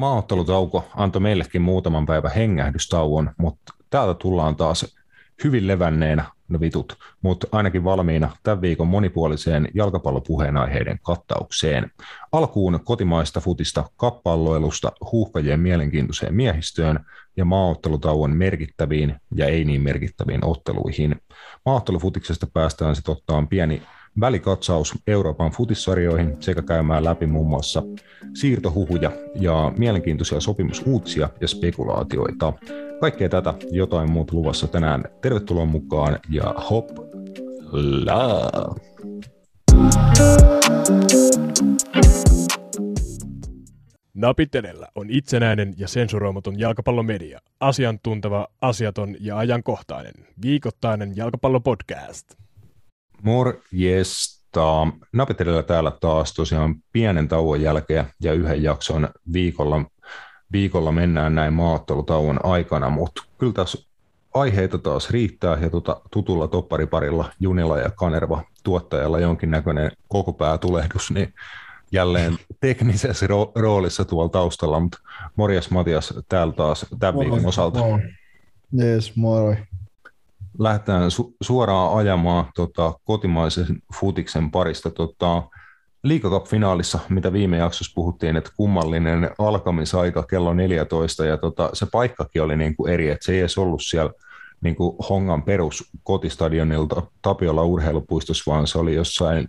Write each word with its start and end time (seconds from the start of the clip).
Maaottelutauko 0.00 0.84
antoi 0.96 1.20
meillekin 1.20 1.62
muutaman 1.62 2.06
päivän 2.06 2.32
hengähdystauon, 2.32 3.30
mutta 3.36 3.74
täältä 3.90 4.14
tullaan 4.14 4.56
taas 4.56 4.96
hyvin 5.44 5.66
levänneenä, 5.66 6.24
no 6.48 6.60
vitut, 6.60 6.98
mutta 7.22 7.46
ainakin 7.52 7.84
valmiina 7.84 8.36
tämän 8.42 8.60
viikon 8.60 8.86
monipuoliseen 8.86 9.68
jalkapallopuheenaiheiden 9.74 10.98
kattaukseen. 11.02 11.90
Alkuun 12.32 12.80
kotimaista 12.84 13.40
futista 13.40 13.84
kappalloilusta 13.96 14.92
huuhkajien 15.12 15.60
mielenkiintoiseen 15.60 16.34
miehistöön 16.34 17.04
ja 17.36 17.44
maaottelutauon 17.44 18.36
merkittäviin 18.36 19.16
ja 19.34 19.46
ei 19.46 19.64
niin 19.64 19.82
merkittäviin 19.82 20.44
otteluihin. 20.44 21.16
Maaottelufutiksesta 21.66 22.46
päästään 22.54 22.96
sitten 22.96 23.12
ottaa 23.12 23.46
pieni 23.50 23.82
välikatsaus 24.20 24.94
Euroopan 25.06 25.50
futissarjoihin 25.50 26.36
sekä 26.40 26.62
käymään 26.62 27.04
läpi 27.04 27.26
muun 27.26 27.48
muassa 27.48 27.82
siirtohuhuja 28.34 29.12
ja 29.34 29.72
mielenkiintoisia 29.78 30.40
sopimusuutisia 30.40 31.28
ja 31.40 31.48
spekulaatioita. 31.48 32.52
Kaikkea 33.00 33.28
tätä 33.28 33.54
jotain 33.70 34.10
muuta 34.10 34.34
luvassa 34.34 34.66
tänään. 34.66 35.04
Tervetuloa 35.20 35.64
mukaan 35.64 36.18
ja 36.30 36.54
hop 36.70 36.90
la! 38.04 38.50
Napitelellä 44.14 44.88
on 44.94 45.10
itsenäinen 45.10 45.74
ja 45.76 45.88
sensuroimaton 45.88 46.58
jalkapallomedia. 46.58 47.40
Asiantunteva, 47.60 48.48
asiaton 48.60 49.16
ja 49.20 49.38
ajankohtainen. 49.38 50.14
Viikoittainen 50.42 51.16
jalkapallopodcast. 51.16 52.40
Morjesta. 53.22 54.86
Napitelellä 55.12 55.62
täällä 55.62 55.92
taas 56.00 56.34
tosiaan 56.34 56.74
pienen 56.92 57.28
tauon 57.28 57.62
jälkeen 57.62 58.06
ja 58.20 58.32
yhden 58.32 58.62
jakson 58.62 59.08
viikolla, 59.32 59.84
viikolla 60.52 60.92
mennään 60.92 61.34
näin 61.34 61.52
maattelutauon 61.52 62.44
aikana, 62.44 62.90
mutta 62.90 63.22
kyllä 63.38 63.52
tässä 63.52 63.78
aiheita 64.34 64.78
taas 64.78 65.10
riittää 65.10 65.58
ja 65.60 65.70
tuota, 65.70 66.00
tutulla 66.10 66.48
toppariparilla 66.48 67.32
Junilla 67.40 67.78
ja 67.78 67.90
Kanerva 67.90 68.42
tuottajalla 68.64 69.20
jonkinnäköinen 69.20 69.90
koko 70.08 70.36
tulehdus, 70.60 71.10
niin 71.10 71.34
jälleen 71.92 72.36
teknisessä 72.60 73.26
ro- 73.26 73.52
roolissa 73.54 74.04
tuolla 74.04 74.28
taustalla, 74.28 74.80
mutta 74.80 74.98
morjes 75.36 75.70
Matias 75.70 76.14
täällä 76.28 76.52
taas 76.52 76.86
tämän 76.98 77.18
viikon 77.18 77.46
osalta. 77.46 77.78
Jees, 78.72 79.16
moi 79.16 79.56
lähdetään 80.60 81.10
su- 81.10 81.36
suoraan 81.40 81.96
ajamaan 81.96 82.44
tota, 82.54 82.92
kotimaisen 83.04 83.82
futiksen 83.94 84.50
parista. 84.50 84.90
Tota, 84.90 85.42
Liikacup-finaalissa, 86.02 86.98
mitä 87.08 87.32
viime 87.32 87.56
jaksossa 87.56 87.92
puhuttiin, 87.94 88.36
että 88.36 88.50
kummallinen 88.56 89.30
alkamisaika 89.38 90.22
kello 90.22 90.54
14, 90.54 91.26
ja 91.26 91.36
tota, 91.36 91.70
se 91.72 91.86
paikkakin 91.92 92.42
oli 92.42 92.56
niin 92.56 92.76
kuin 92.76 92.92
eri, 92.92 93.08
että 93.08 93.24
se 93.24 93.32
ei 93.32 93.40
edes 93.40 93.58
ollut 93.58 93.82
siellä 93.82 94.12
niin 94.60 94.76
kuin 94.76 94.96
Hongan 95.08 95.42
perus 95.42 95.90
kotistadionilta 96.02 97.02
Tapiola 97.22 97.62
urheilupuistossa, 97.62 98.50
vaan 98.50 98.66
se 98.66 98.78
oli 98.78 98.94
jossain, 98.94 99.48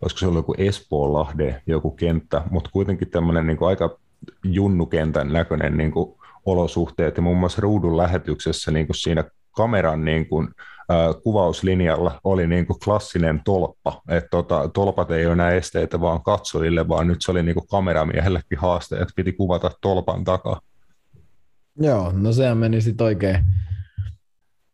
olisiko 0.00 0.18
se 0.18 0.26
ollut 0.26 0.38
joku 0.38 0.54
Espoonlahde, 0.58 1.62
joku 1.66 1.90
kenttä, 1.90 2.42
mutta 2.50 2.70
kuitenkin 2.72 3.10
tämmöinen 3.10 3.46
niin 3.46 3.56
kuin 3.56 3.68
aika 3.68 3.98
junnukentän 4.44 5.32
näköinen 5.32 5.76
niin 5.76 5.92
kuin 5.92 6.14
olosuhteet, 6.46 7.16
ja 7.16 7.22
muun 7.22 7.38
muassa 7.38 7.62
ruudun 7.62 7.96
lähetyksessä 7.96 8.70
niin 8.70 8.86
kuin 8.86 8.96
siinä 8.96 9.24
kameran 9.54 10.04
niin 10.04 10.28
kuin, 10.28 10.48
äh, 10.90 11.22
kuvauslinjalla 11.22 12.20
oli 12.24 12.46
niin 12.46 12.66
kuin 12.66 12.78
klassinen 12.84 13.40
tolppa. 13.44 14.02
Et 14.08 14.24
tota, 14.30 14.68
tolpat 14.68 15.10
ei 15.10 15.26
ole 15.26 15.32
enää 15.32 15.50
esteitä 15.50 16.00
vaan 16.00 16.22
katsojille, 16.22 16.88
vaan 16.88 17.06
nyt 17.06 17.18
se 17.20 17.30
oli 17.30 17.42
niin 17.42 17.54
kuin 17.54 17.68
kameramiehellekin 17.68 18.58
haaste, 18.58 18.96
että 18.96 19.14
piti 19.16 19.32
kuvata 19.32 19.70
tolpan 19.80 20.24
takaa. 20.24 20.60
Joo, 21.80 22.12
no 22.12 22.32
sehän 22.32 22.58
meni 22.58 22.80
sitten 22.80 23.04
oikein, 23.04 23.44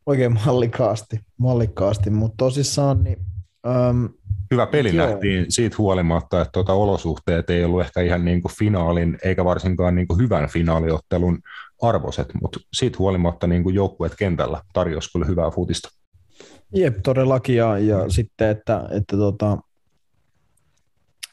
oikein 0.06 0.39
mallikkaasti, 0.47 1.20
mallikkaasti 1.39 2.11
mutta 2.11 2.36
tosissaan 2.36 3.05
niin, 3.05 3.19
um, 3.67 4.08
Hyvä 4.51 4.67
peli 4.67 4.96
joo. 4.96 5.07
nähtiin 5.07 5.46
siitä 5.48 5.77
huolimatta, 5.79 6.40
että 6.40 6.52
tuota 6.52 6.73
olosuhteet 6.73 7.51
ei 7.51 7.64
ollut 7.64 7.80
ehkä 7.80 8.01
ihan 8.01 8.24
niin 8.24 8.42
kuin 8.42 8.52
finaalin, 8.58 9.19
eikä 9.24 9.45
varsinkaan 9.45 9.95
niin 9.95 10.08
kuin 10.08 10.20
hyvän 10.20 10.48
finaaliottelun 10.48 11.39
arvoset, 11.83 12.29
mutta 12.42 12.61
siitä 12.73 12.98
huolimatta 12.98 13.46
niin 13.46 13.63
kuin 13.63 13.74
joukkueet 13.74 14.14
kentällä 14.18 14.61
tarjosi 14.73 15.13
kyllä 15.13 15.27
hyvää 15.27 15.51
futista. 15.51 15.89
Jep, 16.74 16.96
todellakin, 17.02 17.57
ja, 17.57 17.79
ja 17.79 18.11
sitten, 18.11 18.48
että, 18.48 18.89
että, 18.91 19.17
tota, 19.17 19.58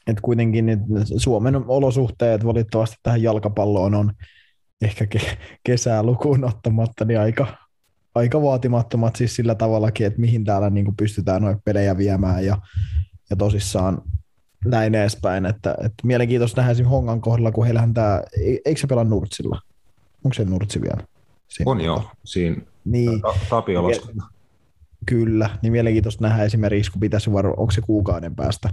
että 0.06 0.22
kuitenkin 0.22 0.66
niin 0.66 0.80
Suomen 1.16 1.56
olosuhteet 1.56 2.44
valitettavasti 2.44 2.96
tähän 3.02 3.22
jalkapalloon 3.22 3.94
on 3.94 4.12
ehkä 4.82 5.06
ke- 5.14 5.38
kesää 5.64 6.02
lukuun 6.02 6.44
ottamatta 6.44 7.04
niin 7.04 7.20
aika, 7.20 7.46
aika 8.14 8.42
vaatimattomat 8.42 9.16
siis 9.16 9.36
sillä 9.36 9.54
tavallakin, 9.54 10.06
että 10.06 10.20
mihin 10.20 10.44
täällä 10.44 10.70
niin 10.70 10.84
kuin 10.84 10.96
pystytään 10.96 11.42
noita 11.42 11.60
pelejä 11.64 11.96
viemään 11.96 12.46
ja, 12.46 12.58
ja 13.30 13.36
tosissaan 13.36 14.02
näin 14.64 14.94
edespäin. 14.94 15.46
Että, 15.46 15.70
että 15.70 16.06
mielenkiintoista 16.06 16.60
nähdä 16.60 16.70
esimerkiksi 16.72 16.90
Hongan 16.90 17.20
kohdalla, 17.20 17.52
kun 17.52 17.64
heillähän 17.64 17.94
tämä, 17.94 18.22
eikö 18.64 18.80
se 18.80 18.86
pelaa 18.86 19.04
Nurtsilla? 19.04 19.60
Onko 20.28 20.34
se 20.34 20.44
Nurtsi 20.44 20.82
vielä? 20.82 21.02
Siinä 21.48 21.70
on 21.70 21.80
jo, 21.80 22.10
siinä 22.24 22.56
niin. 22.84 23.22
Tapiolassa. 23.50 24.12
Kyllä, 25.06 25.50
niin 25.62 25.72
mielenkiintoista 25.72 26.28
nähdä 26.28 26.44
esimerkiksi, 26.44 26.92
kun 26.92 27.00
pitäisi 27.00 27.32
varo, 27.32 27.54
onko 27.56 27.70
se 27.70 27.80
kuukauden 27.80 28.36
päästä, 28.36 28.70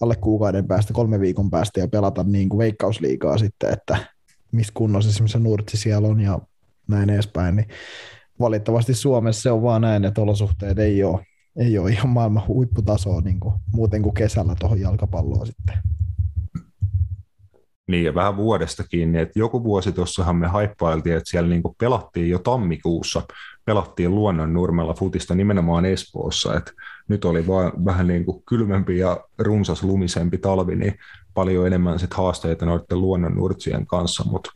alle 0.00 0.16
kuukauden 0.16 0.66
päästä, 0.66 0.92
kolme 0.92 1.20
viikon 1.20 1.50
päästä 1.50 1.80
ja 1.80 1.88
pelata 1.88 2.24
niin 2.24 2.48
kuin 2.48 2.58
veikkausliigaa 2.58 3.38
sitten, 3.38 3.72
että 3.72 3.96
missä 4.52 4.72
kunnossa 4.76 5.10
esimerkiksi 5.10 5.38
Nurtsi 5.38 5.76
siellä 5.76 6.08
on 6.08 6.20
ja 6.20 6.38
näin 6.88 7.10
edespäin, 7.10 7.56
niin 7.56 7.68
valitettavasti 8.40 8.94
Suomessa 8.94 9.42
se 9.42 9.50
on 9.50 9.62
vaan 9.62 9.82
näin, 9.82 10.04
että 10.04 10.20
olosuhteet 10.20 10.78
ei 10.78 11.04
ole, 11.04 11.26
ei 11.56 11.78
ole 11.78 11.90
ihan 11.90 12.08
maailman 12.08 12.46
huipputasoa 12.46 13.20
niin 13.20 13.40
kuin, 13.40 13.54
muuten 13.72 14.02
kuin 14.02 14.14
kesällä 14.14 14.54
tuohon 14.60 14.80
jalkapalloon 14.80 15.46
sitten. 15.46 15.78
Niin, 17.90 18.04
ja 18.04 18.14
vähän 18.14 18.36
vuodesta 18.36 18.84
kiinni, 18.84 19.18
että 19.18 19.38
joku 19.38 19.64
vuosi 19.64 19.92
tuossahan 19.92 20.36
me 20.36 20.46
haippailtiin, 20.46 21.16
että 21.16 21.30
siellä 21.30 21.48
niin 21.48 21.62
pelattiin 21.78 22.30
jo 22.30 22.38
tammikuussa, 22.38 23.22
pelattiin 23.64 24.14
luonnon 24.14 24.52
nurmella 24.52 24.94
futista 24.94 25.34
nimenomaan 25.34 25.84
Espoossa, 25.84 26.56
että 26.56 26.72
nyt 27.08 27.24
oli 27.24 27.46
vaan 27.46 27.84
vähän 27.84 28.06
niin 28.06 28.24
kuin 28.24 28.42
kylmempi 28.48 28.98
ja 28.98 29.24
runsas 29.38 29.82
lumisempi 29.82 30.38
talvi, 30.38 30.76
niin 30.76 30.94
paljon 31.34 31.66
enemmän 31.66 31.98
sit 31.98 32.14
haasteita 32.14 32.66
noiden 32.66 33.00
luonnon 33.00 33.34
nurtsien 33.34 33.86
kanssa, 33.86 34.24
mutta 34.24 34.50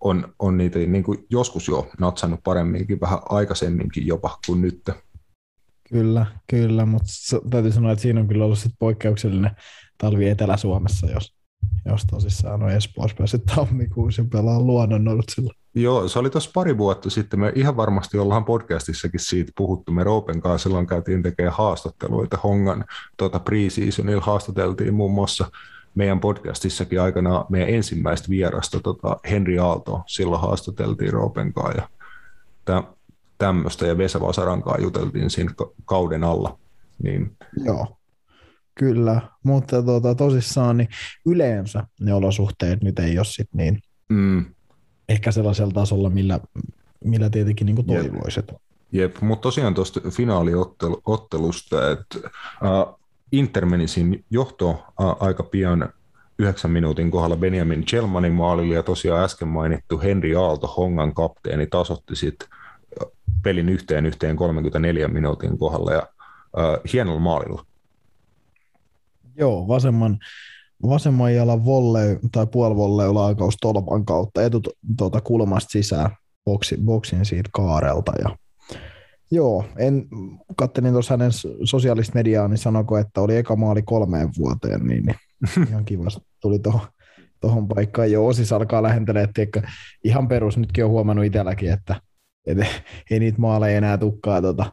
on, 0.00 0.34
on 0.38 0.56
niitä 0.56 0.78
niin 0.78 1.04
kuin 1.04 1.26
joskus 1.30 1.68
jo 1.68 1.90
natsannut 2.00 2.40
paremminkin, 2.44 3.00
vähän 3.00 3.18
aikaisemminkin 3.28 4.06
jopa 4.06 4.38
kuin 4.46 4.60
nyt. 4.60 4.90
Kyllä, 5.88 6.26
kyllä, 6.46 6.86
mutta 6.86 7.10
täytyy 7.50 7.72
sanoa, 7.72 7.92
että 7.92 8.02
siinä 8.02 8.20
on 8.20 8.28
kyllä 8.28 8.44
ollut 8.44 8.58
sit 8.58 8.72
poikkeuksellinen 8.78 9.50
talvi 9.98 10.28
Etelä-Suomessa, 10.28 11.06
jos 11.10 11.37
jos 11.86 12.04
tosissaan 12.04 12.62
on 12.62 12.70
Espoossa 12.70 13.16
päässyt 13.18 13.46
tammikuussa 13.54 14.24
pelaa 14.32 14.60
luonnonnortsilla. 14.60 15.52
Joo, 15.74 16.08
se 16.08 16.18
oli 16.18 16.30
tuossa 16.30 16.50
pari 16.54 16.78
vuotta 16.78 17.10
sitten. 17.10 17.40
Me 17.40 17.52
ihan 17.54 17.76
varmasti 17.76 18.18
ollaan 18.18 18.44
podcastissakin 18.44 19.20
siitä 19.20 19.52
puhuttu. 19.56 19.92
Me 19.92 20.04
Roopen 20.04 20.40
kanssa 20.40 20.68
silloin 20.68 20.86
käytiin 20.86 21.22
tekemään 21.22 21.56
haastatteluita 21.56 22.38
Hongan 22.44 22.84
tuota 23.16 23.38
pre-seasonilla 23.38 24.20
haastateltiin 24.20 24.94
muun 24.94 25.12
muassa 25.12 25.50
meidän 25.94 26.20
podcastissakin 26.20 27.00
aikana 27.00 27.44
meidän 27.48 27.68
ensimmäistä 27.68 28.28
vierasta, 28.28 28.80
tota 28.80 29.16
Henri 29.30 29.58
Aalto, 29.58 30.02
silloin 30.06 30.40
haastateltiin 30.40 31.12
Roopen 31.12 31.52
kanssa 31.52 31.82
ja 32.68 32.84
tämmöistä 33.38 33.86
ja 33.86 33.98
Vesa 33.98 34.20
Vasaran 34.20 34.62
kanssa 34.62 34.82
juteltiin 34.82 35.30
siinä 35.30 35.52
kauden 35.84 36.24
alla. 36.24 36.58
Niin 37.02 37.36
Joo. 37.64 37.97
Kyllä, 38.78 39.20
mutta 39.42 39.82
tuota, 39.82 40.14
tosissaan 40.14 40.76
niin 40.76 40.88
yleensä 41.26 41.84
ne 42.00 42.14
olosuhteet 42.14 42.82
nyt 42.82 42.98
ei 42.98 43.18
ole 43.18 43.24
sit 43.24 43.48
niin 43.54 43.82
mm. 44.08 44.44
ehkä 45.08 45.32
sellaisella 45.32 45.72
tasolla, 45.72 46.10
millä, 46.10 46.40
millä 47.04 47.30
tietenkin 47.30 47.66
niin 47.66 47.86
toivoisit. 47.86 48.44
Jep, 48.48 48.60
Jep. 48.92 49.20
mutta 49.20 49.42
tosiaan 49.42 49.74
tuosta 49.74 50.00
finaaliottelusta, 50.10 51.90
että 51.90 52.18
uh, 52.18 52.98
Inter 53.32 53.66
meni 53.66 53.88
siinä 53.88 54.16
johto 54.30 54.70
uh, 54.70 55.16
aika 55.20 55.42
pian 55.42 55.88
yhdeksän 56.38 56.70
minuutin 56.70 57.10
kohdalla 57.10 57.36
Benjamin 57.36 57.84
Chelmanin 57.84 58.32
maalilla 58.32 58.74
ja 58.74 58.82
tosiaan 58.82 59.24
äsken 59.24 59.48
mainittu 59.48 60.00
Henri 60.00 60.36
Aalto, 60.36 60.66
Hongan 60.66 61.14
kapteeni, 61.14 61.66
tasotti 61.66 62.16
sitten 62.16 62.48
pelin 63.42 63.68
yhteen 63.68 64.06
yhteen 64.06 64.36
34 64.36 65.08
minuutin 65.08 65.58
kohdalla 65.58 65.92
ja 65.92 66.02
uh, 66.56 66.92
hienolla 66.92 67.20
maalilla. 67.20 67.67
Joo, 69.38 69.68
vasemman, 69.68 70.18
vasemman 70.82 71.34
jalan 71.34 71.64
volle 71.64 72.18
tai 72.32 72.46
puolivolle 72.46 73.12
laukaus 73.12 73.56
tolpan 73.60 74.04
kautta 74.04 74.42
etu 74.42 74.62
tuota 74.98 75.20
kulmasta 75.20 75.70
sisään 75.70 76.10
boksi, 76.44 76.78
boksin 76.84 77.24
siitä 77.24 77.50
kaarelta. 77.52 78.12
Ja, 78.22 78.36
joo, 79.30 79.64
en, 79.76 80.06
kattelin 80.56 80.92
tuossa 80.92 81.14
hänen 81.14 81.30
sosiaalista 81.64 82.14
mediaa, 82.14 82.48
niin 82.48 82.58
sanoko, 82.58 82.98
että 82.98 83.20
oli 83.20 83.36
eka 83.36 83.56
maali 83.56 83.82
kolmeen 83.82 84.28
vuoteen, 84.38 84.86
niin, 84.86 85.04
niin 85.04 85.16
ihan 85.68 85.84
kiva 85.84 86.04
tuli 86.40 86.58
tuohon 86.58 86.80
tuohon 87.40 87.68
paikkaan. 87.68 88.12
Jo 88.12 88.26
osis 88.26 88.52
alkaa 88.52 88.82
lähentelee, 88.82 89.28
että 89.36 89.62
ihan 90.04 90.28
perus 90.28 90.58
nytkin 90.58 90.84
on 90.84 90.90
huomannut 90.90 91.24
itselläkin, 91.24 91.72
että, 91.72 92.00
että 92.46 92.66
ei 93.10 93.20
niitä 93.20 93.40
maaleja 93.40 93.78
enää 93.78 93.98
tukkaa 93.98 94.42
tota, 94.42 94.72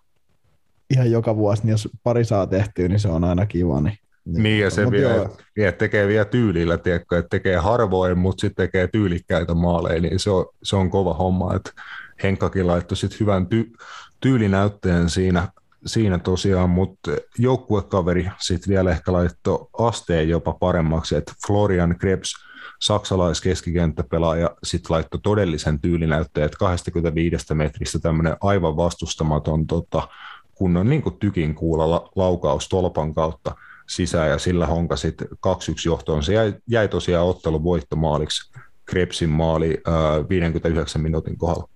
ihan 0.89 1.11
joka 1.11 1.35
vuosi, 1.35 1.63
niin 1.63 1.71
jos 1.71 1.89
pari 2.03 2.25
saa 2.25 2.47
tehtyä, 2.47 2.87
niin 2.87 2.99
se 2.99 3.07
on 3.07 3.23
aina 3.23 3.45
kiva. 3.45 3.81
Niin, 3.81 3.97
niin, 4.25 4.43
niin 4.43 4.59
ja 4.59 4.69
se 4.69 4.91
vie, 4.91 5.29
vie, 5.55 5.71
tekee 5.71 6.07
vielä 6.07 6.25
tyylillä, 6.25 6.77
tiedätkö, 6.77 7.17
että 7.17 7.29
tekee 7.29 7.57
harvoin, 7.57 8.17
mutta 8.17 8.41
sitten 8.41 8.65
tekee 8.65 8.87
tyylikkäitä 8.87 9.53
maaleja, 9.53 10.01
niin 10.01 10.19
se 10.19 10.29
on, 10.29 10.45
se 10.63 10.75
on 10.75 10.89
kova 10.89 11.13
homma, 11.13 11.55
että 11.55 11.71
Henkkakin 12.23 12.67
laittoi 12.67 12.97
sitten 12.97 13.19
hyvän 13.19 13.47
ty, 13.47 13.71
tyylinäytteen 14.19 15.09
siinä, 15.09 15.47
siinä 15.85 16.19
tosiaan, 16.19 16.69
mutta 16.69 17.11
joukkuekaveri 17.37 18.29
sitten 18.39 18.69
vielä 18.69 18.91
ehkä 18.91 19.13
laittoi 19.13 19.67
asteen 19.79 20.29
jopa 20.29 20.53
paremmaksi, 20.53 21.15
että 21.15 21.33
Florian 21.47 21.97
Krebs, 21.97 22.33
saksalais-keskikenttäpelaaja, 22.79 24.51
sitten 24.63 24.93
laittoi 24.93 25.19
todellisen 25.23 25.81
tyylinäytteen, 25.81 26.45
että 26.45 26.57
25 26.57 27.53
metristä 27.53 27.99
tämmöinen 27.99 28.37
aivan 28.41 28.77
vastustamaton 28.77 29.67
tota, 29.67 30.07
kunnon 30.55 30.89
niin 30.89 31.01
kuin 31.01 31.19
tykin 31.19 31.55
kuulla 31.55 32.09
laukaus 32.15 32.69
tolpan 32.69 33.13
kautta 33.13 33.55
sisään 33.89 34.29
ja 34.29 34.39
sillä 34.39 34.67
honka 34.67 34.95
sitten 34.95 35.27
2-1 35.27 35.31
johtoon. 35.85 36.23
Se 36.23 36.33
jäi, 36.33 36.53
jäi 36.67 36.87
tosiaan 36.87 37.27
ottelun 37.27 37.63
voittomaaliksi 37.63 38.51
Krebsin 38.85 39.29
maali 39.29 39.81
äh, 39.87 40.29
59 40.29 41.01
minuutin 41.01 41.37
kohdalla. 41.37 41.69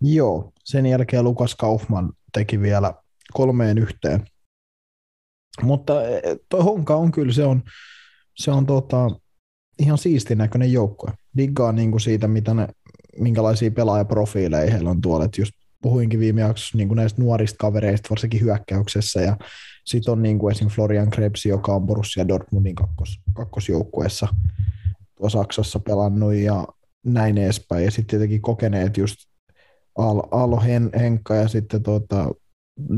Joo, 0.00 0.52
sen 0.64 0.86
jälkeen 0.86 1.24
Lukas 1.24 1.54
Kaufman 1.54 2.12
teki 2.32 2.60
vielä 2.60 2.94
kolmeen 3.32 3.78
yhteen. 3.78 4.24
Mutta 5.62 6.08
e, 6.08 6.20
tuo 6.48 6.62
Honka 6.62 6.96
on 6.96 7.12
kyllä, 7.12 7.32
se 7.32 7.44
on, 7.44 7.62
se 8.36 8.50
on 8.50 8.66
tota, 8.66 9.10
ihan 9.78 9.98
siistin 9.98 10.38
näköinen 10.38 10.72
joukkue. 10.72 11.12
Diggaa 11.36 11.72
niin 11.72 11.90
kuin 11.90 12.00
siitä, 12.00 12.28
mitä 12.28 12.54
ne, 12.54 12.68
minkälaisia 13.18 13.70
pelaajaprofiileja 13.70 14.70
heillä 14.70 14.90
on 14.90 15.00
tuolla. 15.00 15.24
Et 15.24 15.38
just 15.38 15.52
puhuinkin 15.82 16.20
viime 16.20 16.40
jaksossa 16.40 16.78
niin 16.78 16.88
näistä 16.88 17.22
nuorista 17.22 17.56
kavereista, 17.58 18.10
varsinkin 18.10 18.40
hyökkäyksessä, 18.40 19.20
ja 19.20 19.36
sitten 19.86 20.12
on 20.12 20.22
niin 20.22 20.38
kuin 20.38 20.52
esim. 20.52 20.68
Florian 20.68 21.10
Krebs, 21.10 21.46
joka 21.46 21.74
on 21.74 21.86
Borussia 21.86 22.28
Dortmundin 22.28 22.74
kakkos, 22.74 23.20
kakkosjoukkueessa 23.32 24.28
tuossa 25.16 25.38
Saksassa 25.38 25.80
pelannut, 25.80 26.34
ja 26.34 26.66
näin 27.04 27.38
edespäin. 27.38 27.84
Ja 27.84 27.90
sitten 27.90 28.06
tietenkin 28.06 28.42
kokeneet 28.42 28.96
just 28.96 29.16
Aalo 30.30 30.60
Hen, 30.60 30.90
Henkka 30.98 31.34
ja 31.34 31.48
sitten 31.48 31.82
tuota, 31.82 32.30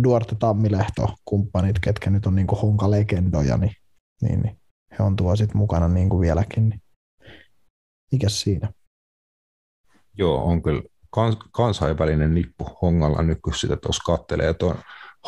Duarte 0.03 0.35
Tammilehto, 0.35 1.15
kumppanit, 1.25 1.79
ketkä 1.79 2.11
nyt 2.11 2.27
on 2.27 2.35
niin 2.35 2.47
kuin 2.47 2.61
honka-legendoja, 2.61 3.57
niin, 3.57 3.73
niin, 4.23 4.41
niin 4.41 4.57
he 4.99 5.05
on 5.05 5.17
tuo 5.17 5.37
sitten 5.37 5.57
mukana 5.57 5.89
niin 5.89 6.09
kuin 6.09 6.21
vieläkin. 6.21 6.69
Niin. 6.69 6.81
Mikäs 8.13 8.41
siinä? 8.41 8.73
Joo, 10.19 10.45
on 10.45 10.63
kyllä 10.63 10.83
kans, 11.11 11.37
kansainvälinen 11.53 12.35
nippu 12.35 12.65
Hongalla 12.83 13.23
nyt, 13.23 13.39
kun 13.43 13.55
sitä 13.55 13.77
tuossa 13.77 14.03
kattelee. 14.07 14.55
Tuon 14.55 14.79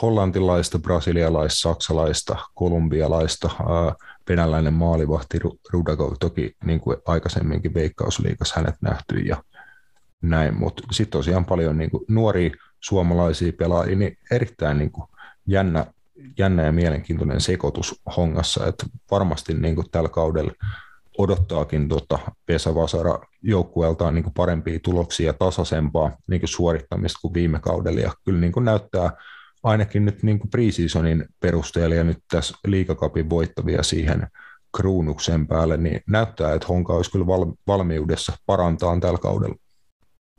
hollantilaista, 0.02 0.78
brasilialaista, 0.78 1.60
saksalaista, 1.60 2.36
kolumbialaista, 2.54 3.50
venäläinen 4.28 4.74
maalivahti 4.74 5.38
Rudakov, 5.72 6.12
toki 6.20 6.56
niin 6.64 6.80
kuin 6.80 6.96
aikaisemminkin 7.06 7.74
Veikkausliikassa 7.74 8.54
hänet 8.56 8.74
nähty 8.80 9.18
ja 9.18 9.42
näin, 10.22 10.54
mutta 10.54 10.82
sitten 10.92 11.18
tosiaan 11.18 11.44
paljon 11.44 11.78
niin 11.78 11.90
kuin 11.90 12.04
nuoria 12.08 12.50
suomalaisia 12.80 13.52
pelaajia, 13.52 13.96
niin 13.96 14.18
erittäin 14.30 14.78
niin 14.78 14.92
kuin 14.92 15.08
jännä, 15.46 15.86
jännä 16.38 16.62
ja 16.62 16.72
mielenkiintoinen 16.72 17.40
sekoitus 17.40 18.00
hongassa, 18.16 18.66
että 18.66 18.86
varmasti 19.10 19.54
niin 19.54 19.74
kuin 19.74 19.90
tällä 19.90 20.08
kaudella 20.08 20.52
odottaakin 21.18 21.88
tota 21.88 22.18
Vesa 22.48 22.74
Vasara 22.74 23.18
joukkueeltaan 23.42 24.14
niin 24.14 24.32
parempia 24.36 24.78
tuloksia 24.82 25.26
ja 25.26 25.32
tasaisempaa 25.32 26.16
niin 26.26 26.40
suorittamista 26.44 27.18
kuin 27.22 27.34
viime 27.34 27.58
kaudella. 27.60 28.00
Ja 28.00 28.12
kyllä 28.24 28.40
niin 28.40 28.52
näyttää 28.60 29.10
ainakin 29.62 30.04
nyt 30.04 30.22
niin 30.22 30.40
preseasonin 30.50 31.24
perusteella 31.40 31.94
ja 31.94 32.04
nyt 32.04 32.18
tässä 32.30 32.58
liikakapin 32.66 33.30
voittavia 33.30 33.82
siihen 33.82 34.26
kruunuksen 34.76 35.46
päälle, 35.46 35.76
niin 35.76 36.00
näyttää, 36.06 36.54
että 36.54 36.66
Honka 36.68 36.92
olisi 36.92 37.10
kyllä 37.10 37.26
valmiudessa 37.66 38.32
parantaa 38.46 39.00
tällä 39.00 39.18
kaudella. 39.18 39.56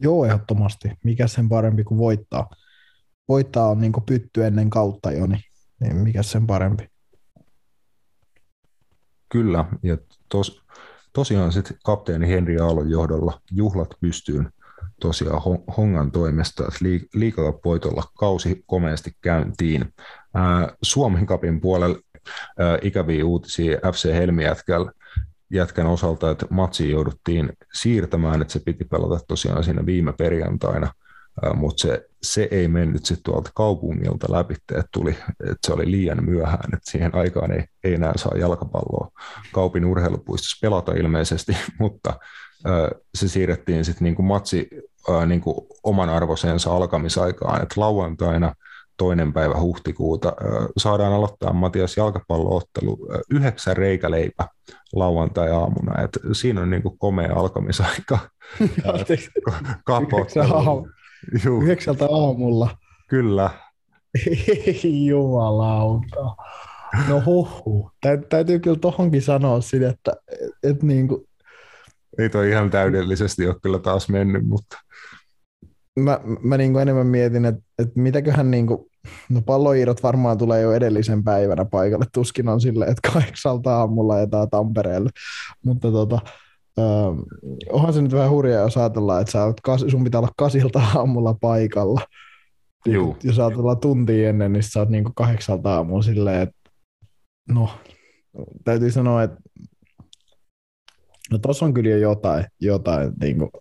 Joo, 0.01 0.25
ehdottomasti. 0.25 0.91
Mikä 1.03 1.27
sen 1.27 1.49
parempi 1.49 1.83
kuin 1.83 1.97
voittaa. 1.97 2.49
Voittaa 3.27 3.69
on 3.69 3.81
niin 3.81 3.93
pytty 4.05 4.45
ennen 4.45 4.69
kautta 4.69 5.11
jo, 5.11 5.27
niin, 5.27 5.41
niin 5.79 5.95
mikä 5.95 6.23
sen 6.23 6.47
parempi. 6.47 6.87
Kyllä, 9.29 9.65
ja 9.83 9.97
tos, 10.29 10.61
tosiaan 11.13 11.51
sitten 11.51 11.77
kapteeni 11.85 12.27
Henri 12.27 12.59
Aallon 12.59 12.89
johdolla 12.89 13.41
juhlat 13.51 13.89
pystyyn 14.01 14.51
tosiaan 15.01 15.41
Hongan 15.77 16.11
toimesta, 16.11 16.63
että 16.63 17.07
liikakapoitolla 17.13 18.03
kausi 18.17 18.63
komeasti 18.65 19.11
käyntiin. 19.21 19.93
Suomen 20.81 21.25
kapin 21.25 21.61
puolella 21.61 21.99
ikäviä 22.81 23.25
uutisia 23.25 23.77
FC 23.91 24.13
Helmi 24.13 24.43
jätkällä 24.43 24.91
jätkän 25.51 25.87
osalta, 25.87 26.31
että 26.31 26.45
matsi 26.49 26.91
jouduttiin 26.91 27.49
siirtämään, 27.73 28.41
että 28.41 28.53
se 28.53 28.59
piti 28.65 28.83
pelata 28.83 29.19
tosiaan 29.27 29.63
siinä 29.63 29.85
viime 29.85 30.13
perjantaina, 30.13 30.93
mutta 31.53 31.81
se, 31.81 32.07
se 32.23 32.47
ei 32.51 32.67
mennyt 32.67 33.05
sitten 33.05 33.23
tuolta 33.23 33.51
kaupungilta 33.55 34.27
läpi, 34.29 34.53
että, 34.53 34.83
tuli, 34.93 35.11
että 35.39 35.67
se 35.67 35.73
oli 35.73 35.91
liian 35.91 36.25
myöhään, 36.25 36.73
että 36.73 36.91
siihen 36.91 37.15
aikaan 37.15 37.51
ei, 37.51 37.63
ei 37.83 37.93
enää 37.93 38.13
saa 38.15 38.37
jalkapalloa 38.37 39.11
kaupin 39.51 39.85
urheilupuistossa 39.85 40.57
pelata 40.61 40.91
ilmeisesti, 40.91 41.57
mutta 41.79 42.19
se 43.15 43.27
siirrettiin 43.27 43.85
sitten 43.85 44.03
niinku 44.05 44.21
matsi 44.21 44.69
niinku 45.25 45.67
oman 45.83 46.09
arvoisensa 46.09 46.75
alkamisaikaan, 46.75 47.63
että 47.63 47.81
lauantaina– 47.81 48.55
toinen 49.01 49.33
päivä 49.33 49.59
huhtikuuta 49.59 50.33
saadaan 50.77 51.13
aloittaa 51.13 51.53
Matias 51.53 51.97
jalkapalloottelu 51.97 52.97
yhdeksän 53.29 53.77
reikäleipä 53.77 54.47
lauantai-aamuna. 54.93 56.01
Et 56.01 56.19
siinä 56.31 56.61
on 56.61 56.69
niin 56.69 56.83
kuin 56.83 56.97
komea 56.97 57.35
alkamisaika. 57.35 58.19
Yhdeksältä 61.61 62.05
aamulla. 62.05 62.77
Kyllä. 63.09 63.49
Jumalauta. 65.07 66.35
No 67.07 67.23
huhu. 67.25 67.91
Täytyy 68.29 68.59
kyllä 68.59 68.79
tohonkin 68.79 69.21
sanoa 69.21 69.61
sinne, 69.61 69.87
että, 69.87 70.13
että 70.63 70.85
niin 70.85 71.07
kuin... 71.07 71.27
Ei 72.17 72.29
toi 72.29 72.49
ihan 72.49 72.69
täydellisesti 72.69 73.47
ole 73.47 73.55
kyllä 73.61 73.79
taas 73.79 74.09
mennyt, 74.09 74.47
mutta... 74.47 74.77
Mä, 75.99 76.19
mä 76.43 76.57
niin 76.57 76.71
kuin 76.71 76.81
enemmän 76.81 77.07
mietin, 77.07 77.45
että, 77.45 77.61
että 77.79 78.01
mitäköhän 78.01 78.51
niin 78.51 78.67
kuin 78.67 78.91
No 79.29 79.41
palloiirot 79.41 80.03
varmaan 80.03 80.37
tulee 80.37 80.61
jo 80.61 80.71
edellisen 80.71 81.23
päivänä 81.23 81.65
paikalle. 81.65 82.05
Tuskin 82.13 82.49
on 82.49 82.61
sille, 82.61 82.85
että 82.85 83.11
kahdeksalta 83.13 83.77
aamulla 83.77 84.21
etaa 84.21 84.47
Tampereelle. 84.47 85.09
Mutta 85.65 85.91
tota, 85.91 86.19
uh, 86.77 87.17
onhan 87.69 87.93
se 87.93 88.01
nyt 88.01 88.11
vähän 88.13 88.29
hurjaa, 88.29 88.61
jos 88.61 88.77
ajatellaan, 88.77 89.21
että 89.21 89.31
sä 89.31 89.45
oot, 89.45 89.57
sun 89.91 90.03
pitää 90.03 90.19
olla 90.19 90.31
kasilta 90.37 90.81
aamulla 90.95 91.33
paikalla. 91.33 92.01
Juu. 92.85 93.17
Jos 93.23 93.39
ajatellaan 93.39 93.79
tuntia 93.79 94.29
ennen, 94.29 94.53
niin 94.53 94.63
sä 94.63 94.79
oot 94.79 94.89
niin 94.89 95.15
kahdeksalta 95.15 95.75
aamulla 95.75 96.01
silleen, 96.01 96.41
että 96.41 96.71
no, 97.49 97.69
täytyy 98.63 98.91
sanoa, 98.91 99.23
että 99.23 99.37
no 101.31 101.37
tossa 101.37 101.65
on 101.65 101.73
kyllä 101.73 101.89
jo 101.89 101.97
jotain, 101.97 102.45
jotain 102.59 103.13
niin 103.21 103.37
kuin, 103.37 103.51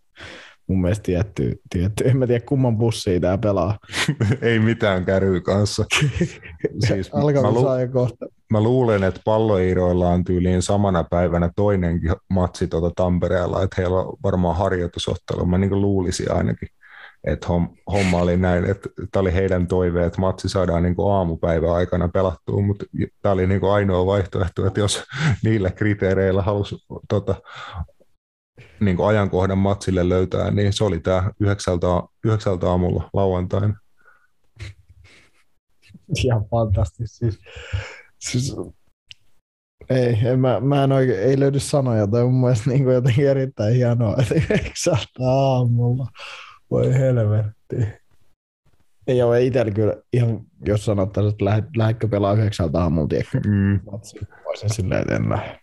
mun 0.70 0.80
mielestä 0.80 1.02
tietty, 1.02 1.60
tietty. 1.70 2.08
En 2.08 2.16
mä 2.16 2.26
tiedä 2.26 2.44
kumman 2.46 2.78
bussia 2.78 3.20
tää 3.20 3.38
pelaa. 3.38 3.78
Ei 4.42 4.58
mitään 4.58 5.04
käryy 5.04 5.40
kanssa. 5.40 5.84
siis 6.88 7.12
mä, 7.12 7.20
lu- 7.20 7.88
kohta. 7.92 8.26
mä, 8.52 8.60
luulen, 8.60 9.04
että 9.04 9.20
palloiroilla 9.24 10.08
on 10.08 10.24
tyyliin 10.24 10.62
samana 10.62 11.04
päivänä 11.04 11.50
toinenkin 11.56 12.12
matsi 12.30 12.68
tuota 12.68 12.90
Tampereella, 12.96 13.62
että 13.62 13.82
heillä 13.82 13.96
on 13.96 14.16
varmaan 14.22 14.56
harjoitusottelu. 14.56 15.46
Mä 15.46 15.58
niin 15.58 15.80
luulisin 15.80 16.32
ainakin, 16.32 16.68
että 17.24 17.46
homma 17.92 18.18
oli 18.18 18.36
näin, 18.36 18.64
että 18.64 18.88
tämä 19.12 19.20
oli 19.20 19.34
heidän 19.34 19.66
toive, 19.66 20.06
että 20.06 20.20
matsi 20.20 20.48
saadaan 20.48 20.82
niin 20.82 20.94
aamupäivän 21.12 21.70
aikana 21.70 22.08
pelattua, 22.08 22.62
mutta 22.62 22.84
tämä 23.22 23.32
oli 23.32 23.46
niin 23.46 23.64
ainoa 23.64 24.06
vaihtoehto, 24.06 24.66
että 24.66 24.80
jos 24.80 25.04
niillä 25.44 25.70
kriteereillä 25.70 26.42
halusi 26.42 26.76
tota, 27.08 27.34
niin 28.80 28.96
kuin 28.96 29.08
ajankohdan 29.08 29.58
matsille 29.58 30.08
löytää, 30.08 30.50
niin 30.50 30.72
se 30.72 30.84
oli 30.84 31.00
tämä 31.00 31.30
yhdeksältä, 31.40 31.86
yhdeksältä 32.24 32.70
aamulla 32.70 33.10
lauantaina. 33.12 33.74
Ihan 36.24 36.44
fantastista. 36.44 37.18
Siis, 37.18 37.38
siis, 38.18 38.56
ei, 39.90 40.18
en, 40.24 40.40
mä, 40.40 40.60
mä 40.60 40.84
en 40.84 40.92
oikein, 40.92 41.20
ei 41.20 41.40
löydy 41.40 41.60
sanoja, 41.60 42.06
tai 42.06 42.24
mun 42.24 42.40
mielestä 42.40 42.70
niin 42.70 42.84
kuin 42.84 42.94
jotenkin 42.94 43.28
erittäin 43.28 43.74
hienoa, 43.74 44.16
että 44.18 44.34
yhdeksältä 44.34 45.22
aamulla, 45.24 46.06
voi 46.70 46.94
helvetti. 46.94 48.00
Ei 49.06 49.22
ole 49.22 49.44
itsellä 49.44 49.72
kyllä 49.72 49.96
ihan, 50.12 50.40
jos 50.66 50.84
sanottaisiin, 50.84 51.32
että 51.32 51.44
lähdet, 51.44 51.76
lähdetkö 51.76 52.08
pelaa 52.08 52.32
yhdeksältä 52.32 52.80
aamulla, 52.80 53.08
tiedätkö, 53.08 53.40
mm. 53.46 53.80
matsi, 53.92 54.18
voisin 54.44 54.70
silleen, 54.70 55.00
että 55.00 55.16
en 55.16 55.28
lähde. 55.28 55.59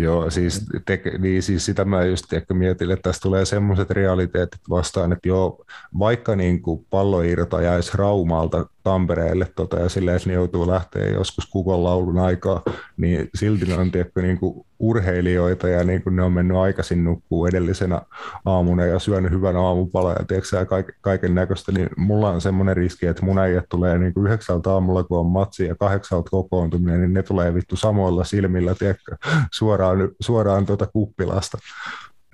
Joo, 0.00 0.30
siis, 0.30 0.66
te, 0.86 1.02
niin 1.18 1.42
siis 1.42 1.66
sitä 1.66 1.84
mä 1.84 2.04
just 2.04 2.32
ehkä 2.32 2.54
mietin, 2.54 2.90
että 2.90 3.02
tässä 3.02 3.22
tulee 3.22 3.44
semmoiset 3.44 3.90
realiteetit 3.90 4.60
vastaan, 4.70 5.12
että 5.12 5.28
joo, 5.28 5.64
vaikka 5.98 6.36
niin 6.36 6.62
kuin 6.62 6.86
pallo 6.90 7.22
irtoajaisi 7.22 7.90
Raumalta 7.94 8.66
Tampereelle 8.82 9.46
tota, 9.56 9.78
ja 9.78 9.88
silleen, 9.88 10.16
että 10.16 10.28
ne 10.28 10.34
joutuu 10.34 10.66
lähteä 10.66 11.08
joskus 11.08 11.46
kukon 11.46 11.84
laulun 11.84 12.18
aikaa, 12.18 12.62
niin 12.96 13.30
silti 13.34 13.66
ne 13.66 13.74
on 13.74 13.90
tiedätkö, 13.90 14.22
niin 14.22 14.38
kuin 14.38 14.66
urheilijoita 14.78 15.68
ja 15.68 15.84
niin 15.84 16.02
kuin 16.02 16.16
ne 16.16 16.22
on 16.22 16.32
mennyt 16.32 16.56
aikaisin 16.56 17.04
nukkuu 17.04 17.46
edellisenä 17.46 18.02
aamuna 18.44 18.86
ja 18.86 18.98
syönyt 18.98 19.32
hyvän 19.32 19.56
aamupala 19.56 20.12
ja 20.12 20.24
tiedätkö, 20.28 20.66
kaiken, 20.66 20.94
kaiken 21.00 21.34
näköistä, 21.34 21.72
niin 21.72 21.88
mulla 21.96 22.30
on 22.30 22.40
semmoinen 22.40 22.76
riski, 22.76 23.06
että 23.06 23.24
mun 23.24 23.38
äijät 23.38 23.64
tulee 23.68 23.98
niin 23.98 24.14
kuin 24.14 24.26
yhdeksältä 24.26 24.72
aamulla, 24.72 25.04
kun 25.04 25.18
on 25.18 25.26
matsi 25.26 25.66
ja 25.66 25.76
kahdeksalta 25.76 26.30
kokoontuminen, 26.30 27.00
niin 27.00 27.14
ne 27.14 27.22
tulee 27.22 27.54
vittu 27.54 27.76
samoilla 27.76 28.24
silmillä 28.24 28.74
tiedätkö, 28.74 29.16
suoraan, 29.52 30.08
suoraan 30.20 30.66
tuota 30.66 30.86
kuppilasta. 30.86 31.58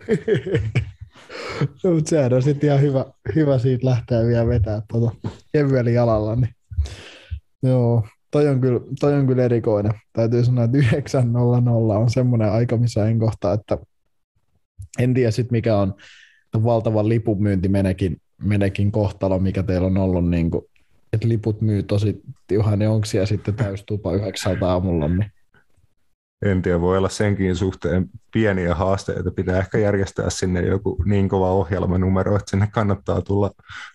No, 1.85 1.93
mutta 1.95 2.11
sehän 2.11 2.33
on 2.33 2.43
sitten 2.43 2.69
ihan 2.69 2.81
hyvä, 2.81 3.05
hyvä 3.35 3.59
siitä 3.59 3.87
lähteä 3.87 4.27
vielä 4.27 4.47
vetää 4.47 4.83
tuota 4.93 5.17
kevyellä 5.53 5.91
jalalla. 5.91 6.37
Niin. 6.37 6.55
Joo, 7.63 8.07
toi 8.31 8.49
on, 8.49 8.61
kyllä, 8.61 8.81
toi 9.01 9.15
on 9.15 9.27
kyllä 9.27 9.45
erikoinen. 9.45 9.93
Täytyy 10.13 10.45
sanoa, 10.45 10.65
että 10.65 10.79
9.00 10.79 11.97
on 11.97 12.11
semmoinen 12.11 12.53
aika, 12.53 12.77
missä 12.77 13.09
en 13.09 13.19
kohta, 13.19 13.53
että 13.53 13.79
en 14.99 15.15
tiedä 15.15 15.31
sitten 15.31 15.57
mikä 15.57 15.77
on 15.77 15.95
valtavan 16.65 17.09
lipumyynti 17.09 17.69
menekin, 17.69 18.17
menekin 18.43 18.93
kohtalo, 18.93 19.39
mikä 19.39 19.63
teillä 19.63 19.87
on 19.87 19.97
ollut, 19.97 20.29
niin 20.29 20.51
kuin, 20.51 20.65
että 21.13 21.29
liput 21.29 21.61
myy 21.61 21.83
tosi 21.83 22.23
tiuhaan, 22.47 22.79
niin 22.79 22.89
onko 22.89 23.05
siellä 23.05 23.27
sitten 23.27 23.55
täystupa 23.55 24.13
9 24.13 24.63
aamulla, 24.63 25.09
niin 25.09 25.31
en 26.43 26.63
tiedä, 26.63 26.81
voi 26.81 26.99
olla 26.99 27.09
senkin 27.09 27.57
suhteen 27.57 28.11
pieniä 28.33 28.75
haasteita. 28.75 29.31
Pitää 29.31 29.59
ehkä 29.59 29.79
järjestää 29.79 30.31
sinne 30.31 30.61
joku 30.61 31.03
niin 31.05 31.29
kova 31.29 31.51
ohjelmanumero, 31.51 32.37
että 32.37 32.51
sinne 32.51 32.69
kannattaa 32.73 33.23
tulla, 33.23 33.51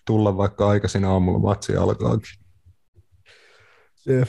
tulla 0.06 0.36
vaikka 0.36 0.68
aikaisin 0.68 1.04
aamulla 1.04 1.38
matsi 1.38 1.76
alkaakin. 1.76 2.42
Jep. 4.06 4.28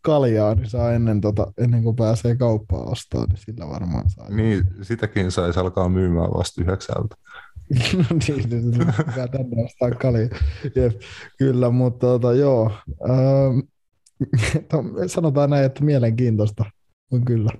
Kaljaa, 0.00 0.54
niin 0.54 0.70
saa 0.70 0.92
ennen, 0.92 1.20
tota, 1.20 1.52
ennen 1.58 1.82
kuin 1.82 1.96
pääsee 1.96 2.36
kauppaan 2.36 2.92
ostamaan, 2.92 3.28
niin 3.28 3.38
sillä 3.38 3.68
varmaan 3.68 4.10
saa. 4.10 4.30
Niin, 4.30 4.64
sitäkin 4.82 5.30
saisi 5.30 5.60
alkaa 5.60 5.88
myymään 5.88 6.30
vasta 6.30 6.62
yhdeksältä. 6.62 7.16
no 7.98 8.04
niin, 8.28 8.50
niin 8.50 8.86
pitää 8.96 9.28
tänne 9.28 9.64
ostaa 9.64 9.90
kaljaa. 9.90 10.28
Jep, 10.74 11.00
kyllä, 11.38 11.70
mutta 11.70 12.06
tota, 12.06 12.32
joo. 12.32 12.72
Ähm, 13.10 13.58
sanotaan 15.06 15.50
näin, 15.50 15.64
että 15.64 15.84
mielenkiintoista 15.84 16.64
on 17.12 17.24
kyllä. 17.24 17.50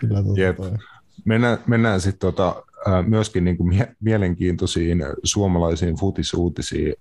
Kyllä 0.00 0.18
Jep. 0.36 0.58
Mennään, 1.24 1.58
mennään 1.66 2.00
sitten 2.00 2.20
tota, 2.20 2.62
myöskin 3.06 3.44
niin 3.44 3.56
kuin 3.56 3.68
mie- 3.68 3.96
mielenkiintoisiin 4.00 5.04
suomalaisiin 5.24 5.96
futisuutisiin. 5.96 6.94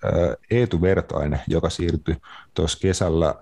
Eetu 0.51 0.81
Vertainen, 0.81 1.39
joka 1.47 1.69
siirtyi 1.69 2.15
tuossa 2.53 2.79
kesällä 2.81 3.35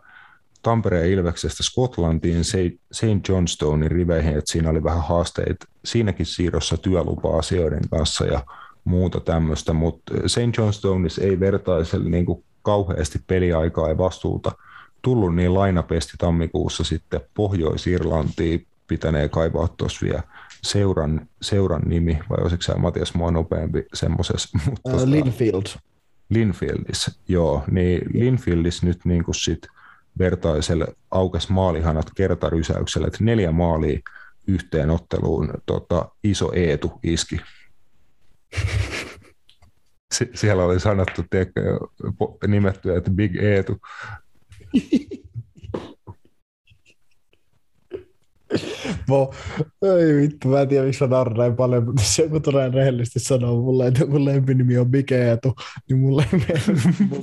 Tampereen 0.62 1.12
Ilveksestä 1.12 1.64
Skotlantiin 1.64 2.44
St. 2.92 3.30
Johnstonein 3.30 3.92
riveihin, 3.92 4.38
että 4.38 4.52
siinä 4.52 4.70
oli 4.70 4.84
vähän 4.84 5.04
haasteita 5.04 5.66
siinäkin 5.86 6.26
siirrossa 6.26 6.78
työlupa-asioiden 6.78 7.90
kanssa 7.90 8.26
ja 8.26 8.44
muuta 8.84 9.20
tämmöistä, 9.20 9.74
mutta 9.74 10.14
St. 10.28 10.58
Johnstoneissa 10.58 11.22
ei 11.22 11.40
vertaiselle 11.40 12.10
niin 12.10 12.26
kuin 12.26 12.44
kauheasti 12.62 13.20
peliaikaa 13.28 13.90
ja 13.90 13.98
vastuuta– 13.98 14.52
tullut, 15.02 15.36
niin 15.36 15.54
lainapesti 15.54 16.14
tammikuussa 16.18 16.84
sitten 16.84 17.22
Pohjois-Irlantiin 17.34 18.68
pitänee 18.88 19.30
kaivaa 19.30 19.68
tuossa 19.68 20.06
vielä 20.06 20.24
seuran, 20.62 21.28
seuran 21.42 21.82
nimi, 21.86 22.20
vai 22.30 22.38
olisiko 22.42 22.62
se 22.62 22.74
Matias 22.76 23.14
mua 23.14 23.32
nopeampi 23.32 23.86
semmoisessa? 23.94 24.60
Uh, 24.86 25.06
Linfield. 25.12 25.66
Linfieldis, 26.30 27.20
joo. 27.28 27.64
Niin 27.72 28.02
Linfieldis 28.14 28.84
nyt 28.84 29.06
niin 29.06 29.24
kuin 29.24 29.36
sit 29.36 29.68
vertaiselle 30.20 30.88
aukes 31.12 31.50
maalihanat 31.50 32.12
kertarysäyksellä, 32.16 33.08
että 33.08 33.24
neljä 33.24 33.52
maalia 33.52 34.00
yhteen 34.48 34.90
otteluun 34.90 35.54
tota, 35.66 36.10
iso 36.24 36.52
Eetu 36.54 37.00
iski. 37.04 37.42
siellä 40.34 40.64
oli 40.64 40.80
sanottu, 40.80 41.24
tiedätkö, 41.30 41.80
nimetty, 42.48 42.96
että 42.96 43.12
Big 43.12 43.36
Eetu, 43.36 43.78
Mo, 49.08 49.34
ei 49.82 50.16
vittu, 50.16 50.48
mä 50.48 50.62
en 50.62 50.68
tiedä 50.68 50.86
miksi 50.86 51.08
mä 51.08 51.26
näin 51.38 51.56
paljon, 51.56 51.86
mutta 51.86 52.02
jos 52.02 52.20
joku 52.20 52.40
tulee 52.40 52.70
rehellisesti 52.70 53.20
sanoa 53.20 53.52
mulle, 53.52 53.88
että 53.88 54.06
mun 54.06 54.26
lempinimi 54.26 54.78
on 54.78 54.92
Bikeetu, 54.92 55.54
niin 55.90 56.00
mulle 56.00 56.26
ei 56.34 56.40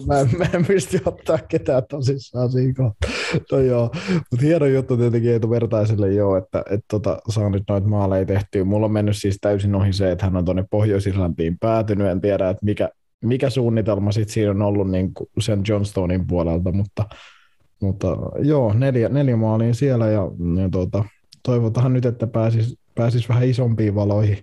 mä, 0.07 0.21
en, 0.21 0.29
mä 0.39 0.47
en 0.55 0.67
pysty 0.67 1.01
ottaa 1.05 1.39
ketään 1.39 1.83
tosissaan 1.89 2.51
siinä 2.53 2.73
kohtaa. 2.77 3.11
No 3.53 3.59
joo, 3.59 3.91
mutta 4.31 4.47
hieno 4.47 4.67
juttu 4.67 4.97
tietenkin 4.97 5.31
Eetu 5.31 5.51
Vertaiselle 5.51 6.13
joo, 6.13 6.37
että 6.37 6.63
et 6.71 6.81
tota, 6.91 7.19
saa 7.29 7.51
nyt 7.51 7.63
noita 7.69 7.89
maaleja 7.89 8.27
tehtyä. 8.27 8.65
Mulla 8.65 8.87
on 8.87 8.93
mennyt 8.93 9.17
siis 9.17 9.39
täysin 9.41 9.75
ohi 9.75 9.93
se, 9.93 10.11
että 10.11 10.25
hän 10.25 10.37
on 10.37 10.45
tuonne 10.45 10.65
Pohjois-Irlantiin 10.71 11.59
päätynyt, 11.61 12.07
en 12.07 12.21
tiedä, 12.21 12.51
että 12.51 12.65
mikä, 12.65 12.89
mikä 13.25 13.51
suunnitelma 13.51 14.13
sitten 14.13 14.35
siinä 14.35 14.51
on 14.51 14.63
ollut 14.63 14.91
niin 14.91 15.13
sen 15.41 15.63
Johnstonein 15.69 16.27
puolelta, 16.27 16.73
mutta 16.73 17.05
mutta 17.81 18.17
joo, 18.39 18.73
neljä, 18.73 19.09
neljä 19.09 19.37
maalia 19.37 19.75
siellä 19.75 20.07
ja, 20.07 20.23
ja 20.63 20.69
tuota, 20.73 21.05
toivotaan 21.43 21.93
nyt, 21.93 22.07
että 22.07 22.27
pääsis, 22.27 22.79
pääsis 22.95 23.29
vähän 23.29 23.49
isompiin 23.49 23.95
valoihin, 23.95 24.39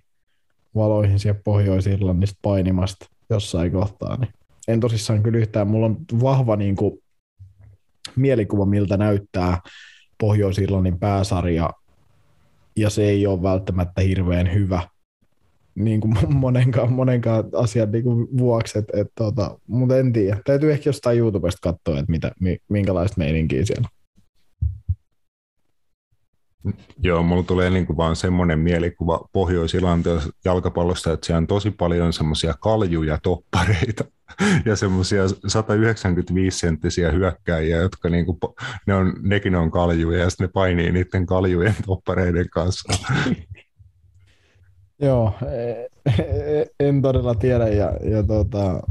valoihin 0.75 1.20
siellä 1.20 1.42
Pohjois-Irlannista 1.44 2.39
painimasta 2.42 3.06
jossain 3.30 3.72
kohtaa. 3.72 4.18
Niin 4.18 4.34
en 4.68 4.80
tosissaan 4.80 5.24
kyllä 5.24 5.38
yhtään, 5.38 5.68
mulla 5.68 5.86
on 5.86 5.98
vahva 6.22 6.56
niin 6.56 6.75
kuin, 6.75 7.00
mielikuva, 8.15 8.65
miltä 8.65 8.98
näyttää 8.98 9.62
Pohjois-Irlannin 10.18 11.00
pääsarja, 11.00 11.70
ja 12.75 12.89
se 12.89 13.04
ei 13.04 13.27
ole 13.27 13.44
välttämättä 13.44 14.01
hirveän 14.01 14.54
hyvä– 14.54 14.82
niin 15.75 16.01
kuin 16.01 16.13
monenkaan, 16.34 16.94
monenkaan 16.94 17.44
asian 17.53 17.91
niin 17.91 18.03
kuin 18.03 18.27
vuoksi, 18.38 18.79
et, 18.79 18.86
et, 18.94 19.08
tota, 19.15 19.60
mutta 19.67 19.98
en 19.98 20.13
tiedä. 20.13 20.39
Täytyy 20.46 20.72
ehkä 20.72 20.89
jostain 20.89 21.20
YouTubesta 21.20 21.74
katsoa, 21.74 22.00
että 22.00 22.12
mitä, 22.12 22.32
minkälaista 22.70 23.15
meininkiä 23.17 23.65
siellä 23.65 23.88
Joo, 27.00 27.24
mulla 27.24 27.44
tulee 27.44 27.70
niin 27.70 27.86
kuin 27.86 27.98
vaan 27.98 28.15
semmoinen 28.15 28.60
mielikuva 28.60 29.29
pohjois 29.34 29.74
jalkapallosta, 30.46 31.13
että 31.13 31.25
siellä 31.25 31.38
on 31.38 31.48
tosi 31.48 31.72
paljon 31.72 32.13
semmoisia 32.13 32.53
kaljuja 32.60 33.17
toppareita 33.24 34.03
ja 34.65 34.75
semmoisia 34.75 35.24
195 35.48 36.60
senttisiä 36.60 37.12
hyökkäjiä, 37.12 37.77
jotka 37.77 38.10
niin 38.10 38.25
kuin, 38.25 38.38
ne 38.88 38.96
on, 38.96 39.13
nekin 39.22 39.55
on 39.55 39.72
kaljuja 39.72 40.20
ja 40.20 40.29
sitten 40.29 40.48
ne 40.48 40.51
painii 40.53 40.91
niiden 40.91 41.25
kaljujen 41.25 41.75
toppareiden 41.86 42.50
kanssa. 42.50 42.94
Joo, 45.02 45.34
e, 45.42 45.88
e, 46.06 46.66
en 46.80 47.02
todella 47.02 47.36
tiedä 47.36 47.68
ja, 47.68 47.92
ja 48.04 48.24
tota, 48.24 48.82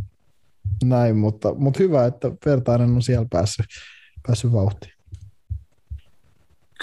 näin, 0.84 1.16
mutta, 1.16 1.54
mutta 1.54 1.78
hyvä, 1.78 2.06
että 2.06 2.32
Vertainen 2.46 2.94
on 2.94 3.02
siellä 3.02 3.26
päässyt, 3.30 3.66
päässyt 4.26 4.52
vauhtiin. 4.52 4.92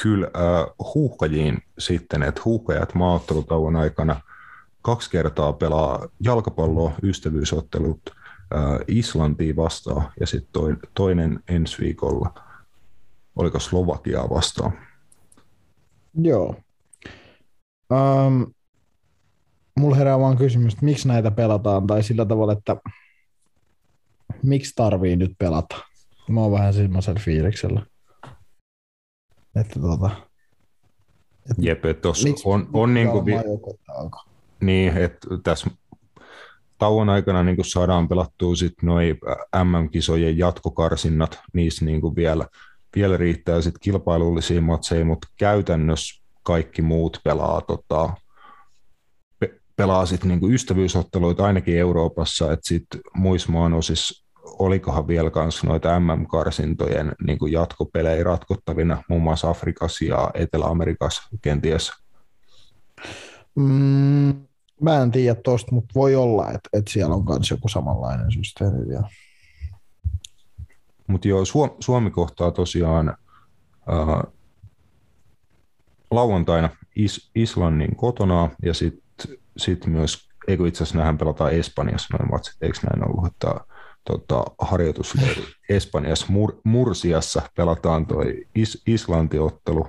Kyllä, 0.02 0.26
äh, 0.26 0.92
huuhkajiin 0.96 1.58
sitten, 1.80 2.24
että 2.24 2.42
huuhkajat 2.46 2.96
maaottelutauon 2.96 3.76
aikana 3.76 4.22
kaksi 4.82 5.10
kertaa 5.10 5.54
pelaa 5.54 6.08
jalkapalloa, 6.20 6.92
ystävyysottelut 7.04 8.02
äh, 8.56 8.80
Islantiin 8.88 9.56
vastaan 9.56 10.12
ja 10.20 10.28
sitten 10.28 10.78
toinen 10.94 11.40
ensi 11.48 11.78
viikolla, 11.80 12.34
oliko 13.36 13.60
Slovakiaa 13.60 14.30
vastaan? 14.30 14.72
Joo. 16.14 16.56
Um, 17.92 18.54
mulla 19.80 19.96
herää 19.96 20.20
vaan 20.20 20.38
kysymys, 20.38 20.74
että 20.74 20.86
miksi 20.86 21.08
näitä 21.08 21.32
pelataan, 21.32 21.88
tai 21.88 22.04
sillä 22.04 22.26
tavalla, 22.26 22.54
että 22.54 22.76
miksi 24.44 24.74
tarvii 24.76 25.16
nyt 25.16 25.32
pelata. 25.38 25.76
Mä 26.30 26.42
oon 26.42 26.52
vähän 26.52 26.74
semmoisella 26.74 27.20
fiiliksellä. 27.20 27.86
Että 29.56 29.80
tota, 29.80 30.10
että 31.50 31.62
Jep, 31.62 31.86
että 31.86 32.02
tossa 32.02 32.28
miksi, 32.28 32.44
on, 32.46 32.70
on 32.74 32.94
niin 32.94 33.10
kuin, 33.10 33.26
vi- 33.26 33.36
niin, 34.62 34.98
että 34.98 35.28
tässä 35.44 35.70
tauon 36.78 37.10
aikana 37.10 37.44
niin 37.44 37.56
kuin 37.56 37.66
saadaan 37.66 38.08
pelattua 38.08 38.56
sit 38.56 38.74
noi 38.82 39.16
MM-kisojen 39.64 40.38
jatkokarsinnat, 40.38 41.40
niissä 41.54 41.86
niin 41.86 42.02
kuin 42.02 42.16
vielä, 42.16 42.48
vielä 42.96 43.18
riittää 43.18 43.62
sit 43.62 43.76
kilpailullisia 43.80 44.62
matseja, 44.62 45.06
mutta 45.06 45.28
käytännössä 45.38 46.22
kaikki 46.44 46.82
muut 46.82 47.20
pelaa 47.24 47.62
tota, 47.62 48.14
pelaa 49.82 50.06
sit 50.06 50.24
niinku 50.24 50.50
ystävyysotteluita 50.50 51.46
ainakin 51.46 51.78
Euroopassa, 51.78 52.54
että 52.54 52.68
sitten 52.68 53.02
muissa 53.16 53.52
maanosissa 53.52 54.26
olikohan 54.46 55.08
vielä 55.08 55.30
kanssa 55.30 55.68
noita 55.68 56.00
MM-karsintojen 56.00 57.12
niin 57.26 57.38
kuin 57.38 57.52
jatkopelejä 57.52 58.24
ratkottavina, 58.24 59.04
muun 59.10 59.22
muassa 59.22 59.50
Afrikassa 59.50 60.06
ja 60.06 60.32
Etelä-Amerikassa 60.34 61.24
kenties? 61.42 61.92
Mm, 63.56 64.48
mä 64.82 65.02
en 65.02 65.12
tiedä 65.12 65.36
tuosta, 65.36 65.76
mutta 65.76 65.92
voi 65.96 66.16
olla, 66.16 66.48
että, 66.48 66.70
että 66.74 66.92
siellä 66.92 67.16
on 67.16 67.26
myös 67.30 67.52
joku 67.52 67.68
samanlainen 67.68 68.32
systeemi 68.32 68.88
vielä. 68.88 69.10
Mutta 71.08 71.28
joo, 71.28 71.44
Suomi 71.80 72.12
kohtaa 72.12 72.52
tosiaan 72.52 73.10
äh, 73.10 74.34
lauantaina 76.12 76.70
Is- 76.96 77.32
Islannin 77.36 77.96
kotona 77.96 78.50
ja 78.64 78.74
sitten 78.74 79.01
sit 79.62 79.86
myös, 79.86 80.30
eikö 80.48 80.68
itse 80.68 80.84
asiassa 80.84 80.98
nähdään 80.98 81.18
pelataan 81.18 81.54
Espanjassa 81.54 82.18
noin 82.18 82.32
matsit, 82.32 82.56
eikö 82.62 82.78
näin 82.84 83.10
ollut, 83.10 83.32
että 83.32 83.56
tota, 84.04 84.46
harjoitus 84.60 85.14
Espanjassa, 85.70 86.28
Mur- 86.28 86.62
Mursiassa 86.64 87.42
pelataan 87.56 88.06
toi 88.06 88.46
Is- 88.56 88.84
Islanti-ottelu. 88.88 89.88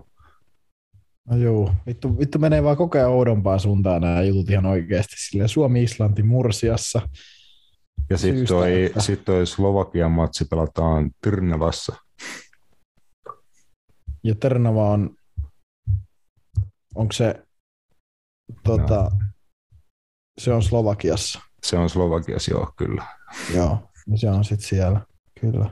No 1.29 1.37
joo, 1.37 1.75
vittu, 1.87 2.19
vittu 2.19 2.39
menee 2.39 2.63
vaan 2.63 2.77
koko 2.77 2.99
ajan 2.99 3.11
oudompaa 3.11 3.59
suuntaan 3.59 4.03
nämä 4.03 4.23
jutut 4.23 4.51
ihan 4.51 4.67
oikeasti. 4.67 5.15
Sille 5.19 5.49
Suomi-Islanti 5.49 6.23
Mursiassa. 6.23 7.09
Ja 8.11 8.19
sitten 8.19 8.47
toi, 8.47 8.85
että... 8.85 9.01
sit 9.01 9.25
toi 9.25 9.47
Slovakian 9.47 10.11
matsi 10.11 10.45
pelataan 10.45 11.11
Tyrnävässä. 11.23 11.97
Ja 14.25 14.35
Tyrnävä 14.35 14.83
on, 14.83 15.17
onko 16.95 17.13
se, 17.13 17.43
tota, 18.65 19.03
no. 19.03 19.32
Se 20.39 20.53
on 20.53 20.63
Slovakiassa? 20.63 21.41
Se 21.65 21.77
on 21.77 21.91
Slovakiassa, 21.91 22.51
joo, 22.51 22.73
kyllä. 22.77 23.05
Joo, 23.55 23.79
niin 24.07 24.19
se 24.19 24.31
on 24.31 24.45
sitten 24.45 24.69
siellä, 24.69 25.01
kyllä. 25.41 25.71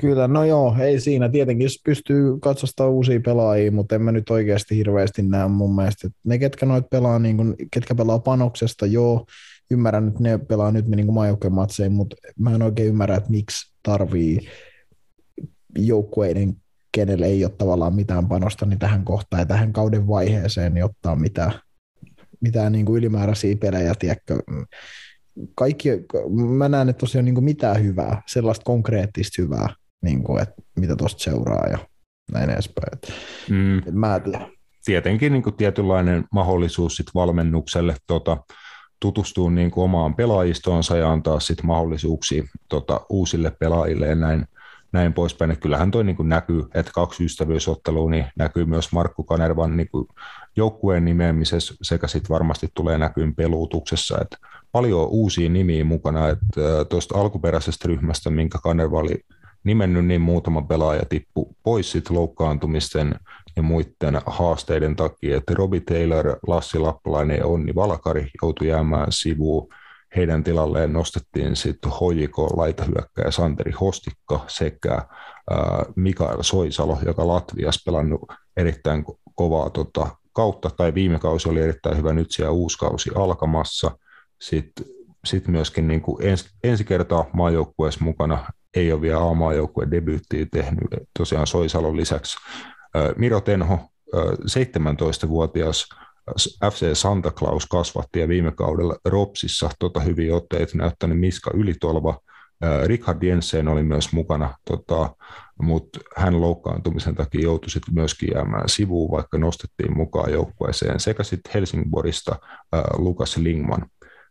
Kyllä, 0.00 0.28
no 0.28 0.44
joo, 0.44 0.76
ei 0.80 1.00
siinä. 1.00 1.28
Tietenkin 1.28 1.64
jos 1.64 1.80
pystyy 1.84 2.38
katsostamaan 2.40 2.92
uusia 2.92 3.20
pelaajia, 3.24 3.72
mutta 3.72 3.94
en 3.94 4.02
mä 4.02 4.12
nyt 4.12 4.30
oikeasti 4.30 4.76
hirveästi 4.76 5.22
näe 5.22 5.48
mun 5.48 5.74
mielestä. 5.74 6.06
Että 6.06 6.18
ne, 6.24 6.38
ketkä 6.38 6.66
noit 6.66 6.90
pelaa, 6.90 7.18
niin 7.18 7.36
kun, 7.36 7.54
ketkä 7.72 7.94
pelaa 7.94 8.18
panoksesta, 8.18 8.86
joo, 8.86 9.26
ymmärrän, 9.70 10.08
että 10.08 10.22
ne 10.22 10.38
pelaa 10.38 10.72
nyt 10.72 10.88
niin 10.88 11.12
maajoukkojen 11.12 11.54
matseja, 11.54 11.90
mutta 11.90 12.16
mä 12.38 12.54
en 12.54 12.62
oikein 12.62 12.88
ymmärrä, 12.88 13.16
että 13.16 13.30
miksi 13.30 13.72
tarvii 13.82 14.48
joukkueiden, 15.78 16.56
kenelle 16.92 17.26
ei 17.26 17.44
ole 17.44 17.52
tavallaan 17.58 17.94
mitään 17.94 18.28
panosta, 18.28 18.66
niin 18.66 18.78
tähän 18.78 19.04
kohtaan 19.04 19.40
ja 19.40 19.46
tähän 19.46 19.72
kauden 19.72 20.06
vaiheeseen 20.06 20.74
niin 20.74 20.84
ottaa 20.84 21.16
mitään, 21.16 21.52
mitään 22.40 22.72
niin 22.72 22.86
kuin 22.86 22.98
ylimääräisiä 22.98 23.56
pelejä, 23.56 23.94
tiedätkö, 23.98 24.38
kaikki, 25.54 25.88
mä 26.56 26.68
näen, 26.68 26.88
että 26.88 27.00
tosiaan 27.00 27.24
niin 27.24 27.44
mitään 27.44 27.82
hyvää, 27.82 28.22
sellaista 28.26 28.64
konkreettista 28.64 29.42
hyvää, 29.42 29.68
niin 30.02 30.22
kuin, 30.22 30.42
että 30.42 30.62
mitä 30.78 30.96
tuosta 30.96 31.22
seuraa 31.22 31.66
ja 31.66 31.78
näin 32.32 32.50
edespäin. 32.50 32.98
Mm. 33.50 33.78
Et 33.78 33.94
mä. 33.94 34.20
Tietenkin 34.84 35.32
niin 35.32 35.42
kuin 35.42 35.56
tietynlainen 35.56 36.24
mahdollisuus 36.32 36.96
sit 36.96 37.06
valmennukselle 37.14 37.96
tota, 38.06 38.36
tutustua 39.00 39.50
niin 39.50 39.70
kuin 39.70 39.84
omaan 39.84 40.14
pelaajistoonsa 40.14 40.96
ja 40.96 41.12
antaa 41.12 41.40
sit 41.40 41.62
mahdollisuuksia 41.62 42.44
tota, 42.68 43.00
uusille 43.10 43.52
pelaajille 43.60 44.06
ja 44.06 44.14
näin, 44.14 44.46
näin 44.92 45.12
poispäin. 45.12 45.50
Et 45.50 45.60
kyllähän 45.60 45.90
toi 45.90 46.04
niin 46.04 46.16
kuin 46.16 46.28
näkyy, 46.28 46.64
että 46.74 46.92
kaksi 46.94 47.24
ystävyysottelua 47.24 48.10
niin 48.10 48.26
näkyy 48.38 48.64
myös 48.64 48.92
Markku 48.92 49.24
Kanervan 49.24 49.76
niin 49.76 49.88
kuin 49.88 50.06
joukkueen 50.56 51.04
nimeämisessä 51.04 51.74
sekä 51.82 52.06
sitten 52.06 52.34
varmasti 52.34 52.68
tulee 52.74 52.98
näkyyn 52.98 53.34
peluutuksessa. 53.34 54.18
Et 54.20 54.36
paljon 54.72 55.08
uusia 55.08 55.48
nimiä 55.48 55.84
mukana, 55.84 56.28
että 56.28 56.84
tuosta 56.88 57.20
alkuperäisestä 57.20 57.88
ryhmästä, 57.88 58.30
minkä 58.30 58.58
Kanerva 58.62 58.98
oli 58.98 59.20
nimennyt, 59.64 60.06
niin 60.06 60.20
muutama 60.20 60.62
pelaaja 60.62 61.02
tippu 61.08 61.56
pois 61.62 61.92
sit 61.92 62.10
loukkaantumisten 62.10 63.14
ja 63.56 63.62
muiden 63.62 64.20
haasteiden 64.26 64.96
takia, 64.96 65.36
että 65.36 65.54
Robbie 65.54 65.80
Taylor, 65.80 66.36
Lassi 66.46 66.78
Lappalainen 66.78 67.38
ja 67.38 67.46
Onni 67.46 67.74
Valakari 67.74 68.30
joutui 68.42 68.68
jäämään 68.68 69.12
sivuun. 69.12 69.68
Heidän 70.16 70.44
tilalleen 70.44 70.92
nostettiin 70.92 71.56
sitten 71.56 71.92
hoiko 72.00 72.46
laitahyökkäjä 72.46 73.30
Santeri 73.30 73.72
Hostikka 73.72 74.44
sekä 74.46 75.02
Mikael 75.96 76.42
Soisalo, 76.42 76.98
joka 77.06 77.28
Latviassa 77.28 77.82
pelannut 77.86 78.20
erittäin 78.56 79.04
kovaa 79.34 79.70
tota, 79.70 80.16
kautta, 80.36 80.70
tai 80.76 80.94
viime 80.94 81.18
kausi 81.18 81.48
oli 81.48 81.60
erittäin 81.60 81.96
hyvä, 81.96 82.12
nyt 82.12 82.26
siellä 82.30 82.52
uusi 82.52 82.78
kausi 82.78 83.10
alkamassa– 83.14 83.90
sitten 84.40 84.86
sit 85.24 85.48
myöskin 85.48 85.88
niin 85.88 86.00
kuin 86.00 86.26
ens, 86.26 86.50
ensi 86.64 86.84
kertaa 86.84 87.26
maajoukkueessa 87.32 88.04
mukana, 88.04 88.44
ei 88.76 88.92
ole 88.92 89.00
vielä 89.00 89.30
A-maajoukkueen 89.30 89.90
debyyttiä 89.90 90.46
tehnyt, 90.52 90.88
tosiaan 91.18 91.46
Soisalon 91.46 91.96
lisäksi. 91.96 92.36
Miro 93.16 93.40
Tenho, 93.40 93.78
17-vuotias 94.46 95.88
FC 96.72 96.94
Santa 96.94 97.30
Claus 97.30 97.66
kasvatti 97.66 98.20
ja 98.20 98.28
viime 98.28 98.52
kaudella 98.52 98.96
Ropsissa 99.04 99.70
tota, 99.78 100.00
hyviä 100.00 100.36
otteita 100.36 100.78
näyttänyt 100.78 101.20
Miska 101.20 101.50
Ylitolva. 101.54 102.18
Richard 102.84 103.22
Jensen 103.22 103.68
oli 103.68 103.82
myös 103.82 104.12
mukana, 104.12 104.54
tota, 104.64 105.16
mutta 105.62 106.00
hän 106.16 106.40
loukkaantumisen 106.40 107.14
takia 107.14 107.42
joutui 107.42 107.70
sitten 107.70 107.94
myöskin 107.94 108.28
jäämään 108.34 108.68
sivuun, 108.68 109.10
vaikka 109.10 109.38
nostettiin 109.38 109.96
mukaan 109.96 110.32
joukkueeseen. 110.32 111.00
Sekä 111.00 111.22
sitten 111.22 111.52
Helsingborista 111.54 112.36
äh, 112.74 112.82
Lukas 112.98 113.36
Lingman 113.36 113.86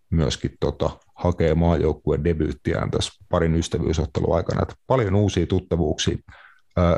myöskin 0.10 0.52
tota, 0.60 0.90
hakee 1.16 1.56
maajoukkueen 1.56 2.24
debyyttiään 2.24 2.92
tässä 2.92 3.12
parin 3.30 3.56
ystävyysottelun 3.56 4.36
aikana. 4.36 4.62
Että 4.62 4.76
paljon 4.88 5.16
uusia 5.16 5.48
tuttavuuksia 5.48 6.18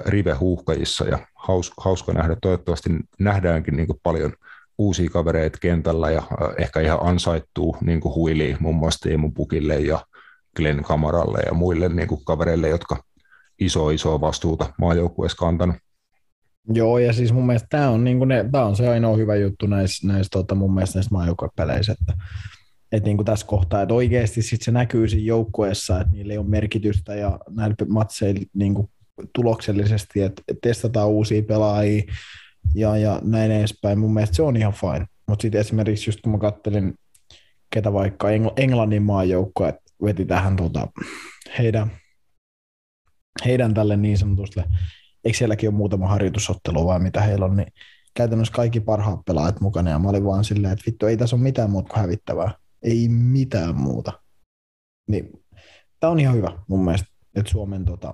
rive-huuhkajissa 0.05 1.05
ja 1.05 1.19
haus, 1.35 1.73
hauska 1.77 2.13
nähdä. 2.13 2.35
Toivottavasti 2.41 2.89
nähdäänkin 3.19 3.77
niin 3.77 3.87
paljon 4.03 4.33
uusia 4.77 5.09
kavereita 5.09 5.57
kentällä 5.61 6.11
ja 6.11 6.23
ehkä 6.57 6.79
ihan 6.79 6.99
ansaittuu 7.01 7.77
niin 7.81 8.01
huiliin 8.03 8.57
muun 8.59 8.75
muassa 8.75 9.09
Teemu 9.09 9.31
Pukille 9.31 9.75
ja 9.75 9.99
Glenn 10.57 10.83
Kamaralle 10.83 11.39
ja 11.45 11.53
muille 11.53 11.89
niin 11.89 12.07
kuin 12.07 12.25
kavereille, 12.25 12.69
jotka 12.69 13.03
iso 13.59 13.89
iso 13.89 14.21
vastuuta 14.21 14.73
maajoukkueessa 14.79 15.37
kantanut. 15.37 15.75
Joo, 16.73 16.97
ja 16.97 17.13
siis 17.13 17.33
mun 17.33 17.45
mielestä 17.45 17.67
tämä 17.69 17.89
on, 17.89 18.03
niin 18.03 18.19
on 18.53 18.75
se 18.75 18.87
ainoa 18.87 19.15
hyvä 19.15 19.35
juttu 19.35 19.67
näissä, 19.67 20.07
näissä 20.07 20.29
tota, 20.31 20.55
mun 20.55 20.73
mielestä 20.73 20.97
näissä 20.97 21.15
maajoukkuepeleissä, 21.15 21.95
että 22.01 22.13
että 22.91 23.07
niin 23.07 23.17
kuin 23.17 23.25
tässä 23.25 23.47
kohtaa, 23.47 23.81
että 23.81 23.93
oikeasti 23.93 24.41
sit 24.41 24.61
se 24.61 24.71
näkyy 24.71 25.07
siinä 25.07 25.25
joukkueessa, 25.25 26.01
että 26.01 26.13
niillä 26.13 26.33
ei 26.33 26.37
ole 26.37 26.47
merkitystä 26.47 27.15
ja 27.15 27.39
näillä 27.49 27.75
matseilla 27.87 28.41
niin 28.53 28.73
kuin 28.73 28.89
tuloksellisesti, 29.35 30.21
että 30.21 30.41
testataan 30.61 31.09
uusia 31.09 31.43
pelaajia 31.43 32.03
ja, 32.75 32.97
ja 32.97 33.21
näin 33.23 33.51
edespäin. 33.51 33.99
Mun 33.99 34.13
mielestä 34.13 34.35
se 34.35 34.41
on 34.41 34.57
ihan 34.57 34.73
fine. 34.73 35.07
Mutta 35.27 35.41
sitten 35.41 35.61
esimerkiksi 35.61 36.09
just 36.09 36.21
kun 36.21 36.31
mä 36.31 36.37
kattelin, 36.37 36.93
ketä 37.69 37.93
vaikka 37.93 38.27
Engl- 38.27 38.53
Englannin 38.57 39.03
maajoukkoa 39.03 39.73
veti 40.03 40.25
tähän 40.25 40.55
tota, 40.55 40.87
heidän, 41.57 41.91
heidän 43.45 43.73
tälle 43.73 43.97
niin 43.97 44.17
sanotusti, 44.17 44.59
eikö 45.25 45.37
sielläkin 45.37 45.69
ole 45.69 45.77
muutama 45.77 46.07
harjoitusottelu 46.07 46.85
vai 46.85 46.99
mitä 46.99 47.21
heillä 47.21 47.45
on, 47.45 47.55
niin 47.55 47.73
käytännössä 48.13 48.53
kaikki 48.53 48.79
parhaat 48.79 49.19
pelaajat 49.25 49.61
mukana 49.61 49.89
ja 49.89 49.99
mä 49.99 50.09
olin 50.09 50.25
vaan 50.25 50.43
silleen, 50.43 50.73
että 50.73 50.85
vittu 50.87 51.05
ei 51.05 51.17
tässä 51.17 51.35
ole 51.35 51.43
mitään 51.43 51.69
muuta 51.69 51.89
kuin 51.89 52.01
hävittävää 52.01 52.51
ei 52.83 53.09
mitään 53.09 53.75
muuta. 53.75 54.11
Niin, 55.07 55.43
tämä 55.99 56.11
on 56.11 56.19
ihan 56.19 56.35
hyvä 56.35 56.63
mun 56.67 56.83
mielestä, 56.83 57.07
että 57.35 57.51
Suomen 57.51 57.85
tota, 57.85 58.13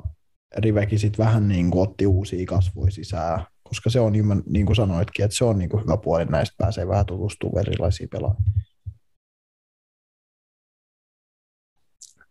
rivekin 0.57 0.99
sit 0.99 1.17
vähän 1.17 1.47
niin 1.47 1.71
kuin 1.71 1.89
otti 1.89 2.07
uusia 2.07 2.45
kasvoja 2.45 2.91
sisään, 2.91 3.45
koska 3.63 3.89
se 3.89 3.99
on, 3.99 4.13
niin 4.45 4.65
kuin 4.65 4.75
sanoitkin, 4.75 5.25
että 5.25 5.37
se 5.37 5.45
on 5.45 5.57
niin 5.57 5.69
kuin 5.69 5.83
hyvä 5.83 5.97
puoli, 5.97 6.25
näistä 6.25 6.55
pääsee 6.57 6.87
vähän 6.87 7.05
tutustumaan 7.05 7.67
erilaisiin 7.67 8.09
pelaajia. 8.09 8.43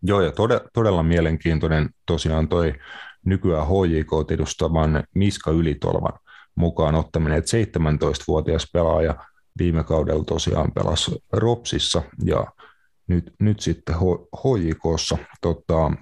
Joo, 0.02 0.20
ja 0.20 0.32
todella, 0.32 0.68
todella 0.72 1.02
mielenkiintoinen 1.02 1.90
tosiaan 2.06 2.48
toi 2.48 2.74
nykyään 3.24 3.66
HJK 3.66 4.30
edustavan 4.30 5.04
Miska 5.14 5.50
Ylitolvan 5.50 6.18
mukaan 6.54 6.94
ottaminen, 6.94 7.38
että 7.38 7.56
17-vuotias 7.56 8.70
pelaaja 8.72 9.14
viime 9.58 9.84
kaudella 9.84 10.24
tosiaan 10.24 10.72
pelasi 10.72 11.24
Ropsissa 11.32 12.02
ja 12.24 12.46
nyt, 13.06 13.34
nyt 13.40 13.60
sitten 13.60 13.94
HJKssa 14.36 15.18
tota, 15.40 15.92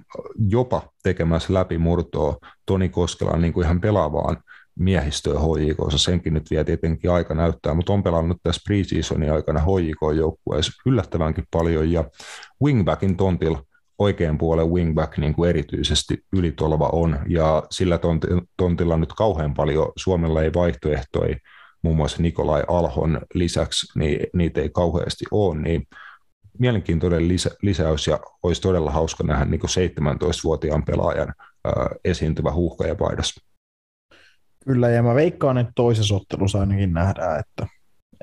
jopa 0.49 0.81
tekemässä 1.03 1.53
läpimurtoa 1.53 2.37
Toni 2.65 2.89
Koskela 2.89 3.37
niin 3.37 3.53
kuin 3.53 3.65
ihan 3.65 3.81
pelaavaan 3.81 4.37
miehistöä 4.79 5.39
HJKssa. 5.39 5.97
Senkin 5.97 6.33
nyt 6.33 6.51
vielä 6.51 6.63
tietenkin 6.63 7.11
aika 7.11 7.33
näyttää, 7.33 7.73
mutta 7.73 7.93
on 7.93 8.03
pelannut 8.03 8.37
tässä 8.43 8.61
preseasonin 8.67 9.33
aikana 9.33 9.59
HJK-joukkueessa 9.59 10.71
yllättävänkin 10.85 11.43
paljon 11.51 11.91
ja 11.91 12.03
wingbackin 12.63 13.17
tontilla 13.17 13.63
oikean 14.01 14.37
puolen 14.37 14.69
wingback 14.69 15.17
niin 15.17 15.33
kuin 15.33 15.49
erityisesti 15.49 16.23
ylitolva 16.33 16.89
on, 16.93 17.19
ja 17.27 17.63
sillä 17.69 17.99
tontilla 18.57 18.97
nyt 18.97 19.13
kauhean 19.13 19.53
paljon 19.53 19.91
Suomella 19.95 20.41
ei 20.41 20.53
vaihtoehtoja 20.53 21.35
muun 21.81 21.95
muassa 21.95 22.21
Nikolai 22.21 22.63
Alhon 22.67 23.21
lisäksi, 23.33 23.99
niin 23.99 24.27
niitä 24.33 24.61
ei 24.61 24.69
kauheasti 24.69 25.25
ole, 25.31 25.59
niin 25.59 25.87
mielenkiintoinen 26.59 27.27
lisä, 27.27 27.49
lisäys 27.61 28.07
ja 28.07 28.19
olisi 28.43 28.61
todella 28.61 28.91
hauska 28.91 29.23
nähdä 29.23 29.45
niin 29.45 29.61
17-vuotiaan 29.61 30.85
pelaajan 30.85 31.33
ää, 31.65 31.73
esiintyvä 32.05 32.51
huuhkajapaidassa. 32.51 33.41
Kyllä, 34.65 34.89
ja 34.89 35.03
mä 35.03 35.15
veikkaan, 35.15 35.57
että 35.57 35.71
toisessa 35.75 36.15
ottelussa 36.15 36.59
ainakin 36.59 36.93
nähdään, 36.93 37.39
että, 37.39 37.67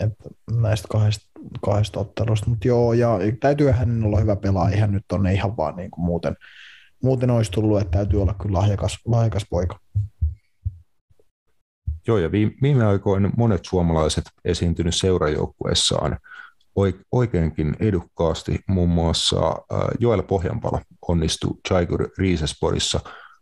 että 0.01 0.25
näistä 0.61 0.89
kahdesta, 0.91 1.28
kahdesta 1.65 2.01
ottelusta, 2.01 2.51
mutta 2.51 2.69
joo, 2.69 2.93
ja 2.93 3.19
täytyy 3.41 3.71
hänen 3.71 4.05
olla 4.05 4.21
hyvä 4.21 4.37
pelaaja, 4.37 4.77
ihan 4.77 4.93
nyt 4.93 5.13
on 5.13 5.27
ihan 5.27 5.57
vaan 5.57 5.77
niin 5.77 5.91
kuin 5.91 6.05
muuten, 6.05 6.37
muuten 7.03 7.31
olisi 7.31 7.51
tullut, 7.51 7.81
että 7.81 7.99
täytyy 7.99 8.23
olla 8.23 8.35
kyllä 8.35 8.59
lahjakas, 8.59 8.99
lahjakas 9.05 9.47
poika. 9.51 9.79
Joo, 12.07 12.19
ja 12.19 12.33
viime 12.33 12.87
aikoina 12.87 13.31
monet 13.37 13.65
suomalaiset 13.65 14.25
esiintynyt 14.45 14.95
seurajoukkueessaan 14.95 16.19
oikeinkin 17.13 17.77
edukkaasti. 17.81 18.61
Muun 18.67 18.89
muassa 18.89 19.37
Joel 19.99 20.23
Pohjanpalo 20.23 20.81
onnistui 21.09 21.55
Jaigur 21.71 22.09
Riisesporissa 22.19 23.01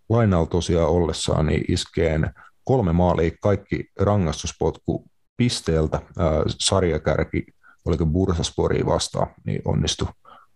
lainalla 0.09 0.47
tosiaan 0.47 0.91
ollessaan 0.91 1.47
niin 1.47 1.65
iskeen 1.69 2.31
kolme 2.65 2.93
maalia 2.93 3.31
kaikki 3.43 3.91
rangaistuspotku 4.01 5.05
pisteeltä 5.37 6.03
sarjakärki, 6.49 7.47
oliko 7.87 8.07
Bursaspori 8.07 8.87
vastaan, 8.87 9.27
niin 9.45 9.63
onnistui 9.65 10.09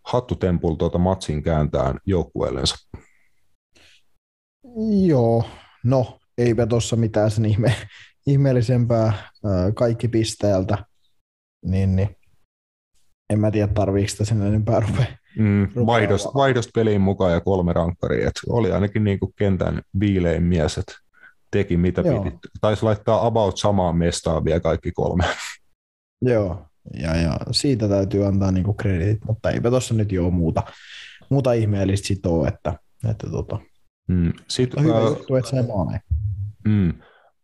hattutempul 0.04 0.74
tuota 0.74 0.98
matsin 0.98 1.42
kääntään 1.42 1.98
joukkueellensa. 2.06 2.76
Joo, 5.06 5.44
no 5.84 6.18
eipä 6.38 6.66
tuossa 6.66 6.96
mitään 6.96 7.30
sen 7.30 7.44
ihme, 7.44 7.74
ihmeellisempää 8.26 9.12
kaikki 9.74 10.08
pisteeltä, 10.08 10.84
niin, 11.64 11.96
niin 11.96 12.16
en 13.30 13.40
mä 13.40 13.50
tiedä 13.50 13.72
tarviiko 13.72 14.08
sitä 14.08 14.24
sen 14.24 14.42
enempää 14.42 14.80
rupea. 14.80 15.06
Mm, 15.38 15.68
vaihdosta, 15.86 16.30
vaihdosta 16.34 16.70
peliin 16.74 17.00
mukaan 17.00 17.32
ja 17.32 17.40
kolme 17.40 17.72
rankkaria. 17.72 18.28
Et 18.28 18.40
oli 18.48 18.72
ainakin 18.72 19.04
niinku 19.04 19.32
kentän 19.36 19.82
viilein 20.00 20.42
mies, 20.42 20.78
että 20.78 20.92
teki 21.50 21.76
mitä 21.76 22.00
Joo. 22.00 22.22
piti. 22.22 22.36
Taisi 22.60 22.82
laittaa 22.82 23.26
about 23.26 23.56
samaan 23.56 23.96
mestaan 23.96 24.44
vielä 24.44 24.60
kaikki 24.60 24.92
kolme. 24.92 25.24
Joo, 26.22 26.69
ja, 26.94 27.16
ja 27.16 27.38
siitä 27.50 27.88
täytyy 27.88 28.26
antaa 28.26 28.50
niinku 28.50 28.74
kreditit, 28.74 29.24
mutta 29.24 29.50
eipä 29.50 29.70
tuossa 29.70 29.94
nyt 29.94 30.12
jo 30.12 30.30
muuta, 30.30 30.62
muuta 31.30 31.52
ihmeellistä 31.52 32.06
sitoa, 32.06 32.48
että, 32.48 32.74
että 33.10 33.30
tota, 33.30 33.58
mm, 34.08 34.32
sit, 34.48 34.74
hyvä 34.80 34.98
äh, 34.98 35.04
juttu, 35.04 35.36
että 35.36 35.50
se 35.50 35.62
maaneen. 35.62 36.00
Mm, 36.68 36.92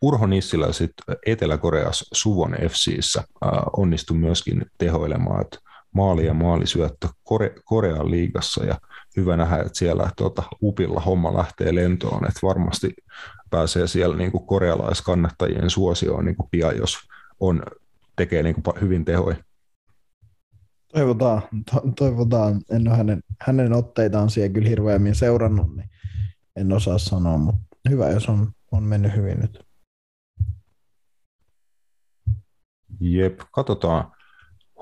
Urho 0.02 0.26
Nissilä 0.26 0.72
sitten 0.72 1.16
Etelä-Koreassa 1.26 2.04
Suvon 2.12 2.56
FCissä 2.68 3.20
äh, 3.20 3.50
onnistui 3.76 4.16
myöskin 4.16 4.66
tehoilemaan, 4.78 5.40
että 5.40 5.58
maali 5.94 6.26
ja 6.26 6.34
maalisyöttö 6.34 7.08
Kore, 7.22 7.54
Korean 7.64 8.10
liigassa 8.10 8.64
ja 8.64 8.78
hyvä 9.16 9.36
nähdä, 9.36 9.56
että 9.56 9.78
siellä 9.78 10.10
tuota, 10.16 10.42
upilla 10.62 11.00
homma 11.00 11.36
lähtee 11.36 11.74
lentoon, 11.74 12.24
että 12.28 12.40
varmasti 12.42 12.94
pääsee 13.50 13.86
siellä 13.86 14.16
niin 14.16 14.32
kuin 14.32 14.46
korealaiskannattajien 14.46 15.70
suosioon 15.70 16.24
niin 16.24 16.36
kuin 16.36 16.48
pian, 16.50 16.76
jos 16.76 16.98
on, 17.40 17.62
tekee 18.16 18.42
niin 18.42 18.62
kuin 18.62 18.80
hyvin 18.80 19.04
tehoja. 19.04 19.36
Toivotaan, 20.92 21.42
to, 21.70 21.82
toivotaan. 21.96 22.60
En 22.70 22.88
ole 22.88 22.96
hänen, 22.96 23.20
hänen 23.40 23.72
otteitaan 23.72 24.30
siellä 24.30 24.52
kyllä 24.52 24.68
hirveämmin 24.68 25.14
seurannut, 25.14 25.76
niin 25.76 25.90
en 26.56 26.72
osaa 26.72 26.98
sanoa, 26.98 27.38
mutta 27.38 27.66
hyvä, 27.90 28.08
jos 28.08 28.28
on, 28.28 28.52
on 28.72 28.82
mennyt 28.82 29.16
hyvin 29.16 29.40
nyt. 29.40 29.66
Jep, 33.00 33.40
katsotaan. 33.52 34.12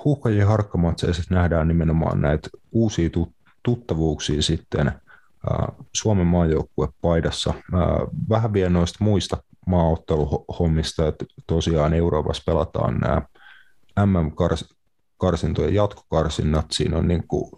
Huuhkajien 0.04 0.46
harkkamatseissa 0.46 1.34
nähdään 1.34 1.68
nimenomaan 1.68 2.20
näitä 2.20 2.48
uusia 2.72 3.10
tuttavuuksia 3.62 4.42
sitten 4.42 4.92
Suomen 5.92 6.26
maajoukkue 6.26 6.88
paidassa. 7.00 7.54
Vähän 8.28 8.52
vielä 8.52 8.70
noista 8.70 9.04
muista 9.04 9.42
maaotteluhommista, 9.66 11.08
että 11.08 11.24
tosiaan 11.46 11.94
Euroopassa 11.94 12.42
pelataan 12.46 12.98
nämä 12.98 13.22
MM-karsintojen 14.06 15.74
jatkokarsinnat, 15.74 16.66
siinä 16.70 16.98
on 16.98 17.08
niin 17.08 17.28
kuin 17.28 17.52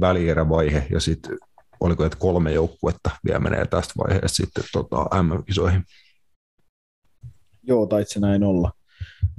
välierävaihe 0.00 0.86
ja 0.90 1.00
sitten 1.00 1.38
oliko, 1.80 2.04
että 2.04 2.18
kolme 2.18 2.52
joukkuetta 2.52 3.10
vielä 3.24 3.38
menee 3.38 3.66
tästä 3.66 3.94
vaiheesta 3.98 4.36
sitten 4.36 4.64
tota, 4.72 5.22
MM-kisoihin. 5.22 5.84
Joo, 7.62 7.86
taisi 7.86 8.20
näin 8.20 8.42
olla. 8.44 8.72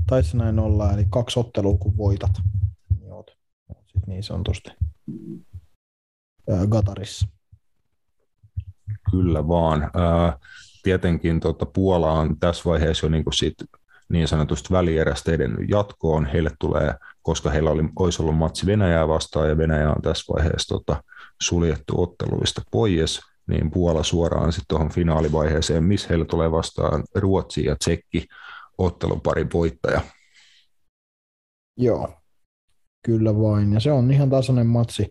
Taisi 0.07 0.37
näin 0.37 0.59
olla, 0.59 0.93
eli 0.93 1.05
kaksi 1.09 1.39
ottelua 1.39 1.77
kun 1.77 1.97
voitat, 1.97 2.31
niin 2.99 3.13
oot, 3.13 3.31
oot 3.69 3.85
sit 3.93 4.07
niin 4.07 4.23
sanotusti 4.23 4.69
Gatarissa. 6.69 7.27
Kyllä 9.11 9.47
vaan. 9.47 9.91
Tietenkin 10.83 11.39
tota, 11.39 11.65
Puola 11.65 12.11
on 12.11 12.39
tässä 12.39 12.63
vaiheessa 12.65 13.05
jo 13.05 13.09
niin, 13.09 13.23
kuin 13.23 13.33
siitä 13.33 13.65
niin 14.09 14.27
sanotusti 14.27 14.73
välierästä 14.73 15.31
edennyt 15.31 15.69
jatkoon. 15.69 16.25
Heille 16.25 16.51
tulee, 16.59 16.93
koska 17.21 17.49
heillä 17.49 17.71
oli, 17.71 17.83
olisi 17.99 18.21
ollut 18.21 18.37
matsi 18.37 18.65
Venäjää 18.65 19.07
vastaan 19.07 19.49
ja 19.49 19.57
Venäjä 19.57 19.89
on 19.89 20.01
tässä 20.01 20.33
vaiheessa 20.33 20.75
tota, 20.75 21.03
suljettu 21.41 22.01
otteluista 22.01 22.61
pois, 22.71 23.21
niin 23.47 23.71
Puola 23.71 24.03
suoraan 24.03 24.51
sitten 24.51 24.67
tuohon 24.67 24.91
finaalivaiheeseen, 24.91 25.83
missä 25.83 26.07
heillä 26.09 26.25
tulee 26.25 26.51
vastaan 26.51 27.03
Ruotsi 27.15 27.65
ja 27.65 27.75
Tsekki 27.75 28.27
otteluparin 28.77 29.49
voittaja. 29.53 30.01
Joo, 31.77 32.13
kyllä 33.05 33.35
vain. 33.35 33.73
Ja 33.73 33.79
se 33.79 33.91
on 33.91 34.11
ihan 34.11 34.29
tasainen 34.29 34.67
matsi, 34.67 35.07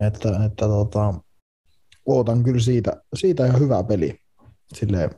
että, 0.00 0.44
että 0.46 0.66
tota, 0.66 1.14
ootan 2.06 2.42
kyllä 2.42 2.60
siitä, 2.60 3.02
siitä 3.14 3.46
ihan 3.46 3.60
hyvää 3.60 3.84
peli 3.84 4.19
sille 4.74 5.10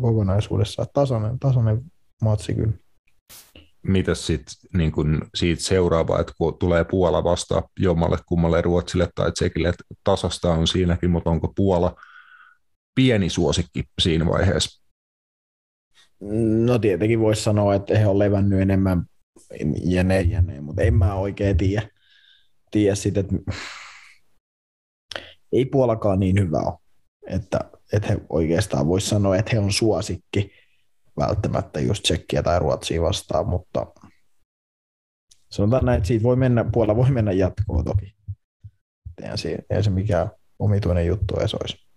kokonaisuudessa. 0.00 0.86
Tasainen, 0.92 1.38
tasainen 1.38 1.82
matsi 2.22 2.54
kyllä. 2.54 2.72
Mitäs 3.82 4.26
sitten 4.26 4.54
niin 4.74 4.92
kun 4.92 5.22
siitä 5.34 5.62
seuraava, 5.62 6.20
että 6.20 6.32
kun 6.38 6.58
tulee 6.58 6.84
Puola 6.84 7.24
vasta 7.24 7.62
jommalle 7.80 8.16
kummalle 8.26 8.62
Ruotsille 8.62 9.08
tai 9.14 9.32
Tsekille, 9.32 9.68
että 9.68 9.84
tasasta 10.04 10.52
on 10.52 10.66
siinäkin, 10.66 11.10
mutta 11.10 11.30
onko 11.30 11.52
Puola 11.56 11.96
pieni 12.94 13.30
suosikki 13.30 13.84
siinä 14.02 14.26
vaiheessa? 14.26 14.84
No 16.66 16.78
tietenkin 16.78 17.20
voisi 17.20 17.42
sanoa, 17.42 17.74
että 17.74 17.98
he 17.98 18.06
on 18.06 18.18
levännyt 18.18 18.60
enemmän 18.60 19.04
jne, 19.84 20.20
jne 20.20 20.60
mutta 20.60 20.82
en 20.82 20.94
mä 20.94 21.14
oikein 21.14 21.56
tiedä, 21.56 21.88
tiedä 22.70 22.94
sitä, 22.94 23.20
että 23.20 23.34
ei 25.52 25.64
Puolakaan 25.64 26.20
niin 26.20 26.40
hyvä 26.40 26.58
ole, 26.58 26.78
että, 27.26 27.58
että 27.92 28.08
he 28.08 28.18
oikeastaan 28.28 28.86
voisi 28.86 29.08
sanoa, 29.08 29.36
että 29.36 29.50
he 29.52 29.58
on 29.58 29.72
suosikki 29.72 30.52
välttämättä 31.18 31.80
just 31.80 32.02
Tsekkiä 32.02 32.42
tai 32.42 32.58
Ruotsia 32.58 33.02
vastaan, 33.02 33.48
mutta 33.48 33.86
sanotaan 35.50 35.84
näin, 35.84 35.96
että 35.96 36.06
siitä 36.06 36.22
voi 36.22 36.36
mennä, 36.36 36.64
Puola 36.72 36.96
voi 36.96 37.10
mennä 37.10 37.32
jatkoon 37.32 37.84
toki. 37.84 38.14
Eihän 39.22 39.38
se, 39.84 39.90
mikään 39.90 40.30
omituinen 40.58 41.06
juttu 41.06 41.36
edes 41.36 41.54
olisi. 41.54 41.88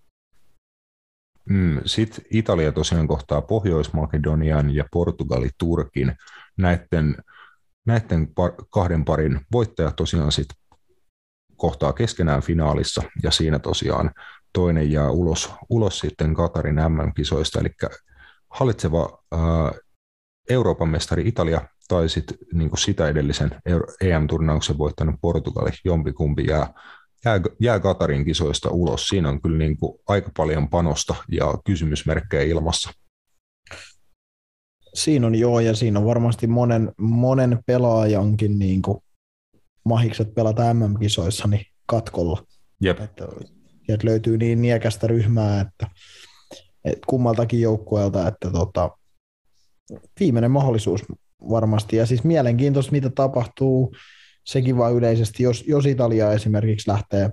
Mm, 1.48 1.80
Sitten 1.86 2.24
Italia 2.30 2.72
tosiaan 2.72 3.08
kohtaa 3.08 3.42
Pohjois-Makedonian 3.42 4.74
ja 4.74 4.84
Portugali 4.92 5.48
Turkin. 5.58 6.16
Näiden, 6.58 7.16
näiden 7.86 8.34
par, 8.34 8.52
kahden 8.70 9.04
parin 9.04 9.40
voittajat 9.52 9.96
tosiaan 9.96 10.32
sitten 10.32 10.56
kohtaa 11.56 11.92
keskenään 11.92 12.42
finaalissa 12.42 13.02
ja 13.22 13.30
siinä 13.30 13.58
tosiaan 13.58 14.10
toinen 14.52 14.92
jää 14.92 15.10
ulos, 15.10 15.50
ulos 15.70 15.98
sitten 15.98 16.34
Katarin 16.34 16.76
MM-kisoista, 16.76 17.60
eli 17.60 17.70
hallitseva 18.50 19.22
ää, 19.32 19.40
Euroopan 20.50 20.88
mestari 20.88 21.28
Italia 21.28 21.60
tai 21.88 22.08
sitten 22.08 22.36
niin 22.52 22.70
sitä 22.78 23.08
edellisen 23.08 23.50
EM-turnauksen 24.00 24.78
voittanut 24.78 25.14
Portugali, 25.20 25.70
jompikumpi 25.84 26.44
jää 26.48 26.74
jää, 27.24 27.40
jää 27.60 27.80
Katarin 27.80 28.24
kisoista 28.24 28.70
ulos. 28.70 29.08
Siinä 29.08 29.28
on 29.28 29.42
kyllä 29.42 29.58
niin 29.58 29.76
kuin 29.76 29.98
aika 30.08 30.30
paljon 30.36 30.68
panosta 30.68 31.14
ja 31.30 31.54
kysymysmerkkejä 31.64 32.42
ilmassa. 32.42 32.90
Siinä 34.94 35.26
on 35.26 35.34
joo, 35.34 35.60
ja 35.60 35.74
siinä 35.74 35.98
on 35.98 36.06
varmasti 36.06 36.46
monen, 36.46 36.92
monen 36.98 37.58
pelaajankin 37.66 38.58
niin 38.58 38.82
kuin 38.82 38.98
mahikset 39.84 40.34
pelata 40.34 40.74
MM-kisoissa 40.74 41.48
niin 41.48 41.66
katkolla. 41.86 42.44
Jep. 42.80 43.00
Että, 43.00 43.28
että 43.88 44.06
löytyy 44.06 44.38
niin 44.38 44.62
niekästä 44.62 45.06
ryhmää, 45.06 45.60
että, 45.60 45.86
että 46.84 47.06
kummaltakin 47.06 47.60
joukkueelta, 47.60 48.28
että 48.28 48.50
tota, 48.50 48.90
viimeinen 50.20 50.50
mahdollisuus 50.50 51.02
varmasti. 51.50 51.96
Ja 51.96 52.06
siis 52.06 52.24
mielenkiintoista, 52.24 52.92
mitä 52.92 53.10
tapahtuu 53.10 53.94
sekin 54.44 54.76
vaan 54.78 54.94
yleisesti, 54.94 55.42
jos, 55.42 55.64
jos 55.66 55.86
Italia 55.86 56.32
esimerkiksi 56.32 56.90
lähtee, 56.90 57.30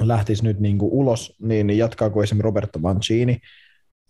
lähtisi 0.00 0.44
nyt 0.44 0.60
niin 0.60 0.78
kuin 0.78 0.92
ulos, 0.92 1.36
niin 1.42 1.78
jatkaako 1.78 2.22
esimerkiksi 2.22 2.44
Roberto 2.44 2.78
Mancini, 2.78 3.38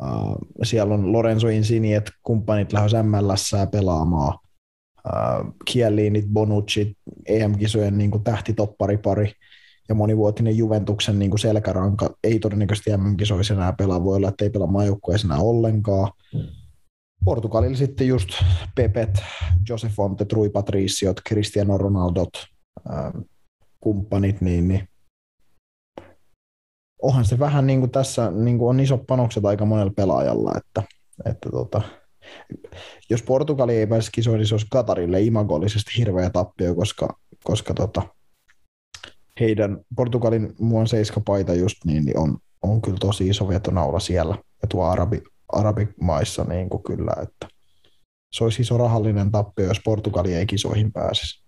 uh, 0.02 0.36
siellä 0.62 0.94
on 0.94 1.12
Lorenzo 1.12 1.48
Insigne, 1.48 1.96
että 1.96 2.12
kumppanit 2.22 2.72
lähes 2.72 2.92
MLS 3.02 3.52
pelaamaan, 3.70 4.38
äh, 5.06 5.52
Chiellinit, 5.70 6.26
Bonucci, 6.32 6.96
EM-kisojen 7.26 7.98
niin 7.98 8.10
kuin 8.10 8.24
tähtitopparipari 8.24 9.32
ja 9.88 9.94
monivuotinen 9.94 10.56
Juventuksen 10.56 11.18
niin 11.18 11.30
kuin 11.30 11.38
selkäranka 11.38 12.10
ei 12.24 12.38
todennäköisesti 12.38 12.96
MM-kisoissa 12.96 13.54
enää 13.54 13.72
pelaa, 13.72 14.04
voi 14.04 14.16
olla, 14.16 14.28
että 14.28 14.44
ei 14.44 14.50
pelaa 14.50 14.66
maajoukkueessa 14.66 15.26
enää 15.26 15.38
ollenkaan. 15.38 16.12
Portugalilla 17.24 17.76
sitten 17.76 18.08
just 18.08 18.28
Pepet, 18.74 19.22
Josef 19.68 19.92
Fonte, 19.92 20.26
Rui 20.32 20.48
Patriciot, 20.50 21.20
Cristiano 21.28 21.78
Ronaldot, 21.78 22.30
äh, 22.90 23.12
kumppanit, 23.80 24.40
niin, 24.40 24.68
niin 24.68 24.88
onhan 27.02 27.24
se 27.24 27.38
vähän 27.38 27.66
niin 27.66 27.80
kuin 27.80 27.90
tässä 27.90 28.30
niin 28.30 28.58
kuin 28.58 28.68
on 28.68 28.80
isot 28.80 29.06
panokset 29.06 29.44
aika 29.44 29.64
monella 29.64 29.92
pelaajalla, 29.96 30.52
että, 30.56 30.82
että 31.24 31.50
tota, 31.50 31.82
jos 33.10 33.22
Portugali 33.22 33.76
ei 33.76 33.86
pääse 33.86 34.10
kisoihin, 34.12 34.38
niin 34.38 34.46
se 34.46 34.54
olisi 34.54 34.66
Katarille 34.70 35.20
imagollisesti 35.20 35.90
hirveä 35.98 36.30
tappio, 36.30 36.74
koska, 36.74 37.18
koska 37.44 37.74
tota, 37.74 38.02
heidän 39.40 39.78
Portugalin 39.96 40.54
muun 40.58 40.86
seiskapaita 40.86 41.54
just 41.54 41.76
niin, 41.84 42.04
niin 42.04 42.18
on, 42.18 42.38
on 42.62 42.82
kyllä 42.82 42.96
tosi 43.00 43.28
iso 43.28 43.48
vetonaula 43.48 44.00
siellä 44.00 44.34
ja 44.62 44.68
tuo 44.68 44.84
arabi, 44.84 45.22
arabimaissa 45.52 46.44
niin 46.44 46.70
kuin 46.70 46.82
kyllä, 46.82 47.12
että 47.22 47.48
se 48.32 48.44
olisi 48.44 48.62
iso 48.62 48.78
rahallinen 48.78 49.30
tappio, 49.30 49.66
jos 49.66 49.80
Portugali 49.84 50.34
ei 50.34 50.46
kisoihin 50.46 50.92
pääsisi. 50.92 51.44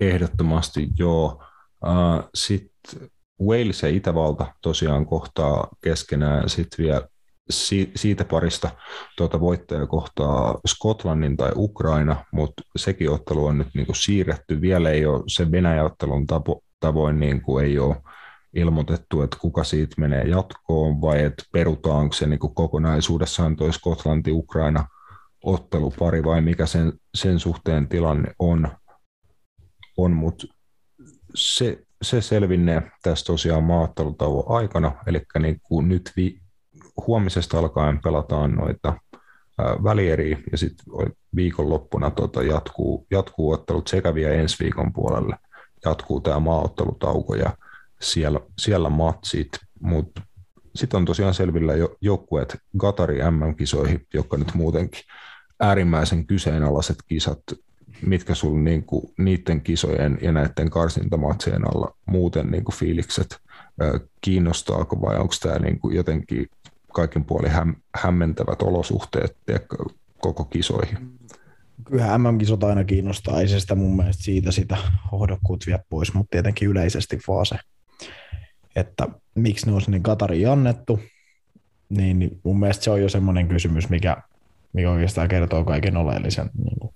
Ehdottomasti 0.00 0.88
joo. 0.98 1.44
Uh, 1.84 2.30
Sitten 2.34 3.10
Wales 3.42 3.82
ja 3.82 3.88
Itävalta 3.88 4.54
tosiaan 4.62 5.06
kohtaa 5.06 5.68
keskenään. 5.80 6.48
Sitten 6.48 6.84
vielä 6.84 7.08
siitä 7.50 8.24
parista 8.24 8.70
tuota 9.16 9.40
voittaja 9.40 9.86
kohtaa 9.86 10.60
Skotlannin 10.66 11.36
tai 11.36 11.50
Ukraina, 11.56 12.24
mutta 12.32 12.62
sekin 12.76 13.10
ottelu 13.10 13.46
on 13.46 13.58
nyt 13.58 13.68
niin 13.74 13.86
kuin 13.86 13.96
siirretty. 13.96 14.60
Vielä 14.60 14.90
ei 14.90 15.06
ole 15.06 15.22
se 15.28 15.50
Venäjä-ottelun 15.50 16.26
tavoin 16.80 17.20
niin 17.20 17.42
kuin 17.42 17.64
ei 17.64 17.78
ole 17.78 17.96
ilmoitettu, 18.54 19.22
että 19.22 19.36
kuka 19.40 19.64
siitä 19.64 19.94
menee 19.98 20.24
jatkoon 20.24 21.00
vai 21.00 21.22
että 21.22 21.44
perutaanko 21.52 22.12
se 22.12 22.26
niin 22.26 22.38
kuin 22.38 22.54
kokonaisuudessaan 22.54 23.56
toi 23.56 23.72
Skotlanti-Ukraina 23.72 24.84
ottelupari 25.44 26.24
vai 26.24 26.40
mikä 26.40 26.66
sen, 26.66 26.92
sen 27.14 27.38
suhteen 27.38 27.88
tilanne 27.88 28.34
on, 28.38 28.68
on 29.96 30.12
mutta 30.12 30.46
se, 31.34 31.78
se 32.02 32.20
selvinnee 32.20 32.82
tässä 33.02 33.24
tosiaan 33.26 33.64
maattelutauon 33.64 34.44
aikana, 34.48 34.92
eli 35.06 35.22
niin 35.38 35.60
kuin 35.62 35.88
nyt 35.88 36.12
vi, 36.16 36.41
huomisesta 37.06 37.58
alkaen 37.58 38.00
pelataan 38.02 38.52
noita 38.52 38.94
välieriä 39.58 40.38
ja 40.52 40.58
sitten 40.58 40.86
viikonloppuna 41.36 42.10
tota 42.10 42.42
jatkuu, 42.42 43.06
jatkuu 43.10 43.50
ottelut 43.50 43.88
sekä 43.88 44.14
vielä 44.14 44.34
ensi 44.34 44.64
viikon 44.64 44.92
puolelle. 44.92 45.36
Jatkuu 45.84 46.20
tämä 46.20 46.40
maaottelutauko 46.40 47.34
ja 47.34 47.56
siellä, 48.00 48.40
siellä 48.58 48.90
matsit, 48.90 49.48
mutta 49.80 50.22
sitten 50.74 50.98
on 50.98 51.04
tosiaan 51.04 51.34
selvillä 51.34 51.74
jo, 51.74 51.96
joukkueet 52.00 52.56
Gatari 52.78 53.18
MM-kisoihin, 53.30 54.06
jotka 54.14 54.36
nyt 54.36 54.54
muutenkin 54.54 55.02
äärimmäisen 55.60 56.26
kyseenalaiset 56.26 56.96
kisat, 57.08 57.42
mitkä 58.06 58.34
sulla 58.34 58.60
niinku, 58.60 59.12
niiden 59.18 59.60
kisojen 59.60 60.18
ja 60.22 60.32
näiden 60.32 60.70
karsintamatsien 60.70 61.68
alla 61.74 61.94
muuten 62.06 62.50
niinku 62.50 62.72
fiilikset, 62.72 63.36
kiinnostaako 64.20 65.00
vai 65.00 65.16
onko 65.16 65.34
tämä 65.42 65.58
niinku 65.58 65.90
jotenkin 65.90 66.46
kaikin 66.92 67.24
puolin 67.24 67.50
häm, 67.50 67.74
hämmentävät 67.94 68.62
olosuhteet 68.62 69.36
koko 70.20 70.44
kisoihin. 70.44 71.18
Kyllä 71.84 72.18
MM-kisot 72.18 72.64
aina 72.64 72.84
kiinnostaa, 72.84 73.40
ei 73.40 73.48
se 73.48 73.60
sitä 73.60 73.74
mun 73.74 73.96
mielestä 73.96 74.22
siitä 74.22 74.50
sitä 74.50 74.76
hohdokkuut 75.12 75.66
vie 75.66 75.78
pois, 75.90 76.14
mutta 76.14 76.30
tietenkin 76.30 76.68
yleisesti 76.68 77.20
vaan 77.28 77.46
se, 77.46 77.56
että 78.76 79.08
miksi 79.34 79.66
ne 79.66 79.72
on 79.72 79.82
sinne 79.82 80.00
Qatariin 80.00 80.48
annettu, 80.48 81.00
niin, 81.88 82.18
niin 82.18 82.40
mun 82.44 82.60
mielestä 82.60 82.84
se 82.84 82.90
on 82.90 83.02
jo 83.02 83.08
semmoinen 83.08 83.48
kysymys, 83.48 83.88
mikä, 83.88 84.16
mikä 84.72 84.90
oikeastaan 84.90 85.28
kertoo 85.28 85.64
kaiken 85.64 85.96
oleellisen 85.96 86.50
niin 86.64 86.78
kuin 86.80 86.94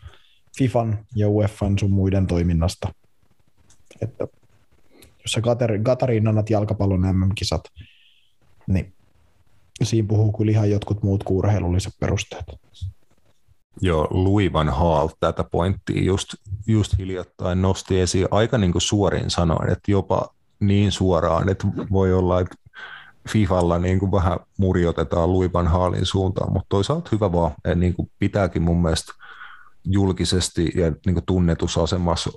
FIFAn 0.59 0.99
ja 1.15 1.29
UEFan 1.29 1.79
sun 1.79 1.91
muiden 1.91 2.27
toiminnasta. 2.27 2.89
Että 4.01 4.27
jos 4.95 5.33
sä 5.33 5.41
Qatariin 5.85 6.29
annat 6.29 6.51
jalkapallon 6.51 7.01
MM-kisat, 7.01 7.63
niin 8.67 8.96
siinä 9.85 10.09
puhuu 10.09 10.33
kyllä 10.33 10.53
ihan 10.53 10.71
jotkut 10.71 11.03
muut 11.03 11.25
kuin 11.25 11.39
urheilulliset 11.39 11.93
perusteet. 12.01 12.45
Joo, 13.81 14.09
Louis 14.11 14.53
Van 14.53 14.67
Gaal 14.79 15.09
tätä 15.21 15.45
pointtia 15.45 16.03
just, 16.03 16.35
just 16.67 16.99
hiljattain 16.99 17.63
nosti 17.63 18.01
esiin 18.01 18.29
aika 18.31 18.59
niin 18.59 18.73
kuin 18.73 18.83
suorin 18.83 19.31
sanoen, 19.31 19.73
että 19.73 19.91
jopa 19.91 20.29
niin 20.61 20.93
suoraan, 20.93 21.49
että 21.49 21.67
voi 21.93 22.13
olla, 22.13 22.41
että 22.41 22.57
Fifalla 23.29 23.79
niin 23.79 23.99
kuin 23.99 24.13
vähän 24.13 24.39
murjotetaan 24.59 25.33
Louis 25.33 25.53
Van 25.53 25.67
Gaalin 25.67 26.07
suuntaan, 26.07 26.53
mutta 26.53 26.67
toisaalta 26.69 27.09
hyvä 27.13 27.33
vaan, 27.33 27.53
että 27.53 27.75
niin 27.75 27.95
kuin 27.95 28.11
pitääkin 28.19 28.63
mun 28.63 28.83
mielestä 28.83 29.13
julkisesti 29.85 30.73
ja 30.75 30.93
niin 31.07 31.15
kuin 31.15 31.27
tunnetusasemassa 31.27 32.31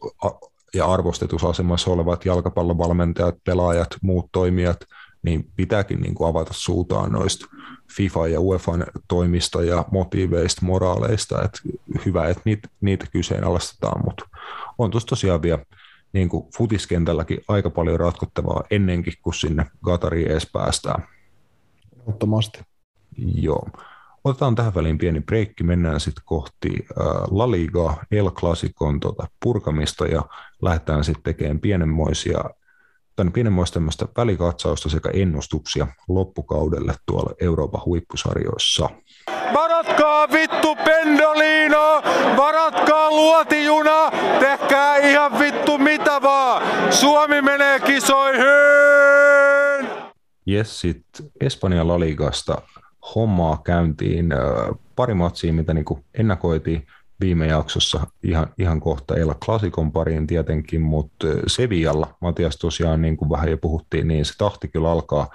ja 0.73 0.85
arvostetusasemassa 0.85 1.91
olevat 1.91 2.25
jalkapallovalmentajat, 2.25 3.35
pelaajat, 3.45 3.89
muut 4.01 4.29
toimijat– 4.31 4.77
niin 5.23 5.51
pitääkin 5.55 6.01
niin 6.01 6.15
kuin 6.15 6.29
avata 6.29 6.53
suutaan 6.53 7.11
noista 7.11 7.45
FIFA 7.95 8.27
ja 8.27 8.41
UEFan 8.41 8.85
toimista 9.07 9.63
ja 9.63 9.85
motiiveista, 9.91 10.65
moraaleista, 10.65 11.41
että 11.43 11.59
hyvä, 12.05 12.27
että 12.27 12.41
niitä, 12.45 12.69
niitä 12.81 13.05
kyseenalaistetaan, 13.11 14.01
mutta 14.05 14.25
on 14.77 14.91
tuossa 14.91 15.07
tosiaan 15.07 15.41
vielä 15.41 15.65
niin 16.13 16.29
kuin 16.29 16.47
futiskentälläkin 16.57 17.41
aika 17.47 17.69
paljon 17.69 17.99
ratkottavaa 17.99 18.63
ennenkin, 18.71 19.13
kun 19.21 19.33
sinne 19.33 19.65
Qatariin 19.85 20.31
edes 20.31 20.49
päästään. 20.53 21.03
Ehdottomasti. 21.99 22.59
Joo. 23.17 23.69
Otetaan 24.23 24.55
tähän 24.55 24.75
väliin 24.75 24.97
pieni 24.97 25.21
breikki, 25.21 25.63
mennään 25.63 25.99
sitten 25.99 26.23
kohti 26.25 26.69
La 27.31 27.51
Liga, 27.51 27.97
El 28.11 28.31
Clasicon 28.31 28.99
tota, 28.99 29.27
purkamista 29.43 30.05
ja 30.05 30.23
lähdetään 30.61 31.03
sitten 31.03 31.23
tekemään 31.23 31.59
pienenmoisia 31.59 32.43
tänne 33.19 33.31
pienenmoista 33.31 33.73
tämmöistä 33.73 34.07
välikatsausta 34.17 34.89
sekä 34.89 35.09
ennustuksia 35.13 35.87
loppukaudelle 36.07 36.93
tuolla 37.05 37.33
Euroopan 37.41 37.81
huippusarjoissa. 37.85 38.89
Varatkaa 39.53 40.29
vittu 40.31 40.75
pendolino, 40.75 42.01
varatkaa 42.37 43.09
luotijuna, 43.09 44.11
tehkää 44.39 44.97
ihan 44.97 45.39
vittu 45.39 45.77
mitä 45.77 46.21
vaan. 46.21 46.63
Suomi 46.93 47.41
menee 47.41 47.79
kisoihin! 47.79 48.45
Jes, 50.45 50.79
sit 50.79 51.05
Espanjan 51.41 51.87
Laligasta 51.87 52.61
hommaa 53.15 53.61
käyntiin. 53.63 54.29
Pari 54.95 55.13
matsia, 55.13 55.53
mitä 55.53 55.73
niinku 55.73 55.99
ennakoitiin 56.13 56.87
viime 57.19 57.47
jaksossa 57.47 58.07
ihan, 58.23 58.47
ihan 58.57 58.79
kohta 58.79 59.15
Ella 59.15 59.35
Klassikon 59.45 59.91
pariin 59.91 60.27
tietenkin, 60.27 60.81
mutta 60.81 61.27
Sevillalla, 61.47 62.17
Matias 62.21 62.57
tosiaan 62.57 63.01
niin 63.01 63.17
kuin 63.17 63.29
vähän 63.29 63.49
jo 63.49 63.57
puhuttiin, 63.57 64.07
niin 64.07 64.25
se 64.25 64.33
tahti 64.37 64.67
kyllä 64.67 64.91
alkaa, 64.91 65.29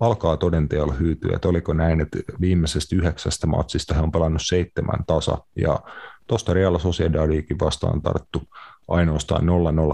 alkaa 0.00 0.36
todenteolla 0.36 0.94
hyytyä, 0.94 1.36
että 1.36 1.48
oliko 1.48 1.72
näin, 1.72 2.00
että 2.00 2.18
viimeisestä 2.40 2.96
yhdeksästä 2.96 3.46
matsista 3.46 3.94
he 3.94 4.00
on 4.00 4.12
pelannut 4.12 4.42
seitsemän 4.44 5.04
tasa, 5.06 5.38
ja 5.56 5.80
tuosta 6.26 6.54
Real 6.54 6.78
Sociedadikin 6.78 7.58
vastaan 7.58 8.02
tarttu 8.02 8.42
ainoastaan 8.88 9.42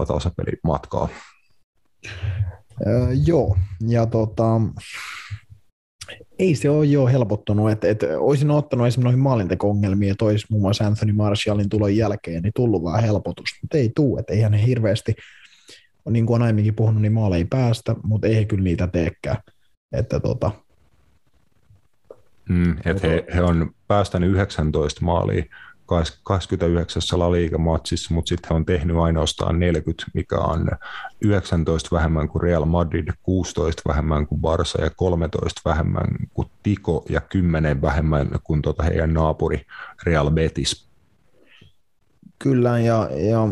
0-0 0.03 0.05
tasapeli 0.05 0.59
matkaa. 0.63 1.07
Öö, 2.87 3.07
joo, 3.25 3.57
ja 3.87 4.05
tota, 4.05 4.61
ei 6.39 6.55
se 6.55 6.69
ole 6.69 6.85
jo 6.85 7.07
helpottunut, 7.07 7.71
että, 7.71 7.87
että 7.87 8.19
olisin 8.19 8.51
ottanut 8.51 8.87
esimerkiksi 8.87 9.03
noihin 9.03 9.19
maalinteko-ongelmiin, 9.19 10.11
että 10.11 10.25
olisi 10.25 10.45
muun 10.49 10.61
muassa 10.61 10.87
Anthony 10.87 11.13
Marshallin 11.13 11.69
tulon 11.69 11.95
jälkeen, 11.95 12.43
niin 12.43 12.53
tullut 12.55 12.83
vähän 12.83 13.03
helpotusta, 13.03 13.57
mutta 13.61 13.77
ei 13.77 13.91
tuu, 13.95 14.17
että 14.17 14.33
eihän 14.33 14.51
ne 14.51 14.65
hirveästi, 14.65 15.15
niin 16.09 16.25
kuin 16.25 16.35
on 16.35 16.41
aiemminkin 16.41 16.75
puhunut, 16.75 17.01
niin 17.01 17.13
maaleja 17.13 17.45
päästä, 17.49 17.95
mutta 18.03 18.27
ei 18.27 18.45
kyllä 18.45 18.63
niitä 18.63 18.87
teekään. 18.87 19.37
Että 19.91 20.19
tota, 20.19 20.51
mm, 22.49 22.75
et 22.85 23.03
he, 23.03 23.25
he, 23.35 23.41
on 23.41 23.71
päästänyt 23.87 24.31
19 24.31 25.05
maalia 25.05 25.43
29 26.23 27.01
La 27.19 27.31
Liga-matsissa, 27.31 28.13
mutta 28.13 28.29
sitten 28.29 28.55
on 28.55 28.65
tehnyt 28.65 28.97
ainoastaan 28.97 29.59
40, 29.59 30.03
mikä 30.13 30.37
on 30.37 30.69
19 31.21 31.95
vähemmän 31.95 32.29
kuin 32.29 32.41
Real 32.41 32.65
Madrid, 32.65 33.07
16 33.23 33.81
vähemmän 33.87 34.27
kuin 34.27 34.41
Barça 34.41 34.83
ja 34.83 34.89
13 34.89 35.61
vähemmän 35.65 36.07
kuin 36.33 36.47
Tiko 36.63 37.05
ja 37.09 37.21
10 37.21 37.81
vähemmän 37.81 38.29
kuin 38.43 38.61
tota 38.61 38.83
heidän 38.83 39.13
naapuri 39.13 39.61
Real 40.03 40.31
Betis. 40.31 40.87
Kyllä, 42.39 42.79
ja, 42.79 43.09
ja 43.29 43.47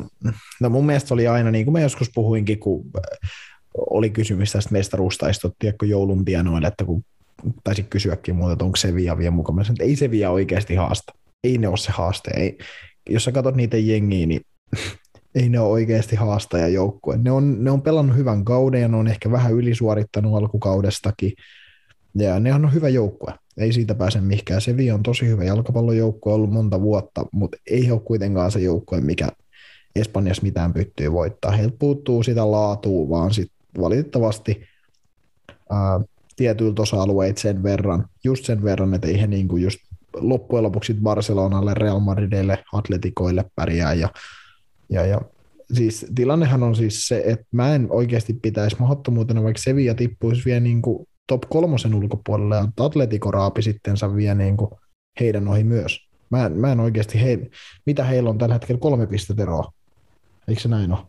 no 0.62 0.70
mun 0.70 0.86
mielestä 0.86 1.14
oli 1.14 1.28
aina, 1.28 1.52
niin 1.52 1.66
kuin 1.66 1.74
mä 1.74 1.80
joskus 1.80 2.12
puhuinkin, 2.16 2.60
kun 2.60 2.92
oli 3.90 4.10
kysymys 4.10 4.52
tästä 4.52 4.72
mestaruusta, 4.72 5.26
tiedätkö, 5.60 5.86
joulun 5.86 6.26
tienoille, 6.26 6.68
että 6.68 6.86
kun 6.86 7.04
taisi 7.64 7.84
kysyäkin 7.84 8.36
muuta, 8.36 8.54
että 8.54 8.66
onko 8.66 8.76
Sevilla 8.76 9.18
vielä 9.18 9.32
mukana. 9.32 9.62
Että 9.62 9.84
ei 9.84 9.96
Sevilla 9.96 10.30
oikeasti 10.30 10.76
haasta 10.76 11.14
ei 11.44 11.58
ne 11.58 11.68
ole 11.68 11.78
se 11.78 11.92
haaste. 11.92 12.32
Ei, 12.36 12.58
jos 13.10 13.24
sä 13.24 13.32
katsot 13.32 13.56
niitä 13.56 13.78
jengiä, 13.78 14.26
niin 14.26 14.42
ei 15.36 15.50
ne 15.50 15.60
ole 15.60 15.70
oikeasti 15.70 16.16
haastajajoukkue. 16.16 17.18
Ne 17.18 17.32
on, 17.32 17.64
ne 17.64 17.72
on 17.72 17.82
pelannut 17.82 18.18
hyvän 18.18 18.46
kauden 18.46 18.82
ja 18.82 18.88
ne 18.88 18.98
on 18.98 19.08
ehkä 19.08 19.32
vähän 19.32 19.54
ylisuorittanut 19.54 20.36
alkukaudestakin. 20.36 21.34
Ja 22.16 22.40
ne 22.40 22.54
on 22.54 22.74
hyvä 22.74 22.90
joukkue. 22.90 23.34
Ei 23.58 23.74
siitä 23.74 23.96
pääse 23.96 24.22
mihinkään. 24.22 24.62
Sevi 24.62 24.92
on 24.92 25.04
tosi 25.04 25.28
hyvä 25.28 25.44
jalkapallojoukkue 25.44 26.34
ollut 26.34 26.52
monta 26.52 26.82
vuotta, 26.82 27.26
mutta 27.32 27.58
ei 27.70 27.92
ole 27.92 28.00
kuitenkaan 28.00 28.52
se 28.52 28.60
joukkue, 28.60 29.02
mikä 29.02 29.30
Espanjassa 29.96 30.44
mitään 30.44 30.74
pyttyy 30.74 31.12
voittaa. 31.12 31.52
Heiltä 31.52 31.76
puuttuu 31.80 32.24
sitä 32.24 32.52
laatua, 32.52 33.10
vaan 33.10 33.34
sit 33.34 33.52
valitettavasti 33.80 34.62
ää, 35.70 36.00
tietyiltä 36.36 36.82
osa-alueita 36.82 37.42
sen 37.42 37.64
verran, 37.64 38.06
just 38.24 38.46
sen 38.46 38.64
verran, 38.64 38.94
että 38.94 39.08
ei 39.08 39.22
he 39.22 39.28
niinku 39.28 39.58
just 39.58 39.80
loppujen 40.20 40.64
lopuksi 40.64 40.94
Barcelonalle, 40.94 41.74
Real 41.74 42.00
Madridille, 42.00 42.64
Atletikoille 42.74 43.46
pärjää 43.56 43.94
ja, 43.94 44.10
ja, 44.90 45.06
ja 45.06 45.22
siis 45.74 46.06
tilannehan 46.16 46.64
on 46.64 46.76
siis 46.76 47.08
se, 47.08 47.24
että 47.26 47.46
mä 47.52 47.76
en 47.76 47.88
oikeasti 47.90 48.34
pitäisi 48.34 48.76
mahdottomuutena, 48.80 49.44
vaikka 49.44 49.62
Sevilla 49.62 49.94
tippuisi 49.94 50.46
vielä 50.46 50.60
niin 50.60 50.82
kuin 50.82 51.08
top 51.28 51.42
kolmosen 51.50 51.96
ulkopuolelle 51.96 52.56
ja 52.56 52.68
Atletico 52.80 53.32
raapi 53.32 53.62
sittensa 53.62 54.16
vielä 54.16 54.36
niin 54.36 54.58
kuin 54.58 54.72
heidän 55.20 55.48
ohi 55.48 55.64
myös. 55.64 56.00
Mä 56.30 56.46
en, 56.46 56.52
mä 56.52 56.72
en 56.72 56.80
oikeasti, 56.80 57.22
he, 57.22 57.50
mitä 57.86 58.04
heillä 58.04 58.30
on 58.30 58.38
tällä 58.38 58.56
hetkellä 58.56 58.80
kolme 58.80 59.08
pistettä 59.08 59.44
eroa? 59.44 59.72
Eikö 60.48 60.62
se 60.62 60.70
näin 60.70 60.92
ole? 60.92 61.00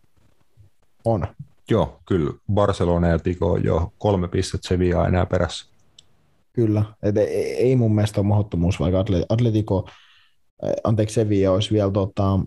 On. 1.05 1.27
Joo, 1.71 2.01
kyllä. 2.09 2.33
Barcelona 2.53 3.09
ja 3.09 3.19
Tico 3.19 3.53
on 3.53 3.65
jo 3.65 3.93
kolme 3.99 4.29
pistettä 4.29 4.69
Sevilla 4.69 5.09
enää 5.09 5.27
perässä. 5.27 5.76
Kyllä, 6.57 6.85
Et 7.03 7.17
ei, 7.17 7.77
mun 7.77 7.95
mielestä 7.95 8.21
ole 8.21 8.29
mahdottomuus, 8.29 8.81
vaikka 8.81 9.05
Atletico, 9.29 9.89
anteeksi 10.85 11.15
Sevilla 11.15 11.55
olisi 11.55 11.75
vielä 11.75 11.91
tota, 11.91 12.39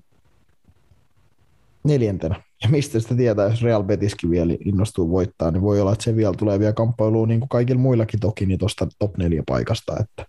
neljäntenä. 1.84 2.42
Ja 2.64 2.70
mistä 2.70 3.00
sitä 3.00 3.16
tietää, 3.16 3.50
jos 3.50 3.64
Real 3.64 3.84
Betiskin 3.84 4.30
vielä 4.30 4.54
innostuu 4.66 5.10
voittaa, 5.10 5.52
niin 5.52 5.62
voi 5.62 5.82
olla, 5.82 5.94
että 5.94 6.04
se 6.04 6.14
tulee 6.38 6.60
vielä 6.60 6.74
kamppailuun 6.74 7.28
niin 7.28 7.40
kuin 7.40 7.50
kaikilla 7.50 7.82
muillakin 7.82 8.20
toki, 8.20 8.46
niin 8.46 8.60
tuosta 8.60 8.88
top 9.00 9.18
4 9.18 9.44
paikasta, 9.48 9.94
että, 10.00 10.26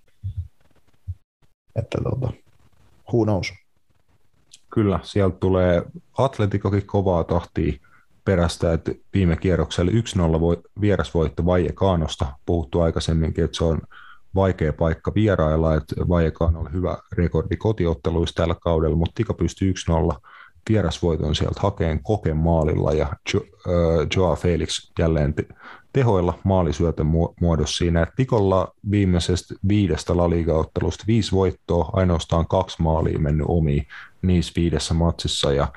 että 1.76 1.98
tota, 2.02 2.32
who 3.12 3.24
knows. 3.24 3.52
Kyllä, 4.74 5.00
sieltä 5.02 5.36
tulee 5.36 5.82
Atletikokin 6.18 6.86
kovaa 6.86 7.24
tahtia 7.24 7.72
perästä, 8.24 8.72
että 8.72 8.92
viime 9.14 9.37
kierroksella 9.37 9.92
1-0 9.92 10.62
vierasvoitto 10.80 11.42
Kaanosta 11.74 12.26
puhuttu 12.46 12.80
aikaisemminkin, 12.80 13.44
että 13.44 13.56
se 13.56 13.64
on 13.64 13.80
vaikea 14.35 14.72
paikka 14.72 15.12
vierailla, 15.14 15.74
että 15.74 15.94
Vajekaan 16.09 16.56
oli 16.56 16.72
hyvä 16.72 16.98
rekordi 17.12 17.56
kotiotteluissa 17.56 18.35
tällä 18.35 18.54
kaudella, 18.61 18.96
mutta 18.96 19.14
Tika 19.14 19.35
pystyy 19.35 19.74
1-0 20.12 20.18
vierasvoiton 20.68 21.35
sieltä 21.35 21.61
hakeen 21.61 22.02
koken 22.02 22.37
maalilla 22.37 22.92
ja 22.92 23.06
jo, 23.35 23.40
äh, 23.40 24.06
Joa 24.16 24.37
Felix 24.37 24.90
jälleen 24.98 25.35
te- 25.35 25.46
tehoilla 25.92 26.38
maalisyötön 26.44 27.06
muodossa 27.40 27.76
siinä. 27.76 28.06
Tikolla 28.16 28.74
viimeisestä 28.90 29.54
viidestä 29.68 30.16
La 30.16 30.30
Liga-ottelusta 30.30 31.04
viisi 31.06 31.33
voittoa, 31.33 31.90
ainoastaan 31.92 32.48
kaksi 32.48 32.83
maalia 32.83 33.18
mennyt 33.18 33.46
omiin 33.48 33.87
niissä 34.22 34.52
viidessä 34.56 34.94
matsissa 34.94 35.52
ja 35.52 35.68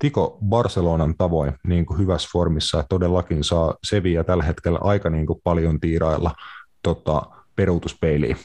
Tiko 0.00 0.38
Barcelonan 0.48 1.14
tavoin 1.18 1.52
niin 1.66 1.86
kuin 1.86 1.98
hyvässä 1.98 2.28
formissa 2.32 2.84
todellakin 2.88 3.44
saa 3.44 3.74
Sevilla 3.84 4.24
tällä 4.24 4.44
hetkellä 4.44 4.78
aika 4.82 5.10
niin 5.10 5.26
kuin 5.26 5.40
paljon 5.44 5.80
tiirailla 5.80 6.34
tota, 6.82 7.22
peruutuspeiliin. 7.56 8.36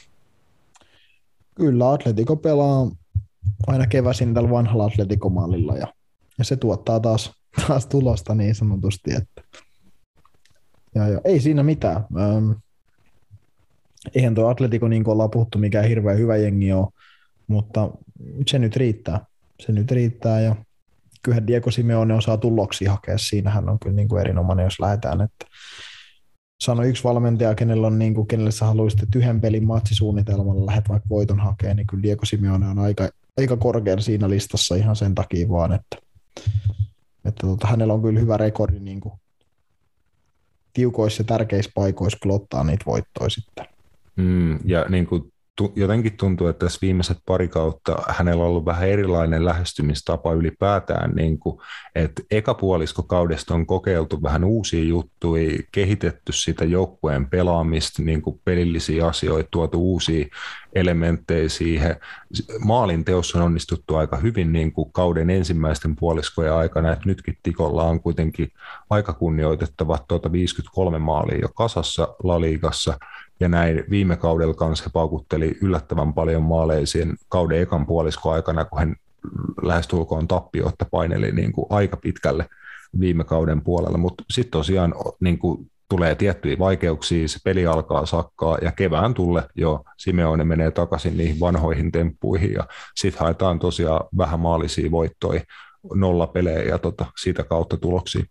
Kyllä, 1.54 1.90
Atletico 1.90 2.36
pelaa 2.36 2.90
aina 3.66 3.86
keväisin 3.86 4.34
tällä 4.34 4.50
vanhalla 4.50 4.84
Atletico-mallilla 4.84 5.76
ja, 5.76 5.86
ja 6.38 6.44
se 6.44 6.56
tuottaa 6.56 7.00
taas, 7.00 7.32
taas 7.66 7.86
tulosta 7.86 8.34
niin 8.34 8.54
sanotusti. 8.54 9.10
Että. 9.14 9.60
Ja, 10.94 11.08
ja, 11.08 11.20
ei 11.24 11.40
siinä 11.40 11.62
mitään. 11.62 11.96
Ähm, 11.96 12.50
eihän 14.14 14.34
tuo 14.34 14.48
Atletico, 14.48 14.88
niin 14.88 15.04
kuin 15.04 15.12
ollaan 15.12 15.30
puhuttu, 15.30 15.58
mikä 15.58 15.82
hirveän 15.82 16.18
hyvä 16.18 16.36
jengi 16.36 16.72
on, 16.72 16.88
mutta 17.46 17.90
se 18.46 18.58
nyt 18.58 18.76
riittää. 18.76 19.26
Se 19.60 19.72
nyt 19.72 19.90
riittää 19.90 20.40
ja 20.40 20.56
kyllähän 21.22 21.46
Diego 21.46 21.70
Simeone 21.70 22.14
osaa 22.14 22.36
tuloksia 22.36 22.90
hakea. 22.90 23.18
Siinähän 23.18 23.68
on 23.68 23.78
kyllä 23.78 23.96
niin 23.96 24.08
kuin 24.08 24.20
erinomainen, 24.20 24.64
jos 24.64 24.80
lähdetään. 24.80 25.20
Että 25.20 25.46
sano 26.60 26.82
yksi 26.82 27.04
valmentaja, 27.04 27.54
kenellä 27.54 27.86
on 27.86 27.98
niin 27.98 28.14
kuin, 28.14 28.26
kenelle 28.26 28.50
sä 28.50 28.66
haluaisit, 28.66 29.02
että 29.02 29.18
yhden 29.18 29.40
pelin 29.40 29.66
matsisuunnitelmalla 29.66 30.66
lähdet 30.66 30.88
vaikka 30.88 31.08
voiton 31.08 31.40
hakemaan, 31.40 31.76
niin 31.76 31.86
kyllä 31.86 32.02
Diego 32.02 32.24
Simeone 32.24 32.68
on 32.68 32.78
aika, 32.78 33.08
aika 33.38 33.56
korkealla 33.56 34.02
siinä 34.02 34.30
listassa 34.30 34.74
ihan 34.74 34.96
sen 34.96 35.14
takia 35.14 35.48
vaan, 35.48 35.72
että, 35.72 35.96
että 37.24 37.46
tota, 37.46 37.66
hänellä 37.66 37.94
on 37.94 38.02
kyllä 38.02 38.20
hyvä 38.20 38.36
rekordi 38.36 38.80
niin 38.80 39.00
kuin, 39.00 39.14
tiukoissa 40.72 41.20
ja 41.20 41.24
tärkeissä 41.24 41.70
paikoissa 41.74 42.18
kyllä 42.22 42.34
ottaa 42.34 42.64
niitä 42.64 42.84
voittoja 42.86 43.30
sitten. 43.30 43.66
Mm, 44.16 44.58
ja 44.64 44.84
niin 44.88 45.06
kuin 45.06 45.32
jotenkin 45.76 46.16
tuntuu, 46.16 46.46
että 46.46 46.66
tässä 46.66 46.78
viimeiset 46.82 47.18
pari 47.26 47.48
kautta 47.48 47.96
hänellä 48.08 48.42
on 48.42 48.48
ollut 48.48 48.64
vähän 48.64 48.88
erilainen 48.88 49.44
lähestymistapa 49.44 50.32
ylipäätään, 50.32 51.10
niin 51.10 51.38
kuin, 51.38 51.58
että 51.94 52.22
eka 52.30 52.56
kaudesta 53.06 53.54
on 53.54 53.66
kokeiltu 53.66 54.22
vähän 54.22 54.44
uusia 54.44 54.84
juttuja, 54.84 55.62
kehitetty 55.72 56.32
sitä 56.32 56.64
joukkueen 56.64 57.30
pelaamista, 57.30 58.02
niin 58.02 58.22
kuin 58.22 58.40
pelillisiä 58.44 59.06
asioita, 59.06 59.48
tuotu 59.50 59.92
uusia 59.92 60.26
elementtejä 60.74 61.48
siihen. 61.48 61.96
Maalin 62.64 63.04
teossa 63.04 63.38
on 63.38 63.44
onnistuttu 63.44 63.96
aika 63.96 64.16
hyvin 64.16 64.52
niin 64.52 64.72
kuin 64.72 64.92
kauden 64.92 65.30
ensimmäisten 65.30 65.96
puoliskojen 65.96 66.52
aikana, 66.52 66.92
että 66.92 67.06
nytkin 67.06 67.38
Tikolla 67.42 67.82
on 67.82 68.00
kuitenkin 68.00 68.52
aika 68.90 69.12
kunnioitettava 69.12 69.98
tuota 70.08 70.32
53 70.32 70.98
maalia 70.98 71.38
jo 71.38 71.48
kasassa 71.48 72.16
La 72.22 72.40
Ligassa, 72.40 72.98
ja 73.40 73.48
näin 73.48 73.84
viime 73.90 74.16
kaudella 74.16 74.54
kanssa 74.54 74.84
he 74.84 74.90
paukutteli 74.92 75.58
yllättävän 75.62 76.14
paljon 76.14 76.42
maaleisiin 76.42 77.16
kauden 77.28 77.60
ekan 77.60 77.86
puoliskon 77.86 78.34
aikana, 78.34 78.64
kun 78.64 78.78
hän 78.78 78.96
lähestulkoon 79.62 80.28
tappiotta 80.28 80.86
paineli 80.90 81.32
niin 81.32 81.52
kuin 81.52 81.66
aika 81.70 81.96
pitkälle 81.96 82.46
viime 83.00 83.24
kauden 83.24 83.62
puolella, 83.62 83.98
mutta 83.98 84.24
sitten 84.30 84.50
tosiaan 84.50 84.94
niin 85.20 85.38
kuin 85.38 85.70
tulee 85.88 86.14
tiettyjä 86.14 86.58
vaikeuksia, 86.58 87.28
se 87.28 87.38
peli 87.44 87.66
alkaa 87.66 88.06
sakkaa 88.06 88.58
ja 88.62 88.72
kevään 88.72 89.14
tulle 89.14 89.42
jo 89.54 89.84
Simeone 89.96 90.44
menee 90.44 90.70
takaisin 90.70 91.16
niihin 91.16 91.40
vanhoihin 91.40 91.92
temppuihin 91.92 92.52
ja 92.52 92.66
sitten 92.94 93.20
haetaan 93.20 93.58
tosiaan 93.58 94.08
vähän 94.16 94.40
maalisia 94.40 94.90
voittoja, 94.90 95.40
nolla 95.94 96.26
pelejä 96.26 96.62
ja 96.62 96.78
tota, 96.78 97.06
sitä 97.22 97.44
kautta 97.44 97.76
tuloksia. 97.76 98.24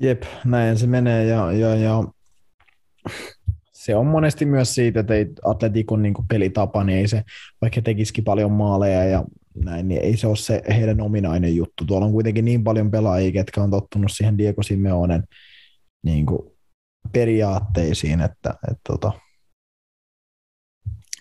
Jep, 0.00 0.22
näin 0.44 0.78
se 0.78 0.86
menee 0.86 1.24
ja, 1.24 1.52
ja, 1.52 1.74
ja 1.74 2.04
se 3.72 3.96
on 3.96 4.06
monesti 4.06 4.44
myös 4.44 4.74
siitä, 4.74 5.00
että 5.00 5.42
Atletikon 5.44 6.02
niin 6.02 6.14
pelitapa, 6.28 6.84
niin 6.84 6.98
ei 6.98 7.08
se, 7.08 7.22
vaikka 7.60 7.82
tekisikin 7.82 8.24
paljon 8.24 8.52
maaleja 8.52 9.04
ja 9.04 9.24
näin, 9.64 9.88
niin 9.88 10.00
ei 10.02 10.16
se 10.16 10.26
ole 10.26 10.36
se 10.36 10.62
heidän 10.68 11.00
ominainen 11.00 11.56
juttu. 11.56 11.84
Tuolla 11.84 12.06
on 12.06 12.12
kuitenkin 12.12 12.44
niin 12.44 12.64
paljon 12.64 12.90
pelaajia, 12.90 13.40
jotka 13.40 13.62
on 13.62 13.70
tottunut 13.70 14.12
siihen 14.12 14.38
Diego 14.38 14.62
Simeonen 14.62 15.24
niin 16.02 16.26
kuin 16.26 16.52
periaatteisiin, 17.12 18.20
että, 18.20 18.50
että, 18.50 18.58
että, 18.70 18.80
tota, 18.88 19.12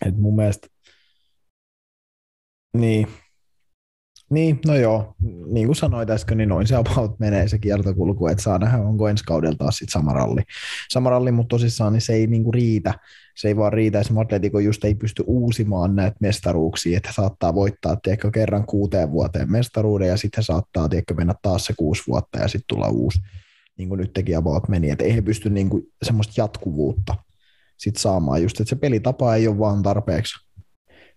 että 0.05 0.21
mun 0.21 0.35
mielestä 0.35 0.67
niin, 2.77 3.07
niin, 4.29 4.59
no 4.67 4.75
joo, 4.75 5.15
niin 5.47 5.67
kuin 5.67 5.75
sanoit 5.75 6.09
äsken, 6.09 6.37
niin 6.37 6.49
noin 6.49 6.67
se 6.67 6.75
about 6.75 7.19
menee 7.19 7.47
se 7.47 7.57
kiertokulku, 7.59 8.27
että 8.27 8.43
saa 8.43 8.57
nähdä, 8.57 8.77
onko 8.77 9.07
ensi 9.07 9.23
kaudella 9.23 9.55
taas 9.55 9.77
sitten 9.77 9.91
sama 9.91 10.13
ralli. 10.13 10.41
Sama 10.89 11.09
ralli, 11.09 11.31
mutta 11.31 11.53
tosissaan 11.55 11.93
niin 11.93 12.01
se 12.01 12.13
ei 12.13 12.27
niin 12.27 12.43
kuin 12.43 12.53
riitä. 12.53 12.93
Se 13.35 13.47
ei 13.47 13.57
vaan 13.57 13.73
riitä, 13.73 13.99
että 13.99 14.13
Atletico 14.19 14.59
just 14.59 14.85
ei 14.85 14.95
pysty 14.95 15.23
uusimaan 15.27 15.95
näitä 15.95 16.17
mestaruuksia, 16.19 16.97
että 16.97 17.13
saattaa 17.13 17.55
voittaa 17.55 17.95
tiedätkö, 17.95 18.31
kerran 18.31 18.65
kuuteen 18.65 19.11
vuoteen 19.11 19.51
mestaruuden 19.51 20.07
ja 20.07 20.17
sitten 20.17 20.43
saattaa 20.43 20.89
tiedätkö, 20.89 21.13
mennä 21.13 21.35
taas 21.41 21.65
se 21.65 21.73
kuusi 21.77 22.03
vuotta 22.07 22.39
ja 22.39 22.47
sitten 22.47 22.67
tulla 22.67 22.87
uusi, 22.87 23.19
niin 23.77 23.89
kuin 23.89 23.99
nyt 23.99 24.13
teki 24.13 24.35
about 24.35 24.67
meni. 24.67 24.89
Että 24.89 25.03
ei 25.03 25.15
he 25.15 25.21
pysty 25.21 25.49
niin 25.49 25.69
kuin 25.69 25.83
semmoista 26.03 26.33
jatkuvuutta 26.37 27.15
sit 27.77 27.95
saamaan 27.95 28.43
just, 28.43 28.59
että 28.59 28.69
se 28.69 28.75
pelitapa 28.75 29.35
ei 29.35 29.47
ole 29.47 29.59
vaan 29.59 29.83
tarpeeksi 29.83 30.48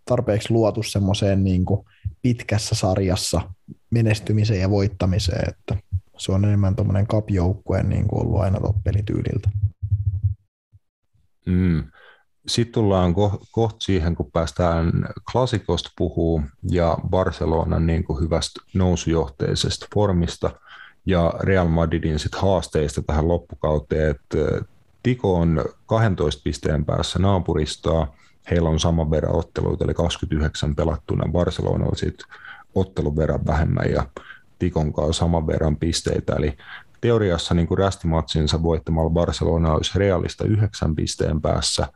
tarpeeksi 0.04 0.52
luotu 0.52 0.82
semmoiseen 0.82 1.44
niin 1.44 1.64
pitkässä 2.22 2.74
sarjassa 2.74 3.40
menestymiseen 3.90 4.60
ja 4.60 4.70
voittamiseen, 4.70 5.48
että 5.48 5.76
se 6.18 6.32
on 6.32 6.44
enemmän 6.44 6.76
tuommoinen 6.76 7.06
kapjoukkueen 7.06 7.88
niin 7.88 8.08
kuin 8.08 8.22
ollut 8.26 8.40
aina 8.40 8.58
pelityyliltä. 8.84 9.50
Mm. 11.46 11.84
Sitten 12.46 12.72
tullaan 12.72 13.12
ko- 13.12 13.44
kohta 13.50 13.76
siihen, 13.80 14.14
kun 14.14 14.30
päästään 14.32 14.92
klassikosta 15.32 15.90
puhuu 15.98 16.42
ja 16.70 16.98
Barcelonan 17.08 17.86
niin 17.86 18.04
kuin 18.04 18.20
hyvästä 18.20 18.60
nousujohteisesta 18.74 19.86
formista 19.94 20.50
ja 21.06 21.34
Real 21.40 21.68
Madridin 21.68 22.18
sit 22.18 22.34
haasteista 22.34 23.02
tähän 23.02 23.28
loppukauteen, 23.28 24.10
että 24.10 24.38
Tiko 25.02 25.34
on 25.34 25.64
12 25.86 26.40
pisteen 26.44 26.84
päässä 26.84 27.18
naapuristaa, 27.18 28.16
heillä 28.50 28.68
on 28.68 28.80
saman 28.80 29.10
verran 29.10 29.36
otteluita, 29.36 29.84
eli 29.84 29.94
29 29.94 30.76
pelattuna. 30.76 31.32
Barcelona 31.32 31.86
on 31.86 31.96
sitten 31.96 32.26
ottelun 32.74 33.16
verran 33.16 33.46
vähemmän 33.46 33.90
ja 33.90 34.06
Tikon 34.58 34.92
kanssa 34.92 35.12
saman 35.12 35.46
verran 35.46 35.76
pisteitä, 35.76 36.34
eli 36.36 36.56
teoriassa 37.00 37.54
niin 37.54 37.78
rästimatsinsa 37.78 38.62
voittamalla 38.62 39.10
Barcelona 39.10 39.72
olisi 39.72 39.98
realista 39.98 40.44
yhdeksän 40.44 40.96
pisteen 40.96 41.40
päässä, 41.40 41.86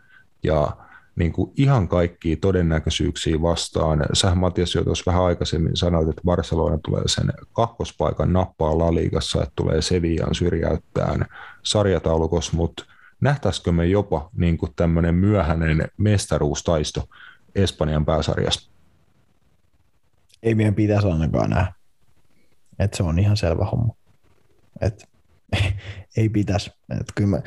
ja 0.43 0.77
niin 1.17 1.33
kuin 1.33 1.53
ihan 1.57 1.89
kaikkia 1.89 2.37
todennäköisyyksiä 2.41 3.43
vastaan. 3.43 4.07
Sä 4.13 4.35
Matias 4.35 4.75
jo 4.75 4.85
tuossa 4.85 5.11
vähän 5.11 5.25
aikaisemmin 5.25 5.77
sanoit, 5.77 6.09
että 6.09 6.23
Barcelona 6.25 6.79
tulee 6.85 7.03
sen 7.07 7.33
kakkospaikan 7.53 8.33
nappaa 8.33 8.79
La 8.79 8.95
Ligassa, 8.95 9.43
että 9.43 9.53
tulee 9.57 9.83
Sevillan 9.83 10.35
syrjäyttään 10.35 11.27
sarjataulukossa, 11.63 12.57
mutta 12.57 12.85
nähtäisikö 13.21 13.73
me 13.73 13.87
jopa 13.87 14.31
niin 14.33 14.59
kuin 14.59 14.73
tämmöinen 14.77 15.15
myöhäinen 15.15 15.89
mestaruustaisto 15.97 17.09
Espanjan 17.55 18.05
pääsarjassa? 18.07 18.71
Ei 20.43 20.55
meidän 20.55 20.75
pitäisi 20.75 21.07
ainakaan 21.07 21.51
nähdä. 21.51 21.73
Et 22.79 22.95
se 22.95 23.03
on 23.03 23.19
ihan 23.19 23.37
selvä 23.37 23.65
homma. 23.65 23.95
Et, 24.81 25.09
ei 26.17 26.29
pitäisi. 26.29 26.71
Et 27.01 27.07
kyllä, 27.15 27.31
mä, 27.31 27.43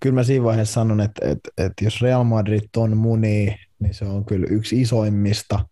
kyllä 0.00 0.14
mä 0.14 0.22
siinä 0.22 0.44
vaiheessa 0.44 0.74
sanon, 0.74 1.00
että 1.00 1.28
et, 1.28 1.38
et 1.58 1.72
jos 1.82 2.02
Real 2.02 2.24
Madrid 2.24 2.68
on 2.76 2.96
muni, 2.96 3.56
niin 3.78 3.94
se 3.94 4.04
on 4.04 4.24
kyllä 4.24 4.46
yksi 4.50 4.80
isoimmista. 4.80 5.68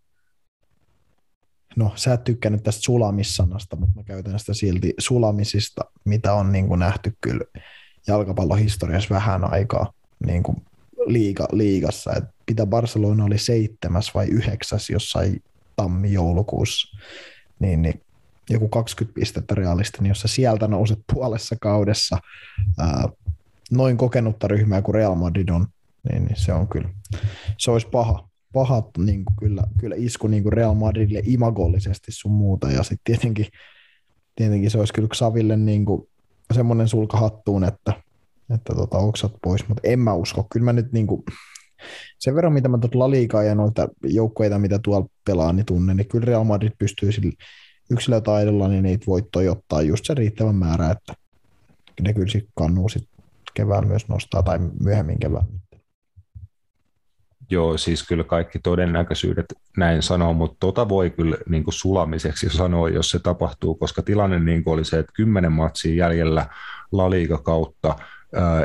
No, 1.77 1.93
sä 1.95 2.13
et 2.13 2.25
tykkännyt 2.25 2.63
tästä 2.63 2.83
sulamissanasta, 2.83 3.77
mutta 3.77 3.95
mä 3.97 4.03
käytän 4.03 4.39
sitä 4.39 4.55
silti 4.55 4.95
sulamisista, 4.99 5.85
mitä 6.05 6.35
on 6.35 6.53
niin 6.53 6.69
kuin 6.69 6.81
nähty 6.81 7.13
kyllä 7.21 7.45
jalkapallohistoriassa 8.07 9.15
vähän 9.15 9.53
aikaa 9.53 9.93
niin 10.27 10.43
kuin 10.43 10.63
liiga, 11.07 11.49
liigassa. 11.53 12.13
Et 12.13 12.25
mitä 12.51 12.67
Barcelona 12.67 13.25
oli 13.25 13.39
seitsemäs 13.39 14.15
vai 14.15 14.27
yhdeksäs 14.27 14.91
jossain 14.91 15.43
tammi-joulukuussa, 15.77 16.99
niin, 17.59 17.83
niin 17.83 18.01
joku 18.51 18.69
20 18.69 19.15
pistettä 19.15 19.55
realisti, 19.55 19.99
niin 20.01 20.09
jos 20.09 20.21
sä 20.21 20.29
sieltä 20.29 20.69
nouset 20.69 20.99
puolessa 21.13 21.57
kaudessa 21.61 22.19
ää, 22.79 23.09
noin 23.71 23.97
kokenutta 23.97 24.49
ryhmää 24.49 24.83
kuin 24.83 24.95
Real 24.95 25.15
Madrid 25.15 25.49
on, 25.49 25.67
niin, 26.13 26.25
niin 26.25 26.37
se 26.37 26.53
on 26.53 26.69
kyllä, 26.69 26.89
se 27.59 27.71
olisi 27.71 27.89
paha, 27.89 28.29
paha 28.53 28.83
niin 28.99 29.25
kuin 29.25 29.37
kyllä, 29.37 29.63
kyllä 29.81 29.97
isku 29.99 30.27
niin 30.27 30.43
kuin 30.43 30.53
Real 30.53 30.75
Madridille 30.75 31.23
imagollisesti 31.25 32.13
sun 32.13 32.33
muuta, 32.33 32.71
ja 32.71 32.83
sitten 32.83 33.05
tietenkin, 33.05 33.47
tietenkin 34.37 34.71
se 34.71 34.79
olisi 34.79 34.93
kyllä 34.93 35.09
Xaville 35.09 35.57
niin 35.57 35.85
kuin 35.85 36.09
semmoinen 36.55 36.89
sulka 36.89 37.19
hattuun, 37.19 37.65
että, 37.65 37.93
että 38.55 38.75
tota, 38.75 38.99
oksat 38.99 39.33
pois, 39.43 39.69
mutta 39.69 39.81
en 39.85 39.99
mä 39.99 40.15
usko. 40.15 40.47
Kyllä 40.53 40.65
mä 40.65 40.73
nyt 40.73 40.93
niin 40.93 41.07
kuin, 41.07 41.23
sen 42.19 42.35
verran, 42.35 42.53
mitä 42.53 42.69
mä 42.69 42.79
tuota 42.79 42.99
Laliikaa 42.99 43.43
ja 43.43 43.55
noita 43.55 43.89
joukkueita, 44.03 44.59
mitä 44.59 44.79
tuolla 44.79 45.07
pelaa, 45.25 45.53
niin 45.53 45.67
tunnen, 45.67 45.97
niin 45.97 46.09
kyllä 46.09 46.25
Real 46.25 46.45
Madrid 46.45 46.73
pystyy 46.79 47.13
sillä 47.13 47.33
yksilötaidolla 47.91 48.69
niin 48.69 48.83
niitä 48.83 49.07
voittoja 49.07 49.53
ottaa 49.53 49.83
just 49.83 50.05
se 50.05 50.15
riittävän 50.15 50.55
määrä, 50.55 50.91
että 50.91 51.15
ne 52.01 52.13
kyllä 52.13 52.29
sitten 52.29 52.53
kannuu 52.55 52.89
sit 52.89 53.09
keväällä 53.55 53.89
myös 53.89 54.09
nostaa 54.09 54.43
tai 54.43 54.59
myöhemmin 54.81 55.19
keväällä. 55.19 55.53
Joo, 57.51 57.79
siis 57.79 58.07
kyllä 58.09 58.25
kaikki 58.25 58.59
todennäköisyydet 58.59 59.47
näin 59.77 60.03
sanoo, 60.03 60.33
mutta 60.33 60.57
tota 60.61 60.89
voi 60.89 61.11
kyllä 61.11 61.37
niin 61.49 61.65
kuin 61.65 61.75
sulamiseksi 61.75 62.49
sanoa, 62.51 62.89
jos 62.89 63.11
se 63.11 63.19
tapahtuu, 63.19 63.75
koska 63.75 64.03
tilanne 64.03 64.39
niin 64.39 64.65
kuin 64.65 64.75
oli 64.75 64.85
se, 64.85 64.99
että 64.99 65.13
kymmenen 65.17 65.53
matsia 65.53 65.95
jäljellä 65.95 66.47
La 66.93 67.11
Liga 67.11 67.39
kautta, 67.39 67.97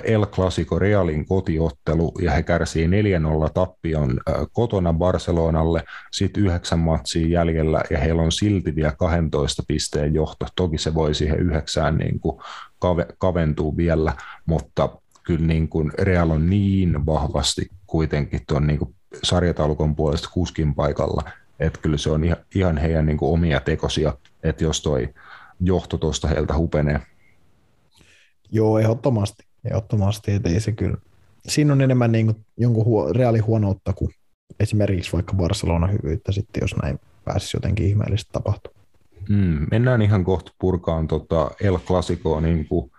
El 0.04 0.26
Clasico 0.26 0.80
Realin 0.80 1.26
kotiottelu 1.26 2.14
ja 2.22 2.32
he 2.32 2.44
kärsii 2.44 2.88
4-0 2.88 2.90
tappion 3.54 4.20
kotona 4.52 4.94
Barcelonalle, 4.94 5.84
sitten 6.12 6.44
yhdeksän 6.44 6.80
matsia 6.80 7.28
jäljellä 7.28 7.84
ja 7.90 8.00
heillä 8.00 8.22
on 8.22 8.32
silti 8.32 8.76
vielä 8.76 8.92
12 8.92 9.64
pisteen 9.68 10.14
johto. 10.14 10.46
Toki 10.56 10.78
se 10.78 10.94
voi 10.94 11.16
siihen 11.16 11.40
yhdeksään 11.40 11.98
niin 11.98 12.20
kuin 12.20 12.42
kaventua 13.18 13.78
vielä, 13.78 14.14
mutta 14.46 14.90
kyllä 15.24 15.48
niin 15.48 15.70
kuin 15.70 15.92
Real 16.00 16.30
on 16.30 16.50
niin 16.50 17.06
vahvasti 17.06 17.68
kuitenkin 17.88 18.42
tuon 18.48 18.68
niin 18.68 18.80
kuin 18.80 18.96
sarjataulukon 19.24 19.96
puolesta 19.96 20.30
kuskin 20.34 20.76
paikalla, 20.76 21.32
että 21.60 21.80
kyllä 21.82 21.98
se 21.98 22.12
on 22.12 22.24
ihan, 22.24 22.38
ihan 22.56 22.78
heidän 22.78 23.06
niin 23.06 23.18
kuin 23.18 23.34
omia 23.34 23.60
tekosia, 23.60 24.14
että 24.44 24.64
jos 24.64 24.82
toi 24.82 25.14
johto 25.60 25.98
tuosta 25.98 26.28
heiltä 26.28 26.58
hupenee. 26.58 27.02
Joo, 28.52 28.80
ehdottomasti. 28.80 29.44
Ehdottomasti, 29.66 30.32
että 30.32 30.50
ei 30.50 30.60
se 30.60 30.72
kyllä. 30.72 30.98
Siinä 31.48 31.74
on 31.74 31.82
enemmän 31.82 32.12
niin 32.12 32.26
kuin 32.26 32.46
jonkun 32.58 32.86
huo, 32.86 33.14
reaalihuonoutta 33.14 33.94
kuin 33.94 34.12
esimerkiksi 34.60 35.14
vaikka 35.14 35.34
Barcelona 35.34 35.88
hyvyyttä 35.88 36.32
sitten, 36.32 36.62
jos 36.62 36.76
näin 36.82 37.00
pääsisi 37.26 37.58
jotenkin 37.58 37.86
ihmeellisesti 37.86 38.30
tapahtumaan. 38.34 38.82
Mm, 39.30 39.68
mennään 39.72 40.02
ihan 40.02 40.24
kohta 40.24 40.52
purkaan 40.60 41.08
tota 41.08 41.52
El 41.62 41.80
Clasicoa 41.80 42.42
niin 42.42 42.68
kuin 42.68 42.92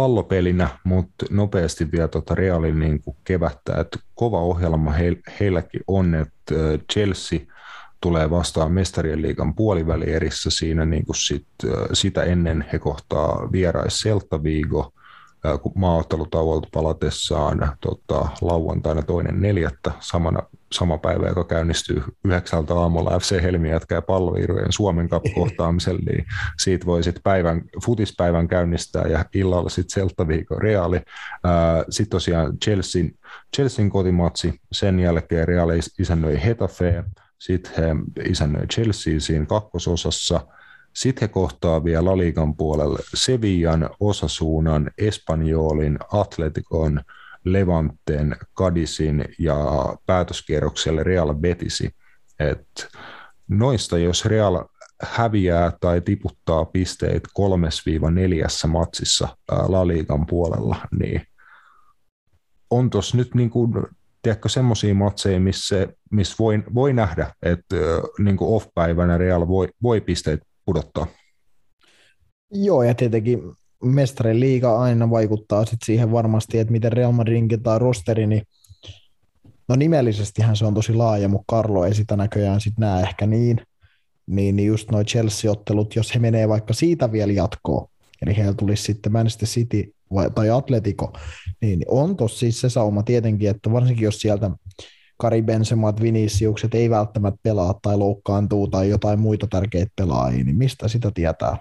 pallopelinä, 0.00 0.68
mutta 0.84 1.26
nopeasti 1.30 1.92
vielä 1.92 2.08
tota 2.08 2.34
Realin 2.34 2.78
niin 2.78 3.02
kevättä, 3.24 3.80
että 3.80 3.98
kova 4.14 4.40
ohjelma 4.40 4.90
he, 4.90 5.16
heilläkin 5.40 5.80
on, 5.86 6.14
että 6.14 6.54
Chelsea 6.92 7.38
tulee 8.00 8.30
vastaan 8.30 8.72
mestarien 8.72 9.22
liigan 9.22 9.54
puolivälierissä 9.54 10.50
siinä 10.50 10.86
niin 10.86 11.04
sit, 11.14 11.46
sitä 11.92 12.22
ennen 12.22 12.64
he 12.72 12.78
kohtaa 12.78 13.48
vierais 13.52 13.94
Celta 13.94 14.42
Vigo, 14.42 14.92
maaottelutauolta 15.74 16.68
palatessaan 16.72 17.76
tota, 17.80 18.28
lauantaina 18.40 19.02
toinen 19.02 19.40
neljättä 19.40 19.92
samana, 20.00 20.42
sama 20.72 20.98
päivä, 20.98 21.28
joka 21.28 21.44
käynnistyy 21.44 22.02
yhdeksältä 22.24 22.74
aamulla 22.74 23.18
FC 23.18 23.42
Helmi 23.42 23.70
jatkaa 23.70 24.02
palloirujen 24.02 24.72
Suomen 24.72 25.08
Cup 25.08 25.24
niin 26.06 26.26
siitä 26.58 26.86
voi 26.86 27.02
sitten 27.02 27.22
päivän, 27.22 27.62
futispäivän 27.84 28.48
käynnistää 28.48 29.04
ja 29.08 29.24
illalla 29.34 29.68
sitten 29.68 30.00
Celta 30.00 30.28
Vigo 30.28 30.58
Reali. 30.58 31.00
Sitten 31.90 32.10
tosiaan 32.10 32.58
Chelsean, 32.58 33.10
Chelsean 33.56 33.90
kotimatsi, 33.90 34.60
sen 34.72 35.00
jälkeen 35.00 35.48
Reali 35.48 35.80
isännöi 35.98 36.44
Hetafe, 36.44 37.04
sitten 37.38 37.72
he 37.76 37.96
isännöi 38.30 38.66
Chelsea 38.66 39.20
siinä 39.20 39.46
kakkososassa– 39.46 40.40
sitten 40.92 41.28
he 41.28 41.32
kohtaa 41.32 41.84
vielä 41.84 42.04
Laligan 42.04 42.56
puolelle 42.56 42.98
Sevillan, 43.14 43.90
Osasuunan, 44.00 44.90
Espanjolin, 44.98 45.98
Atleticon, 46.12 47.00
Levanten, 47.44 48.36
Kadisin 48.54 49.24
ja 49.38 49.56
päätöskierrokselle 50.06 51.02
Real 51.02 51.34
Betisi. 51.34 51.90
Et 52.38 52.88
noista, 53.48 53.98
jos 53.98 54.24
Real 54.24 54.64
häviää 55.02 55.72
tai 55.80 56.00
tiputtaa 56.00 56.64
pisteet 56.64 57.22
kolmes 57.34 57.82
neljässä 58.10 58.68
matsissa 58.68 59.28
La 59.68 59.86
Ligan 59.86 60.26
puolella, 60.26 60.76
niin 61.00 61.22
on 62.70 62.90
tuossa 62.90 63.16
nyt 63.16 63.34
niin 63.34 63.50
kuin, 63.50 63.72
tiedätkö, 64.22 64.48
semmoisia 64.48 64.94
matseja, 64.94 65.40
missä, 65.40 65.88
missä 66.10 66.36
voi, 66.38 66.62
voi 66.74 66.92
nähdä, 66.92 67.34
että 67.42 67.76
niin 68.18 68.36
off-päivänä 68.40 69.18
Real 69.18 69.48
voi, 69.48 69.68
voi 69.82 70.00
pisteet 70.00 70.40
pudottaa. 70.70 71.06
Joo, 72.52 72.82
ja 72.82 72.94
tietenkin 72.94 73.40
mestarin 73.84 74.40
liiga 74.40 74.78
aina 74.78 75.10
vaikuttaa 75.10 75.64
sit 75.64 75.78
siihen 75.84 76.12
varmasti, 76.12 76.58
että 76.58 76.72
miten 76.72 76.92
Real 76.92 77.12
Madridin 77.12 77.62
tai 77.62 77.78
rosteri, 77.78 78.26
niin 78.26 78.42
no 79.68 79.76
nimellisestihän 79.76 80.56
se 80.56 80.66
on 80.66 80.74
tosi 80.74 80.94
laaja, 80.94 81.28
mutta 81.28 81.56
Carlo 81.56 81.84
ei 81.84 81.94
sitä 81.94 82.16
näköjään 82.16 82.60
sit 82.60 82.78
näe 82.78 83.02
ehkä 83.02 83.26
niin, 83.26 83.60
niin, 84.26 84.56
niin 84.56 84.66
just 84.66 84.90
noin 84.90 85.06
Chelsea-ottelut, 85.06 85.96
jos 85.96 86.14
he 86.14 86.18
menee 86.18 86.48
vaikka 86.48 86.74
siitä 86.74 87.12
vielä 87.12 87.32
jatkoon, 87.32 87.88
eli 88.22 88.36
heillä 88.36 88.54
tulisi 88.54 88.82
sitten 88.82 89.12
Manchester 89.12 89.48
City 89.48 89.94
vai, 90.14 90.30
tai 90.30 90.50
Atletico, 90.50 91.12
niin 91.60 91.84
on 91.88 92.16
tossa 92.16 92.38
siis 92.38 92.60
se 92.60 92.70
sauma 92.70 93.02
tietenkin, 93.02 93.50
että 93.50 93.72
varsinkin 93.72 94.04
jos 94.04 94.20
sieltä 94.20 94.50
Kari 95.20 95.42
Bensemat, 95.42 96.00
Viniciukset 96.00 96.74
ei 96.74 96.90
välttämättä 96.90 97.40
pelaa 97.42 97.78
tai 97.82 97.96
loukkaantuu 97.96 98.68
tai 98.68 98.88
jotain 98.88 99.20
muita 99.20 99.46
tärkeitä 99.46 99.92
pelaajia, 99.96 100.44
niin 100.44 100.56
mistä 100.56 100.88
sitä 100.88 101.10
tietää? 101.14 101.56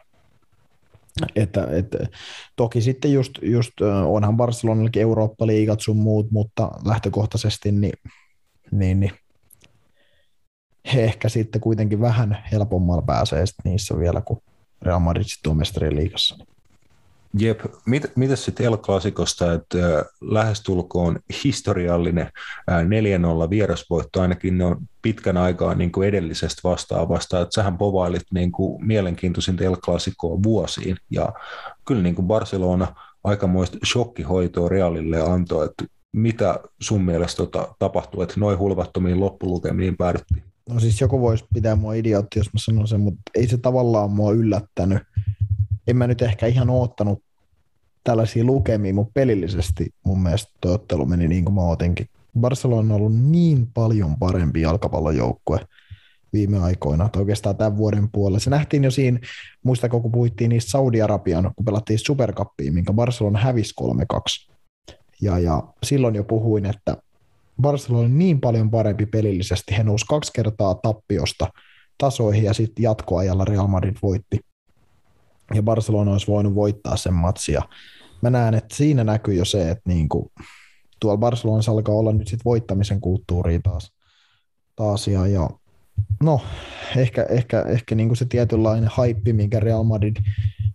Että, 1.35 1.67
että, 1.71 1.97
toki 2.55 2.81
sitten 2.81 3.13
just, 3.13 3.31
just 3.41 3.71
onhan 4.05 4.37
Barcelonallakin 4.37 5.01
Eurooppa-liigat 5.01 5.79
sun 5.79 5.97
muut, 5.97 6.31
mutta 6.31 6.71
lähtökohtaisesti 6.85 7.71
niin, 7.71 7.93
niin, 8.71 8.99
niin 8.99 9.11
he 10.93 11.03
ehkä 11.03 11.29
sitten 11.29 11.61
kuitenkin 11.61 12.01
vähän 12.01 12.45
helpommalla 12.51 13.01
pääsee 13.01 13.43
niissä 13.63 13.99
vielä 13.99 14.21
kuin 14.21 14.39
Real 14.81 14.99
Madrid 14.99 15.25
sitten 15.27 15.51
on 15.51 15.61
liigassa. 15.95 16.45
Jep, 17.33 17.59
Mit, 17.85 18.11
mitä 18.15 18.35
sitten 18.35 18.65
El 18.65 18.77
Clasicosta, 18.77 19.53
että 19.53 19.77
äh, 19.77 20.05
lähestulkoon 20.21 21.19
historiallinen 21.43 22.31
äh, 22.71 22.83
4-0 23.45 23.49
vierasvoitto, 23.49 24.21
ainakin 24.21 24.57
ne 24.57 24.65
on 24.65 24.77
pitkän 25.01 25.37
aikaa 25.37 25.75
niin 25.75 25.91
kuin 25.91 26.07
edellisestä 26.07 26.61
vastaavasta, 26.63 27.41
että 27.41 27.55
sähän 27.55 27.77
povailit 27.77 28.23
niin 28.33 28.51
kuin 28.51 28.85
mielenkiintoisinta 28.85 29.63
El 29.63 29.75
Clasicoa 29.75 30.43
vuosiin, 30.43 30.97
ja 31.09 31.33
kyllä 31.85 32.01
niin 32.01 32.15
kuin 32.15 32.27
Barcelona 32.27 32.95
aikamoista 33.23 33.77
shokkihoitoa 33.85 34.69
Realille 34.69 35.21
antoi, 35.21 35.65
että 35.65 35.85
mitä 36.11 36.59
sun 36.81 37.01
mielestä 37.01 37.37
tota, 37.37 37.75
tapahtui, 37.79 38.23
että 38.23 38.39
noin 38.39 38.59
hulvattomiin 38.59 39.19
loppulukemiin 39.19 39.97
päädyttiin? 39.97 40.43
No 40.69 40.79
siis 40.79 41.01
joku 41.01 41.21
voisi 41.21 41.45
pitää 41.53 41.75
mua 41.75 41.93
idiootti, 41.93 42.39
jos 42.39 42.53
mä 42.53 42.59
sanon 42.59 42.87
sen, 42.87 42.99
mutta 42.99 43.21
ei 43.35 43.47
se 43.47 43.57
tavallaan 43.57 44.11
mua 44.11 44.31
yllättänyt. 44.31 45.03
En 45.89 45.97
mä 45.97 46.07
nyt 46.07 46.21
ehkä 46.21 46.47
ihan 46.47 46.69
oottanut 46.69 47.23
tällaisia 48.03 48.43
lukemia, 48.43 48.93
mutta 48.93 49.11
pelillisesti 49.13 49.89
mun 50.05 50.23
mielestä 50.23 50.51
tuo 50.61 50.73
ottelu 50.73 51.05
meni 51.05 51.27
niin 51.27 51.45
kuin 51.45 51.55
mä 51.55 51.61
ootinkin. 51.61 52.07
Barcelona 52.39 52.95
on 52.95 53.01
ollut 53.01 53.21
niin 53.21 53.67
paljon 53.73 54.15
parempi 54.19 54.61
jalkapallojoukkue 54.61 55.59
viime 56.33 56.59
aikoina, 56.59 57.05
että 57.05 57.19
oikeastaan 57.19 57.57
tämän 57.57 57.77
vuoden 57.77 58.09
puolella. 58.11 58.39
Se 58.39 58.49
nähtiin 58.49 58.83
jo 58.83 58.91
siinä, 58.91 59.19
muistako 59.63 59.99
kun 59.99 60.11
puhuttiin 60.11 60.49
niistä 60.49 60.71
Saudi-Arabian, 60.71 61.51
kun 61.55 61.65
pelattiin 61.65 61.99
Supercupia, 61.99 62.71
minkä 62.71 62.93
Barcelona 62.93 63.39
hävisi 63.39 63.73
3-2. 64.91 64.95
Ja, 65.21 65.39
ja 65.39 65.63
silloin 65.83 66.15
jo 66.15 66.23
puhuin, 66.23 66.65
että 66.65 66.97
Barcelona 67.61 68.05
on 68.05 68.19
niin 68.19 68.41
paljon 68.41 68.71
parempi 68.71 69.05
pelillisesti. 69.05 69.77
He 69.77 69.83
nousi 69.83 70.05
kaksi 70.09 70.33
kertaa 70.33 70.75
tappiosta 70.75 71.47
tasoihin 71.97 72.43
ja 72.43 72.53
sitten 72.53 72.83
jatkoajalla 72.83 73.45
Real 73.45 73.67
Madrid 73.67 73.95
voitti. 74.01 74.39
Ja 75.53 75.63
Barcelona 75.63 76.11
olisi 76.11 76.27
voinut 76.27 76.55
voittaa 76.55 76.97
sen 76.97 77.13
matsia. 77.13 77.61
Mä 78.21 78.29
näen, 78.29 78.53
että 78.53 78.75
siinä 78.75 79.03
näkyy 79.03 79.33
jo 79.33 79.45
se, 79.45 79.71
että 79.71 79.89
niinku, 79.89 80.31
tuolla 80.99 81.17
Barcelonassa 81.17 81.71
alkaa 81.71 81.95
olla 81.95 82.13
nyt 82.13 82.27
sit 82.27 82.45
voittamisen 82.45 83.01
kulttuuria 83.01 83.59
taas. 83.63 83.91
taas 84.75 85.07
ja, 85.07 85.27
ja 85.27 85.49
no, 86.23 86.41
ehkä, 86.97 87.23
ehkä, 87.29 87.61
ehkä 87.61 87.95
niinku 87.95 88.15
se 88.15 88.25
tietynlainen 88.25 88.89
haippi, 88.93 89.33
minkä 89.33 89.59
Real 89.59 89.83
Madrid 89.83 90.15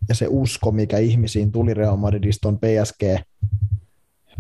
ja 0.08 0.14
se 0.14 0.26
usko, 0.28 0.72
mikä 0.72 0.98
ihmisiin 0.98 1.52
tuli 1.52 1.74
Real 1.74 1.96
Madridista 1.96 2.48
on 2.48 2.58
PSG, 2.58 3.02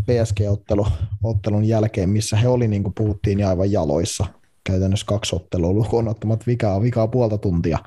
PSG-ottelun 0.06 0.86
ottelun 1.22 1.64
jälkeen, 1.64 2.10
missä 2.10 2.36
he 2.36 2.48
oli, 2.48 2.68
niin 2.68 2.82
kuin 2.82 2.94
puhuttiin, 2.94 3.36
niin 3.36 3.46
aivan 3.46 3.72
jaloissa. 3.72 4.26
Käytännössä 4.64 5.06
kaksi 5.06 5.36
ottelua 5.36 5.72
lukuun 5.72 6.08
ottamat 6.08 6.46
vikaa, 6.46 6.82
vikaa 6.82 7.08
puolta 7.08 7.38
tuntia 7.38 7.78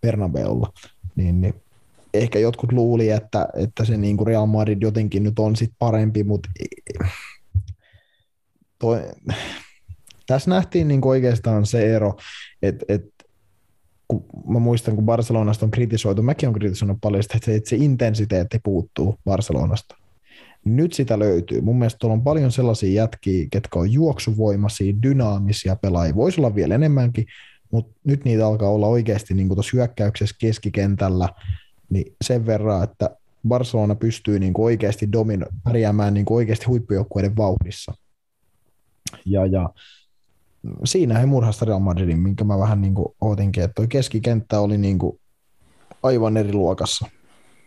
Bernabeulla. 0.00 0.72
Niin, 1.16 1.40
niin 1.40 1.54
ehkä 2.14 2.38
jotkut 2.38 2.72
luuli, 2.72 3.10
että, 3.10 3.48
että 3.56 3.84
se 3.84 3.96
niin 3.96 4.16
kuin 4.16 4.26
Real 4.26 4.46
Madrid 4.46 4.82
jotenkin 4.82 5.22
nyt 5.22 5.38
on 5.38 5.56
sit 5.56 5.72
parempi, 5.78 6.24
mutta 6.24 6.48
toi, 8.78 9.00
tässä 10.26 10.50
nähtiin 10.50 10.88
niin 10.88 11.00
kuin 11.00 11.10
oikeastaan 11.10 11.66
se 11.66 11.94
ero, 11.94 12.16
että, 12.62 12.84
että 12.88 13.24
kun 14.08 14.24
mä 14.48 14.58
muistan, 14.58 14.94
kun 14.94 15.04
Barcelonasta 15.04 15.66
on 15.66 15.70
kritisoitu, 15.70 16.22
mäkin 16.22 16.48
on 16.48 16.54
kritisoinut 16.54 16.98
paljon 17.00 17.22
sitä, 17.22 17.36
että 17.36 17.46
se, 17.46 17.54
että 17.54 17.70
se 17.70 17.76
intensiteetti 17.76 18.58
puuttuu 18.62 19.18
Barcelonasta. 19.24 19.96
Nyt 20.64 20.92
sitä 20.92 21.18
löytyy. 21.18 21.60
Mun 21.60 21.78
mielestä 21.78 21.98
tuolla 21.98 22.14
on 22.14 22.24
paljon 22.24 22.52
sellaisia 22.52 23.02
jätkiä, 23.02 23.46
ketkä 23.50 23.78
on 23.78 23.92
juoksuvoimaisia, 23.92 24.94
dynaamisia 25.02 25.76
pelaajia. 25.76 26.14
Voisi 26.14 26.40
olla 26.40 26.54
vielä 26.54 26.74
enemmänkin, 26.74 27.26
mutta 27.72 27.94
nyt 28.04 28.24
niitä 28.24 28.46
alkaa 28.46 28.70
olla 28.70 28.86
oikeasti 28.86 29.34
niin 29.34 29.48
tuossa 29.48 29.70
hyökkäyksessä 29.74 30.36
keskikentällä 30.38 31.28
niin 31.90 32.16
sen 32.24 32.46
verran, 32.46 32.84
että 32.84 33.16
Barcelona 33.48 33.94
pystyy 33.94 34.38
niin 34.38 34.52
kuin 34.52 34.64
oikeasti 34.64 35.08
domino- 35.12 35.46
pärjäämään 35.64 36.14
niin 36.14 36.26
kuin 36.26 36.36
oikeasti 36.36 36.66
huippujoukkueiden 36.66 37.36
vauhdissa. 37.36 37.94
Ja, 39.24 39.46
ja 39.46 39.70
siinä 40.84 41.18
he 41.18 41.26
murhasta 41.26 41.64
Real 41.64 41.78
Madridin, 41.78 42.18
minkä 42.20 42.44
mä 42.44 42.58
vähän 42.58 42.80
niin 42.80 42.94
kuin 42.94 43.08
ootinkin, 43.20 43.62
että 43.62 43.74
tuo 43.74 43.86
keskikenttä 43.88 44.60
oli 44.60 44.78
niin 44.78 44.98
kuin 44.98 45.20
aivan 46.02 46.36
eri 46.36 46.52
luokassa 46.52 47.06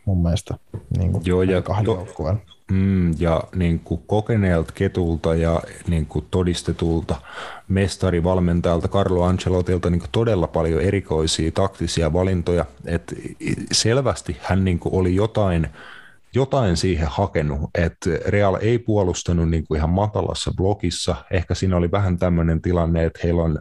mun 0.05 0.21
mielestä 0.21 0.57
niin 0.97 1.11
kuin 1.11 1.23
Joo, 1.25 1.41
ja 1.41 1.61
kahden 1.61 1.85
to. 1.85 2.37
Mm, 2.71 3.13
ja 3.19 3.43
niin 3.55 3.79
kuin 3.79 4.01
kokeneelta 4.07 4.73
ketulta 4.75 5.35
ja 5.35 5.61
niin 5.87 6.05
kuin 6.05 6.25
todistetulta 6.31 7.15
mestarivalmentajalta 7.67 8.87
Carlo 8.87 9.23
Ancelotilta 9.23 9.89
niin 9.89 9.99
kuin 9.99 10.09
todella 10.11 10.47
paljon 10.47 10.81
erikoisia 10.81 11.51
taktisia 11.51 12.13
valintoja. 12.13 12.65
Et 12.85 13.15
selvästi 13.71 14.37
hän 14.41 14.65
niin 14.65 14.79
kuin 14.79 14.95
oli 14.95 15.15
jotain, 15.15 15.67
jotain 16.35 16.77
siihen 16.77 17.07
hakenut, 17.11 17.69
että 17.75 18.09
Real 18.27 18.57
ei 18.61 18.79
puolustanut 18.79 19.49
niin 19.49 19.67
kuin 19.67 19.77
ihan 19.77 19.89
matalassa 19.89 20.51
blokissa. 20.57 21.15
Ehkä 21.31 21.55
siinä 21.55 21.77
oli 21.77 21.91
vähän 21.91 22.17
tämmöinen 22.17 22.61
tilanne, 22.61 23.05
että 23.05 23.19
heillä 23.23 23.43
on 23.43 23.59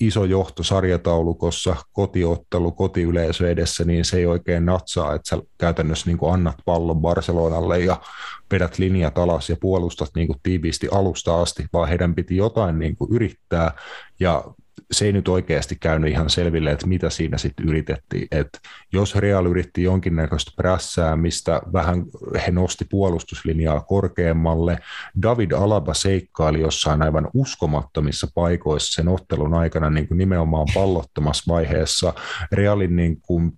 iso 0.00 0.24
johto 0.24 0.62
sarjataulukossa, 0.62 1.76
kotiottelu, 1.92 2.72
kotiyleisö 2.72 3.50
edessä, 3.50 3.84
niin 3.84 4.04
se 4.04 4.16
ei 4.16 4.26
oikein 4.26 4.66
natsaa, 4.66 5.14
että 5.14 5.28
sä 5.28 5.42
käytännössä 5.58 6.06
niin 6.06 6.18
kuin 6.18 6.34
annat 6.34 6.56
pallon 6.64 7.00
Barcelonalle 7.00 7.78
ja 7.78 8.00
vedät 8.52 8.78
linjat 8.78 9.18
alas 9.18 9.50
ja 9.50 9.56
puolustat 9.60 10.10
niin 10.14 10.26
kuin 10.26 10.40
tiiviisti 10.42 10.88
alusta 10.92 11.40
asti, 11.42 11.64
vaan 11.72 11.88
heidän 11.88 12.14
piti 12.14 12.36
jotain 12.36 12.78
niin 12.78 12.96
kuin 12.96 13.12
yrittää. 13.12 13.72
Ja 14.20 14.44
se 14.92 15.04
ei 15.04 15.12
nyt 15.12 15.28
oikeasti 15.28 15.76
käynyt 15.76 16.10
ihan 16.10 16.30
selville, 16.30 16.70
että 16.70 16.86
mitä 16.86 17.10
siinä 17.10 17.38
sitten 17.38 17.68
yritettiin. 17.68 18.28
että 18.30 18.58
jos 18.92 19.16
Real 19.16 19.46
yritti 19.46 19.82
jonkinnäköistä 19.82 20.52
prässää, 20.56 21.16
mistä 21.16 21.62
vähän 21.72 22.04
he 22.46 22.50
nosti 22.50 22.84
puolustuslinjaa 22.90 23.80
korkeammalle, 23.80 24.78
David 25.22 25.50
Alaba 25.50 25.94
seikkaili 25.94 26.60
jossain 26.60 27.02
aivan 27.02 27.28
uskomattomissa 27.34 28.26
paikoissa 28.34 28.92
sen 28.92 29.08
ottelun 29.08 29.54
aikana 29.54 29.90
niin 29.90 30.08
kuin 30.08 30.18
nimenomaan 30.18 30.66
pallottomassa 30.74 31.52
vaiheessa. 31.52 32.12
Realin 32.52 32.96
niin 32.96 33.20
kuin 33.20 33.52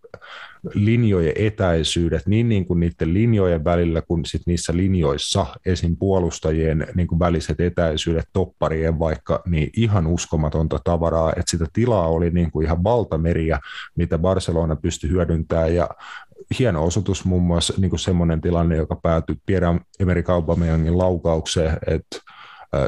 linjojen 0.75 1.33
etäisyydet 1.37 2.27
niin, 2.27 2.49
niin 2.49 2.67
kuin 2.67 2.81
niiden 2.81 3.15
linjojen 3.15 3.65
välillä 3.65 4.03
kuin 4.03 4.25
sit 4.25 4.43
niissä 4.47 4.77
linjoissa 4.77 5.47
esim. 5.67 5.97
puolustajien 5.97 6.87
niin 6.95 7.07
kuin 7.07 7.19
väliset 7.19 7.61
etäisyydet 7.61 8.29
topparien 8.33 8.99
vaikka, 8.99 9.43
niin 9.47 9.71
ihan 9.77 10.07
uskomatonta 10.07 10.81
tavaraa, 10.85 11.31
että 11.31 11.51
sitä 11.51 11.67
tilaa 11.73 12.09
oli 12.09 12.31
niin 12.31 12.51
kuin 12.51 12.67
ihan 12.67 12.85
valtameriä, 12.85 13.61
mitä 13.97 14.19
Barcelona 14.19 14.77
pystyi 14.77 15.11
hyödyntämään 15.11 15.75
ja 15.75 15.89
hieno 16.59 16.85
osoitus 16.85 17.25
muun 17.25 17.43
muassa 17.43 17.75
niin 17.79 17.91
kuin 17.91 18.01
semmoinen 18.01 18.41
tilanne, 18.41 18.77
joka 18.77 18.97
päätyi 18.97 19.37
Pierre-Emerick 19.47 20.31
Aubameyangin 20.31 20.99
laukaukseen, 20.99 21.79
että 21.87 22.19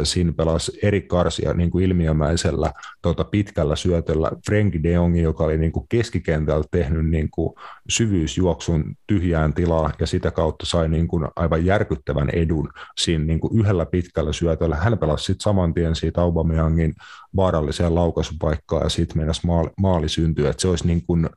Siinä 0.02 0.32
pelasi 0.32 0.78
Erik 0.82 1.08
Karsia 1.08 1.52
niin 1.52 1.70
kuin 1.70 1.84
ilmiömäisellä 1.84 2.72
tuota, 3.02 3.24
pitkällä 3.24 3.76
syötöllä 3.76 4.30
Frenkie 4.46 4.82
de 4.82 4.92
Jong, 4.92 5.22
joka 5.22 5.44
oli 5.44 5.58
niin 5.58 5.72
kuin 5.72 5.86
keskikentällä 5.88 6.64
tehnyt 6.70 7.10
niin 7.10 7.30
kuin 7.30 7.54
syvyysjuoksun 7.88 8.96
tyhjään 9.06 9.54
tilaa 9.54 9.92
ja 10.00 10.06
sitä 10.06 10.30
kautta 10.30 10.66
sai 10.66 10.88
niin 10.88 11.08
kuin 11.08 11.28
aivan 11.36 11.64
järkyttävän 11.64 12.30
edun 12.30 12.70
siinä 12.98 13.24
niin 13.24 13.40
kuin 13.40 13.58
yhdellä 13.58 13.86
pitkällä 13.86 14.32
syötöllä. 14.32 14.76
Hän 14.76 14.98
pelasi 14.98 15.24
sitten 15.24 15.42
saman 15.42 15.74
tien 15.74 15.96
siitä 15.96 16.20
Aubameyangin 16.20 16.94
vaaralliseen 17.36 17.94
laukaisupaikkaan 17.94 18.82
ja 18.82 18.88
siitä 18.88 19.14
mennessä 19.16 19.46
maali, 19.46 19.70
maali 19.78 20.08
syntyi. 20.08 20.46
Että 20.46 20.62
se 20.62 20.68
olisi 20.68 20.86
niin 20.86 21.06
kuin 21.06 21.28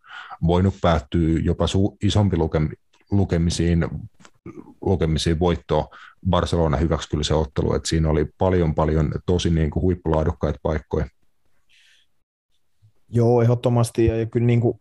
voinut 0.48 0.76
päättyä 0.82 1.40
jopa 1.44 1.66
su- 1.66 1.98
isompi 2.04 2.38
lukemi, 2.38 2.70
lukemisiin 3.12 3.86
lukemisiin 4.82 5.40
voittoa. 5.40 5.88
Barcelona 6.30 6.78
hyväksi 6.78 7.10
kyllä 7.10 7.24
se 7.24 7.34
ottelu, 7.34 7.74
että 7.74 7.90
siinä 7.90 8.10
oli 8.10 8.26
paljon 8.38 8.76
paljon 8.76 9.12
tosi 9.26 9.50
niin 9.50 9.70
kuin 9.70 9.84
huippulaadukkaita 9.84 10.60
paikkoja. 10.64 11.06
Joo, 13.10 13.42
ehdottomasti. 13.42 14.06
Ja 14.06 14.26
kyllä 14.26 14.46
niin 14.46 14.62
kuin, 14.62 14.78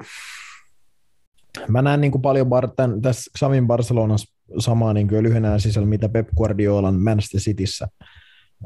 mä 1.68 1.82
näen 1.82 2.00
niin 2.00 2.12
kuin 2.12 2.22
paljon 2.22 2.48
bar, 2.48 2.70
tämän, 2.76 3.02
tässä 3.02 3.30
Samin 3.38 3.66
Barcelonassa 3.66 4.34
samaa 4.58 4.92
niin 4.92 5.08
kuin 5.08 5.22
lyhyenä 5.22 5.58
sisällä, 5.58 5.88
mitä 5.88 6.08
Pep 6.08 6.28
Guardiolan 6.36 7.00
Manchester 7.00 7.40
Cityssä 7.40 7.88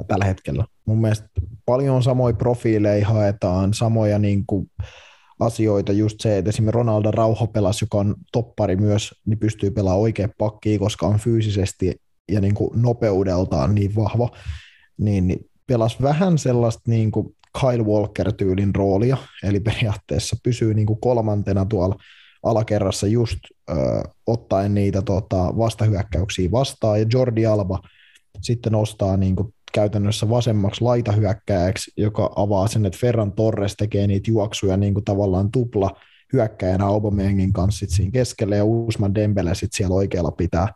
tällä 0.09 0.25
hetkellä. 0.25 0.65
Mun 0.85 1.01
mielestä 1.01 1.29
paljon 1.65 2.03
samoja 2.03 2.35
profiileja 2.35 3.09
haetaan, 3.09 3.75
samoja 3.75 4.19
niin 4.19 4.47
kuin, 4.47 4.71
asioita, 5.41 5.93
just 5.93 6.21
se, 6.21 6.39
että 6.39 6.49
esimerkiksi 6.49 6.77
Ronaldo 6.79 7.11
Rauho 7.11 7.47
pelasi, 7.47 7.85
joka 7.85 7.99
on 7.99 8.15
toppari 8.33 8.77
myös, 8.77 9.15
niin 9.27 9.39
pystyy 9.39 9.71
pelaamaan 9.71 10.03
oikein 10.03 10.33
pakkiin, 10.39 10.81
koska 10.81 11.07
on 11.07 11.19
fyysisesti 11.19 11.95
ja 12.33 12.41
niin 12.41 12.55
kuin 12.55 12.83
nopeudeltaan 12.83 13.75
niin 13.75 13.95
vahva, 13.95 14.29
niin, 14.99 15.27
niin 15.27 15.51
pelasi 15.67 15.97
vähän 16.03 16.39
sellaista 16.39 16.83
niin 16.87 17.11
kuin 17.11 17.37
Kyle 17.61 17.83
Walker-tyylin 17.85 18.75
roolia, 18.75 19.17
eli 19.43 19.61
periaatteessa 19.61 20.37
pysyy 20.43 20.75
niin 20.75 20.87
kuin 20.87 21.01
kolmantena 21.01 21.65
tuolla 21.65 21.97
alakerrassa 22.43 23.07
just 23.07 23.39
ö, 23.71 23.75
ottaen 24.27 24.75
niitä 24.75 25.03
tota, 25.03 25.57
vastahyökkäyksiä 25.57 26.51
vastaan, 26.51 27.01
ja 27.01 27.07
Jordi 27.13 27.47
Alba 27.47 27.81
sitten 28.41 28.73
nostaa 28.73 29.17
niin 29.17 29.37
kuin 29.37 29.55
käytännössä 29.73 30.29
vasemmaksi 30.29 30.85
laitahyökkääjäksi, 30.85 31.93
joka 31.97 32.33
avaa 32.37 32.69
sen, 32.69 32.87
että 32.87 32.99
Ferran 33.01 33.33
Torres 33.33 33.77
tekee 33.77 34.07
niitä 34.07 34.31
juoksuja 34.31 34.77
niin 34.77 34.95
kuin 34.95 35.05
tavallaan 35.05 35.51
tupla 35.51 35.91
hyökkäjänä 36.33 36.87
Aubameyangin 36.87 37.53
kanssa 37.53 37.79
sit 37.79 37.91
siinä 37.91 38.11
keskellä 38.11 38.57
ja 38.57 38.65
Usman 38.65 39.15
Dembele 39.15 39.55
sit 39.55 39.73
siellä 39.73 39.95
oikealla 39.95 40.31
pitää, 40.31 40.69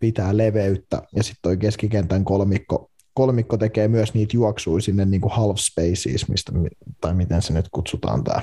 pitää 0.00 0.36
leveyttä 0.36 1.02
ja 1.16 1.22
sitten 1.22 1.42
toi 1.42 1.56
keskikentän 1.56 2.24
kolmikko, 2.24 2.90
kolmikko 3.14 3.56
tekee 3.56 3.88
myös 3.88 4.14
niitä 4.14 4.36
juoksuja 4.36 4.82
sinne 4.82 5.04
niin 5.04 5.20
kuin 5.20 5.32
half 5.32 5.58
spaces, 5.58 6.28
mistä, 6.28 6.52
tai 7.00 7.14
miten 7.14 7.42
se 7.42 7.52
nyt 7.52 7.68
kutsutaan 7.70 8.24
tämä, 8.24 8.42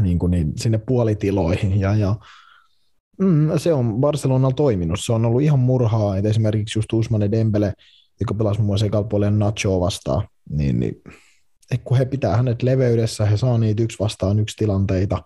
niin 0.00 0.18
kuin 0.18 0.30
niin, 0.30 0.52
sinne 0.56 0.78
puolitiloihin 0.78 1.80
ja, 1.80 1.94
ja 1.94 2.16
Mm, 3.20 3.58
se 3.58 3.72
on 3.72 3.94
Barcelonalla 4.00 4.54
toiminut. 4.54 5.00
Se 5.00 5.12
on 5.12 5.24
ollut 5.24 5.42
ihan 5.42 5.58
murhaa, 5.58 6.16
että 6.16 6.30
esimerkiksi 6.30 6.78
just 6.78 6.92
Usmane 6.92 7.30
Dembele 7.30 7.72
kun 8.26 8.38
pelasi 8.38 8.60
muun 8.60 8.66
muassa 8.66 8.86
ekalla 8.86 9.30
Nacho 9.30 9.80
vastaan, 9.80 10.28
niin, 10.50 10.80
niin 10.80 11.02
kun 11.84 11.96
he 11.96 12.04
pitää 12.04 12.36
hänet 12.36 12.62
leveydessä, 12.62 13.26
he 13.26 13.36
saa 13.36 13.58
niitä 13.58 13.82
yksi 13.82 13.98
vastaan 13.98 14.38
yksi 14.38 14.56
tilanteita 14.56 15.22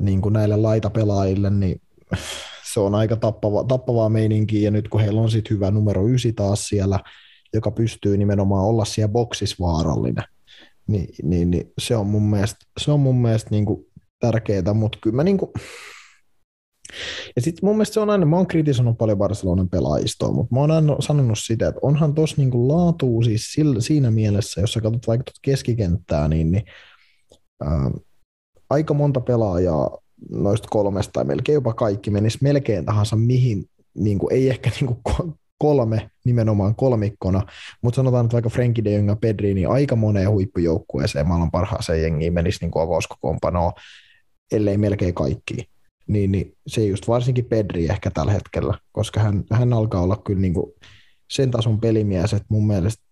niin 0.00 0.20
kuin 0.20 0.32
näille 0.32 0.56
laitapelaajille, 0.56 1.50
niin 1.50 1.80
se 2.72 2.80
on 2.80 2.94
aika 2.94 3.16
tappava, 3.16 3.64
tappavaa 3.64 4.08
meininkiä, 4.08 4.60
ja 4.60 4.70
nyt 4.70 4.88
kun 4.88 5.00
heillä 5.00 5.20
on 5.20 5.30
sitten 5.30 5.56
hyvä 5.56 5.70
numero 5.70 6.08
ysi 6.08 6.32
taas 6.32 6.68
siellä, 6.68 7.00
joka 7.54 7.70
pystyy 7.70 8.16
nimenomaan 8.16 8.64
olla 8.64 8.84
siellä 8.84 9.12
boksissa 9.12 9.56
vaarallinen, 9.60 10.24
niin, 10.86 11.08
niin, 11.22 11.50
niin 11.50 11.72
se 11.78 11.96
on 11.96 12.06
mun 12.06 12.30
mielestä, 12.30 12.66
se 12.80 12.90
on 12.90 13.00
mun 13.00 13.22
mielestä 13.22 13.50
niin 13.50 13.66
kuin 13.66 13.86
tärkeää, 14.20 14.74
mutta 14.74 14.98
kyllä 15.02 15.16
mä 15.16 15.24
niin 15.24 15.38
kuin, 15.38 15.50
ja 17.36 17.42
sitten 17.42 17.66
mun 17.66 17.76
mielestä 17.76 17.94
se 17.94 18.00
on 18.00 18.10
aina, 18.10 18.26
mä 18.26 18.36
oon 18.36 18.46
kritisoinut 18.46 18.98
paljon 18.98 19.18
Barcelonan 19.18 19.68
pelaajistoa, 19.68 20.32
mutta 20.32 20.54
mä 20.54 20.60
oon 20.60 20.70
aina 20.70 20.96
sanonut 21.00 21.38
sitä, 21.38 21.68
että 21.68 21.80
onhan 21.82 22.14
tossa 22.14 22.36
niinku 22.38 22.68
laatuu 22.68 23.22
siis 23.22 23.52
sillä, 23.52 23.80
siinä 23.80 24.10
mielessä, 24.10 24.60
jos 24.60 24.72
sä 24.72 24.80
katsot 24.80 25.06
vaikka 25.06 25.32
keskikenttää, 25.42 26.28
niin, 26.28 26.52
niin 26.52 26.64
ää, 27.64 27.90
aika 28.70 28.94
monta 28.94 29.20
pelaajaa 29.20 29.98
noista 30.30 30.68
kolmesta 30.70 31.12
tai 31.12 31.24
melkein 31.24 31.54
jopa 31.54 31.72
kaikki 31.72 32.10
menisi 32.10 32.38
melkein 32.40 32.84
tahansa 32.84 33.16
mihin, 33.16 33.64
niin 33.94 34.18
kuin, 34.18 34.32
ei 34.32 34.50
ehkä 34.50 34.70
niin 34.80 34.96
kuin 35.02 35.34
kolme 35.58 36.10
nimenomaan 36.24 36.74
kolmikkona, 36.74 37.42
mutta 37.82 37.96
sanotaan, 37.96 38.24
että 38.24 38.32
vaikka 38.32 38.50
Frenkie 38.50 38.84
de 38.84 38.92
Jong 38.92 39.08
ja 39.08 39.16
Pedri, 39.16 39.54
niin 39.54 39.68
aika 39.68 39.96
moneen 39.96 40.30
huippujoukkueeseen 40.30 41.28
maailman 41.28 41.50
parhaaseen 41.50 42.02
jengiin 42.02 42.32
menisi 42.32 42.58
niin 42.60 42.82
avauskokoonpanoa, 42.82 43.72
ellei 44.52 44.78
melkein 44.78 45.14
kaikki. 45.14 45.68
Niin, 46.06 46.32
niin 46.32 46.56
se 46.66 46.84
just 46.84 47.08
varsinkin 47.08 47.44
Pedri 47.44 47.88
ehkä 47.88 48.10
tällä 48.10 48.32
hetkellä, 48.32 48.78
koska 48.92 49.20
hän, 49.20 49.44
hän 49.52 49.72
alkaa 49.72 50.02
olla 50.02 50.16
kyllä 50.16 50.40
niin 50.40 50.54
kuin 50.54 50.72
sen 51.30 51.50
tason 51.50 51.80
pelimies, 51.80 52.32
että 52.32 52.46
mun 52.48 52.66
mielestä 52.66 53.04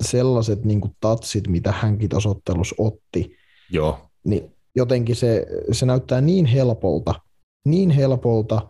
sellaiset 0.00 0.64
niin 0.64 0.80
kuin 0.80 0.96
tatsit, 1.00 1.48
mitä 1.48 1.72
hänkin 1.72 2.08
tasottelus 2.08 2.74
otti, 2.78 3.36
Joo. 3.70 3.98
niin 4.24 4.52
jotenkin 4.76 5.16
se, 5.16 5.46
se 5.72 5.86
näyttää 5.86 6.20
niin 6.20 6.46
helpolta, 6.46 7.14
niin 7.64 7.90
helpolta 7.90 8.68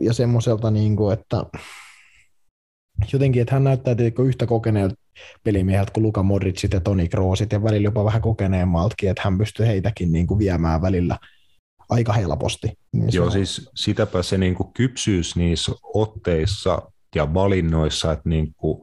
ja 0.00 0.12
semmoiselta, 0.12 0.70
niin 0.70 0.96
kuin, 0.96 1.12
että 1.12 1.46
jotenkin, 3.12 3.42
että 3.42 3.54
hän 3.54 3.64
näyttää 3.64 3.94
tietenkin 3.94 4.26
yhtä 4.26 4.46
kokeneelta 4.46 4.94
pelimieheltä 5.44 5.92
kuin 5.92 6.02
Luka 6.02 6.22
Modricit 6.22 6.72
ja 6.72 6.80
Toni 6.80 7.08
Kroosit 7.08 7.52
ja 7.52 7.62
välillä 7.62 7.84
jopa 7.84 8.04
vähän 8.04 8.22
kokeneemmaltakin, 8.22 9.10
että 9.10 9.22
hän 9.24 9.38
pystyy 9.38 9.66
heitäkin 9.66 10.12
niin 10.12 10.26
kuin 10.26 10.38
viemään 10.38 10.82
välillä 10.82 11.18
aika 11.90 12.12
helposti. 12.12 12.72
Niin 12.92 13.08
Joo, 13.12 13.26
on... 13.26 13.32
siis 13.32 13.70
sitäpä 13.74 14.22
se 14.22 14.38
niin 14.38 14.54
kuin 14.54 14.72
kypsyys 14.72 15.36
niissä 15.36 15.72
otteissa 15.94 16.82
ja 17.14 17.34
valinnoissa, 17.34 18.12
että 18.12 18.28
niin 18.28 18.54
kuin 18.56 18.82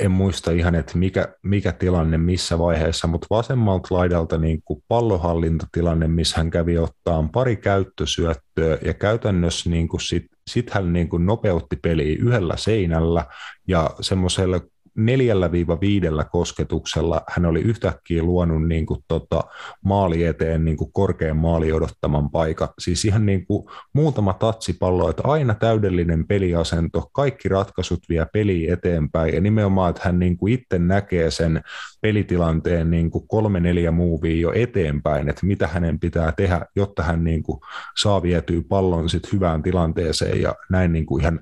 en 0.00 0.10
muista 0.10 0.50
ihan, 0.50 0.74
että 0.74 0.98
mikä, 0.98 1.34
mikä 1.42 1.72
tilanne 1.72 2.18
missä 2.18 2.58
vaiheessa, 2.58 3.06
mutta 3.06 3.26
vasemmalta 3.30 3.94
laidalta 3.94 4.38
niin 4.38 4.62
kuin 4.64 4.82
pallohallintatilanne, 4.88 6.08
missä 6.08 6.36
hän 6.36 6.50
kävi 6.50 6.78
ottaa 6.78 7.28
pari 7.32 7.56
käyttösyöttöä 7.56 8.78
ja 8.84 8.94
käytännössä 8.94 9.70
niin 9.70 9.88
kuin 9.88 10.00
sit, 10.00 10.26
sit 10.46 10.70
hän 10.70 10.92
niin 10.92 11.08
kuin 11.08 11.26
nopeutti 11.26 11.76
peliä 11.76 12.16
yhdellä 12.20 12.56
seinällä 12.56 13.26
ja 13.68 13.90
semmoisella 14.00 14.60
neljällä 14.96 15.52
viiva 15.52 15.80
viidellä 15.80 16.24
kosketuksella 16.24 17.22
hän 17.28 17.46
oli 17.46 17.60
yhtäkkiä 17.60 18.22
luonut 18.22 18.68
niin 18.68 18.86
kuin 18.86 19.00
tota 19.08 19.44
maali 19.84 20.24
eteen 20.24 20.64
niin 20.64 20.76
kuin 20.76 20.92
korkean 20.92 21.36
maali 21.36 21.72
odottaman 21.72 22.30
paikan. 22.30 22.68
Siis 22.78 23.04
ihan 23.04 23.26
niin 23.26 23.46
kuin 23.46 23.66
muutama 23.92 24.32
tatsipallo, 24.32 25.10
että 25.10 25.22
aina 25.24 25.54
täydellinen 25.54 26.26
peliasento, 26.26 27.10
kaikki 27.12 27.48
ratkaisut 27.48 28.00
vie 28.08 28.26
peli 28.32 28.70
eteenpäin 28.70 29.34
ja 29.34 29.40
nimenomaan, 29.40 29.90
että 29.90 30.02
hän 30.04 30.18
niin 30.18 30.36
kuin 30.36 30.52
itse 30.52 30.78
näkee 30.78 31.30
sen 31.30 31.62
pelitilanteen 32.00 32.90
niin 32.90 33.10
kuin 33.10 33.28
kolme 33.28 33.60
neljä 33.60 33.90
muuvia 33.90 34.40
jo 34.40 34.52
eteenpäin, 34.54 35.28
että 35.28 35.46
mitä 35.46 35.66
hänen 35.66 36.00
pitää 36.00 36.32
tehdä, 36.32 36.66
jotta 36.76 37.02
hän 37.02 37.24
niin 37.24 37.42
kuin 37.42 37.60
saa 37.96 38.22
vietyä 38.22 38.62
pallon 38.68 39.08
sit 39.08 39.32
hyvään 39.32 39.62
tilanteeseen 39.62 40.42
ja 40.42 40.54
näin 40.70 40.92
niin 40.92 41.06
kuin 41.06 41.22
ihan 41.22 41.40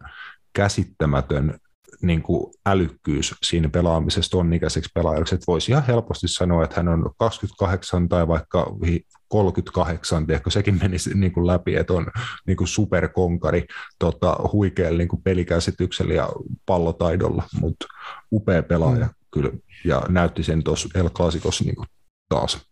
käsittämätön 0.53 1.59
niin 2.03 2.23
kuin 2.23 2.55
älykkyys 2.67 3.35
siinä 3.43 3.69
pelaamisessa 3.69 4.31
ton 4.31 4.53
ikäiseksi 4.53 4.91
pelaajaksi, 4.95 5.35
että 5.35 5.45
voisi 5.47 5.73
ihan 5.73 5.87
helposti 5.87 6.29
sanoa, 6.29 6.65
että 6.65 6.77
hän 6.77 6.89
on 6.89 7.11
28 7.19 8.09
tai 8.09 8.29
vaikka 8.29 8.67
38, 9.29 10.27
ehkä 10.29 10.51
sekin 10.51 10.79
menisi 10.83 11.15
niin 11.15 11.33
kuin 11.33 11.47
läpi, 11.47 11.77
että 11.77 11.93
on 11.93 12.07
niin 12.47 12.57
kuin 12.57 12.69
superkonkari 12.69 13.67
tota, 13.99 14.37
huikealla 14.53 14.99
niin 14.99 15.09
kuin 15.09 15.23
pelikäsityksellä 15.23 16.15
ja 16.15 16.29
pallotaidolla, 16.67 17.43
mutta 17.61 17.87
upea 18.33 18.63
pelaaja 18.63 19.07
mm. 19.07 19.15
kyllä, 19.33 19.51
ja 19.85 20.03
näytti 20.09 20.43
sen 20.43 20.63
tuossa 20.65 20.89
El 20.95 21.11
Clasicossa 21.11 21.65
niin 21.65 21.77
kuin 21.77 21.87
taas. 22.29 22.67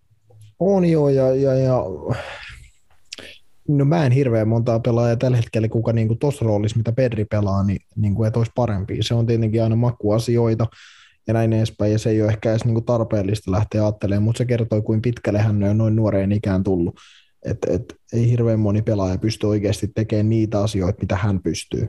On 0.58 0.84
joo, 0.84 1.08
ja, 1.08 1.34
ja, 1.34 1.54
ja 1.54 1.82
No 3.68 3.84
mä 3.84 4.06
en 4.06 4.12
hirveän 4.12 4.48
montaa 4.48 4.80
pelaajaa 4.80 5.16
tällä 5.16 5.36
hetkellä, 5.36 5.68
kuka 5.68 5.92
niin 5.92 6.18
tuossa 6.18 6.44
roolissa, 6.44 6.76
mitä 6.76 6.92
Pedri 6.92 7.24
pelaa, 7.24 7.64
niin, 7.64 7.80
niin 7.96 8.14
kuin, 8.14 8.26
että 8.26 8.40
olisi 8.40 8.52
parempi. 8.54 8.98
Se 9.00 9.14
on 9.14 9.26
tietenkin 9.26 9.62
aina 9.62 9.76
makuasioita 9.76 10.66
ja 11.26 11.34
näin 11.34 11.52
edespäin, 11.52 11.92
ja 11.92 11.98
se 11.98 12.10
ei 12.10 12.22
ole 12.22 12.30
ehkä 12.30 12.50
edes 12.50 12.64
niin 12.64 12.74
kuin 12.74 12.84
tarpeellista 12.84 13.50
lähteä 13.50 13.82
ajattelemaan, 13.82 14.22
mutta 14.22 14.38
se 14.38 14.44
kertoo, 14.44 14.82
kuin 14.82 15.02
pitkälle 15.02 15.38
hän 15.38 15.62
on 15.62 15.78
noin 15.78 15.96
nuoreen 15.96 16.32
ikään 16.32 16.62
tullut. 16.62 16.94
Et, 17.44 17.58
et, 17.68 17.94
ei 18.12 18.30
hirveän 18.30 18.60
moni 18.60 18.82
pelaaja 18.82 19.18
pysty 19.18 19.46
oikeasti 19.46 19.88
tekemään 19.94 20.28
niitä 20.28 20.60
asioita, 20.60 20.98
mitä 21.00 21.16
hän 21.16 21.42
pystyy. 21.42 21.88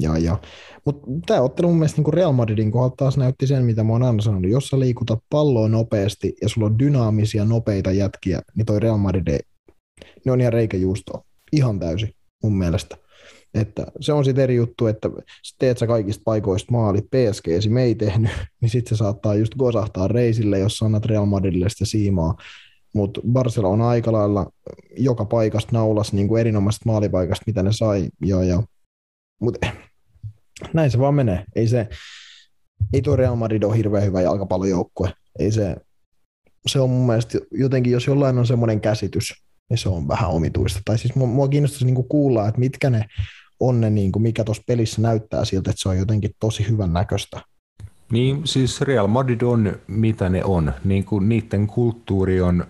Ja, 0.00 0.18
ja. 0.18 0.38
Mutta 0.84 1.06
tämä 1.26 1.40
ottelu 1.40 1.68
mun 1.68 1.78
mielestä 1.78 2.02
niin 2.02 2.14
Real 2.14 2.32
Madridin 2.32 2.70
kohdalla 2.70 2.94
taas 2.96 3.16
näytti 3.16 3.46
sen, 3.46 3.64
mitä 3.64 3.84
mä 3.84 3.92
oon 3.92 4.02
aina 4.02 4.22
sanonut. 4.22 4.50
Jos 4.50 4.68
sä 4.68 4.78
liikutat 4.80 5.18
palloa 5.30 5.68
nopeasti 5.68 6.34
ja 6.42 6.48
sulla 6.48 6.66
on 6.66 6.78
dynaamisia, 6.78 7.44
nopeita 7.44 7.92
jätkiä, 7.92 8.40
niin 8.56 8.66
toi 8.66 8.80
Real 8.80 8.96
Madrid 8.96 9.40
ne 10.24 10.32
on 10.32 10.40
ihan 10.40 10.52
reikäjuustoa. 10.52 11.24
Ihan 11.52 11.78
täysin 11.78 12.14
mun 12.42 12.58
mielestä. 12.58 12.96
Että 13.54 13.86
se 14.00 14.12
on 14.12 14.24
sitten 14.24 14.44
eri 14.44 14.56
juttu, 14.56 14.86
että 14.86 15.10
teet 15.58 15.78
sä 15.78 15.86
kaikista 15.86 16.22
paikoista 16.24 16.72
maalit, 16.72 17.04
PSG 17.04 17.46
me 17.68 17.82
ei 17.82 17.94
tehnyt, 17.94 18.30
niin 18.60 18.70
sitten 18.70 18.96
se 18.96 18.98
saattaa 18.98 19.34
just 19.34 19.54
gosahtaa 19.54 20.08
reisille, 20.08 20.58
jos 20.58 20.82
annat 20.82 21.04
Real 21.04 21.26
Madridille 21.26 21.68
sitä 21.68 21.84
siimaa. 21.84 22.36
Mutta 22.94 23.20
Barcelona 23.32 23.88
aika 23.88 24.12
lailla 24.12 24.52
joka 24.96 25.24
paikasta 25.24 25.72
naulas 25.72 26.12
niin 26.12 26.28
kuin 26.28 26.40
erinomaisesta 26.40 26.82
maalipaikasta, 26.86 27.44
mitä 27.46 27.62
ne 27.62 27.72
sai. 27.72 28.08
Ja, 28.24 28.42
ja. 28.44 28.62
Mut, 29.40 29.58
näin 30.74 30.90
se 30.90 30.98
vaan 30.98 31.14
menee. 31.14 31.44
Ei, 31.56 31.66
se, 31.66 31.88
ei 32.92 33.02
tuo 33.02 33.16
Real 33.16 33.36
Madrid 33.36 33.62
ole 33.62 33.76
hirveän 33.76 34.04
hyvä 34.04 34.20
jalkapallojoukkue. 34.20 35.12
Ei 35.38 35.52
se, 35.52 35.76
se 36.66 36.80
on 36.80 36.90
mun 36.90 37.06
mielestä 37.06 37.38
jotenkin, 37.50 37.92
jos 37.92 38.06
jollain 38.06 38.38
on 38.38 38.46
semmoinen 38.46 38.80
käsitys, 38.80 39.32
niin 39.70 39.78
se 39.78 39.88
on 39.88 40.08
vähän 40.08 40.30
omituista. 40.30 40.80
Tai 40.84 40.98
siis 40.98 41.14
mua, 41.14 41.26
mua 41.26 41.48
kiinnostaisi 41.48 41.84
niin 41.84 42.08
kuulla, 42.08 42.48
että 42.48 42.60
mitkä 42.60 42.90
ne 42.90 43.04
on 43.60 43.80
ne, 43.80 43.90
niin 43.90 44.12
kuin 44.12 44.22
mikä 44.22 44.44
tuossa 44.44 44.62
pelissä 44.66 45.02
näyttää 45.02 45.44
siltä, 45.44 45.70
että 45.70 45.82
se 45.82 45.88
on 45.88 45.98
jotenkin 45.98 46.30
tosi 46.40 46.68
hyvän 46.68 46.92
näköistä. 46.92 47.40
Niin, 48.12 48.40
siis 48.44 48.80
Real 48.80 49.06
Madrid 49.06 49.40
on 49.40 49.76
mitä 49.86 50.28
ne 50.28 50.44
on. 50.44 50.72
Niin 50.84 51.04
kuin 51.04 51.28
niiden 51.28 51.66
kulttuuri 51.66 52.40
on 52.40 52.64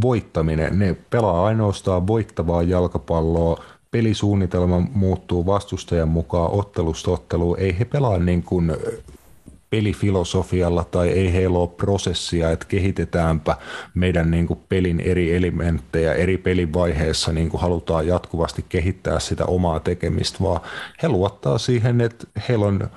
voittaminen. 0.00 0.78
Ne 0.78 0.96
pelaa 1.10 1.44
ainoastaan 1.44 2.06
voittavaa 2.06 2.62
jalkapalloa, 2.62 3.64
pelisuunnitelma 3.90 4.80
muuttuu 4.80 5.46
vastustajan 5.46 6.08
mukaan 6.08 6.50
ottelusta 6.50 7.10
otteluun. 7.10 7.58
Ei 7.58 7.78
he 7.78 7.84
pelaa 7.84 8.18
niin 8.18 8.42
kuin 8.42 8.72
pelifilosofialla 9.72 10.84
tai 10.84 11.08
ei 11.08 11.32
heillä 11.32 11.58
ole 11.58 11.68
prosessia, 11.68 12.50
että 12.50 12.66
kehitetäänpä 12.66 13.56
meidän 13.94 14.30
niin 14.30 14.46
kuin 14.46 14.60
pelin 14.68 15.00
eri 15.00 15.36
elementtejä 15.36 16.14
eri 16.14 16.38
pelin 16.38 16.72
vaiheessa, 16.72 17.32
niin 17.32 17.48
kuin 17.48 17.60
halutaan 17.60 18.06
jatkuvasti 18.06 18.64
kehittää 18.68 19.20
sitä 19.20 19.44
omaa 19.44 19.80
tekemistä, 19.80 20.38
vaan 20.42 20.60
he 21.02 21.08
luottaa 21.08 21.58
siihen, 21.58 22.00
että 22.00 22.26
heillä 22.48 22.66
on 22.66 22.90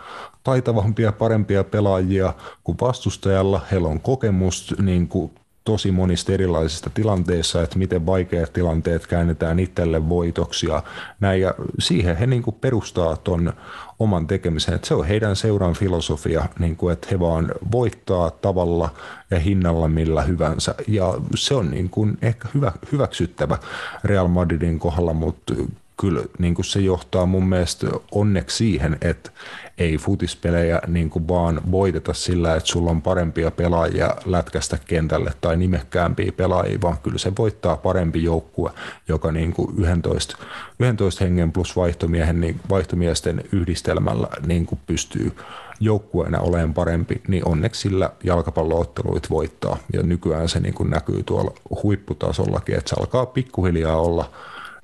taitavampia, 0.43 1.11
parempia 1.11 1.63
pelaajia 1.63 2.33
kuin 2.63 2.77
vastustajalla, 2.81 3.61
heillä 3.71 3.87
on 3.87 3.99
kokemus 3.99 4.75
niin 4.81 5.07
kuin 5.07 5.31
tosi 5.65 5.91
monista 5.91 6.31
erilaisista 6.31 6.89
tilanteissa, 6.89 7.63
että 7.63 7.77
miten 7.77 8.05
vaikeat 8.05 8.53
tilanteet 8.53 9.07
käännetään 9.07 9.59
itselle 9.59 10.09
voitoksi 10.09 10.67
ja 10.67 10.83
näin. 11.19 11.41
Ja 11.41 11.53
siihen 11.79 12.17
he 12.17 12.27
niin 12.27 12.43
kuin 12.43 12.55
perustaa 12.61 13.17
ton 13.17 13.53
oman 13.99 14.27
tekemisen. 14.27 14.75
Että 14.75 14.87
se 14.87 14.93
on 14.93 15.07
heidän 15.07 15.35
seuran 15.35 15.73
filosofia, 15.73 16.45
niin 16.59 16.75
kuin, 16.75 16.93
että 16.93 17.07
he 17.11 17.19
vaan 17.19 17.51
voittaa 17.71 18.31
tavalla 18.31 18.89
ja 19.31 19.39
hinnalla 19.39 19.87
millä 19.87 20.21
hyvänsä. 20.21 20.75
Ja 20.87 21.13
se 21.35 21.55
on 21.55 21.71
niin 21.71 21.89
kuin 21.89 22.17
ehkä 22.21 22.47
hyvä, 22.53 22.71
hyväksyttävä 22.91 23.57
Real 24.03 24.27
Madridin 24.27 24.79
kohdalla, 24.79 25.13
mutta 25.13 25.53
kyllä 25.97 26.23
niin 26.39 26.55
kuin 26.55 26.65
se 26.65 26.79
johtaa 26.79 27.25
mun 27.25 27.49
mielestä 27.49 27.87
onneksi 28.11 28.57
siihen, 28.57 28.97
että 29.01 29.31
ei 29.77 29.97
futispelejä 29.97 30.81
niin 30.87 31.09
kuin 31.09 31.27
vaan 31.27 31.61
voiteta 31.71 32.13
sillä, 32.13 32.55
että 32.55 32.69
sulla 32.69 32.91
on 32.91 33.01
parempia 33.01 33.51
pelaajia 33.51 34.15
lätkästä 34.25 34.77
kentälle 34.85 35.31
tai 35.41 35.57
nimekkäämpiä 35.57 36.31
pelaajia, 36.31 36.81
vaan 36.81 36.97
kyllä 37.03 37.17
se 37.17 37.31
voittaa 37.37 37.77
parempi 37.77 38.23
joukkue, 38.23 38.71
joka 39.07 39.31
niin 39.31 39.53
kuin 39.53 39.73
11, 39.77 40.37
11 40.79 41.23
hengen 41.23 41.51
plus 41.51 41.75
vaihtomiehen, 41.75 42.41
niin 42.41 42.59
vaihtomiesten 42.69 43.43
yhdistelmällä 43.51 44.27
niin 44.47 44.65
kuin 44.65 44.79
pystyy 44.87 45.31
joukkueena 45.79 46.39
olemaan 46.39 46.73
parempi, 46.73 47.21
niin 47.27 47.47
onneksi 47.47 47.81
sillä 47.81 48.09
jalkapallootteluit 48.23 49.29
voittaa. 49.29 49.77
Ja 49.93 50.03
nykyään 50.03 50.49
se 50.49 50.59
niin 50.59 50.73
kuin 50.73 50.89
näkyy 50.89 51.23
tuolla 51.23 51.51
huipputasollakin, 51.83 52.75
että 52.77 52.89
se 52.89 52.95
alkaa 52.99 53.25
pikkuhiljaa 53.25 54.01
olla 54.01 54.31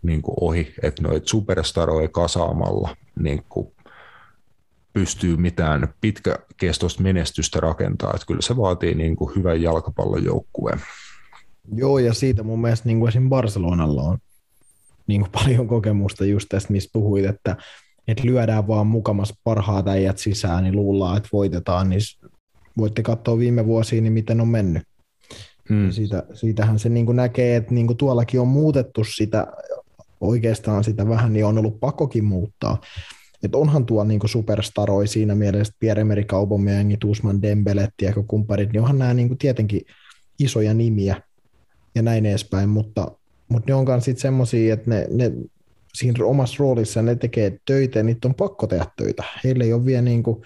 niin 0.01 0.21
kuin 0.21 0.35
ohi, 0.41 0.73
että 0.83 1.01
noita 1.01 1.27
superstaroja 1.27 2.07
kasaamalla 2.07 2.95
niin 3.19 3.43
kuin 3.49 3.71
pystyy 4.93 5.37
mitään 5.37 5.93
pitkäkestoista 6.01 7.03
menestystä 7.03 7.59
rakentaa. 7.59 8.11
Että 8.15 8.27
kyllä 8.27 8.41
se 8.41 8.57
vaatii 8.57 8.95
niin 8.95 9.15
kuin 9.15 9.35
hyvän 9.35 9.61
jalkapallojoukkueen. 9.61 10.81
Joo, 11.75 11.99
ja 11.99 12.13
siitä 12.13 12.43
mun 12.43 12.61
mielestä 12.61 12.89
niin 12.89 12.99
kuin 12.99 13.09
esim. 13.09 13.29
Barcelonalla 13.29 14.01
on 14.01 14.17
niin 15.07 15.21
kuin 15.21 15.31
paljon 15.43 15.67
kokemusta 15.67 16.25
just 16.25 16.49
tästä, 16.49 16.73
mistä 16.73 16.89
puhuit, 16.93 17.25
että, 17.25 17.55
että 18.07 18.25
lyödään 18.25 18.67
vaan 18.67 18.87
mukamas 18.87 19.33
parhaat 19.43 19.87
äijät 19.87 20.17
sisään, 20.17 20.63
niin 20.63 20.75
luullaan, 20.75 21.17
että 21.17 21.29
voitetaan, 21.33 21.89
niin 21.89 22.01
voitte 22.77 23.03
katsoa 23.03 23.37
viime 23.37 23.65
vuosia, 23.65 24.01
niin 24.01 24.13
miten 24.13 24.41
on 24.41 24.47
mennyt. 24.47 24.83
Hmm. 25.69 25.91
Siitä, 25.91 26.23
siitähän 26.33 26.79
se 26.79 26.89
niin 26.89 27.05
kuin 27.05 27.15
näkee, 27.15 27.55
että 27.55 27.73
niin 27.73 27.87
kuin 27.87 27.97
tuollakin 27.97 28.39
on 28.39 28.47
muutettu 28.47 29.03
sitä, 29.03 29.47
oikeastaan 30.21 30.83
sitä 30.83 31.09
vähän, 31.09 31.33
niin 31.33 31.45
on 31.45 31.57
ollut 31.57 31.79
pakokin 31.79 32.25
muuttaa. 32.25 32.81
Että 33.43 33.57
onhan 33.57 33.85
tuo 33.85 34.03
niin 34.03 34.19
superstaroi 34.25 35.07
siinä 35.07 35.35
mielessä, 35.35 35.73
Pierre-Emerick 35.79 36.33
Aubameyangit, 36.33 37.03
Usman 37.03 37.41
Dembelet 37.41 37.93
ja 38.01 38.13
kumpparit, 38.27 38.71
niin 38.73 38.81
onhan 38.81 38.99
nämä 38.99 39.13
niin 39.13 39.37
tietenkin 39.37 39.81
isoja 40.39 40.73
nimiä 40.73 41.21
ja 41.95 42.01
näin 42.01 42.25
edespäin, 42.25 42.69
mutta, 42.69 43.11
mutta 43.49 43.71
ne 43.71 43.75
onkaan 43.75 44.01
sitten 44.01 44.21
semmoisia, 44.21 44.73
että 44.73 44.89
ne, 44.89 45.07
ne 45.11 45.31
siinä 45.93 46.25
omassa 46.25 46.55
roolissa 46.59 47.01
ne 47.01 47.15
tekee 47.15 47.57
töitä 47.65 47.99
ja 47.99 48.03
niitä 48.03 48.27
on 48.27 48.35
pakko 48.35 48.67
tehdä 48.67 48.85
töitä. 48.97 49.23
Heillä 49.43 49.63
ei 49.63 49.73
ole 49.73 49.85
vielä 49.85 50.01
niin 50.01 50.23
kuin, 50.23 50.41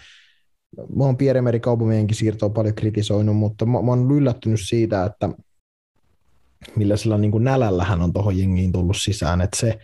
mä 0.95 1.03
oon 1.03 1.17
Pierre-Emerick 1.17 1.67
Aubameyangin 1.67 2.15
siirtoa 2.15 2.49
paljon 2.49 2.75
kritisoinut, 2.75 3.37
mutta 3.37 3.65
mä, 3.65 3.81
mä 3.81 3.91
oon 3.91 4.11
yllättynyt 4.11 4.59
siitä, 4.63 5.05
että 5.05 5.29
millä 6.75 6.97
sillä 6.97 7.17
niin 7.17 7.31
kuin 7.31 7.43
nälällä 7.43 7.83
hän 7.83 8.01
on 8.01 8.13
tuohon 8.13 8.37
jengiin 8.37 8.71
tullut 8.71 8.97
sisään, 8.97 9.41
että 9.41 9.59
se, 9.59 9.79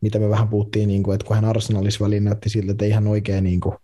mitä 0.00 0.18
me 0.18 0.28
vähän 0.28 0.48
puhuttiin, 0.48 0.88
niin 0.88 1.02
kuin, 1.02 1.14
että 1.14 1.26
kun 1.26 1.36
hän 1.36 1.44
Arsenalissa 1.44 2.04
väliin 2.04 2.24
näytti 2.24 2.48
siltä, 2.48 2.72
että 2.72 2.84
ei 2.84 2.90
hän 2.90 3.06
oikein, 3.06 3.44
niin 3.44 3.60
kuin, 3.60 3.74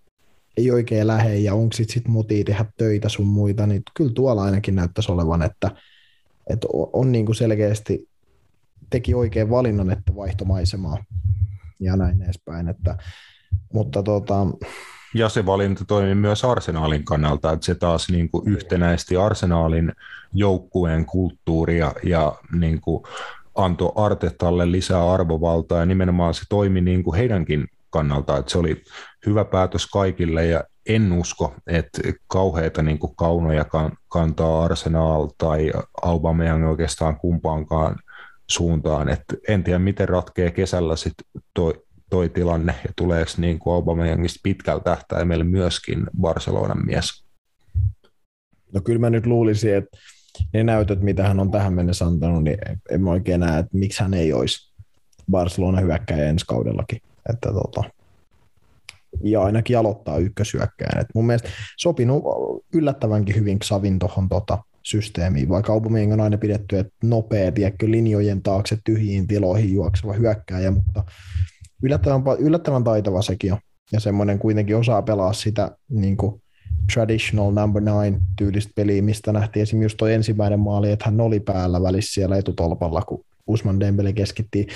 ei 0.56 0.70
oikein 0.70 1.06
lähe 1.06 1.34
ja 1.34 1.54
onko 1.54 1.72
sitten 1.72 1.94
sit 1.94 2.08
motii 2.08 2.44
tehdä 2.44 2.64
töitä 2.76 3.08
sun 3.08 3.26
muita, 3.26 3.66
niin 3.66 3.82
kyllä 3.94 4.12
tuolla 4.12 4.42
ainakin 4.42 4.74
näyttäisi 4.74 5.12
olevan, 5.12 5.42
että, 5.42 5.70
että 6.50 6.66
on 6.92 7.12
niin 7.12 7.26
kuin 7.26 7.36
selkeästi 7.36 8.08
teki 8.90 9.14
oikein 9.14 9.50
valinnan, 9.50 9.90
että 9.90 10.16
vaihtomaisemaa 10.16 11.04
ja 11.80 11.96
näin 11.96 12.22
edespäin. 12.22 12.68
Että, 12.68 12.98
mutta 13.72 14.02
tota, 14.02 14.46
ja 15.14 15.28
se 15.28 15.46
valinta 15.46 15.84
toimi 15.84 16.14
myös 16.14 16.44
arsenaalin 16.44 17.04
kannalta, 17.04 17.52
että 17.52 17.66
se 17.66 17.74
taas 17.74 18.08
niin 18.08 18.30
kuin 18.30 18.48
yhtenäisti 18.48 19.16
arsenaalin 19.16 19.92
joukkueen 20.32 21.06
kulttuuria 21.06 21.92
ja 22.02 22.32
niin 22.52 22.80
kuin 22.80 23.02
antoi 23.54 23.92
Artetalle 23.96 24.72
lisää 24.72 25.12
arvovaltaa 25.12 25.78
ja 25.78 25.86
nimenomaan 25.86 26.34
se 26.34 26.42
toimi 26.48 26.80
niin 26.80 27.04
kuin 27.04 27.16
heidänkin 27.16 27.68
kannalta, 27.90 28.36
että 28.36 28.52
se 28.52 28.58
oli 28.58 28.82
hyvä 29.26 29.44
päätös 29.44 29.86
kaikille 29.86 30.46
ja 30.46 30.64
en 30.88 31.12
usko, 31.12 31.54
että 31.66 32.02
kauheita 32.26 32.82
niin 32.82 32.98
kuin 32.98 33.16
kaunoja 33.16 33.64
kantaa 34.08 34.64
Arsenal 34.64 35.28
tai 35.38 35.72
Aubameyang 36.02 36.68
oikeastaan 36.68 37.16
kumpaankaan 37.16 37.96
suuntaan. 38.46 39.08
Et 39.08 39.24
en 39.48 39.64
tiedä, 39.64 39.78
miten 39.78 40.08
ratkee 40.08 40.50
kesällä 40.50 40.96
sit 40.96 41.14
toi, 41.54 41.85
toi 42.10 42.28
tilanne 42.28 42.74
ja 42.84 42.90
tuleeko 42.96 43.30
niin 43.38 43.58
kuin 43.58 43.74
Aubameyangista 43.74 44.40
pitkällä 44.42 44.82
tähtäimellä 44.82 45.44
myöskin 45.44 46.06
Barcelonan 46.20 46.86
mies. 46.86 47.24
No 48.74 48.80
kyllä 48.80 48.98
mä 48.98 49.10
nyt 49.10 49.26
luulisin, 49.26 49.74
että 49.74 49.98
ne 50.52 50.64
näytöt, 50.64 51.00
mitä 51.00 51.28
hän 51.28 51.40
on 51.40 51.50
tähän 51.50 51.72
mennessä 51.74 52.06
antanut, 52.06 52.44
niin 52.44 52.58
en 52.90 53.02
mä 53.02 53.10
oikein 53.10 53.40
näe, 53.40 53.58
että 53.58 53.78
miksi 53.78 54.02
hän 54.02 54.14
ei 54.14 54.32
olisi 54.32 54.72
Barcelona 55.30 55.80
hyökkäjä 55.80 56.28
ensi 56.28 56.46
kaudellakin. 56.46 57.00
Että 57.30 57.52
tota, 57.52 57.84
ja 59.22 59.42
ainakin 59.42 59.78
aloittaa 59.78 60.18
ykkösyökkäjän. 60.18 61.00
Et 61.00 61.06
mun 61.14 61.26
mielestä 61.26 61.48
sopinut 61.76 62.24
yllättävänkin 62.74 63.36
hyvin 63.36 63.58
Xavin 63.58 63.98
tuohon 63.98 64.28
tota, 64.28 64.58
systeemiin, 64.82 65.48
vaikka 65.48 65.72
Aubameyang 65.72 66.12
on 66.12 66.20
aina 66.20 66.38
pidetty, 66.38 66.78
että 66.78 66.92
nopea, 67.04 67.52
tiedätkö, 67.52 67.90
linjojen 67.90 68.42
taakse 68.42 68.78
tyhjiin 68.84 69.26
tiloihin 69.26 69.72
juokseva 69.72 70.12
hyökkääjä, 70.12 70.70
mutta 70.70 71.04
yllättävän, 71.82 72.22
yllättävän 72.38 72.84
taitava 72.84 73.22
sekin 73.22 73.52
on. 73.52 73.58
Ja 73.92 74.00
semmoinen 74.00 74.38
kuitenkin 74.38 74.76
osaa 74.76 75.02
pelaa 75.02 75.32
sitä 75.32 75.76
niin 75.88 76.16
kuin 76.16 76.42
traditional 76.94 77.52
number 77.52 77.82
nine 77.82 78.20
tyylistä 78.38 78.72
peliä, 78.74 79.02
mistä 79.02 79.32
nähtiin 79.32 79.62
esimerkiksi 79.62 79.84
just 79.84 79.96
toi 79.96 80.14
ensimmäinen 80.14 80.60
maali, 80.60 80.90
että 80.90 81.04
hän 81.04 81.20
oli 81.20 81.40
päällä 81.40 81.82
välissä 81.82 82.14
siellä 82.14 82.36
etutolpalla, 82.36 83.02
kun 83.02 83.24
Usman 83.46 83.80
Dembele 83.80 84.12
keskitti. 84.12 84.66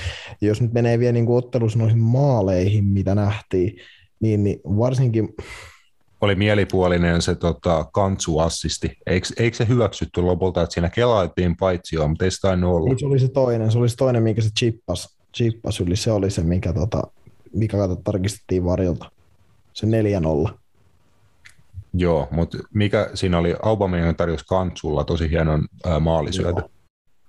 Ja 0.40 0.48
jos 0.48 0.60
nyt 0.60 0.72
menee 0.72 0.98
vielä 0.98 1.12
niin 1.12 1.28
ottelussa 1.28 1.78
noihin 1.78 1.98
maaleihin, 1.98 2.84
mitä 2.84 3.14
nähtiin, 3.14 3.76
niin, 4.20 4.44
niin 4.44 4.60
varsinkin 4.64 5.28
oli 6.20 6.34
mielipuolinen 6.34 7.22
se 7.22 7.34
tota, 7.34 7.86
kantsuassisti. 7.92 8.96
Eikö, 9.06 9.28
eikö 9.36 9.56
se 9.56 9.68
hyväksytty 9.68 10.22
lopulta, 10.22 10.62
että 10.62 10.74
siinä 10.74 10.90
kelailtiin 10.90 11.56
paitsi 11.56 11.96
jo, 11.96 12.08
mutta 12.08 12.24
ei 12.24 12.30
sitä 12.30 12.48
ollut. 12.66 12.98
Se 12.98 13.06
oli 13.06 13.20
se 13.20 13.28
toinen, 13.28 13.72
se 13.72 13.78
oli 13.78 13.88
se 13.88 13.96
toinen, 13.96 14.22
minkä 14.22 14.42
se 14.42 14.50
chippas, 14.58 15.18
chippas 15.36 15.80
yli, 15.80 15.96
se 15.96 16.12
oli 16.12 16.30
se, 16.30 16.42
mikä, 16.42 16.72
tota, 16.72 17.02
mikä 17.54 17.76
kato, 17.76 17.96
tarkistettiin 17.96 18.64
varilta. 18.64 19.10
Se 19.72 19.86
4-0. 19.86 20.50
Joo, 21.94 22.28
mutta 22.30 22.58
mikä 22.74 23.10
siinä 23.14 23.38
oli, 23.38 23.54
Aubameyang 23.62 24.16
tarjosi 24.16 24.44
Kantsulla 24.48 25.04
tosi 25.04 25.30
hienon 25.30 25.68
ää, 25.84 26.00
maalisyötä. 26.00 26.60
Joo. 26.60 26.70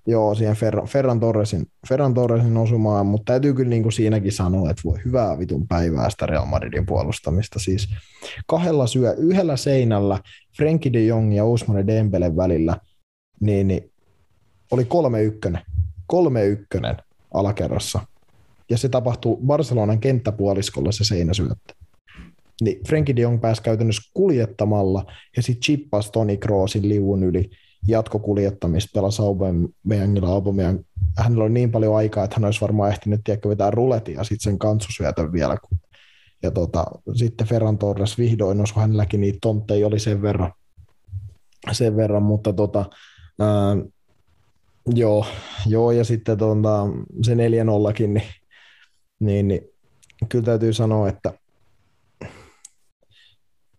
Joo, 0.08 0.36
siihen 0.36 0.56
Ferran, 0.56 0.88
Ferran, 0.88 1.20
Torresin, 1.20 1.66
Ferran 1.90 2.14
Torresin 2.14 2.58
osumaan, 2.58 3.06
mutta 3.06 3.34
täytyy 3.34 3.54
kyllä 3.54 3.70
niin 3.70 3.84
kuin 3.84 3.94
siinäkin 3.94 4.32
sanoa, 4.32 4.70
että 4.70 4.82
voi 4.86 5.00
hyvää 5.06 5.40
vitun 5.40 5.68
päivää 5.68 6.10
sitä 6.10 6.26
Real 6.26 6.46
Madridin 6.46 6.86
puolustamista. 6.86 7.60
Siis 7.60 7.90
kahdella 8.48 8.88
syö, 8.88 9.16
yhdellä 9.18 9.58
seinällä 9.58 10.20
Frenkie 10.58 10.94
de 10.94 11.04
Jong 11.04 11.36
ja 11.36 11.44
Ousmane 11.44 11.88
Dembele 11.88 12.36
välillä, 12.36 12.78
niin, 13.40 13.68
niin 13.68 13.92
oli 14.72 14.86
kolme 14.86 15.24
ykkönen, 15.24 15.62
kolme 16.08 16.46
ykkönen 16.46 16.98
alakerrassa. 17.34 18.00
Ja 18.70 18.78
se 18.78 18.90
tapahtuu 18.90 19.38
Barcelonan 19.38 20.00
kenttäpuoliskolla 20.00 20.92
se 20.92 21.04
seinäsyöttö 21.04 21.74
niin 22.62 22.84
Frenkie 22.88 23.16
de 23.16 23.22
Jong 23.22 23.42
pääsi 23.42 23.62
käytännössä 23.62 24.12
kuljettamalla 24.14 25.06
ja 25.38 25.44
sitten 25.44 25.62
chippasi 25.62 26.12
Toni 26.12 26.38
Kroosin 26.38 26.90
liuun 26.90 27.24
yli 27.24 27.50
jatkokuljettamista 27.88 28.92
pelasi 28.94 29.22
Aubameyangilla 29.22 30.28
Aubameyang. 30.28 30.80
Hänellä 31.18 31.44
oli 31.44 31.54
niin 31.54 31.72
paljon 31.72 31.96
aikaa, 31.96 32.24
että 32.24 32.36
hän 32.36 32.46
olisi 32.46 32.62
varmaan 32.62 32.92
ehtinyt 32.92 33.22
tiedäkö, 33.24 33.50
vetää 33.50 33.72
ruletin 33.72 34.16
ja 34.16 34.24
sitten 34.24 34.40
sen 34.40 34.60
kantsusyötön 34.60 35.34
vielä. 35.34 35.58
Ja 36.44 36.52
tota, 36.52 36.86
sitten 37.16 37.48
Ferran 37.48 37.78
Torres 37.78 38.18
vihdoin 38.18 38.62
osui 38.62 38.82
hänelläkin 38.82 39.22
niitä 39.22 39.38
tontteja 39.42 39.88
oli 39.88 40.00
sen 40.00 40.22
verran, 40.22 40.54
sen 41.72 41.96
verran 41.96 42.24
mutta 42.24 42.54
tota, 42.54 42.86
ää, 43.40 43.78
joo, 44.86 45.26
joo, 45.68 45.92
ja 45.92 46.04
sitten 46.04 46.38
tota, 46.38 46.88
se 47.22 47.36
4 47.36 47.64
0 47.64 47.92
niin, 48.00 48.24
niin, 49.20 49.48
niin 49.48 49.62
kyllä 50.30 50.46
täytyy 50.46 50.74
sanoa, 50.74 51.10
että 51.10 51.34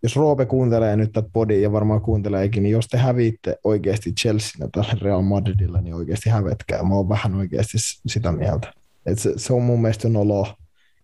jos 0.03 0.17
Roope 0.17 0.47
kuuntelee 0.47 0.97
nyt 0.97 1.13
tätä 1.13 1.29
podia 1.33 1.61
ja 1.61 1.73
varmaan 1.73 2.01
kuunteleekin, 2.01 2.63
niin 2.63 2.73
jos 2.73 2.89
te 2.89 2.99
häviitte 2.99 3.57
oikeasti 3.65 4.13
Chelsea 4.13 4.69
tällä 4.73 4.95
Real 5.01 5.23
Madridilla, 5.23 5.81
niin 5.81 5.95
oikeasti 5.95 6.31
hävetkää. 6.31 6.83
Mä 6.83 6.95
oon 6.95 7.09
vähän 7.09 7.35
oikeasti 7.35 7.79
sitä 8.07 8.33
mieltä. 8.33 8.73
Et 9.07 9.19
se, 9.19 9.33
se, 9.37 9.53
on 9.53 9.63
mun 9.63 9.83
mielestä 9.83 10.09
nolo, 10.09 10.55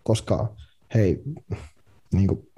koska 0.02 0.56
hei, 0.94 1.22
niin 2.12 2.28
kuin, 2.28 2.48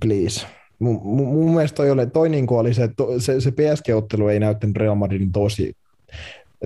please. 0.00 0.46
Mun, 0.80 1.00
mun, 1.02 1.28
mun 1.28 1.54
mielestä 1.54 1.76
toi, 1.76 1.90
oli, 1.90 2.06
toi 2.06 2.28
niin 2.28 2.46
oli 2.50 2.74
se, 2.74 2.88
se, 3.18 3.40
se 3.40 3.50
PSG-ottelu 3.50 4.28
ei 4.28 4.40
näyttänyt 4.40 4.76
Real 4.76 4.94
Madridin 4.94 5.32
tosi 5.32 5.76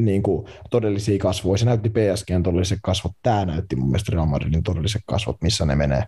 niin 0.01 0.23
kuin, 0.23 0.47
todellisia 0.71 1.19
kasvoja. 1.19 1.59
Se 1.59 1.65
näytti 1.65 1.91
PSGn 1.91 2.43
todelliset 2.43 2.79
kasvot. 2.83 3.13
Tämä 3.23 3.45
näytti 3.45 3.77
mun 3.77 3.89
mielestä 3.89 4.13
Real 4.13 4.27
Madridin 4.27 4.63
todelliset 4.63 5.03
kasvot, 5.07 5.37
missä 5.43 5.67
ne 5.67 5.77
menee 5.77 6.05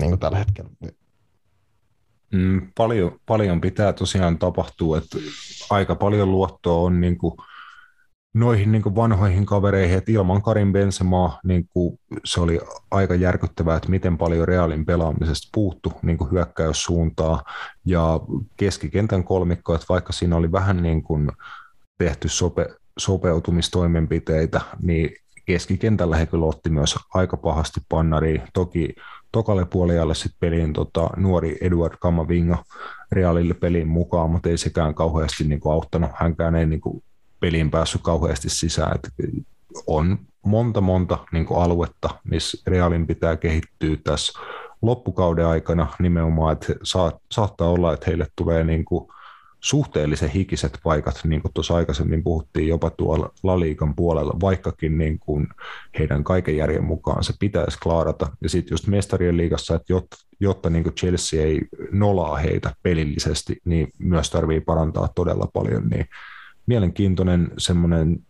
niin 0.00 0.10
kuin 0.10 0.20
tällä 0.20 0.38
hetkellä. 0.38 0.70
Mm, 2.32 2.72
paljon, 2.76 3.20
paljon 3.26 3.60
pitää 3.60 3.92
tosiaan 3.92 4.38
tapahtua, 4.38 4.98
että 4.98 5.18
aika 5.70 5.94
paljon 5.94 6.30
luottoa 6.30 6.78
on 6.78 7.00
niin 7.00 7.18
kuin 7.18 7.34
noihin 8.36 8.72
niin 8.72 8.94
vanhoihin 8.96 9.46
kavereihin, 9.46 9.98
että 9.98 10.12
ilman 10.12 10.42
Karin 10.42 10.72
Benzema 10.72 11.40
niin 11.44 11.68
se 12.24 12.40
oli 12.40 12.60
aika 12.90 13.14
järkyttävää, 13.14 13.76
että 13.76 13.90
miten 13.90 14.18
paljon 14.18 14.48
Realin 14.48 14.86
pelaamisesta 14.86 15.48
puuttu 15.54 15.92
niin 16.02 16.18
hyökkäyssuuntaa 16.30 17.42
ja 17.84 18.20
keskikentän 18.56 19.24
kolmikko, 19.24 19.74
että 19.74 19.86
vaikka 19.88 20.12
siinä 20.12 20.36
oli 20.36 20.52
vähän 20.52 20.82
niin 20.82 21.02
kuin 21.02 21.30
tehty 21.98 22.28
sope, 22.28 22.66
sopeutumistoimenpiteitä, 22.98 24.60
niin 24.82 25.10
keskikentällä 25.46 26.16
he 26.16 26.26
kyllä 26.26 26.46
otti 26.46 26.70
myös 26.70 26.96
aika 27.14 27.36
pahasti 27.36 27.80
pannariin. 27.88 28.42
Toki 28.54 28.94
tokalle 29.32 29.64
puoliajalle 29.64 30.14
sitten 30.14 30.40
peliin 30.40 30.72
tota, 30.72 31.10
nuori 31.16 31.58
Eduard 31.60 31.94
Kamavinga 32.00 32.64
Realille 33.12 33.54
peliin 33.54 33.88
mukaan, 33.88 34.30
mutta 34.30 34.48
ei 34.48 34.58
sekään 34.58 34.94
kauheasti 34.94 35.44
niin 35.44 35.60
auttanut. 35.72 36.10
Hänkään 36.14 36.54
ei 36.54 36.66
niin 36.66 36.80
kuin, 36.80 37.02
peliin 37.40 37.70
päässyt 37.70 38.02
kauheasti 38.02 38.48
sisään. 38.48 38.92
Et 38.94 39.30
on 39.86 40.18
monta 40.42 40.80
monta 40.80 41.18
niin 41.32 41.46
aluetta, 41.50 42.08
missä 42.24 42.62
Realin 42.66 43.06
pitää 43.06 43.36
kehittyä 43.36 43.96
tässä 44.04 44.40
loppukauden 44.82 45.46
aikana 45.46 45.86
nimenomaan, 45.98 46.52
että 46.52 46.74
saattaa 47.32 47.68
olla, 47.68 47.92
että 47.92 48.06
heille 48.06 48.26
tulee 48.36 48.64
niin 48.64 48.84
kuin, 48.84 49.08
suhteellisen 49.60 50.30
hikiset 50.30 50.78
paikat, 50.84 51.20
niin 51.24 51.42
kuin 51.42 51.52
tuossa 51.54 51.74
aikaisemmin 51.74 52.24
puhuttiin 52.24 52.68
jopa 52.68 52.90
tuolla 52.90 53.30
Laliikan 53.42 53.94
puolella, 53.94 54.36
vaikkakin 54.40 54.98
niin 54.98 55.18
kuin 55.18 55.48
heidän 55.98 56.24
kaiken 56.24 56.56
järjen 56.56 56.84
mukaan 56.84 57.24
se 57.24 57.32
pitäisi 57.38 57.78
klaarata. 57.78 58.28
Ja 58.42 58.48
sitten 58.48 58.72
just 58.72 58.86
mestarien 58.86 59.36
liigassa, 59.36 59.74
että 59.74 59.92
jotta, 59.92 60.16
jotta 60.40 60.70
niin 60.70 60.82
kuin 60.82 60.94
Chelsea 60.94 61.42
ei 61.42 61.60
nolaa 61.92 62.36
heitä 62.36 62.74
pelillisesti, 62.82 63.56
niin 63.64 63.88
myös 63.98 64.30
tarvii 64.30 64.60
parantaa 64.60 65.08
todella 65.14 65.48
paljon. 65.52 65.88
Niin 65.88 66.06
mielenkiintoinen 66.66 67.50
semmoinen 67.58 68.26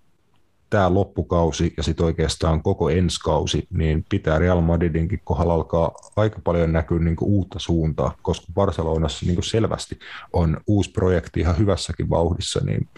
tämä 0.70 0.94
loppukausi 0.94 1.74
ja 1.76 1.82
sitten 1.82 2.06
oikeastaan 2.06 2.62
koko 2.62 2.90
ensi 2.90 3.20
kausi, 3.20 3.66
niin 3.70 4.04
pitää 4.08 4.38
Real 4.38 4.60
Madridinkin 4.60 5.20
kohdalla 5.24 5.54
alkaa 5.54 5.90
aika 6.16 6.40
paljon 6.44 6.72
näkyä 6.72 6.98
niin 6.98 7.16
kuin 7.16 7.28
uutta 7.28 7.58
suuntaa, 7.58 8.16
koska 8.22 8.46
Barcelonassa 8.54 9.26
niin 9.26 9.34
kuin 9.36 9.44
selvästi 9.44 9.98
on 10.32 10.60
uusi 10.66 10.90
projekti 10.90 11.40
ihan 11.40 11.58
hyvässäkin 11.58 12.10
vauhdissa, 12.10 12.60
niin 12.64 12.88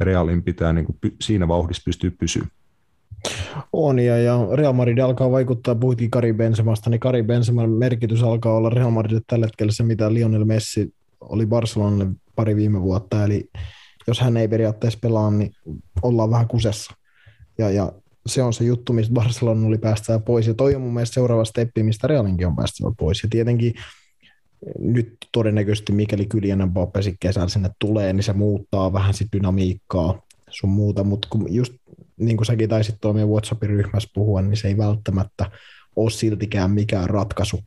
Realin 0.00 0.42
pitää 0.42 0.72
niin 0.72 0.86
kuin 0.86 0.98
siinä 1.20 1.48
vauhdissa 1.48 1.82
pystyä 1.84 2.10
pysyä. 2.18 2.46
On, 3.72 3.98
ja, 3.98 4.18
ja 4.18 4.38
Real 4.54 4.72
Madrid 4.72 4.98
alkaa 4.98 5.30
vaikuttaa, 5.30 5.74
puhuttiin 5.74 6.10
Kari 6.10 6.32
Benzemasta, 6.32 6.90
niin 6.90 7.00
Kari 7.00 7.22
Benzeman 7.22 7.70
merkitys 7.70 8.22
alkaa 8.22 8.54
olla 8.54 8.70
Real 8.70 8.90
Madrid 8.90 9.20
tällä 9.26 9.46
hetkellä 9.46 9.72
se, 9.72 9.82
mitä 9.82 10.14
Lionel 10.14 10.44
Messi 10.44 10.94
oli 11.20 11.46
Barcelonalle 11.46 12.06
pari 12.36 12.56
viime 12.56 12.82
vuotta, 12.82 13.24
eli 13.24 13.50
jos 14.10 14.20
hän 14.20 14.36
ei 14.36 14.48
periaatteessa 14.48 14.98
pelaa, 15.02 15.30
niin 15.30 15.52
ollaan 16.02 16.30
vähän 16.30 16.48
kusessa. 16.48 16.94
Ja, 17.58 17.70
ja 17.70 17.92
se 18.26 18.42
on 18.42 18.52
se 18.52 18.64
juttu, 18.64 18.92
mistä 18.92 19.14
Barcelona 19.14 19.66
oli 19.66 19.78
päästää 19.78 20.18
pois. 20.18 20.46
Ja 20.46 20.54
toi 20.54 20.74
on 20.74 20.80
mun 20.80 20.94
mielestä 20.94 21.14
seuraava 21.14 21.44
steppi, 21.44 21.82
mistä 21.82 22.06
Realinkin 22.06 22.46
on 22.46 22.56
päästävä 22.56 22.92
pois. 22.98 23.22
Ja 23.22 23.28
tietenkin 23.28 23.74
nyt 24.78 25.16
todennäköisesti, 25.32 25.92
mikäli 25.92 26.26
Kylian 26.26 26.68
Mbappe 26.68 27.00
kesällä 27.20 27.48
sinne 27.48 27.70
tulee, 27.78 28.12
niin 28.12 28.22
se 28.22 28.32
muuttaa 28.32 28.92
vähän 28.92 29.14
sit 29.14 29.28
dynamiikkaa 29.36 30.22
sun 30.50 30.70
muuta, 30.70 31.04
mutta 31.04 31.28
just 31.48 31.72
niin 32.16 32.36
kuin 32.36 32.46
säkin 32.46 32.68
taisit 32.68 32.96
tuolla 33.00 33.14
meidän 33.14 33.30
WhatsAppin 33.30 33.70
ryhmässä 33.70 34.08
puhua, 34.14 34.42
niin 34.42 34.56
se 34.56 34.68
ei 34.68 34.76
välttämättä 34.76 35.50
ole 35.96 36.10
siltikään 36.10 36.70
mikään 36.70 37.10
ratkaisu 37.10 37.60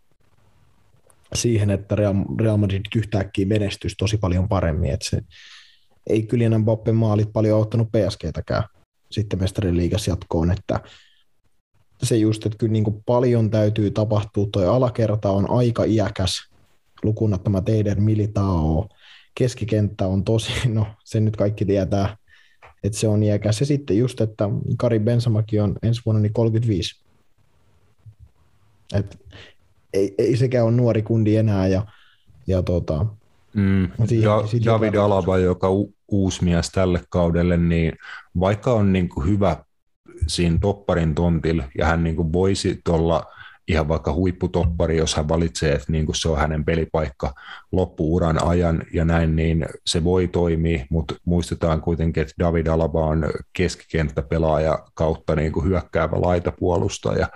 siihen, 1.34 1.70
että 1.70 1.96
Real, 1.96 2.16
Real 2.39 2.58
Madrid 2.58 2.82
yhtäkkiä 2.96 3.46
menestyisi 3.46 3.96
tosi 3.96 4.18
paljon 4.18 4.50
paremmin. 4.50 4.91
että 4.91 5.10
se, 5.10 5.22
ei 6.08 6.24
Kylian 6.24 6.62
Mbappe 6.62 6.91
maalit 6.91 7.34
paljon 7.34 7.58
auttanut 7.58 7.88
PSGtäkään 7.91 8.64
sitten 9.14 9.39
mestarin 9.39 9.78
liigas 9.78 10.08
jatkoon, 10.08 10.51
että 10.51 10.80
se 12.04 12.18
just, 12.18 12.45
että 12.45 12.58
kyllä 12.58 12.74
niin 12.74 12.84
kuin 12.84 13.04
paljon 13.06 13.49
täytyy 13.49 13.91
tapahtua, 13.91 14.47
tuo 14.51 14.72
alakerta 14.72 15.32
on 15.32 15.49
aika 15.49 15.84
iäkäs, 15.84 16.49
lukunottama 17.04 17.62
teidän 17.62 18.04
Militao, 18.04 18.89
keskikenttä 19.36 20.08
on 20.08 20.24
tosi, 20.24 20.51
no 20.70 20.88
se 21.04 21.20
nyt 21.20 21.36
kaikki 21.36 21.66
tietää, 21.66 22.18
että 22.84 22.99
se 22.99 23.08
on 23.08 23.24
iäkäs. 23.24 23.60
Ja 23.60 23.66
sitten 23.66 23.97
just, 23.97 24.22
että 24.22 24.49
Kari 24.78 24.99
Bensamakin 24.99 25.64
on 25.64 25.76
ensi 25.84 26.01
vuonna 26.06 26.22
niin 26.22 26.34
35. 26.34 27.04
Et 28.93 29.20
ei, 29.93 30.16
ei 30.18 30.38
sekään 30.38 30.66
ole 30.66 30.72
nuori 30.72 31.01
kundi 31.01 31.36
enää 31.36 31.68
ja, 31.68 31.86
ja 32.47 32.62
tota, 32.62 33.06
Mm, 33.54 33.84
ja, 34.10 34.43
David 34.66 34.95
Alaba, 34.95 35.38
joka 35.38 35.70
u, 35.70 35.93
uusi 36.08 36.43
mies 36.43 36.70
tälle 36.70 37.01
kaudelle, 37.10 37.58
niin 37.58 37.93
vaikka 38.39 38.74
on 38.74 38.93
niin 38.93 39.10
kuin 39.10 39.28
hyvä 39.28 39.58
siinä 40.28 40.58
topparin 40.62 41.16
tontilla 41.16 41.64
ja 41.78 41.86
hän 41.86 42.04
niin 42.04 42.16
kuin 42.16 42.34
voisi 42.34 42.82
olla 42.89 43.26
ihan 43.68 43.88
vaikka 43.88 44.14
huipputoppari, 44.14 44.97
jos 44.97 45.16
hän 45.16 45.30
valitsee, 45.30 45.72
että 45.74 45.91
niin 45.91 46.06
kuin 46.06 46.16
se 46.16 46.30
on 46.30 46.38
hänen 46.38 46.66
pelipaikka 46.66 47.34
loppuuran 47.72 48.43
ajan 48.43 48.84
ja 48.93 49.06
näin, 49.06 49.36
niin 49.36 49.66
se 49.86 50.04
voi 50.04 50.28
toimia, 50.28 50.86
mutta 50.89 51.16
muistetaan 51.26 51.82
kuitenkin, 51.82 52.22
että 52.22 52.34
David 52.39 52.68
Alaba 52.68 53.06
on 53.06 53.26
keskikenttäpelaaja 53.54 54.86
kautta 54.93 55.36
niin 55.36 55.51
kuin 55.51 55.66
hyökkäävä 55.66 56.22
laitapuolustaja, 56.22 57.28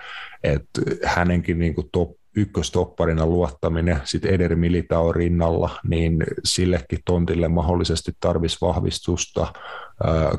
että 0.43 0.81
hänenkin 1.05 1.59
niin 1.59 1.75
kuin 1.75 1.89
top 1.91 2.11
ykköstopparina 2.37 3.25
luottaminen 3.25 4.01
sitten 4.03 4.33
Eder 4.33 4.55
Militao 4.55 5.11
rinnalla, 5.11 5.69
niin 5.87 6.23
sillekin 6.43 6.99
tontille 7.05 7.47
mahdollisesti 7.47 8.11
tarvisi 8.19 8.57
vahvistusta. 8.61 9.53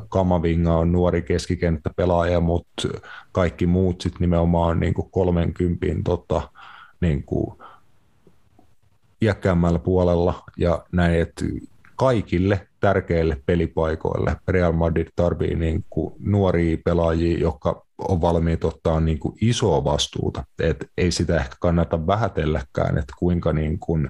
Kamavinga 0.08 0.76
on 0.76 0.92
nuori 0.92 1.22
keskikenttäpelaaja, 1.22 2.40
mutta 2.40 2.88
kaikki 3.32 3.66
muut 3.66 4.00
sitten 4.00 4.20
nimenomaan 4.20 4.80
niin 4.80 4.94
kuin 4.94 5.10
30 5.10 5.86
tota, 6.04 6.50
niin 7.00 7.22
kuin 7.22 7.58
iäkkäämmällä 9.22 9.78
puolella 9.78 10.42
ja 10.56 10.84
näin, 10.92 11.20
että 11.20 11.44
kaikille 11.96 12.68
tärkeille 12.80 13.42
pelipaikoille 13.46 14.36
Real 14.48 14.72
Madrid 14.72 15.08
tarvii 15.16 15.54
niin 15.54 15.84
kuin 15.90 16.14
nuoria 16.18 16.76
pelaajia, 16.84 17.38
jotka 17.38 17.87
on 17.98 18.20
valmiit 18.20 18.64
ottaa 18.64 19.00
niin 19.00 19.18
kuin 19.18 19.34
isoa 19.40 19.84
vastuuta. 19.84 20.44
Et 20.58 20.90
ei 20.98 21.10
sitä 21.10 21.36
ehkä 21.36 21.56
kannata 21.60 22.06
vähätelläkään, 22.06 22.98
että 22.98 23.14
kuinka 23.18 23.52
niin 23.52 23.78
kuin 23.78 24.08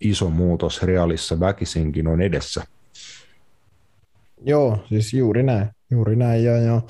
iso 0.00 0.30
muutos 0.30 0.82
Realissa 0.82 1.40
väkisinkin 1.40 2.06
on 2.06 2.20
edessä. 2.20 2.64
Joo, 4.44 4.84
siis 4.88 5.14
juuri 5.14 5.42
näin. 5.42 5.68
Juuri 5.90 6.16
näin 6.16 6.44
ja, 6.44 6.56
ja 6.56 6.82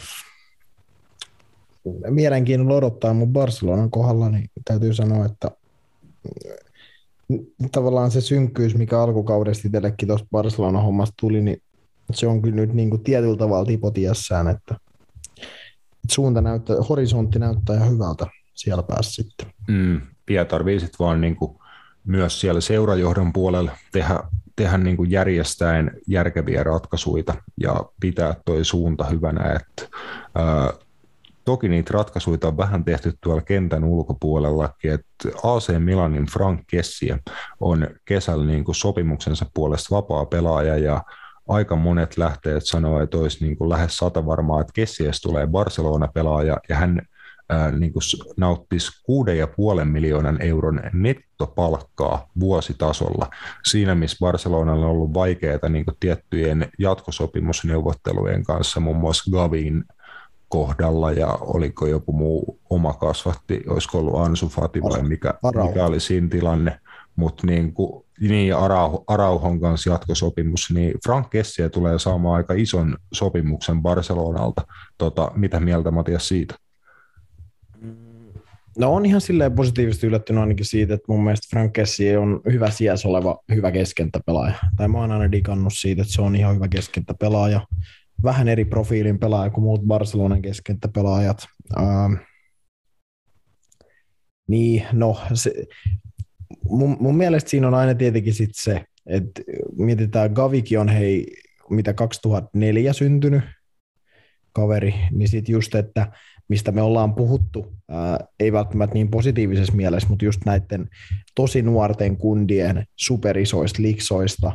mielenkiinnolla 2.11 2.75
odottaa 2.75 3.15
mun 3.15 3.33
Barcelonan 3.33 3.91
kohdalla, 3.91 4.31
niin 4.31 4.51
täytyy 4.65 4.95
sanoa, 4.95 5.25
että 5.25 5.51
tavallaan 7.73 8.11
se 8.11 8.21
synkkyys, 8.21 8.75
mikä 8.75 9.01
alkukaudesta 9.01 9.69
itsellekin 9.69 10.09
tuosta 10.09 10.29
Barcelona-hommasta 10.31 11.15
tuli, 11.21 11.43
niin 11.43 11.63
se 12.13 12.27
on 12.27 12.43
kyllä 12.43 12.57
nyt 12.57 12.73
niin 12.73 12.91
kuin 12.91 13.03
tietyllä 13.03 13.37
tavalla 13.37 13.65
tipotiessään, 13.65 14.49
että, 14.49 14.75
että 14.75 14.88
suunta 16.15 16.41
näyttää, 16.41 16.77
horisontti 16.89 17.39
näyttää 17.39 17.77
ihan 17.77 17.91
hyvältä 17.91 18.27
siellä 18.55 18.83
päässä 18.83 19.23
sitten. 19.23 19.47
Mm, 19.69 20.01
vielä 20.29 20.45
tarvii 20.45 20.81
sitten 20.81 20.99
vaan 20.99 21.21
niin 21.21 21.37
kuin 21.37 21.59
myös 22.05 22.41
siellä 22.41 22.61
seurajohdon 22.61 23.33
puolella 23.33 23.71
tehdä, 23.93 24.21
tehdä 24.57 24.79
niin 24.79 24.97
kuin 24.97 25.11
järjestäen 25.11 25.91
järkeviä 26.07 26.63
ratkaisuja 26.63 27.35
ja 27.61 27.85
pitää 28.01 28.35
tuo 28.45 28.65
suunta 28.65 29.05
hyvänä, 29.05 29.53
että 29.53 29.99
ää, 30.35 30.73
Toki 31.49 31.69
niitä 31.69 31.91
ratkaisuja 31.95 32.39
on 32.45 32.57
vähän 32.57 32.85
tehty 32.85 33.13
tuolla 33.21 33.43
kentän 33.43 33.85
ulkopuolellakin, 33.85 34.93
että 34.93 35.29
AC 35.43 35.79
Milanin 35.79 36.27
Frank 36.27 36.61
Kessiä 36.67 37.19
on 37.61 37.89
kesällä 38.05 38.45
niin 38.45 38.65
kuin 38.65 38.75
sopimuksensa 38.75 39.47
puolesta 39.55 39.97
vapaa 39.97 40.27
pelaaja 40.27 40.77
ja 40.77 41.03
aika 41.49 41.77
monet 41.77 42.17
lähteet 42.17 42.67
sanoo, 42.67 43.01
että 43.01 43.19
olisi 43.19 43.45
niin 43.45 43.57
kuin 43.57 43.71
lähes 43.71 43.97
sata 43.97 44.27
varmaa, 44.27 44.61
että 44.61 44.73
Kessiäs 44.75 45.21
tulee 45.21 45.47
Barcelona-pelaaja 45.47 46.57
ja 46.69 46.77
hän 46.77 47.03
ää, 47.49 47.71
niin 47.71 47.93
kuin 47.93 48.03
nauttisi 48.37 48.91
6,5 49.79 49.85
miljoonan 49.85 50.43
euron 50.43 50.81
nettopalkkaa 50.93 52.31
vuositasolla. 52.41 53.31
Siinä, 53.65 53.95
missä 53.95 54.17
Barcelonalla 54.21 54.87
on 54.87 54.93
ollut 54.93 55.15
vaikeaa 55.15 55.69
niin 55.69 55.85
kuin 55.85 55.97
tiettyjen 56.01 56.69
jatkosopimusneuvottelujen 56.79 58.45
kanssa, 58.45 58.81
muun 58.81 58.97
muassa 58.97 59.31
Gavin 59.31 59.85
kohdalla 60.49 61.13
ja 61.13 61.29
oliko 61.41 61.87
joku 61.87 62.13
muu 62.13 62.61
oma 62.71 62.93
kasvatti, 62.93 63.63
olisiko 63.69 63.99
ollut 63.99 64.17
Ansu 64.17 64.49
Fati 64.49 64.83
vai 64.83 65.03
mikä, 65.03 65.35
mikä 65.69 65.87
oli 65.87 66.01
siinä 66.01 66.29
tilanne, 66.29 66.81
mutta 67.17 67.47
niin, 67.47 67.75
kuin, 67.75 68.05
niin 68.21 68.57
Arauh, 68.57 69.05
Arauhon 69.07 69.61
kanssa 69.61 69.91
jatkosopimus, 69.91 70.71
niin 70.75 70.95
Frank 71.07 71.31
Kessiä 71.31 71.69
tulee 71.69 71.99
saamaan 71.99 72.37
aika 72.37 72.55
ison 72.55 72.97
sopimuksen 73.13 73.83
Barcelonalta. 73.83 74.63
Tota, 74.99 75.33
mitä 75.35 75.61
mieltä 75.61 75.91
Matias 75.91 76.29
siitä? 76.29 76.55
No 78.79 78.95
on 78.95 79.07
ihan 79.07 79.21
silleen 79.21 79.53
positiivisesti 79.53 80.07
yllättynyt 80.07 80.41
ainakin 80.41 80.67
siitä, 80.67 80.95
että 80.95 81.13
mun 81.13 81.25
mielestä 81.25 81.47
Frank 81.51 81.73
Kessi 81.73 82.17
on 82.17 82.41
hyvä 82.53 82.71
sijais 82.71 83.07
oleva 83.07 83.39
hyvä 83.55 83.73
keskentäpelaaja. 83.73 84.55
Tai 84.77 84.89
mä 84.89 84.99
oon 84.99 85.13
aina 85.13 85.33
digannut 85.33 85.73
siitä, 85.77 86.03
että 86.03 86.15
se 86.15 86.23
on 86.23 86.37
ihan 86.37 86.55
hyvä 86.55 86.69
keskentäpelaaja 86.69 87.61
vähän 88.23 88.49
eri 88.49 88.65
profiilin 88.65 89.19
pelaaja 89.19 89.51
kuin 89.51 89.65
muut 89.65 89.81
Barcelonan 89.83 90.43
keskenttäpelaajat. 90.43 91.47
Ähm, 91.79 92.15
niin, 94.49 94.87
no 94.93 95.17
se, 95.35 95.53
mun, 96.69 96.97
mun 97.01 97.17
mielestä 97.17 97.51
siinä 97.51 97.69
on 97.69 97.75
aina 97.75 97.95
tietenkin 97.95 98.35
sit 98.35 98.51
se, 98.53 98.85
että 99.07 99.43
mietitään, 99.77 100.33
Gaviki 100.33 100.77
on 100.77 100.89
hei, 100.89 101.27
mitä 101.71 101.93
2004 101.93 102.93
syntynyt 102.93 103.43
kaveri, 104.53 104.95
niin 105.11 105.29
sitten 105.29 105.53
just, 105.53 105.75
että 105.75 106.13
mistä 106.49 106.73
me 106.73 106.83
ollaan 106.83 107.15
puhuttu, 107.15 107.73
ää, 107.89 108.19
ei 108.41 108.53
välttämättä 108.53 108.95
niin 108.95 109.11
positiivisessa 109.11 109.73
mielessä, 109.73 110.09
mutta 110.09 110.25
just 110.25 110.41
näiden 110.47 110.89
tosi 111.35 111.63
nuorten 111.63 112.17
kundien 112.17 112.85
superisoista 112.97 113.83
liksoista, 113.83 114.53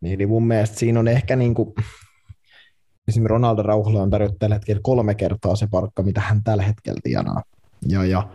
niin, 0.00 0.18
niin 0.18 0.28
mun 0.28 0.46
mielestä 0.46 0.78
siinä 0.78 1.00
on 1.00 1.08
ehkä 1.08 1.36
niin 1.36 1.54
kuin, 1.54 1.74
esimerkiksi 3.08 3.32
Ronaldo 3.32 3.62
Rauhalle 3.62 4.00
on 4.00 4.10
tarjottu 4.10 4.38
tällä 4.38 4.54
hetkellä 4.54 4.80
kolme 4.82 5.14
kertaa 5.14 5.56
se 5.56 5.66
parkka, 5.70 6.02
mitä 6.02 6.20
hän 6.20 6.44
tällä 6.44 6.62
hetkellä 6.62 7.00
tienaa. 7.04 7.42
Ja, 7.88 8.04
ja 8.04 8.28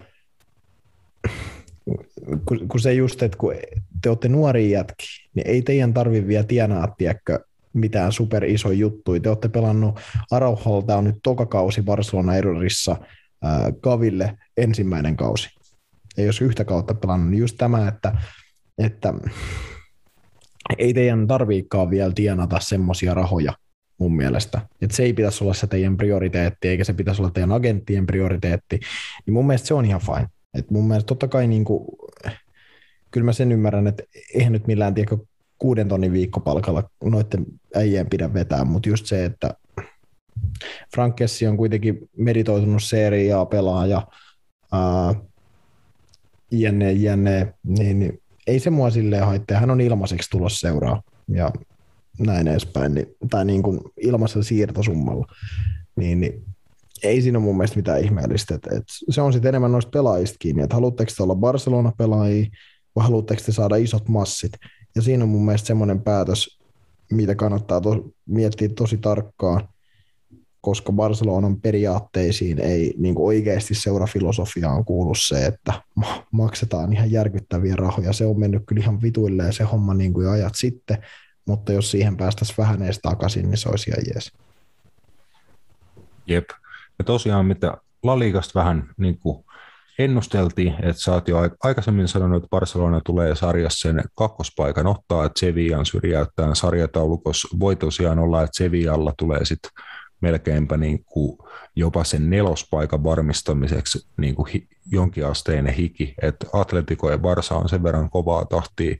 kun, 2.45 2.67
kun 2.67 2.79
se 2.79 2.93
just, 2.93 3.23
että 3.23 3.37
kun 3.37 3.53
te 4.01 4.09
olette 4.09 4.29
nuori 4.29 4.71
jätki, 4.71 5.05
niin 5.35 5.47
ei 5.47 5.61
teidän 5.61 5.93
tarvitse 5.93 6.27
vielä 6.27 6.43
tienaa, 6.43 6.87
tiedätkö, 6.87 7.39
mitään 7.73 8.11
super 8.11 8.43
iso 8.43 8.71
juttu. 8.71 9.19
Te 9.19 9.29
olette 9.29 9.49
pelannut 9.49 9.99
Arauhalta 10.31 10.97
on 10.97 11.03
nyt 11.03 11.19
toka 11.23 11.45
kausi 11.45 11.81
Barcelona 11.81 12.35
Erorissa 12.35 12.95
Kaville 13.81 14.37
ensimmäinen 14.57 15.17
kausi. 15.17 15.49
Ei 16.17 16.25
jos 16.25 16.41
yhtä 16.41 16.65
kautta 16.65 16.93
pelannut, 16.93 17.29
niin 17.29 17.39
just 17.39 17.57
tämä, 17.57 17.87
että, 17.87 18.17
että 18.77 19.13
ei 20.77 20.93
teidän 20.93 21.27
tarviikaan 21.27 21.89
vielä 21.89 22.11
tienata 22.15 22.59
semmoisia 22.59 23.13
rahoja 23.13 23.53
mun 23.99 24.15
mielestä. 24.15 24.61
Että 24.81 24.95
se 24.95 25.03
ei 25.03 25.13
pitäisi 25.13 25.43
olla 25.43 25.53
se 25.53 25.67
teidän 25.67 25.97
prioriteetti, 25.97 26.67
eikä 26.67 26.83
se 26.83 26.93
pitäisi 26.93 27.21
olla 27.21 27.31
teidän 27.31 27.51
agenttien 27.51 28.05
prioriteetti. 28.05 28.79
Niin 29.25 29.33
mun 29.33 29.47
mielestä 29.47 29.67
se 29.67 29.73
on 29.73 29.85
ihan 29.85 30.01
fine. 30.01 30.27
Et 30.53 30.71
mun 30.71 30.87
mielestä 30.87 31.07
totta 31.07 31.27
kai 31.27 31.47
niin 31.47 31.65
kuin, 31.65 31.85
kyllä 33.11 33.25
mä 33.25 33.33
sen 33.33 33.51
ymmärrän, 33.51 33.87
että 33.87 34.03
eihän 34.33 34.53
nyt 34.53 34.67
millään 34.67 34.93
tiedä 34.93 35.17
kuuden 35.59 35.87
tonnin 35.87 36.11
viikkopalkalla 36.11 36.89
noiden 37.03 37.45
äijien 37.75 38.09
pidä 38.09 38.33
vetää, 38.33 38.65
mutta 38.65 38.89
just 38.89 39.05
se, 39.05 39.25
että 39.25 39.53
Frank 40.95 41.15
Kessi 41.15 41.47
on 41.47 41.57
kuitenkin 41.57 42.09
meditoitunut 42.17 42.83
seriaa 42.83 43.45
pelaaja, 43.45 44.07
ää, 44.71 45.15
jne, 46.51 46.91
jne, 46.91 47.53
niin, 47.63 47.99
niin 47.99 48.21
ei 48.47 48.59
se 48.59 48.69
mua 48.69 48.89
silleen 48.89 49.25
haittaa. 49.25 49.59
Hän 49.59 49.71
on 49.71 49.81
ilmaiseksi 49.81 50.29
tulossa 50.29 50.59
seuraa 50.59 51.01
ja 51.27 51.51
näin 52.19 52.47
edespäin, 52.47 52.93
niin, 52.93 53.07
tai 53.29 53.45
niin 53.45 53.63
kuin 53.63 53.79
ilmaisella 53.97 54.43
siirtosummalla. 54.43 55.25
Niin, 55.95 56.21
niin 56.21 56.45
ei 57.03 57.21
siinä 57.21 57.39
mun 57.39 57.57
mielestä 57.57 57.75
mitään 57.77 58.03
ihmeellistä. 58.03 58.55
Et, 58.55 58.67
et 58.77 58.83
se 59.09 59.21
on 59.21 59.33
sitten 59.33 59.49
enemmän 59.49 59.71
noista 59.71 59.89
pelaajista 59.89 60.35
kiinni, 60.39 60.63
että 60.63 60.75
haluatteko 60.75 61.11
te 61.17 61.23
olla 61.23 61.35
Barcelona-pelaajia 61.35 62.45
vai 62.95 63.03
haluatteko 63.03 63.41
te 63.45 63.51
saada 63.51 63.75
isot 63.75 64.09
massit. 64.09 64.51
Ja 64.95 65.01
siinä 65.01 65.23
on 65.23 65.29
mun 65.29 65.45
mielestä 65.45 65.67
semmoinen 65.67 66.01
päätös, 66.01 66.59
mitä 67.11 67.35
kannattaa 67.35 67.81
to- 67.81 68.09
miettiä 68.25 68.69
tosi 68.69 68.97
tarkkaan, 68.97 69.69
koska 70.61 70.91
Barcelonan 70.91 71.61
periaatteisiin 71.61 72.59
ei 72.59 72.93
niin 72.97 73.15
oikeasti 73.17 73.75
seurafilosofiaan 73.75 74.85
kuulu 74.85 75.15
se, 75.15 75.45
että 75.45 75.81
maksetaan 76.31 76.93
ihan 76.93 77.11
järkyttäviä 77.11 77.75
rahoja. 77.75 78.13
Se 78.13 78.25
on 78.25 78.39
mennyt 78.39 78.63
kyllä 78.65 78.81
ihan 78.81 79.01
vituilleen 79.01 79.53
se 79.53 79.63
homma 79.63 79.93
niin 79.93 80.13
kuin 80.13 80.27
ajat 80.27 80.53
sitten, 80.55 80.97
mutta 81.45 81.73
jos 81.73 81.91
siihen 81.91 82.17
päästäisiin 82.17 82.57
vähän 82.57 82.83
edes 82.83 82.99
takaisin, 83.01 83.49
niin 83.49 83.57
se 83.57 83.69
olisi 83.69 83.89
ihan 83.89 84.03
jees. 84.13 84.31
Jep. 86.27 86.45
Ja 86.99 87.05
tosiaan, 87.05 87.45
mitä 87.45 87.77
Laligasta 88.03 88.59
vähän 88.59 88.89
niin 88.97 89.19
kuin 89.19 89.45
ennusteltiin, 89.99 90.75
että 90.79 91.01
sä 91.01 91.13
oot 91.13 91.27
jo 91.27 91.37
aikaisemmin 91.63 92.07
sanonut, 92.07 92.37
että 92.37 92.49
Barcelona 92.49 93.01
tulee 93.05 93.35
sarjassa 93.35 93.89
sen 93.89 94.03
kakkospaikan 94.15 94.87
ottaa, 94.87 95.25
että 95.25 95.39
Sevillan 95.39 95.85
syrjäyttää 95.85 96.55
sarjataulukossa. 96.55 97.57
Voi 97.59 97.75
tosiaan 97.75 98.19
olla, 98.19 98.41
että 98.41 98.57
Sevillalla 98.57 99.13
tulee 99.17 99.45
sitten 99.45 99.71
melkeinpä 100.23 100.77
niin 100.77 101.03
kuin 101.05 101.37
jopa 101.75 102.03
sen 102.03 102.29
nelospaikan 102.29 103.03
varmistamiseksi 103.03 104.07
niin 104.17 104.35
kuin 104.35 104.47
hi, 104.53 104.67
jonkinasteinen 104.91 105.73
hiki, 105.73 106.13
että 106.21 106.47
Atletico 106.53 107.11
ja 107.11 107.17
Barsa 107.17 107.55
on 107.55 107.69
sen 107.69 107.83
verran 107.83 108.09
kovaa 108.09 108.45
tahtia 108.45 108.95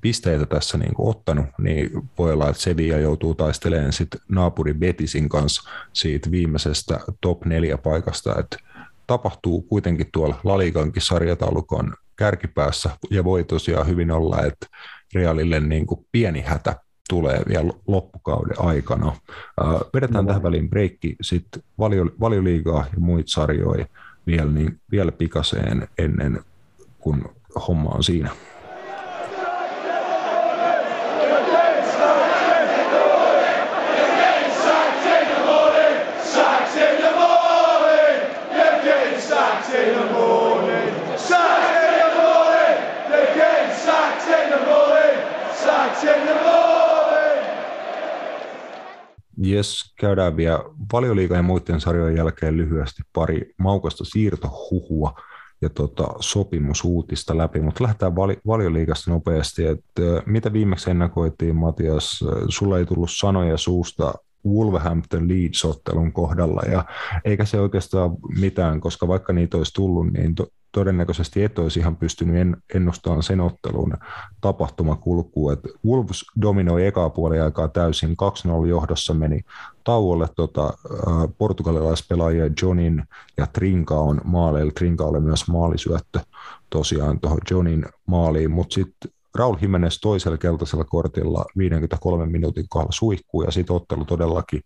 pisteitä 0.00 0.46
tässä 0.46 0.78
niin 0.78 0.94
kuin 0.94 1.08
ottanut, 1.08 1.46
niin 1.58 1.90
voi 2.18 2.32
olla, 2.32 2.48
että 2.48 2.62
Sevilla 2.62 2.98
joutuu 2.98 3.34
taistelemaan 3.34 3.92
sitten 3.92 4.20
naapuri 4.28 4.74
Betisin 4.74 5.28
kanssa 5.28 5.70
siitä 5.92 6.30
viimeisestä 6.30 7.00
top 7.20 7.44
neljä 7.44 7.78
paikasta, 7.78 8.38
että 8.38 8.56
tapahtuu 9.06 9.62
kuitenkin 9.62 10.08
tuolla 10.12 10.40
Laligankin 10.44 11.02
sarjataulukon 11.02 11.94
kärkipäässä, 12.16 12.90
ja 13.10 13.24
voi 13.24 13.44
tosiaan 13.44 13.86
hyvin 13.86 14.10
olla, 14.10 14.42
että 14.42 14.66
Realille 15.14 15.60
niin 15.60 15.86
kuin 15.86 16.06
pieni 16.12 16.40
hätä 16.40 16.76
tulee 17.08 17.42
vielä 17.48 17.72
loppukauden 17.86 18.60
aikana. 18.60 19.16
vedetään 19.94 20.24
no. 20.24 20.28
tähän 20.28 20.42
väliin 20.42 20.70
breikki, 20.70 21.16
sitten 21.20 21.62
valio, 21.78 22.06
valioliigaa 22.20 22.86
ja 22.92 23.00
muita 23.00 23.30
sarjoja 23.30 23.86
vielä, 24.26 24.50
niin, 24.52 24.80
vielä 24.90 25.12
pikaseen 25.12 25.88
ennen 25.98 26.40
kuin 26.98 27.24
homma 27.68 27.90
on 27.90 28.04
siinä. 28.04 28.30
Jes, 49.42 49.94
käydään 50.00 50.36
vielä 50.36 50.58
valioliiga 50.92 51.36
ja 51.36 51.42
muiden 51.42 51.80
sarjojen 51.80 52.16
jälkeen 52.16 52.56
lyhyesti 52.56 53.02
pari 53.12 53.54
maukasta 53.58 54.04
siirtohuhua 54.04 55.20
ja 55.62 55.68
tota, 55.68 56.06
sopimusuutista 56.20 57.38
läpi, 57.38 57.60
mutta 57.60 57.84
lähdetään 57.84 58.16
vali, 58.16 58.38
valioliigasta 58.46 59.10
nopeasti. 59.10 59.66
että 59.66 60.02
mitä 60.26 60.52
viimeksi 60.52 60.90
ennakoitiin, 60.90 61.56
Matias? 61.56 62.24
Sulla 62.48 62.78
ei 62.78 62.86
tullut 62.86 63.10
sanoja 63.10 63.56
suusta 63.56 64.14
Wolverhampton 64.46 65.28
Leeds-ottelun 65.28 66.12
kohdalla, 66.12 66.62
ja 66.70 66.84
eikä 67.24 67.44
se 67.44 67.60
oikeastaan 67.60 68.10
mitään, 68.40 68.80
koska 68.80 69.08
vaikka 69.08 69.32
niitä 69.32 69.56
olisi 69.56 69.74
tullut, 69.74 70.12
niin 70.12 70.34
to, 70.34 70.46
todennäköisesti 70.72 71.44
et 71.44 71.58
olisi 71.58 71.80
ihan 71.80 71.96
pystynyt 71.96 72.58
ennustamaan 72.74 73.22
sen 73.22 73.40
ottelun 73.40 73.94
tapahtumakulkuun. 74.40 75.52
Et 75.52 75.60
Wolves 75.86 76.24
dominoi 76.42 76.86
ekaa 76.86 77.10
puoli 77.10 77.40
aikaa 77.40 77.68
täysin, 77.68 78.16
2-0 78.64 78.66
johdossa 78.66 79.14
meni 79.14 79.40
tauolle 79.84 80.26
tota, 80.36 80.72
portugalilaispelaajia 81.38 82.50
Johnin 82.62 83.02
ja 83.36 83.46
Trinkaon 83.46 84.20
maaleilla. 84.24 84.72
Trinka 84.72 85.04
oli 85.04 85.20
myös 85.20 85.48
maalisyöttö 85.48 86.20
tosiaan 86.70 87.20
tuohon 87.20 87.40
Johnin 87.50 87.86
maaliin, 88.06 88.50
mutta 88.50 88.74
sitten 88.74 89.10
Raul 89.34 89.56
Jimenez 89.60 89.98
toisella 90.00 90.38
keltaisella 90.38 90.84
kortilla 90.84 91.44
53 91.58 92.26
minuutin 92.26 92.66
kohdalla 92.68 92.92
suihkuu 92.92 93.42
ja 93.42 93.50
sitten 93.50 93.76
ottelu 93.76 94.04
todellakin 94.04 94.62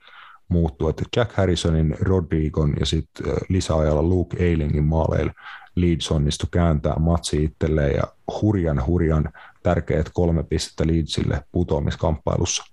muuttuu, 0.48 0.88
että 0.88 1.02
Jack 1.16 1.32
Harrisonin, 1.32 1.96
Rodrigon 2.00 2.74
ja 2.80 2.86
sitten 2.86 3.26
lisäajalla 3.48 4.02
Luke 4.02 4.36
Eilingin 4.44 4.84
maaleilla 4.84 5.32
Leeds 5.74 6.10
onnistui 6.10 6.48
kääntää 6.50 6.96
matsi 6.98 7.44
itselleen 7.44 7.96
ja 7.96 8.02
hurjan 8.42 8.86
hurjan 8.86 9.32
tärkeät 9.62 10.10
kolme 10.14 10.42
pistettä 10.42 10.86
Leedsille 10.86 11.44
putoamiskamppailussa. 11.52 12.64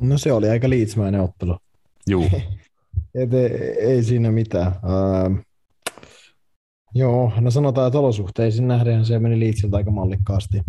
No 0.00 0.18
se 0.18 0.32
oli 0.32 0.48
aika 0.48 0.70
Leedsmäinen 0.70 1.20
ottelu. 1.20 1.58
Juu. 2.06 2.24
Et 3.14 3.34
ei, 3.34 3.50
ei 3.80 4.02
siinä 4.02 4.32
mitään. 4.32 4.66
Uh, 4.68 5.38
joo, 6.94 7.32
no 7.40 7.50
sanotaan, 7.50 7.86
että 7.86 7.98
olosuhteisiin 7.98 8.68
nähden 8.68 9.04
se 9.04 9.18
meni 9.18 9.40
Leedsiltä 9.40 9.76
aika 9.76 9.90
mallikkaasti. 9.90 10.62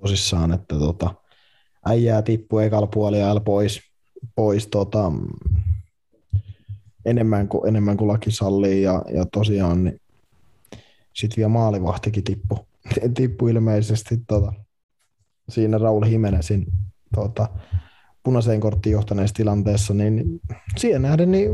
tosissaan, 0.00 0.52
että 0.52 0.78
tota, 0.78 1.14
äijää 1.86 2.22
tippui 2.22 2.64
ekalla 2.64 2.86
puolella 2.86 3.40
pois, 3.40 3.80
pois 4.34 4.66
tota, 4.66 5.12
enemmän, 7.04 7.48
kuin, 7.48 7.68
enemmän 7.68 7.96
kuin 7.96 8.08
laki 8.08 8.30
sallii 8.30 8.82
ja, 8.82 9.02
ja 9.14 9.26
tosiaan 9.32 9.84
niin 9.84 10.00
sitten 11.16 11.36
vielä 11.36 11.48
maalivahtikin 11.48 12.24
tippu, 12.24 12.66
tippu 13.16 13.48
ilmeisesti 13.48 14.18
tota, 14.26 14.52
siinä 15.48 15.78
Raul 15.78 16.04
Himenesin 16.04 16.66
tota, 17.14 17.48
punaiseen 18.22 18.60
korttiin 18.60 18.92
johtaneessa 18.92 19.34
tilanteessa, 19.34 19.94
niin 19.94 20.40
siihen 20.76 21.02
nähden 21.02 21.30
niin 21.30 21.50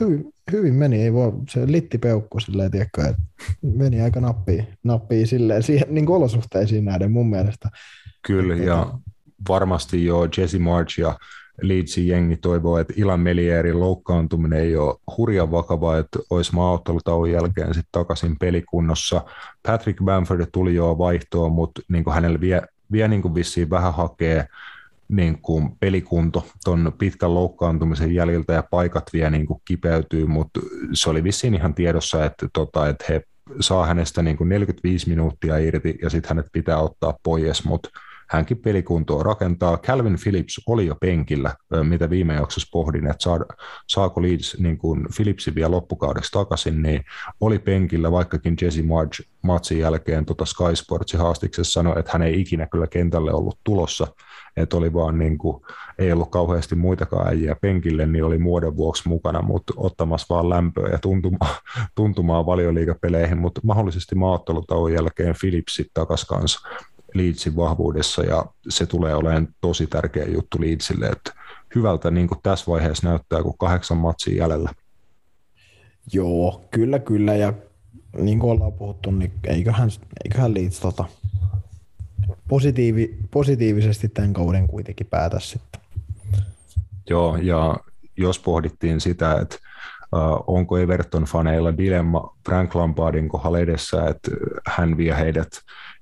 hyvin, 0.00 0.32
hyvin 0.52 0.74
meni, 0.74 1.02
ei 1.02 1.12
voi, 1.12 1.32
se 1.50 1.72
litti 1.72 1.98
peukku 1.98 2.40
silleen, 2.40 2.70
tiedätkö, 2.70 3.02
että 3.02 3.22
meni 3.62 4.00
aika 4.00 4.20
nappiin, 4.20 4.66
nappiin 4.84 5.26
silleen, 5.26 5.62
siihen 5.62 5.86
niin 5.90 6.10
olosuhteisiin 6.10 6.84
nähden 6.84 7.12
mun 7.12 7.30
mielestä. 7.30 7.68
Kyllä, 8.26 8.56
ja 8.56 8.98
varmasti 9.48 10.04
jo 10.04 10.28
Jesse 10.36 10.58
March 10.58 11.00
ja 11.00 11.18
Leedsin 11.62 12.08
jengi 12.08 12.36
toivoo, 12.36 12.78
että 12.78 12.94
Ilan 12.96 13.20
Melierin 13.20 13.80
loukkaantuminen 13.80 14.58
ei 14.58 14.76
ole 14.76 14.94
hurjan 15.16 15.50
vakava, 15.50 15.98
että 15.98 16.18
olisi 16.30 16.54
maaottelutauon 16.54 17.30
jälkeen 17.30 17.74
sitten 17.74 17.92
takaisin 17.92 18.38
pelikunnossa. 18.38 19.24
Patrick 19.66 20.04
Bamford 20.04 20.46
tuli 20.52 20.74
jo 20.74 20.98
vaihtoa, 20.98 21.48
mutta 21.48 21.82
niin 21.88 22.04
hänellä 22.12 22.40
vie, 22.40 22.62
vie 22.92 23.08
niin 23.08 23.22
kuin 23.22 23.34
vissiin 23.34 23.70
vähän 23.70 23.94
hakee 23.94 24.46
niin 25.08 25.38
kuin 25.42 25.76
pelikunto 25.80 26.46
tuon 26.64 26.92
pitkän 26.98 27.34
loukkaantumisen 27.34 28.14
jäljiltä 28.14 28.52
ja 28.52 28.64
paikat 28.70 29.04
vielä 29.12 29.30
niin 29.30 29.46
kuin 29.46 29.62
kipeytyy, 29.64 30.26
mutta 30.26 30.60
se 30.92 31.10
oli 31.10 31.24
vissiin 31.24 31.54
ihan 31.54 31.74
tiedossa, 31.74 32.24
että, 32.24 32.48
tota, 32.52 32.88
että 32.88 33.04
he 33.08 33.22
saa 33.60 33.86
hänestä 33.86 34.22
niin 34.22 34.36
kuin 34.36 34.48
45 34.48 35.08
minuuttia 35.08 35.58
irti 35.58 35.98
ja 36.02 36.10
sitten 36.10 36.28
hänet 36.28 36.46
pitää 36.52 36.78
ottaa 36.78 37.18
pois, 37.22 37.64
mutta 37.64 37.90
hänkin 38.32 38.58
pelikuntoa 38.58 39.22
rakentaa. 39.22 39.76
Calvin 39.76 40.18
Phillips 40.22 40.60
oli 40.66 40.86
jo 40.86 40.94
penkillä, 40.94 41.54
mitä 41.82 42.10
viime 42.10 42.34
jaksossa 42.34 42.68
pohdin, 42.72 43.06
että 43.06 43.24
saako 43.88 44.22
Leeds 44.22 44.56
niin 44.58 44.78
kuin 44.78 45.06
Phillipsin 45.16 45.54
vielä 45.54 45.70
loppukaudeksi 45.70 46.32
takaisin, 46.32 46.82
niin 46.82 47.04
oli 47.40 47.58
penkillä, 47.58 48.12
vaikkakin 48.12 48.56
Jesse 48.62 48.82
Marge 48.82 49.24
matsin 49.42 49.78
jälkeen 49.78 50.24
tota 50.24 50.44
Sky 50.44 50.76
Sportsin 50.76 51.20
haastiksessa 51.20 51.72
sanoi, 51.72 51.98
että 51.98 52.12
hän 52.12 52.22
ei 52.22 52.40
ikinä 52.40 52.66
kyllä 52.66 52.86
kentälle 52.86 53.32
ollut 53.32 53.58
tulossa, 53.64 54.06
että 54.56 54.76
oli 54.76 54.92
vaan 54.92 55.18
niin 55.18 55.38
kuin, 55.38 55.62
ei 55.98 56.12
ollut 56.12 56.30
kauheasti 56.30 56.74
muitakaan 56.74 57.28
äijiä 57.28 57.56
penkille, 57.60 58.06
niin 58.06 58.24
oli 58.24 58.38
muodon 58.38 58.76
vuoksi 58.76 59.08
mukana, 59.08 59.42
mutta 59.42 59.72
ottamassa 59.76 60.34
vaan 60.34 60.50
lämpöä 60.50 60.88
ja 60.88 60.98
tuntumaa, 60.98 61.54
tuntumaa 61.94 62.46
valioliikapeleihin, 62.46 63.38
mutta 63.38 63.60
mahdollisesti 63.64 64.14
maattelutauon 64.14 64.92
jälkeen 64.92 65.34
Philipsit 65.40 65.90
takaisin 65.94 66.26
kanssa 66.26 66.68
Leedsin 67.14 67.56
vahvuudessa 67.56 68.22
ja 68.22 68.44
se 68.68 68.86
tulee 68.86 69.14
olemaan 69.14 69.48
tosi 69.60 69.86
tärkeä 69.86 70.24
juttu 70.24 70.60
Leedsille, 70.60 71.06
että 71.06 71.32
hyvältä 71.74 72.10
niin 72.10 72.28
kuin 72.28 72.40
tässä 72.42 72.72
vaiheessa 72.72 73.08
näyttää, 73.08 73.42
kun 73.42 73.58
kahdeksan 73.58 73.96
matsia 73.96 74.36
jäljellä. 74.36 74.70
Joo, 76.12 76.64
kyllä, 76.70 76.98
kyllä 76.98 77.34
ja 77.34 77.52
niin 78.18 78.38
kuin 78.38 78.50
ollaan 78.50 78.72
puhuttu, 78.72 79.10
niin 79.10 79.32
eiköhän, 79.44 79.90
eiköhän 80.24 80.54
Leeds 80.54 80.80
tota, 80.80 81.04
positiivi, 82.48 83.18
positiivisesti 83.30 84.08
tämän 84.08 84.32
kauden 84.32 84.68
kuitenkin 84.68 85.06
päätä 85.06 85.40
sitten. 85.40 85.80
Joo, 87.10 87.36
ja 87.36 87.76
jos 88.16 88.38
pohdittiin 88.38 89.00
sitä, 89.00 89.38
että 89.40 89.56
uh, 90.12 90.44
onko 90.46 90.78
Everton-faneilla 90.78 91.78
dilemma 91.78 92.36
Frank 92.48 92.74
Lampardin 92.74 93.28
kohdalla 93.28 93.58
edessä, 93.58 94.06
että 94.06 94.30
hän 94.66 94.96
vie 94.96 95.16
heidät 95.16 95.48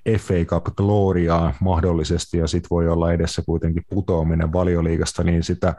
FA 0.08 0.44
Cup 0.46 0.64
Gloriaa 0.76 1.54
mahdollisesti 1.60 2.38
ja 2.38 2.46
sitten 2.46 2.68
voi 2.70 2.88
olla 2.88 3.12
edessä 3.12 3.42
kuitenkin 3.46 3.82
putoaminen 3.90 4.52
valioliigasta, 4.52 5.24
niin 5.24 5.42
sitä 5.42 5.74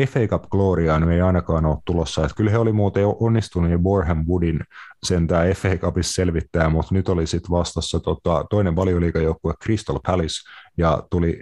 FA 0.00 0.20
Cup 0.26 0.42
Gloriaa 0.50 1.00
ei 1.12 1.20
ainakaan 1.20 1.66
ole 1.66 1.78
tulossa. 1.84 2.22
Että 2.22 2.34
kyllä 2.36 2.50
he 2.50 2.58
oli 2.58 2.72
muuten 2.72 3.04
onnistunut 3.20 3.70
jo 3.70 3.78
Borham 3.78 4.24
Woodin 4.28 4.60
tämä 5.26 5.44
FA 5.54 5.76
Cupissa 5.76 6.14
selvittää, 6.14 6.68
mutta 6.68 6.94
nyt 6.94 7.08
oli 7.08 7.26
sitten 7.26 7.50
vastassa 7.50 8.00
tota, 8.00 8.44
toinen 8.50 8.76
valioliigajoukkue 8.76 9.54
Crystal 9.64 10.00
Palace 10.06 10.50
ja 10.78 11.02
tuli 11.10 11.40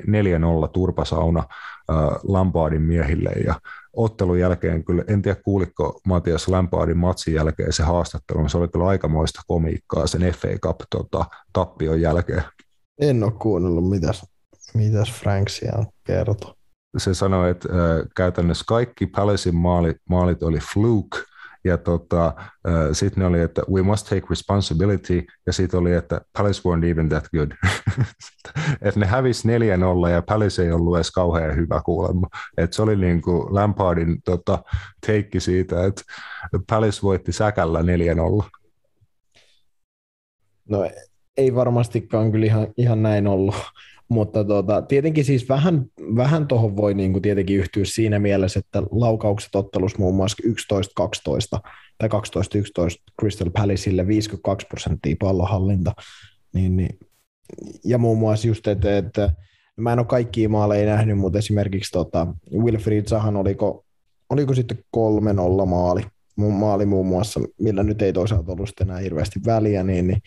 4-0 0.67 0.69
turpasauna 0.73 1.41
äh, 1.41 1.97
Lampardin 2.23 2.83
miehille 2.83 3.31
ja 3.31 3.55
ottelun 3.93 4.39
jälkeen 4.39 4.85
kyllä, 4.85 5.05
en 5.09 5.23
tiedä 5.23 5.41
kuuliko 5.45 6.01
Matias 6.07 6.49
Lampardin 6.49 6.99
matsin 6.99 7.35
jälkeen 7.35 7.73
se 7.73 7.83
haastattelu, 7.83 8.49
se 8.49 8.59
oli 8.59 8.69
kyllä 8.69 8.87
aikamoista 8.87 9.41
komiikkaa 9.47 10.07
sen 10.07 10.33
FA 10.33 10.49
Cup 10.49 10.81
tota, 10.91 11.25
tappion 11.53 12.01
jälkeen. 12.01 12.43
En 13.01 13.25
ole 13.25 13.33
kuunnellut, 13.33 13.91
mitäs, 13.91 14.27
mitäs 14.75 15.13
Frank 15.13 15.49
siellä 15.49 15.85
kertoi. 16.05 16.55
Se 16.99 17.15
sanoi, 17.15 17.51
että 17.51 17.69
äh, 17.69 18.07
käytännössä 18.17 18.65
kaikki 18.69 19.07
Palacein 19.07 19.57
maalit, 19.57 19.97
maalit 20.09 20.43
oli 20.43 20.59
fluke, 20.73 21.19
ja 21.65 21.79
tota, 21.79 22.35
sitten 22.93 23.21
ne 23.21 23.27
oli, 23.27 23.41
että 23.41 23.63
we 23.73 23.83
must 23.83 24.09
take 24.09 24.27
responsibility, 24.31 25.25
ja 25.47 25.53
sitten 25.53 25.81
oli, 25.81 25.93
että 25.93 26.21
Palace 26.39 26.61
weren't 26.69 26.85
even 26.85 27.09
that 27.09 27.25
good. 27.37 27.53
että 28.83 29.01
ne 29.01 29.07
hävisi 29.07 29.49
4-0, 29.49 30.11
ja 30.11 30.23
Palace 30.23 30.63
ei 30.63 30.73
ollut 30.73 30.97
edes 30.97 31.11
kauhean 31.11 31.57
hyvä 31.57 31.81
kuulemma. 31.85 32.29
Et 32.57 32.73
se 32.73 32.83
oli 32.83 32.97
niin 32.97 33.23
kuin 33.23 33.55
Lampardin 33.55 34.23
tota, 34.25 34.63
teikki 35.07 35.41
siitä, 35.41 35.85
että 35.85 36.03
Palace 36.71 37.03
voitti 37.03 37.33
säkällä 37.33 37.81
4-0. 37.81 37.85
No 40.69 40.91
ei 41.37 41.55
varmastikaan 41.55 42.33
kyllä 42.33 42.47
ihan, 42.47 42.67
ihan 42.77 43.03
näin 43.03 43.27
ollut. 43.27 43.55
Mutta 44.13 44.45
tota, 44.45 44.83
tietenkin 44.83 45.25
siis 45.25 45.49
vähän, 45.49 45.87
vähän 46.17 46.49
tuohon 46.49 46.77
voi 46.77 46.95
niin 46.95 47.13
kuin 47.13 47.23
tietenkin 47.23 47.57
yhtyä 47.57 47.85
siinä 47.85 48.19
mielessä, 48.19 48.59
että 48.59 48.83
laukaukset 48.91 49.55
ottelussa 49.55 49.99
muun 49.99 50.15
muassa 50.15 50.43
11-12 51.59 51.61
tai 51.99 52.09
12-11 52.09 52.11
Crystal 53.21 53.51
Palaceille 53.51 54.07
52 54.07 54.67
prosenttia 54.67 55.17
pallohallinta. 55.21 55.93
Niin, 56.55 56.77
niin, 56.77 56.99
ja 57.85 57.99
muun 57.99 58.19
muassa 58.19 58.49
just, 58.49 58.67
että, 58.67 58.99
että 58.99 59.33
mä 59.77 59.93
en 59.93 59.99
ole 59.99 60.07
kaikkia 60.07 60.49
maaleja 60.49 60.87
nähnyt, 60.87 61.19
mutta 61.19 61.39
esimerkiksi 61.39 61.93
tota, 61.93 62.27
Wilfried 62.55 63.07
Sahan 63.07 63.37
oliko, 63.37 63.85
oliko 64.31 64.55
sitten 64.55 64.79
3-0 64.97 65.67
maali, 65.67 66.03
maali 66.37 66.87
muun 66.87 67.07
muassa, 67.07 67.41
millä 67.61 67.83
nyt 67.83 68.03
ei 68.03 68.13
toisaalta 68.13 68.53
ollut 68.53 68.81
enää 68.81 68.99
hirveästi 68.99 69.41
väliä, 69.47 69.83
niin, 69.83 70.07
niin 70.07 70.23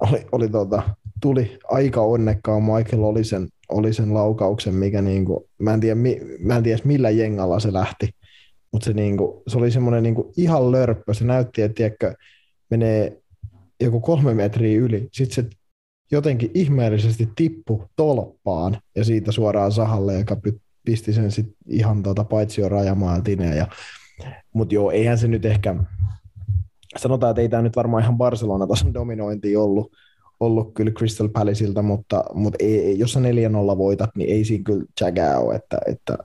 oli, 0.00 0.26
oli 0.32 0.48
tota, 0.48 0.82
tuli 1.22 1.58
aika 1.64 2.00
onnekkaan. 2.00 2.62
Michael 2.62 3.02
oli 3.02 3.24
sen, 3.24 3.48
oli 3.68 3.92
sen 3.92 4.14
laukauksen, 4.14 4.74
mikä 4.74 5.02
niinku, 5.02 5.48
mä 5.58 5.74
en 5.74 5.80
tiedä, 5.80 6.00
mä 6.40 6.56
en 6.56 6.62
tiedä 6.62 6.82
millä 6.84 7.10
jengalla 7.10 7.60
se 7.60 7.72
lähti, 7.72 8.08
mutta 8.72 8.84
se, 8.84 8.92
niinku, 8.92 9.42
se 9.46 9.58
oli 9.58 9.70
semmoinen 9.70 10.02
niinku 10.02 10.32
ihan 10.36 10.72
lörppö, 10.72 11.14
se 11.14 11.24
näytti, 11.24 11.62
että 11.62 11.74
tiedätkö, 11.74 12.14
menee 12.70 13.22
joku 13.80 14.00
kolme 14.00 14.34
metriä 14.34 14.80
yli, 14.80 15.08
sitten 15.12 15.34
se 15.34 15.56
jotenkin 16.12 16.50
ihmeellisesti 16.54 17.28
tippu 17.36 17.84
tolppaan 17.96 18.76
ja 18.96 19.04
siitä 19.04 19.32
suoraan 19.32 19.72
Sahalle, 19.72 20.18
joka 20.18 20.36
pisti 20.84 21.12
sen 21.12 21.30
sit 21.30 21.46
ihan 21.66 22.02
tota, 22.02 22.24
paitsi 22.24 22.60
jo 22.60 22.68
rajamaaltineen. 22.68 23.56
Ja, 23.56 23.66
mutta 24.54 24.74
joo, 24.74 24.90
eihän 24.90 25.18
se 25.18 25.28
nyt 25.28 25.44
ehkä, 25.44 25.74
sanotaan, 26.96 27.30
että 27.30 27.42
ei 27.42 27.48
tämä 27.48 27.62
nyt 27.62 27.76
varmaan 27.76 28.02
ihan 28.02 28.18
Barcelona-tason 28.18 28.94
dominointi 28.94 29.56
ollut, 29.56 29.92
ollut 30.42 30.74
kyllä 30.74 30.90
Crystal 30.90 31.28
Palaceilta, 31.28 31.82
mutta, 31.82 32.24
mutta 32.34 32.56
ei, 32.60 32.98
jos 32.98 33.12
sä 33.12 33.20
4-0 33.20 33.22
voitat, 33.78 34.10
niin 34.16 34.30
ei 34.30 34.44
siinä 34.44 34.64
kyllä 34.64 34.84
jägää 35.00 35.38
ole, 35.38 35.54
että, 35.54 35.78
että 35.86 36.18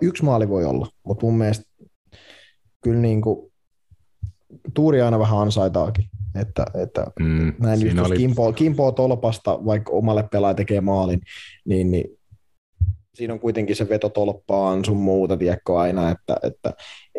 yksi 0.00 0.24
maali 0.24 0.48
voi 0.48 0.64
olla, 0.64 0.86
mutta 1.06 1.26
mun 1.26 1.38
mielestä 1.38 1.64
kyllä 2.80 3.00
niin 3.00 3.22
kuin, 3.22 3.52
tuuri 4.74 5.02
aina 5.02 5.18
vähän 5.18 5.38
ansaitaakin, 5.38 6.04
että, 6.40 6.66
että 6.82 7.06
mm, 7.20 7.54
näin 7.58 7.80
just, 7.80 7.98
oli... 7.98 8.16
kimpoo, 8.16 8.52
kimpoo 8.52 8.92
tolpasta, 8.92 9.64
vaikka 9.64 9.92
omalle 9.92 10.28
pelaaja 10.32 10.54
tekee 10.54 10.80
maalin, 10.80 11.20
niin, 11.64 11.90
niin 11.90 12.04
siinä 13.14 13.34
on 13.34 13.40
kuitenkin 13.40 13.76
se 13.76 13.88
veto 13.88 14.08
tolppaan 14.08 14.84
sun 14.84 14.96
muuta, 14.96 15.36
tiedätkö 15.36 15.78
aina, 15.78 16.10
että, 16.10 16.36
että 16.42 16.72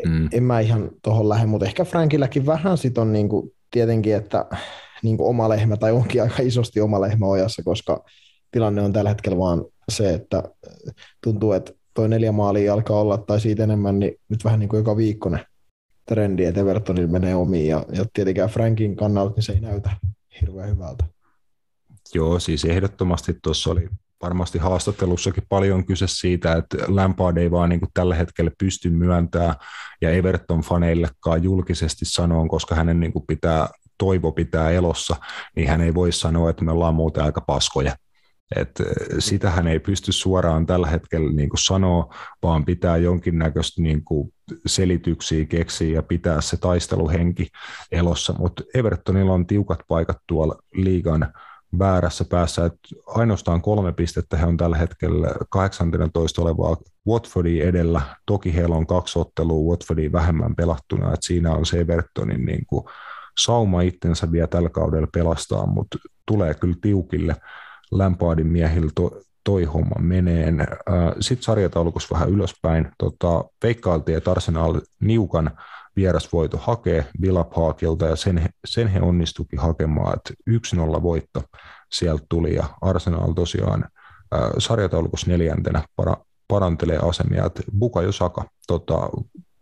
mm. 0.08 0.30
en 0.32 0.44
mä 0.44 0.60
ihan 0.60 0.90
tuohon 1.04 1.30
lähde, 1.30 1.46
mutta 1.46 1.66
ehkä 1.66 1.86
Frankilläkin 1.86 2.46
vähän 2.46 2.78
sit 2.78 2.98
on 2.98 3.14
niin 3.14 3.30
kuin, 3.30 3.52
tietenkin, 3.72 4.16
että 4.16 4.46
niin 5.04 5.18
kuin 5.18 5.30
oma 5.30 5.50
lehmä 5.50 5.78
tai 5.78 5.92
onkin 5.92 6.22
aika 6.22 6.42
isosti 6.42 6.82
oma 6.82 7.02
lehmä 7.02 7.26
ojassa, 7.26 7.64
koska 7.64 8.04
tilanne 8.52 8.82
on 8.82 8.94
tällä 8.94 9.10
hetkellä 9.10 9.38
vaan 9.38 9.66
se, 9.90 10.14
että 10.14 10.44
tuntuu, 11.24 11.52
että 11.52 11.72
toi 11.94 12.10
neljä 12.10 12.32
maalia 12.32 12.74
alkaa 12.74 13.00
olla 13.00 13.18
tai 13.18 13.40
siitä 13.40 13.64
enemmän, 13.64 14.00
niin 14.00 14.14
nyt 14.30 14.44
vähän 14.44 14.60
niin 14.60 14.70
kuin 14.70 14.78
joka 14.78 14.98
viikko 14.98 15.30
ne 15.30 15.46
trendi, 16.06 16.46
että 16.46 16.62
Evertonilla 16.62 17.12
menee 17.12 17.36
omiin 17.36 17.68
ja, 17.68 17.86
ja 17.92 18.06
tietenkään 18.14 18.50
Frankin 18.50 18.96
kannalta 18.96 19.36
niin 19.36 19.44
se 19.44 19.54
ei 19.54 19.60
näytä 19.60 19.90
hirveän 20.42 20.70
hyvältä. 20.70 21.06
Joo, 22.16 22.40
siis 22.40 22.66
ehdottomasti 22.66 23.38
tuossa 23.44 23.72
oli 23.72 23.90
varmasti 24.22 24.58
haastattelussakin 24.58 25.44
paljon 25.50 25.86
kyse 25.86 26.06
siitä, 26.08 26.54
että 26.54 26.78
Lampard 26.88 27.38
ei 27.38 27.52
vaan 27.52 27.70
niin 27.70 27.80
kuin 27.80 27.90
tällä 27.94 28.16
hetkellä 28.16 28.52
pysty 28.58 28.90
myöntämään 28.90 29.56
ja 30.02 30.10
Everton-faneillekaan 30.10 31.44
julkisesti 31.44 32.06
sanoa, 32.06 32.48
koska 32.48 32.76
hänen 32.76 33.00
niin 33.00 33.14
kuin 33.14 33.26
pitää 33.28 33.70
toivo 34.04 34.32
pitää 34.32 34.72
elossa, 34.72 35.16
niin 35.56 35.68
hän 35.68 35.82
ei 35.82 35.94
voi 35.94 36.12
sanoa, 36.12 36.50
että 36.50 36.64
me 36.64 36.72
ollaan 36.72 36.96
muuten 36.96 37.24
aika 37.24 37.42
paskoja. 37.42 37.96
Et 38.56 38.72
sitä 39.20 39.50
hän 39.50 39.68
ei 39.68 39.80
pysty 39.80 40.12
suoraan 40.12 40.66
tällä 40.66 40.88
hetkellä 40.88 41.32
niin 41.32 41.50
kuin 41.50 41.60
sanoa, 41.66 42.14
vaan 42.44 42.66
pitää 42.66 42.98
jonkinnäköistä 42.98 43.82
niin 43.82 44.04
kuin 44.04 44.34
selityksiä 44.66 45.46
keksiä 45.46 45.96
ja 45.96 46.04
pitää 46.04 46.42
se 46.42 46.58
taisteluhenki 46.58 47.48
elossa. 47.92 48.34
Mutta 48.40 48.64
Evertonilla 48.76 49.34
on 49.34 49.48
tiukat 49.48 49.80
paikat 49.88 50.18
tuolla 50.28 50.56
liigan 50.74 51.34
väärässä 51.80 52.26
päässä, 52.30 52.66
että 52.66 52.80
ainoastaan 53.08 53.62
kolme 53.62 53.94
pistettä 53.94 54.38
he 54.38 54.46
on 54.46 54.58
tällä 54.58 54.78
hetkellä 54.78 55.28
18 55.50 56.42
olevaa 56.42 56.78
Watfordia 57.08 57.66
edellä. 57.66 58.02
Toki 58.26 58.56
heillä 58.56 58.76
on 58.76 58.88
kaksi 58.88 59.20
ottelua 59.20 59.72
Watfordia 59.72 60.12
vähemmän 60.12 60.56
pelattuna, 60.56 61.14
että 61.14 61.28
siinä 61.28 61.52
on 61.52 61.66
se 61.66 61.80
Evertonin 61.80 62.46
niin 62.46 62.66
kuin 62.66 62.86
sauma 63.40 63.82
itsensä 63.82 64.32
vielä 64.32 64.48
tällä 64.48 64.70
kaudella 64.70 65.08
pelastaa, 65.14 65.66
mutta 65.66 65.98
tulee 66.26 66.54
kyllä 66.54 66.76
tiukille 66.82 67.36
Lampardin 67.92 68.48
miehillä 68.48 68.92
to, 68.96 69.12
toi 69.44 69.64
homma 69.64 69.96
meneen. 70.00 70.68
Sitten 71.20 71.44
sarjataulukossa 71.44 72.16
vähän 72.16 72.30
ylöspäin. 72.30 72.92
Tota, 72.98 73.44
veikkailtiin, 73.64 74.18
että 74.18 74.32
Arsenal 74.32 74.82
niukan 75.00 75.52
vierasvoito 75.96 76.58
hakee 76.58 77.06
Villa 77.22 77.44
Parkilta 77.44 78.06
ja 78.06 78.16
sen, 78.16 78.50
sen 78.66 78.88
he 78.88 79.02
onnistukin 79.02 79.60
hakemaan, 79.60 80.14
että 80.14 80.34
1-0 81.00 81.04
voitto 81.04 81.44
sieltä 81.92 82.26
tuli 82.30 82.56
ja 82.56 82.64
Arsenal 82.82 83.34
tosiaan 83.34 83.86
äh, 84.36 84.42
sarjataulukossa 84.58 85.28
neljäntenä 85.28 85.84
para, 85.96 86.18
parantelee 86.48 86.98
asemia, 86.98 87.46
että 87.46 87.64
Bukayo 87.80 88.12
Saka 88.12 88.44
tota, 88.68 89.10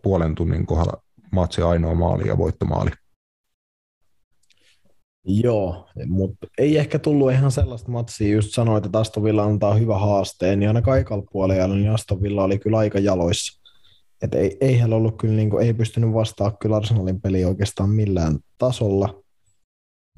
puolen 0.02 0.35
tunnin 0.35 0.65
kohdalla 0.65 1.02
matsi 1.31 1.61
ainoa 1.61 1.95
maali 1.95 2.27
ja 2.27 2.38
voittomaali. 2.38 2.91
Joo, 5.26 5.88
mutta 6.06 6.48
ei 6.57 6.77
ehkä 6.77 6.99
tullut 6.99 7.31
ihan 7.31 7.52
sellaista 7.52 7.91
matsia, 7.91 8.35
just 8.35 8.53
sanoit, 8.53 8.85
että 8.85 8.99
Aston 8.99 9.23
Villa 9.23 9.43
antaa 9.43 9.73
hyvä 9.73 9.98
haasteen, 9.98 10.60
niin 10.60 10.69
aina 10.69 10.81
kaikalla 10.81 11.26
puolella 11.31 11.76
niin 11.76 11.91
Aston 11.91 12.22
Villa 12.22 12.43
oli 12.43 12.60
kyllä 12.60 12.77
aika 12.77 12.99
jaloissa. 12.99 13.61
Et 14.22 14.35
ei, 14.35 14.57
ei 14.61 14.80
heillä 14.80 14.95
ollut 14.95 15.18
kyllä, 15.18 15.35
niin 15.35 15.49
kuin, 15.49 15.65
ei 15.65 15.73
pystynyt 15.73 16.14
vastaamaan 16.14 16.57
kyllä 16.57 16.76
Arsenalin 16.76 17.22
peliä 17.22 17.48
oikeastaan 17.48 17.89
millään 17.89 18.39
tasolla. 18.57 19.23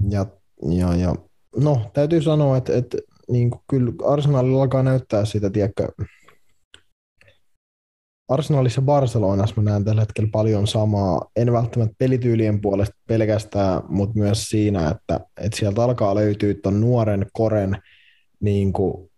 Ja, 0.09 0.25
ja, 0.69 0.95
ja 0.95 1.15
no, 1.55 1.81
täytyy 1.93 2.21
sanoa, 2.21 2.57
että, 2.57 2.77
että 2.77 2.97
niin 3.29 3.49
kuin, 3.49 3.61
kyllä 3.69 3.93
Arsenalilla 4.07 4.61
alkaa 4.61 4.83
näyttää 4.83 5.25
sitä, 5.25 5.49
tiedätkö, 5.49 5.87
Arsenalissa 8.29 8.81
ja 8.81 8.85
Barcelonassa 8.85 9.61
mä 9.61 9.69
näen 9.69 9.83
tällä 9.85 10.01
hetkellä 10.01 10.29
paljon 10.31 10.67
samaa, 10.67 11.31
en 11.35 11.53
välttämättä 11.53 11.95
pelityylien 11.97 12.61
puolesta 12.61 12.95
pelkästään, 13.07 13.81
mutta 13.89 14.19
myös 14.19 14.43
siinä, 14.43 14.89
että, 14.89 15.19
että 15.41 15.57
sieltä 15.59 15.83
alkaa 15.83 16.15
löytyä 16.15 16.53
tuon 16.63 16.81
nuoren 16.81 17.25
koren 17.33 17.77
niin 18.39 18.73
kuin 18.73 19.09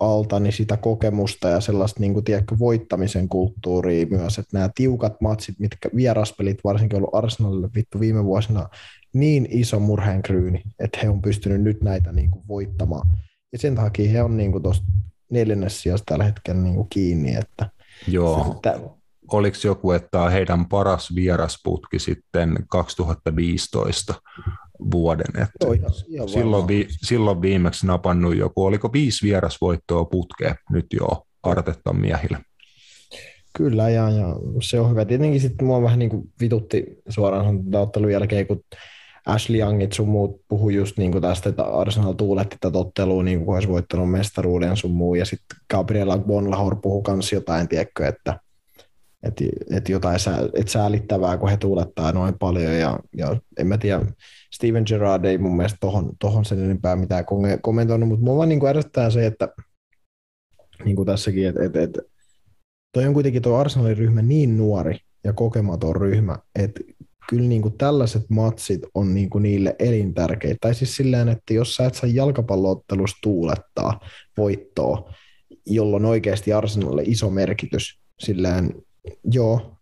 alta 0.00 0.40
niin 0.40 0.52
sitä 0.52 0.76
kokemusta 0.76 1.48
ja 1.48 1.60
sellaista 1.60 2.00
niin 2.00 2.12
kuin, 2.12 2.24
tiedätkö, 2.24 2.58
voittamisen 2.58 3.28
kulttuuria 3.28 4.06
myös, 4.06 4.38
että 4.38 4.58
nämä 4.58 4.70
tiukat 4.74 5.20
matsit, 5.20 5.58
mitkä 5.58 5.88
vieraspelit 5.96 6.58
varsinkin 6.64 6.96
ollut 6.96 7.14
Arsenalille 7.14 7.68
vittu 7.74 8.00
viime 8.00 8.24
vuosina 8.24 8.68
niin 9.12 9.48
iso 9.50 9.80
murheenkryyni, 9.80 10.62
että 10.78 10.98
he 11.02 11.08
on 11.08 11.22
pystynyt 11.22 11.62
nyt 11.62 11.82
näitä 11.82 12.12
niin 12.12 12.30
kuin, 12.30 12.48
voittamaan. 12.48 13.08
Ja 13.52 13.58
sen 13.58 13.74
takia 13.74 14.10
he 14.10 14.22
on 14.22 14.36
niin 14.36 14.62
tuossa 14.62 14.84
neljännes 15.30 15.82
sijassa 15.82 16.04
tällä 16.06 16.24
hetkellä 16.24 16.62
niin 16.62 16.74
kuin, 16.74 16.88
kiinni, 16.88 17.34
että 17.34 17.70
Joo. 18.08 18.52
Että, 18.56 18.80
Oliko 19.32 19.56
joku, 19.64 19.92
että 19.92 20.30
heidän 20.30 20.68
paras 20.68 21.14
vierasputki 21.14 21.98
sitten 21.98 22.56
2015 22.68 24.14
vuoden. 24.92 25.42
Että 25.42 25.50
Joo, 25.62 25.72
ihan, 25.72 25.90
ihan 26.08 26.28
silloin, 26.28 26.68
vi, 26.68 26.86
silloin 26.90 27.42
viimeksi 27.42 27.86
napannut 27.86 28.36
joku, 28.36 28.64
oliko 28.64 28.92
viisi 28.92 29.26
vierasvoittoa 29.26 30.04
putkea 30.04 30.54
nyt 30.70 30.86
jo 31.00 31.08
Artetta 31.42 31.92
miehillä. 31.92 32.40
Kyllä, 33.56 33.90
ja, 33.90 34.10
ja, 34.10 34.26
se 34.62 34.80
on 34.80 34.90
hyvä. 34.90 35.04
Tietenkin 35.04 35.40
sitten 35.40 35.66
mua 35.66 35.82
vähän 35.82 35.98
niin 35.98 36.10
kuin 36.10 36.32
vitutti 36.40 36.84
suoraan 37.08 37.74
ottelun 37.74 38.12
jälkeen, 38.12 38.46
kun 38.46 38.60
Ashley 39.26 39.60
Youngit 39.60 39.92
sun 39.92 40.08
muut 40.08 40.40
puhui 40.48 40.74
just 40.74 40.98
niin 40.98 41.12
kuin 41.12 41.22
tästä, 41.22 41.48
että 41.48 41.62
Arsenal 41.62 42.12
tuuletti 42.12 42.56
tätä 42.60 42.78
ottelua, 42.78 43.22
niin 43.22 43.44
kuin 43.44 43.54
olisi 43.54 43.68
voittanut 43.68 44.10
mestaruuden 44.10 44.76
sun 44.76 44.90
muu, 44.90 45.14
ja 45.14 45.24
sitten 45.24 45.58
Gabriela 45.70 46.18
Bonlahor 46.18 46.76
puhui 46.76 47.02
myös 47.12 47.32
jotain, 47.32 47.68
tiedätkö, 47.68 48.06
että 48.06 48.40
että 49.22 49.44
et 49.70 49.88
jotain 49.88 50.20
sää, 50.20 50.38
et 50.54 50.68
säälittävää, 50.68 51.38
kun 51.38 51.48
he 51.48 51.56
tuulettaa 51.56 52.12
noin 52.12 52.38
paljon, 52.38 52.72
ja, 52.72 52.98
ja 53.16 53.36
en 53.58 53.66
mä 53.66 53.78
tiedä, 53.78 54.00
Steven 54.54 54.82
Gerrard 54.86 55.24
ei 55.24 55.38
mun 55.38 55.56
mielestä 55.56 55.78
tohon, 55.80 56.12
tohon 56.20 56.44
sen 56.44 56.64
enempää 56.64 56.96
mitään 56.96 57.24
kommentoinut, 57.62 58.08
mutta 58.08 58.36
vaan 58.36 58.48
niin 58.48 58.66
ärsyttää 58.66 59.10
se, 59.10 59.26
että 59.26 59.48
niin 60.84 60.96
kuin 60.96 61.06
tässäkin, 61.06 61.48
että 61.48 61.64
et, 61.64 61.76
et, 61.76 61.98
toi 62.92 63.06
on 63.06 63.14
kuitenkin 63.14 63.42
tuo 63.42 63.56
Arsenalin 63.56 63.96
ryhmä 63.96 64.22
niin 64.22 64.56
nuori 64.56 64.98
ja 65.24 65.32
kokematon 65.32 65.96
ryhmä, 65.96 66.38
että 66.54 66.80
kyllä 67.28 67.48
niin 67.48 67.62
kuin 67.62 67.78
tällaiset 67.78 68.22
matsit 68.30 68.80
on 68.94 69.14
niin 69.14 69.30
kuin 69.30 69.42
niille 69.42 69.76
elintärkeitä. 69.78 70.56
Tai 70.60 70.74
siis 70.74 70.96
sillä 70.96 71.26
että 71.32 71.54
jos 71.54 71.74
sä 71.74 71.86
et 71.86 71.94
saa 71.94 72.10
jalkapalloottelusta 72.12 73.18
tuulettaa 73.22 74.00
voittoa, 74.36 75.14
jolloin 75.66 76.04
oikeasti 76.04 76.52
Arsenalille 76.52 77.02
iso 77.06 77.30
merkitys, 77.30 78.00
sillään 78.18 78.70
joo, 79.24 79.76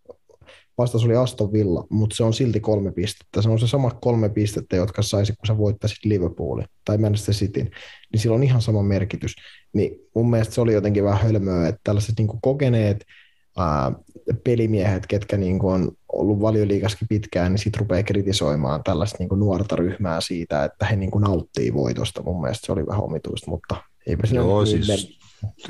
vastaus 0.79 1.05
oli 1.05 1.16
Aston 1.16 1.53
Villa, 1.53 1.87
mutta 1.91 2.16
se 2.16 2.25
on 2.25 2.33
silti 2.33 2.61
kolme 2.61 2.93
pistettä. 2.93 3.43
Se 3.43 3.49
on 3.49 3.59
se 3.59 3.66
sama 3.66 3.91
kolme 3.91 4.29
pistettä, 4.29 4.77
jotka 4.77 5.03
saisi, 5.03 5.33
kun 5.33 5.47
sä 5.47 5.59
voittaisit 5.59 6.05
Liverpoolin 6.05 6.66
tai 6.85 6.99
Manchester 6.99 7.35
Cityn, 7.35 7.71
niin 8.12 8.21
sillä 8.21 8.37
on 8.37 8.43
ihan 8.43 8.62
sama 8.62 8.83
merkitys. 8.83 9.35
Niin 9.73 9.97
mun 10.15 10.31
mielestä 10.31 10.55
se 10.55 10.61
oli 10.61 10.73
jotenkin 10.73 11.05
vähän 11.05 11.23
hölmöä, 11.23 11.69
että 11.69 11.81
tällaiset 11.85 12.15
niin 12.19 12.41
kokeneet 12.43 13.05
ää, 13.59 13.93
pelimiehet, 14.44 15.06
ketkä 15.06 15.36
niin 15.36 15.59
kuin 15.59 15.74
on 15.74 15.93
ollut 16.12 16.40
valioliikaskin 16.40 17.09
pitkään, 17.09 17.52
niin 17.52 17.59
sitten 17.59 17.81
rupeaa 17.81 18.02
kritisoimaan 18.02 18.85
tällaista 18.85 19.16
niin 19.18 19.28
kuin 19.28 19.39
nuorta 19.39 19.76
ryhmää 19.76 20.20
siitä, 20.20 20.64
että 20.64 20.86
he 20.86 20.97
niin 20.97 21.10
kuin 21.10 21.22
nauttii 21.22 21.74
voitosta. 21.74 22.22
Mun 22.22 22.40
mielestä 22.40 22.66
se 22.66 22.72
oli 22.72 22.86
vähän 22.86 23.05
omituista, 23.05 23.51
mutta 23.51 23.76
eipä 24.06 24.26
siinä 24.26 24.43
Joo, 24.44 24.66
siis 24.66 25.18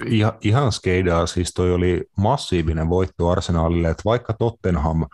ihan, 0.06 0.32
ihan 0.40 0.72
skeidaa, 0.72 1.26
siis 1.26 1.52
toi 1.54 1.72
oli 1.72 2.04
massiivinen 2.16 2.88
voitto 2.88 3.28
Arsenalille, 3.28 3.90
että 3.90 4.02
vaikka 4.04 4.32
Tottenham 4.32 5.02
äh, 5.02 5.08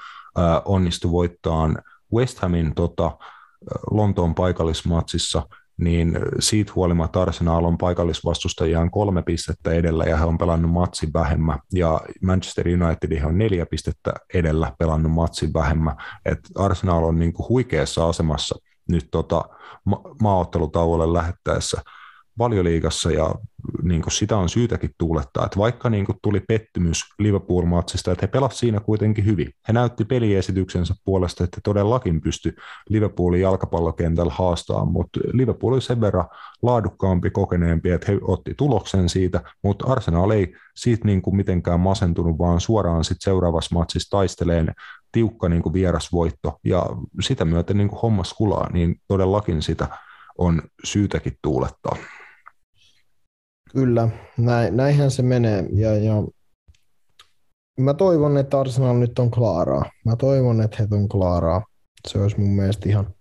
onnistui 0.65 1.11
voittaan 1.11 1.79
West 2.15 2.39
Hamin 2.39 2.75
tota, 2.75 3.19
Lontoon 3.91 4.35
paikallismatsissa, 4.35 5.43
niin 5.81 6.19
siitä 6.39 6.73
huolimatta 6.75 7.23
Arsenal 7.23 7.65
on 7.65 7.79
paikallisvastustajiaan 7.79 8.91
kolme 8.91 9.23
pistettä 9.23 9.73
edellä 9.73 10.05
ja 10.05 10.17
he 10.17 10.25
on 10.25 10.39
pelannut 10.39 10.71
matsin 10.71 11.11
vähemmän. 11.15 11.59
Ja 11.75 12.01
Manchester 12.23 12.67
United 12.69 13.23
on 13.25 13.39
neljä 13.39 13.67
pistettä 13.67 14.13
edellä 14.35 14.73
pelannut 14.79 15.13
matsin 15.13 15.53
vähemmän. 15.55 15.97
Et 16.25 16.39
Arsenal 16.59 17.05
on 17.05 17.19
niin 17.19 17.33
kuin 17.33 17.49
huikeassa 17.49 18.09
asemassa 18.09 18.55
nyt 18.89 19.09
tota 19.11 19.45
ma- 19.85 20.03
maaottelutauolle 20.23 21.13
lähettäessä– 21.13 21.83
valioliigassa 22.41 23.11
ja 23.11 23.35
niin 23.83 24.03
kuin 24.03 24.13
sitä 24.13 24.37
on 24.37 24.49
syytäkin 24.49 24.91
tuulettaa, 24.99 25.45
että 25.45 25.59
vaikka 25.59 25.91
niin 25.91 26.07
kuin 26.07 26.19
tuli 26.23 26.41
pettymys 26.41 27.05
Liverpool-matsista, 27.19 28.13
että 28.13 28.23
he 28.23 28.27
pelasivat 28.27 28.59
siinä 28.61 28.81
kuitenkin 28.81 29.25
hyvin. 29.25 29.51
He 29.69 29.73
näytti 29.73 30.05
peliesityksensä 30.05 30.95
puolesta, 31.05 31.45
että 31.45 31.61
todellakin 31.65 32.21
pysty 32.21 32.57
Liverpoolin 32.89 33.41
jalkapallokentällä 33.41 34.33
haastamaan, 34.33 34.93
mutta 34.93 35.21
Liverpool 35.33 35.73
oli 35.73 35.81
sen 35.81 36.01
verran 36.01 36.29
laadukkaampi, 36.63 37.31
kokeneempi, 37.31 37.91
että 37.91 38.13
he 38.13 38.19
otti 38.23 38.55
tuloksen 38.57 39.09
siitä, 39.09 39.41
mutta 39.63 39.87
Arsenal 39.87 40.31
ei 40.31 40.55
siitä 40.77 41.07
niin 41.07 41.23
kuin 41.23 41.37
mitenkään 41.37 41.81
masentunut, 41.81 42.39
vaan 42.39 42.61
suoraan 42.61 43.05
sitten 43.05 43.25
seuraavassa 43.25 43.75
matsissa 43.75 44.11
taisteleen 44.11 44.75
tiukka 45.13 45.49
niin 45.49 45.63
kuin 45.63 45.73
vierasvoitto 45.73 46.59
ja 46.65 46.87
sitä 47.21 47.45
myöten 47.45 47.77
niin 47.77 47.89
kuin 47.89 48.01
hommas 48.01 48.35
kulaa, 48.35 48.73
niin 48.73 49.01
todellakin 49.09 49.63
sitä 49.63 49.89
on 50.39 50.63
syytäkin 50.85 51.39
tuulettaa. 51.43 51.97
Kyllä, 53.73 54.09
näin, 54.39 54.77
näinhän 54.77 55.11
se 55.11 55.23
menee. 55.23 55.65
Ja, 55.73 55.97
ja 55.97 56.15
mä 57.81 57.95
toivon, 57.95 58.37
että 58.37 58.61
Arsenal 58.61 58.97
nyt 58.97 59.19
on 59.19 59.31
klaaraa. 59.31 59.85
Mä 60.05 60.17
toivon, 60.17 60.61
että 60.61 60.77
he 60.81 60.89
on 60.91 61.09
klaaraa. 61.09 61.67
Se 62.09 62.19
olisi 62.19 62.41
mun 62.41 62.57
mielestä 62.57 62.89
ihan... 62.89 63.15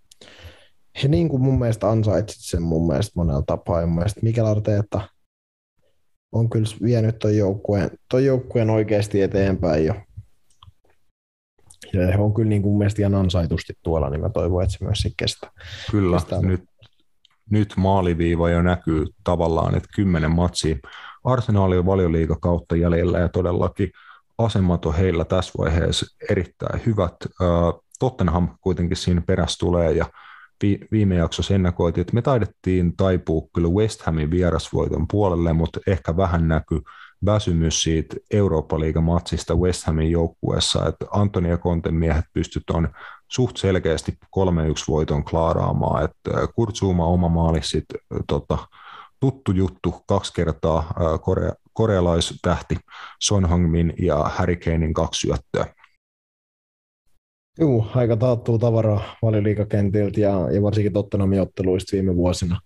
He 1.04 1.08
niin 1.08 1.30
kuin 1.30 1.42
mun 1.42 1.60
mielestä 1.60 1.90
ansaitsit 1.90 2.42
sen 2.42 2.62
mun 2.62 2.88
mielestä 2.88 3.12
monella 3.16 3.44
tapaa. 3.46 3.82
Ja 3.82 3.88
mun 3.88 3.96
mielestä 3.96 4.20
Mikel 4.24 4.46
Arteetta 4.46 5.02
on 6.32 6.50
kyllä 6.50 6.66
vienyt 6.84 7.20
ton 7.20 7.38
joukkueen, 7.38 7.92
ton 8.12 8.26
joukkueen 8.26 8.70
oikeasti 8.70 9.22
eteenpäin 9.22 9.86
jo. 9.86 9.94
Ja 11.94 12.08
he 12.08 12.18
on 12.18 12.34
kyllä 12.34 12.50
niin 12.50 12.62
kuin 12.62 12.72
mun 12.72 12.78
mielestä 12.78 13.02
ihan 13.02 13.16
ansaitusti 13.16 13.74
tuolla, 13.84 14.10
niin 14.10 14.22
mä 14.22 14.30
toivon, 14.30 14.64
että 14.64 14.78
se 14.78 14.86
myös 14.86 15.08
kestää. 15.18 15.52
Kyllä, 15.92 16.18
kestää. 16.18 16.42
nyt 16.42 16.69
nyt 17.50 17.74
maaliviiva 17.78 18.50
jo 18.50 18.62
näkyy 18.62 19.06
tavallaan, 19.24 19.76
että 19.76 19.90
kymmenen 19.96 20.32
matsia 20.32 20.76
Arsenaali 21.24 21.78
on 21.78 21.86
valioliiga 21.86 22.36
kautta 22.42 22.76
jäljellä 22.76 23.20
ja 23.20 23.30
todellakin 23.30 23.92
asemat 24.38 24.86
on 24.86 24.96
heillä 24.96 25.26
tässä 25.26 25.54
vaiheessa 25.58 26.06
erittäin 26.30 26.82
hyvät. 26.86 27.16
Tottenham 28.00 28.48
kuitenkin 28.62 28.98
siinä 28.98 29.22
perässä 29.22 29.60
tulee 29.60 29.92
ja 29.92 30.06
viime 30.92 31.16
jaksossa 31.16 31.54
ennakoitiin, 31.54 32.02
että 32.02 32.14
me 32.14 32.22
taidettiin 32.22 32.98
taipua 32.98 33.48
kyllä 33.56 33.68
West 33.68 34.02
Hamin 34.02 34.32
vierasvoiton 34.32 35.08
puolelle, 35.12 35.54
mutta 35.54 35.80
ehkä 35.88 36.18
vähän 36.18 36.48
näkyy 36.48 36.82
väsymys 37.26 37.84
siitä 37.84 38.16
Eurooppa-liigamatsista 38.32 39.56
West 39.56 39.86
Hamin 39.86 40.12
joukkueessa, 40.12 40.88
että 40.88 41.06
Antonia 41.12 41.58
Konten 41.58 41.94
miehet 41.94 42.26
pystyt 42.34 42.70
on 42.70 42.90
suht 43.32 43.58
selkeästi 43.58 44.12
3-1 44.12 44.18
voiton 44.88 45.24
klaaraamaan, 45.24 46.06
että 46.06 46.48
Kurt 46.56 46.76
Zuma 46.76 47.06
oma 47.06 47.30
maali 47.30 47.60
sitten 47.64 48.00
tota, 48.28 48.58
tuttu 49.20 49.52
juttu 49.52 49.96
kaksi 50.08 50.34
kertaa 50.34 50.94
korea, 51.22 51.54
korealaistähti 51.74 52.76
Son 53.22 53.50
Heung-min 53.50 53.94
ja 54.02 54.18
Harry 54.18 54.56
Kanein 54.56 54.94
kaksi 54.94 55.28
syöttöä. 55.28 55.74
Joo, 57.60 57.86
aika 57.96 58.18
taattuu 58.18 58.60
tavaraa 58.60 59.16
valioliikakentiltä 59.22 60.20
ja, 60.20 60.52
ja 60.52 60.62
varsinkin 60.62 60.94
Tottenhamin 60.94 61.42
otteluista 61.42 61.92
viime 61.92 62.16
vuosina. 62.16 62.60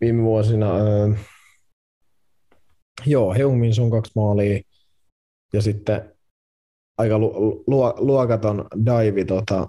Viime 0.00 0.22
vuosina 0.22 0.66
äh, 0.76 1.26
Joo, 3.06 3.34
Heungmin 3.34 3.74
sun 3.74 3.90
kaksi 3.90 4.12
maalia 4.14 4.60
ja 5.52 5.62
sitten 5.62 6.12
aika 6.98 7.18
lu- 7.18 7.64
lu- 7.66 7.94
luokaton 7.96 8.66
daivi 8.86 9.24
tota, 9.24 9.68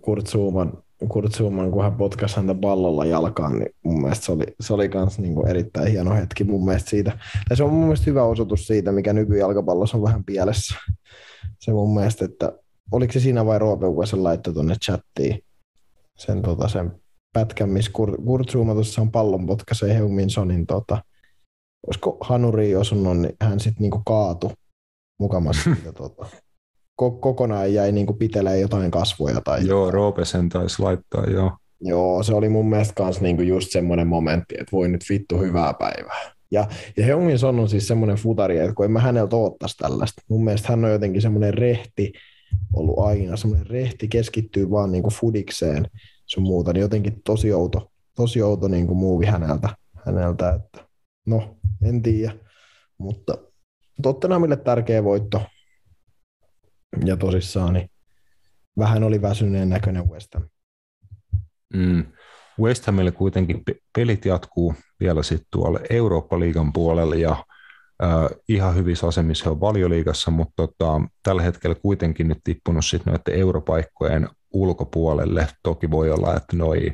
Kurt 0.00 0.26
Zuman, 0.26 0.72
Kurt 1.08 1.32
Zuman, 1.32 1.70
kun 1.70 1.82
hän 1.82 1.96
potkasi 1.96 2.36
häntä 2.36 2.54
pallolla 2.54 3.04
jalkaan, 3.04 3.58
niin 3.58 3.74
mun 3.84 4.00
mielestä 4.02 4.26
se 4.26 4.32
oli, 4.32 4.44
se 4.60 4.74
oli 4.74 4.88
kans 4.88 5.18
niin 5.18 5.34
kuin 5.34 5.48
erittäin 5.48 5.92
hieno 5.92 6.14
hetki 6.14 6.44
mun 6.44 6.64
mielestä 6.64 6.90
siitä. 6.90 7.18
Ja 7.50 7.56
se 7.56 7.64
on 7.64 7.70
mun 7.70 7.82
mielestä 7.82 8.06
hyvä 8.06 8.22
osoitus 8.22 8.66
siitä, 8.66 8.92
mikä 8.92 9.12
nykyjalkapallossa 9.12 9.96
on 9.96 10.02
vähän 10.02 10.24
pielessä. 10.24 10.74
Se 11.60 11.72
mun 11.72 11.94
mielestä, 11.94 12.24
että 12.24 12.52
oliko 12.92 13.12
se 13.12 13.20
siinä 13.20 13.46
vai 13.46 13.58
Roope, 13.58 13.86
se 14.06 14.16
laittoi 14.16 14.54
tuonne 14.54 14.74
chattiin 14.84 15.44
sen, 16.18 16.42
tota, 16.42 16.68
sen 16.68 17.00
pätkän, 17.32 17.68
missä 17.68 17.90
Kurt, 17.94 18.14
Kurt 18.24 18.50
Zuma 18.50 18.74
tuossa 18.74 19.00
on 19.00 19.12
pallon 19.12 19.46
potkaisee 19.46 19.94
Heuminsonin, 19.94 20.66
tota, 20.66 21.02
olisiko 21.86 22.16
Hanuri 22.20 22.76
osunut, 22.76 23.18
niin 23.18 23.36
hän 23.40 23.60
sitten 23.60 23.82
niinku 23.82 24.02
kaatu 24.06 24.52
mukamassa 25.20 25.74
siitä, 25.74 25.92
tota, 25.92 26.26
kokonaan 27.20 27.74
jäi 27.74 27.92
niinku 27.92 28.12
pitelee 28.12 28.60
jotain 28.60 28.90
kasvoja. 28.90 29.40
Tai 29.44 29.66
Joo, 29.66 29.78
jotain. 29.78 29.94
Roope 29.94 30.24
sen 30.24 30.48
taisi 30.48 30.82
laittaa, 30.82 31.24
joo. 31.24 31.52
Joo, 31.80 32.22
se 32.22 32.34
oli 32.34 32.48
mun 32.48 32.68
mielestä 32.68 32.94
kans 32.94 33.20
niinku 33.20 33.42
just 33.42 33.70
semmoinen 33.70 34.06
momentti, 34.06 34.54
että 34.54 34.72
voi 34.72 34.88
nyt 34.88 35.04
vittu 35.10 35.38
hyvää 35.38 35.74
päivää. 35.74 36.32
Ja, 36.50 36.66
ja 36.96 37.04
Heungmin 37.04 37.38
Son 37.38 37.60
on 37.60 37.68
siis 37.68 37.88
semmoinen 37.88 38.16
futari, 38.16 38.58
että 38.58 38.74
kun 38.74 38.84
en 38.84 38.90
mä 38.90 39.00
häneltä 39.00 39.36
oottaisi 39.36 39.76
tällaista. 39.76 40.22
Mun 40.28 40.44
mielestä 40.44 40.68
hän 40.68 40.84
on 40.84 40.90
jotenkin 40.90 41.22
semmoinen 41.22 41.54
rehti 41.54 42.12
ollut 42.76 42.98
aina, 42.98 43.36
semmoinen 43.36 43.66
rehti 43.66 44.08
keskittyy 44.08 44.70
vaan 44.70 44.92
niinku 44.92 45.10
fudikseen 45.10 45.86
sun 46.26 46.42
muuta, 46.42 46.72
niin 46.72 46.80
jotenkin 46.80 47.22
tosi 47.24 47.52
outo, 47.52 47.90
tosi 48.16 48.42
outo 48.42 48.68
niinku 48.68 48.94
muuvi 48.94 49.26
häneltä, 49.26 49.68
häneltä, 50.06 50.50
että 50.50 50.88
no, 51.26 51.56
en 51.82 52.02
tiedä, 52.02 52.32
mutta 52.98 53.38
Tottenhamille 54.02 54.56
tärkeä 54.56 55.04
voitto. 55.04 55.42
Ja 57.04 57.16
tosissaan, 57.16 57.74
niin 57.74 57.90
vähän 58.78 59.04
oli 59.04 59.22
väsyneen 59.22 59.68
näköinen 59.68 60.08
West 60.08 60.34
Ham. 60.34 60.48
Mm. 61.74 62.04
West 62.60 62.86
Hamille 62.86 63.10
kuitenkin 63.10 63.64
pe- 63.64 63.80
pelit 63.96 64.24
jatkuu 64.24 64.74
vielä 65.00 65.22
sitten 65.22 65.48
tuolle 65.50 65.80
Eurooppa-liigan 65.90 66.72
puolelle 66.72 67.16
ja 67.16 67.44
äh, 68.02 68.38
ihan 68.48 68.74
hyvissä 68.74 69.06
asemissa 69.06 69.50
on 69.50 69.60
valioliigassa, 69.60 70.30
mutta 70.30 70.52
tota, 70.56 71.00
tällä 71.22 71.42
hetkellä 71.42 71.74
kuitenkin 71.74 72.28
nyt 72.28 72.38
tippunut 72.44 72.84
sitten 72.84 73.12
noiden 73.12 73.40
europaikkojen 73.40 74.28
ulkopuolelle. 74.52 75.48
Toki 75.62 75.90
voi 75.90 76.10
olla, 76.10 76.36
että 76.36 76.56
noi 76.56 76.92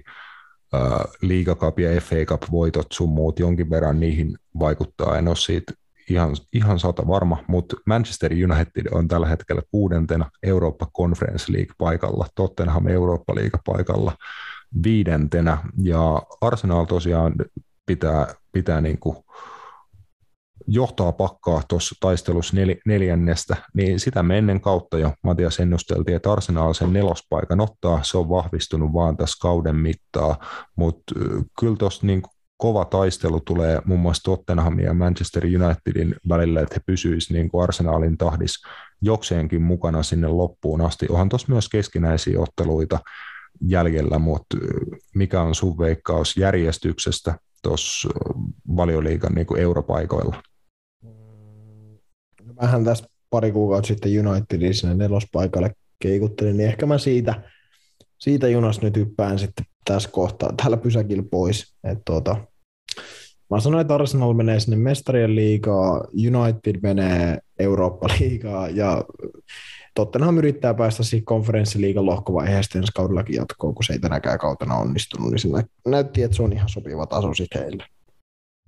äh, 0.75 0.81
Liiga 1.23 1.55
Cup 1.55 1.79
ja 1.79 2.01
FA 2.01 2.17
Cup 2.27 2.43
voitot 2.51 2.87
sun 2.93 3.09
muut 3.09 3.39
jonkin 3.39 3.71
verran 3.71 4.01
niihin 4.01 4.39
vaikuttaa. 4.59 5.19
En 5.19 5.29
ole 5.29 5.37
siitä 5.37 5.73
ihan, 6.11 6.31
ihan 6.53 6.79
sata 6.79 7.07
varma, 7.07 7.45
mutta 7.49 7.77
Manchester 7.87 8.33
United 8.33 8.87
on 8.93 9.09
tällä 9.09 9.27
hetkellä 9.27 9.63
kuudentena 9.71 10.31
Eurooppa 10.43 10.87
Conference 10.97 11.53
League 11.53 11.75
paikalla, 11.79 12.27
Tottenham 12.35 12.87
Eurooppa 12.87 13.35
League 13.35 13.61
paikalla 13.67 14.17
viidentenä, 14.85 15.59
ja 15.83 16.23
Arsenal 16.41 16.85
tosiaan 16.85 17.35
pitää, 17.87 18.35
pitää 18.53 18.81
niin 18.81 18.99
kuin 18.99 19.17
johtaa 20.67 21.13
pakkaa 21.13 21.63
tuossa 21.69 21.95
taistelussa 22.01 22.57
nel, 22.57 22.75
neljännestä, 22.87 23.57
niin 23.75 24.01
sitä 24.01 24.23
me 24.23 24.39
ennen 24.39 24.61
kautta 24.61 24.99
jo 24.99 25.13
Matias 25.23 25.61
ennusteltiin, 25.61 26.17
että 26.17 26.33
Arsenal 26.33 26.73
sen 26.73 26.93
nelospaikan 26.93 27.61
ottaa, 27.61 28.03
se 28.03 28.19
on 28.19 28.29
vahvistunut 28.29 28.93
vaan 28.93 29.17
tässä 29.17 29.39
kauden 29.43 29.77
mittaa, 29.77 30.37
mutta 30.77 31.15
kyllä 31.61 31.77
tuossa 31.77 32.07
niin 32.07 32.23
kova 32.65 32.85
taistelu 32.85 33.41
tulee 33.41 33.83
muun 33.85 34.01
muassa 34.01 34.23
Tottenhamin 34.23 34.85
ja 34.85 34.95
Manchester 34.95 35.45
Unitedin 35.45 36.15
välillä, 36.29 36.61
että 36.61 36.75
he 36.75 36.81
pysyisivät 36.87 37.39
niin 37.39 37.49
kuin 37.49 37.63
Arsenalin 37.63 38.19
tahdissa 38.19 38.69
jokseenkin 39.03 39.63
mukana 39.63 40.03
sinne 40.03 40.29
loppuun 40.29 40.81
asti. 40.81 41.07
Onhan 41.09 41.29
tuossa 41.29 41.53
myös 41.53 41.69
keskinäisiä 41.69 42.41
otteluita 42.41 42.99
jäljellä, 43.67 44.19
mutta 44.19 44.57
mikä 45.15 45.43
on 45.43 45.55
sun 45.55 45.79
veikkaus 45.79 46.37
järjestyksestä 46.37 47.39
tuossa 47.63 48.09
valioliigan 48.77 49.33
niin 49.35 49.47
kuin 49.47 49.61
europaikoilla? 49.61 50.43
Vähän 52.61 52.85
tässä 52.85 53.07
pari 53.31 53.53
kuukautta 53.53 53.89
sitten 53.89 54.29
Unitedin 54.29 54.75
sinne 54.75 54.95
nelospaikalle 54.95 55.75
keikuttelin, 55.99 56.57
niin 56.57 56.69
ehkä 56.69 56.87
mä 56.87 56.99
siitä, 56.99 57.43
siitä 58.19 58.49
junasta 58.49 58.87
nyt 58.87 58.97
hyppään 58.97 59.39
sitten 59.39 59.65
tässä 59.85 60.09
kohtaa, 60.13 60.53
tällä 60.63 60.77
pysäkillä 60.77 61.25
pois. 61.31 61.75
Et 61.85 61.99
tuota, 62.05 62.37
mä 63.51 63.61
sanoin, 63.61 63.81
että 63.81 63.95
Arsenal 63.95 64.33
menee 64.33 64.61
sinne 64.61 64.77
mestarien 64.77 65.35
liigaa, 65.35 66.05
United 66.35 66.81
menee 66.83 67.39
Eurooppa-liigaa 67.59 68.69
ja 68.69 69.05
Tottenham 69.95 70.39
yrittää 70.39 70.75
päästä 70.75 71.03
siihen 71.03 71.25
konferenssiliigan 71.25 72.07
lohkovaiheesta 72.07 72.79
ensi 72.79 72.93
kaudellakin 72.95 73.37
jatkoon, 73.37 73.75
kun 73.75 73.85
se 73.85 73.93
ei 73.93 73.99
tänäkään 73.99 74.39
kautena 74.39 74.75
onnistunut, 74.75 75.31
niin 75.31 75.39
se 75.39 75.49
näytti, 75.87 76.23
että 76.23 76.37
se 76.37 76.43
on 76.43 76.53
ihan 76.53 76.69
sopiva 76.69 77.07
taso 77.07 77.35
sitten 77.35 77.63
heille. 77.63 77.85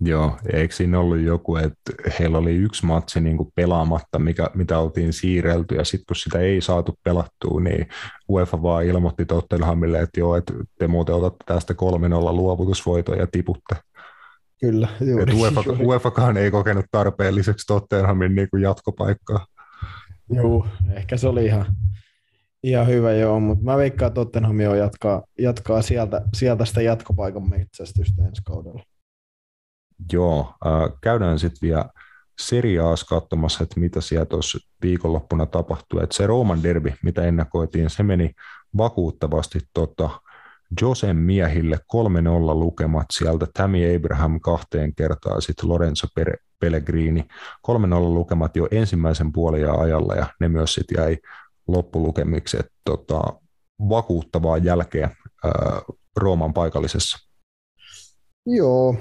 Joo, 0.01 0.37
eikö 0.53 0.75
siinä 0.75 1.01
ollut 1.01 1.21
joku, 1.21 1.57
että 1.57 1.93
heillä 2.19 2.39
oli 2.39 2.55
yksi 2.55 2.87
matsi 2.87 3.21
niin 3.21 3.37
kuin 3.37 3.49
pelaamatta, 3.55 4.19
mikä, 4.19 4.51
mitä 4.55 4.79
oltiin 4.79 5.13
siirrelty, 5.13 5.75
ja 5.75 5.85
sitten 5.85 6.05
kun 6.09 6.17
sitä 6.17 6.39
ei 6.39 6.61
saatu 6.61 6.99
pelattua, 7.05 7.61
niin 7.61 7.89
UEFA 8.29 8.63
vaan 8.63 8.85
ilmoitti 8.85 9.27
Tottenhamille, 9.27 10.01
että 10.01 10.21
joo, 10.21 10.37
että 10.37 10.53
te 10.79 10.87
muuten 10.87 11.15
otatte 11.15 11.45
tästä 11.47 11.75
3-0 11.75 11.77
luovutusvoitoa 12.33 13.15
ja 13.17 13.27
tiputte. 13.27 13.75
Kyllä, 14.61 14.89
juuri. 15.01 15.35
UEFA, 15.35 15.65
UEFakaan 15.85 16.37
ei 16.37 16.51
kokenut 16.51 16.87
tarpeelliseksi 16.91 17.67
Tottenhamin 17.67 18.35
niin 18.35 18.51
kuin 18.51 18.63
jatkopaikkaa. 18.63 19.47
Joo, 20.31 20.67
ehkä 20.95 21.17
se 21.17 21.29
oli 21.29 21.45
ihan, 21.45 21.67
ihan 22.63 22.87
hyvä 22.87 23.13
joo, 23.13 23.41
mutta 23.41 23.65
mä 23.65 23.77
veikkaan, 23.77 24.09
että 24.09 24.15
Tottenham 24.15 24.61
jo 24.61 24.75
jatkaa, 24.75 25.23
jatkaa 25.39 25.83
sieltä, 25.83 26.23
sieltä 26.35 26.65
sitä 26.65 26.83
jatkopaikan 26.83 27.51
metsästystä 27.51 28.25
ensi 28.27 28.43
kaudella. 28.45 28.83
Joo, 30.13 30.55
äh, 30.67 30.99
käydään 31.03 31.39
sitten 31.39 31.69
vielä 31.69 31.85
seriaas 32.41 33.05
katsomassa, 33.05 33.63
että 33.63 33.81
mitä 33.81 34.01
siellä 34.01 34.27
tuossa 34.27 34.59
viikonloppuna 34.83 35.47
tapahtui. 35.47 36.03
Et 36.03 36.13
se 36.13 36.27
Rooman 36.27 36.63
derby, 36.63 36.93
mitä 37.03 37.23
ennakoitiin, 37.23 37.91
se 37.91 38.03
meni 38.03 38.31
vakuuttavasti 38.77 39.61
tota, 39.75 40.11
Josen 40.81 41.17
miehille 41.17 41.77
3-0 41.77 41.79
lukemat 42.55 43.07
sieltä, 43.13 43.47
Tammy 43.55 43.97
Abraham 43.97 44.41
kahteen 44.41 44.95
kertaan, 44.95 45.43
sitten 45.43 45.69
Lorenzo 45.69 46.07
Pellegrini, 46.61 47.21
3-0 47.69 47.75
lukemat 48.01 48.57
jo 48.57 48.69
ensimmäisen 48.71 49.33
puolen 49.33 49.81
ajalla, 49.81 50.15
ja 50.15 50.27
ne 50.41 50.49
myös 50.49 50.75
sitten 50.75 51.03
jäi 51.03 51.19
loppulukemiksi, 51.69 52.57
että 52.61 52.73
tota, 52.85 53.21
vakuuttavaa 53.89 54.59
jälkeä 54.59 55.11
ää, 55.45 55.53
Rooman 56.17 56.55
paikallisessa. 56.55 57.19
Joo, 58.47 58.97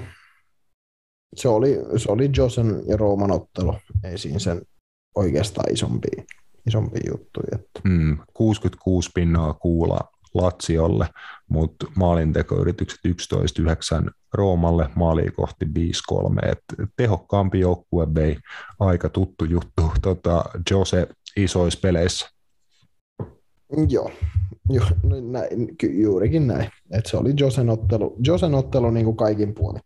se 1.36 1.48
oli, 1.48 1.78
se 1.96 2.12
oli 2.12 2.30
Josen 2.36 2.82
ja 2.86 2.96
Rooman 2.96 3.30
ottelu, 3.30 3.74
ei 4.04 4.18
siinä 4.18 4.38
sen 4.38 4.62
oikeastaan 5.14 5.72
isompia, 5.72 6.22
isompia 6.66 7.00
juttuja. 7.10 7.48
Että. 7.52 7.80
Mm, 7.84 8.18
66 8.34 9.10
pinnaa 9.14 9.54
kuula 9.54 9.98
Latsiolle, 10.34 11.06
mutta 11.48 11.86
maalintekoyritykset 11.96 13.00
11-9 14.06 14.10
Roomalle, 14.34 14.90
maaliin 14.94 15.32
kohti 15.32 15.64
5-3. 15.64 15.68
Et 16.48 16.58
tehokkaampi 16.96 17.60
joukkue 17.60 18.14
vei 18.14 18.36
aika 18.80 19.08
tuttu 19.08 19.44
juttu 19.44 19.92
tota, 20.02 20.44
Jose 20.70 21.08
isoissa 21.36 21.78
peleissä. 21.82 22.30
Joo, 23.88 24.10
Ju, 24.70 24.82
no 25.02 25.20
näin, 25.20 25.76
ky, 25.76 25.86
juurikin 25.86 26.46
näin. 26.46 26.70
Et 26.90 27.06
se 27.06 27.16
oli 27.16 27.32
Josen 27.36 27.70
ottelu, 27.70 28.16
Josen 28.26 28.54
ottelu 28.54 28.90
niin 28.90 29.04
kuin 29.04 29.16
kaikin 29.16 29.54
puolin. 29.54 29.82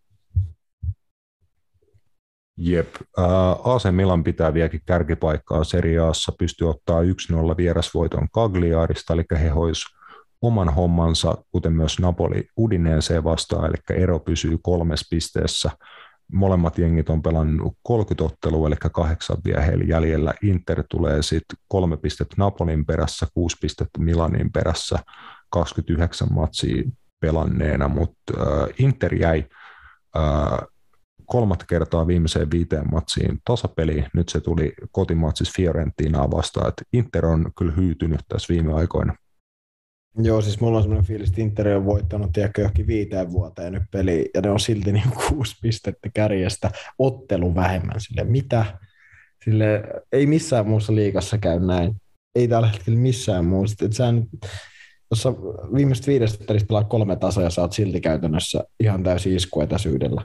Jep. 2.56 2.88
Uh, 3.18 3.72
AC 3.74 3.90
Milan 3.90 4.24
pitää 4.24 4.54
vieläkin 4.54 4.80
kärkipaikkaa 4.86 5.64
seriaassa, 5.64 6.32
pystyy 6.38 6.68
ottaa 6.70 7.02
1-0 7.02 7.06
vierasvoiton 7.56 8.28
Cagliarista, 8.34 9.14
eli 9.14 9.24
he 9.30 9.48
hois 9.48 9.84
oman 10.42 10.74
hommansa, 10.74 11.34
kuten 11.52 11.72
myös 11.72 11.98
Napoli 11.98 12.48
Udineeseen 12.58 13.24
vastaan, 13.24 13.66
eli 13.66 14.02
ero 14.02 14.18
pysyy 14.18 14.58
kolmes 14.62 15.06
pisteessä. 15.10 15.70
Molemmat 16.32 16.78
jengit 16.78 17.08
on 17.08 17.22
pelannut 17.22 17.76
30 17.82 18.24
ottelua, 18.24 18.68
eli 18.68 18.76
kahdeksan 18.92 19.36
vielä 19.44 19.60
heillä 19.60 19.84
jäljellä. 19.84 20.34
Inter 20.42 20.84
tulee 20.90 21.22
sitten 21.22 21.58
kolme 21.68 21.96
pistettä 21.96 22.34
Napolin 22.38 22.86
perässä, 22.86 23.26
kuusi 23.34 23.56
pistettä 23.60 23.98
Milanin 23.98 24.52
perässä, 24.52 24.98
29 25.50 26.28
matsia 26.32 26.82
pelanneena, 27.20 27.88
mutta 27.88 28.32
äh, 28.40 28.68
Inter 28.78 29.14
jäi 29.14 29.44
äh, 30.16 30.58
kolmatta 31.26 31.64
kertaa 31.68 32.06
viimeiseen 32.06 32.50
viiteen 32.50 32.90
matsiin 32.90 33.38
tasapeliin. 33.44 34.06
Nyt 34.14 34.28
se 34.28 34.40
tuli 34.40 34.72
kotimatsissa 34.92 35.52
Fiorentinaa 35.56 36.30
vastaan, 36.30 36.68
että 36.68 36.82
Inter 36.92 37.26
on 37.26 37.52
kyllä 37.58 37.72
hyytynyt 37.72 38.20
tässä 38.28 38.54
viime 38.54 38.74
aikoina. 38.74 39.14
Joo, 40.18 40.42
siis 40.42 40.60
mulla 40.60 40.76
on 40.76 40.82
semmoinen 40.82 41.06
fiilis, 41.06 41.28
että 41.28 41.40
Inter 41.40 41.68
on 41.68 41.84
voittanut 41.84 42.32
tiedätkö, 42.32 42.60
johonkin 42.60 42.86
viiteen 42.86 43.32
vuoteen 43.32 43.72
nyt 43.72 43.82
peli, 43.90 44.30
ja 44.34 44.40
ne 44.40 44.50
on 44.50 44.60
silti 44.60 44.92
niin 44.92 45.10
kuusi 45.28 45.56
pistettä 45.62 46.08
kärjestä 46.14 46.70
ottelu 46.98 47.54
vähemmän. 47.54 48.00
Sille 48.00 48.24
mitä? 48.24 48.64
Sille 49.44 49.82
ei 50.12 50.26
missään 50.26 50.68
muussa 50.68 50.94
liigassa 50.94 51.38
käy 51.38 51.60
näin. 51.60 51.96
Ei 52.34 52.48
tällä 52.48 52.68
hetkellä 52.68 52.98
missään 52.98 53.44
muussa. 53.44 53.84
Et 53.84 53.92
sä 53.92 54.12
nyt, 54.12 54.28
jos 55.10 55.22
sä 55.22 55.32
viidestä 56.06 56.44
pelistä 56.44 56.66
pelaa 56.66 56.84
kolme 56.84 57.16
tasoa 57.16 57.44
ja 57.44 57.50
saat 57.50 57.72
silti 57.72 58.00
käytännössä 58.00 58.64
ihan 58.80 59.02
täysin 59.02 59.36
iskuetäisyydellä, 59.36 60.24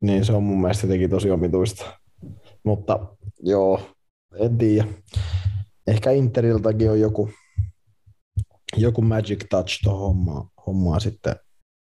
niin 0.00 0.24
se 0.24 0.32
on 0.32 0.42
mun 0.42 0.60
mielestä 0.60 0.86
jotenkin 0.86 1.10
tosi 1.10 1.30
omituista. 1.30 2.00
Mutta 2.64 3.06
joo, 3.42 3.80
en 4.40 4.58
tiedä. 4.58 4.88
Ehkä 5.86 6.10
Interiltäkin 6.10 6.90
on 6.90 7.00
joku, 7.00 7.30
joku 8.76 9.02
magic 9.02 9.44
touch 9.50 9.80
tuohon 9.82 10.00
hommaan, 10.00 10.46
hommaan 10.66 11.00
sitten. 11.00 11.36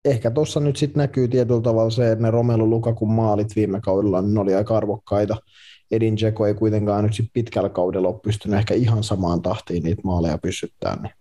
Ehkä 0.04 0.30
tuossa 0.30 0.60
nyt 0.60 0.76
sitten 0.76 1.00
näkyy 1.00 1.28
tietyllä 1.28 1.60
tavalla 1.60 1.90
se, 1.90 2.12
että 2.12 2.22
ne 2.22 2.30
Romelu 2.30 2.70
Lukakun 2.70 3.12
maalit 3.12 3.56
viime 3.56 3.80
kaudella 3.80 4.22
niin 4.22 4.34
ne 4.34 4.40
oli 4.40 4.54
aika 4.54 4.76
arvokkaita. 4.76 5.36
Edin 5.90 6.16
Dzeko 6.16 6.46
ei 6.46 6.54
kuitenkaan 6.54 7.04
nyt 7.04 7.14
sit 7.14 7.30
pitkällä 7.32 7.68
kaudella 7.68 8.08
ole 8.08 8.20
pystynyt 8.20 8.58
ehkä 8.58 8.74
ihan 8.74 9.04
samaan 9.04 9.42
tahtiin 9.42 9.82
niitä 9.82 10.02
maaleja 10.04 10.38
pysyttämään. 10.38 11.02
Niin. 11.02 11.12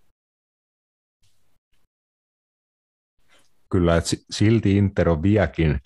Kyllä, 3.69 3.97
että 3.97 4.09
silti 4.31 4.77
Inter 4.77 5.09
on 5.09 5.23
vieläkin 5.23 5.79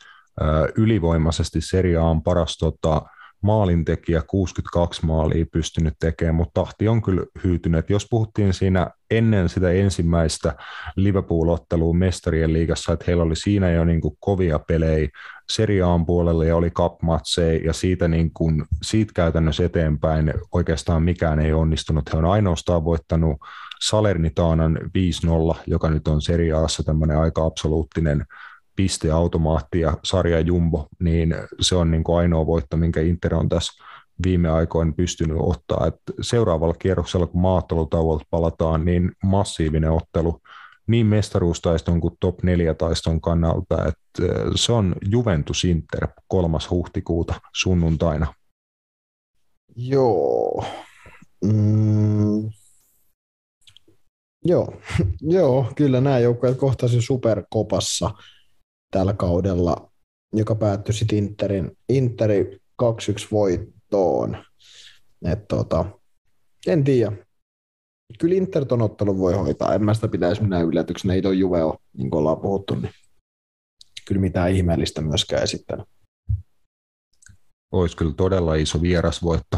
ylivoimaisesti 0.78 1.62
seriaan 1.62 2.24
paras 2.24 2.58
tota, 2.58 3.02
maalintekijä 3.42 4.22
62 4.28 5.06
maalia 5.06 5.46
pystynyt 5.52 5.94
tekemään, 6.00 6.36
mutta 6.36 6.62
tahti 6.62 6.88
on 6.88 7.02
kyllä 7.02 7.24
hyytynyt. 7.44 7.90
Jos 7.90 8.08
puhuttiin 8.10 8.54
siinä 8.54 8.88
ennen 9.12 9.50
sitä 9.50 9.72
ensimmäistä 9.72 10.56
Liverpool-ottelua 10.96 11.94
mestarien 11.94 12.54
liigassa, 12.54 12.94
että 12.94 13.06
heillä 13.08 13.24
oli 13.24 13.36
siinä 13.36 13.72
jo 13.72 13.86
niin 13.86 14.02
kuin 14.02 14.18
kovia 14.20 14.60
pelejä 14.60 15.10
seriaan 15.50 16.06
puolelle 16.06 16.48
ja 16.48 16.56
oli 16.56 16.70
cup 16.70 17.00
ja 17.64 17.74
siitä, 17.74 18.08
niin 18.08 18.32
kuin, 18.34 18.66
siitä 18.82 19.12
käytännössä 19.16 19.66
eteenpäin 19.66 20.34
oikeastaan 20.52 21.04
mikään 21.04 21.40
ei 21.40 21.54
onnistunut. 21.54 22.14
He 22.14 22.18
on 22.18 22.26
ainoastaan 22.26 22.84
voittanut 22.84 23.38
Salernitaanan 23.82 24.80
5-0, 25.54 25.58
joka 25.68 25.90
nyt 25.90 26.08
on 26.08 26.22
seriaassa 26.22 26.84
tämmöinen 26.84 27.18
aika 27.18 27.46
absoluuttinen 27.46 28.26
pisteautomaatti 28.80 29.80
ja 29.80 29.98
sarja 30.04 30.40
Jumbo, 30.40 30.88
niin 31.00 31.36
se 31.62 31.76
on 31.76 31.92
niin 31.92 32.04
kuin 32.04 32.18
ainoa 32.18 32.46
voitto, 32.46 32.78
minkä 32.78 33.02
Inter 33.02 33.36
on 33.36 33.50
tässä 33.50 33.84
viime 34.26 34.50
aikoina 34.50 34.92
pystynyt 34.92 35.38
ottaa. 35.40 35.88
Et 35.88 35.96
seuraavalla 36.22 36.74
kierroksella, 36.74 37.28
kun 37.28 37.42
maattelutauolta 37.42 38.26
palataan, 38.30 38.86
niin 38.86 39.12
massiivinen 39.24 39.92
ottelu 39.92 40.42
niin 40.88 41.06
mestaruustaiston 41.06 42.02
kuin 42.02 42.18
top 42.20 42.44
4 42.44 42.74
taiston 42.74 43.22
kannalta, 43.22 43.86
että 43.86 44.34
se 44.56 44.72
on 44.72 44.96
Juventus 45.10 45.64
Inter 45.64 46.08
3. 46.28 46.58
huhtikuuta 46.70 47.42
sunnuntaina. 47.56 48.34
Joo. 49.76 50.66
Mm. 51.46 52.50
Joo. 54.46 54.74
Joo, 55.22 55.72
kyllä 55.76 56.02
nämä 56.02 56.20
joukkueet 56.20 56.58
kohtasivat 56.58 57.06
superkopassa 57.06 58.12
tällä 58.92 59.14
kaudella, 59.14 59.92
joka 60.34 60.56
päättyi 60.56 60.94
sitten 60.94 61.18
Interin, 61.18 61.78
Interi 61.90 62.60
2-1 62.84 62.86
voittoon. 63.32 64.46
Et 65.26 65.48
tota, 65.48 65.86
en 66.68 66.84
tiedä. 66.84 67.12
Kyllä 68.20 68.36
Inter 68.36 68.66
ton 68.66 68.82
ottelun 68.82 69.20
voi 69.20 69.34
hoitaa. 69.34 69.74
En 69.74 69.86
mä 69.86 69.94
sitä 69.94 70.08
pitäisi 70.08 70.42
minä 70.42 70.62
yllätyksenä. 70.62 71.14
Ei 71.14 71.22
toi 71.22 71.40
Juve 71.40 71.64
ole, 71.64 71.78
niin 71.98 72.10
kuin 72.10 72.20
ollaan 72.20 72.42
puhuttu, 72.42 72.76
niin 72.76 72.92
kyllä 74.08 74.22
mitään 74.22 74.52
ihmeellistä 74.52 75.02
myöskään 75.02 75.44
esittänyt. 75.44 75.86
Olisi 77.72 77.98
kyllä 77.98 78.14
todella 78.14 78.56
iso 78.56 78.82
vierasvoitto 78.82 79.58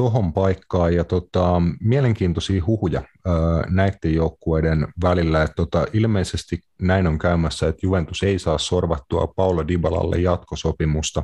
tuohon 0.00 0.32
paikkaan 0.32 0.94
ja 0.94 1.04
tota, 1.04 1.62
mielenkiintoisia 1.80 2.62
huhuja 2.66 3.02
ää, 3.26 3.34
näiden 3.68 4.14
joukkueiden 4.14 4.88
välillä. 5.02 5.42
Että 5.42 5.54
tota, 5.54 5.86
ilmeisesti 5.92 6.58
näin 6.82 7.06
on 7.06 7.18
käymässä, 7.18 7.68
että 7.68 7.86
Juventus 7.86 8.22
ei 8.22 8.38
saa 8.38 8.58
sorvattua 8.58 9.26
Paolo 9.36 9.68
Dybalalle 9.68 10.16
jatkosopimusta 10.16 11.22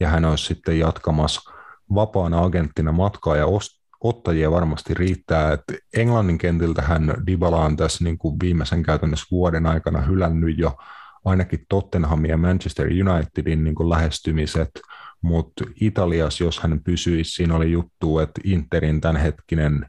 ja 0.00 0.08
hän 0.08 0.24
olisi 0.24 0.44
sitten 0.44 0.78
jatkamassa 0.78 1.52
vapaana 1.94 2.44
agenttina 2.44 2.92
matkaa 2.92 3.36
ja 3.36 3.46
ost- 3.46 3.80
ottajia 4.00 4.50
varmasti 4.50 4.94
riittää. 4.94 5.52
Että 5.52 5.74
Englannin 5.96 6.38
kentiltä 6.38 6.82
hän 6.82 7.14
Dybala 7.26 7.64
on 7.64 7.76
tässä 7.76 8.04
niin 8.04 8.18
kuin 8.18 8.36
viimeisen 8.42 8.82
käytännössä 8.82 9.26
vuoden 9.30 9.66
aikana 9.66 10.00
hylännyt 10.00 10.58
jo 10.58 10.76
ainakin 11.24 11.66
Tottenhamin 11.68 12.30
ja 12.30 12.36
Manchester 12.36 12.86
Unitedin 12.86 13.64
niin 13.64 13.74
kuin 13.74 13.90
lähestymiset– 13.90 14.70
mutta 15.24 15.64
Italiassa, 15.80 16.44
jos 16.44 16.60
hän 16.60 16.80
pysyisi, 16.84 17.30
siinä 17.30 17.56
oli 17.56 17.72
juttu, 17.72 18.18
että 18.18 18.40
Interin 18.44 19.00
tämänhetkinen 19.00 19.86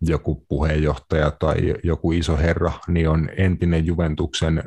joku 0.00 0.44
puheenjohtaja 0.48 1.30
tai 1.30 1.74
joku 1.84 2.12
iso 2.12 2.36
herra, 2.36 2.72
niin 2.88 3.08
on 3.08 3.28
entinen 3.36 3.86
Juventuksen 3.86 4.62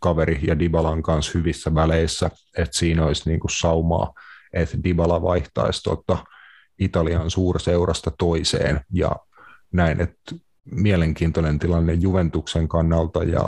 kaveri 0.00 0.40
ja 0.42 0.58
Dibalan 0.58 1.02
kanssa 1.02 1.38
hyvissä 1.38 1.74
väleissä, 1.74 2.30
että 2.58 2.78
siinä 2.78 3.04
olisi 3.04 3.28
niin 3.28 3.40
kuin 3.40 3.50
saumaa, 3.50 4.12
että 4.52 4.76
Dibala 4.84 5.22
vaihtaisi 5.22 5.82
tuota 5.82 6.18
Italian 6.78 7.30
suurseurasta 7.30 8.10
toiseen 8.18 8.80
ja 8.92 9.10
näin, 9.72 10.00
että 10.00 10.34
mielenkiintoinen 10.64 11.58
tilanne 11.58 11.92
Juventuksen 11.92 12.68
kannalta 12.68 13.24
ja 13.24 13.42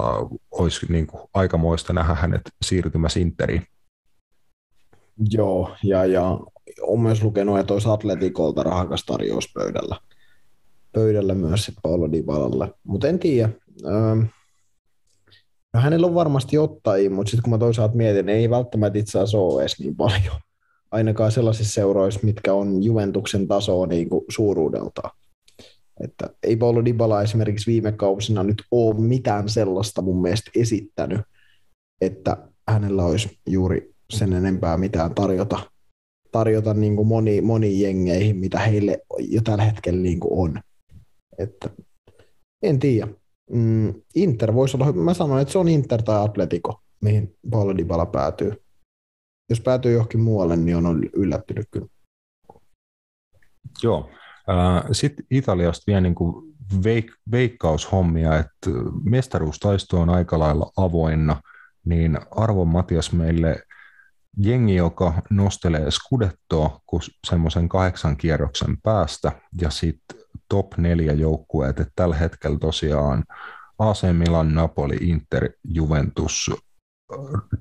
olisi 0.51 0.86
niin 0.89 1.06
kuin 1.06 1.22
aikamoista 1.35 1.93
nähdä 1.93 2.14
hänet 2.14 2.43
siirtymässä 2.62 3.20
Interiin. 3.20 3.66
Joo, 5.31 5.77
ja, 5.82 6.05
ja 6.05 6.40
on 6.82 7.01
myös 7.01 7.23
lukenut, 7.23 7.59
että 7.59 7.74
olisi 7.74 7.89
Atletikolta 7.89 8.62
rahakas 8.62 9.05
tarjous 9.05 9.53
pöydällä. 9.55 9.97
Pöydällä 10.93 11.35
myös 11.35 11.73
Paolo 11.82 12.12
Dybalalle. 12.12 12.74
Mutta 12.85 13.09
en 13.09 13.19
tiedä. 13.19 13.49
Öö, 13.85 14.15
no 15.74 15.81
hänellä 15.81 16.07
on 16.07 16.15
varmasti 16.15 16.59
ottajia, 16.59 17.11
mutta 17.11 17.31
sitten 17.31 17.43
kun 17.43 17.51
mä 17.51 17.59
toisaalta 17.59 17.97
mietin, 17.97 18.28
ei 18.28 18.51
välttämättä 18.51 18.99
itse 18.99 19.19
asiassa 19.19 19.39
ole 19.39 19.62
edes 19.62 19.81
niin 19.81 19.97
paljon. 19.97 20.36
Ainakaan 20.90 21.32
sellaisissa 21.32 21.74
seuroissa, 21.74 22.20
mitkä 22.23 22.55
on 22.55 22.82
Juventuksen 22.82 23.49
tasoa 23.49 23.86
niin 23.86 24.09
kuin 24.09 24.24
suuruudeltaan. 24.28 25.11
Että 26.01 26.31
ei 26.43 26.57
Paulo 26.57 26.85
Dybala 26.85 27.23
esimerkiksi 27.23 27.70
viime 27.70 27.93
kausina 27.93 28.43
nyt 28.43 28.62
ole 28.70 29.01
mitään 29.01 29.49
sellaista 29.49 30.03
mun 30.03 30.23
mielestä 30.23 30.51
esittänyt, 30.57 31.20
että 32.01 32.36
hänellä 32.69 33.05
olisi 33.05 33.39
juuri 33.47 33.95
sen 34.12 34.32
enempää 34.32 34.76
mitään 34.76 35.14
tarjota, 35.14 35.70
tarjota 36.32 36.74
niin 36.74 36.97
kuin 36.97 37.09
moni, 37.09 37.40
moni 37.40 37.80
jengeihin, 37.80 38.36
mitä 38.36 38.59
heille 38.59 38.98
jo 39.18 39.40
tällä 39.43 39.64
hetkellä 39.64 40.01
niin 40.01 40.20
kuin 40.20 40.40
on. 40.40 40.62
Että, 41.39 41.70
en 42.62 42.78
tiedä. 42.78 43.09
Mm, 43.51 43.94
Inter 44.14 44.55
voisi 44.55 44.76
olla, 44.76 44.93
mä 44.93 45.14
sanon, 45.14 45.40
että 45.40 45.52
se 45.52 45.59
on 45.59 45.68
Inter 45.68 46.02
tai 46.02 46.24
Atletico, 46.24 46.80
mihin 47.01 47.36
Paulo 47.51 47.76
Dybala 47.76 48.06
päätyy. 48.06 48.62
Jos 49.51 49.60
päätyy 49.60 49.93
johonkin 49.93 50.20
muualle, 50.20 50.56
niin 50.56 50.76
on 50.76 51.05
yllättynyt 51.16 51.66
kyllä. 51.70 51.86
Joo. 53.82 54.10
Sitten 54.93 55.26
Italiasta 55.30 55.85
vielä 55.86 56.01
niin 56.01 56.14
kuin 56.14 56.56
veik- 56.85 57.18
veikkaushommia, 57.30 58.39
että 58.39 58.70
mestaruustaisto 59.05 60.01
on 60.01 60.10
aika 60.10 60.39
lailla 60.39 60.72
avoinna, 60.76 61.43
niin 61.85 62.18
arvon 62.30 62.68
Matias 62.68 63.12
meille 63.12 63.62
jengi, 64.39 64.74
joka 64.74 65.23
nostelee 65.31 65.90
skudettoa 65.90 66.81
semmoisen 67.27 67.69
kahdeksan 67.69 68.16
kierroksen 68.16 68.77
päästä 68.82 69.32
ja 69.60 69.70
sitten 69.70 70.20
top 70.48 70.77
neljä 70.77 71.12
joukkueet, 71.12 71.81
että 71.81 71.93
tällä 71.97 72.16
hetkellä 72.16 72.59
tosiaan 72.59 73.24
AC 73.78 74.02
Milan, 74.12 74.55
Napoli, 74.55 74.97
Inter, 75.01 75.51
Juventus, 75.65 76.51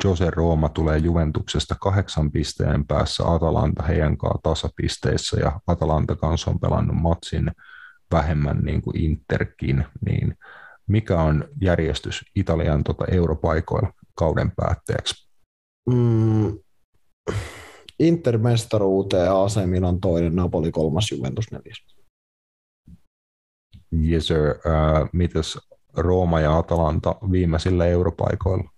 Jose 0.03 0.29
Rooma 0.29 0.69
tulee 0.69 0.97
Juventuksesta 0.97 1.75
kahdeksan 1.81 2.31
pisteen 2.31 2.87
päässä, 2.87 3.23
Atalanta 3.31 3.83
heidän 3.83 4.17
kanssa 4.17 4.39
tasapisteissä 4.43 5.39
ja 5.39 5.59
Atalanta 5.67 6.15
kanssa 6.15 6.51
on 6.51 6.59
pelannut 6.59 6.95
matsin 6.95 7.51
vähemmän 8.11 8.57
niin 8.57 8.81
kuin 8.81 8.97
Interkin, 8.97 9.85
niin 10.05 10.37
mikä 10.87 11.21
on 11.21 11.45
järjestys 11.61 12.25
Italian 12.35 12.83
tota 12.83 13.05
europaikoilla 13.11 13.93
kauden 14.15 14.51
päätteeksi? 14.55 15.27
Mm, 15.89 16.59
Inter 17.99 18.37
mestaruuteen, 18.37 19.31
AC 19.31 19.65
Milan 19.65 19.99
toinen, 19.99 20.35
Napoli 20.35 20.71
kolmas, 20.71 21.11
Juventus 21.11 21.45
neljäs. 21.51 21.85
Yes 24.09 24.27
sir. 24.27 24.49
Uh, 24.49 25.09
mitäs 25.13 25.57
Rooma 25.97 26.39
ja 26.39 26.57
Atalanta 26.57 27.15
viimeisillä 27.31 27.85
europaikoilla? 27.85 28.69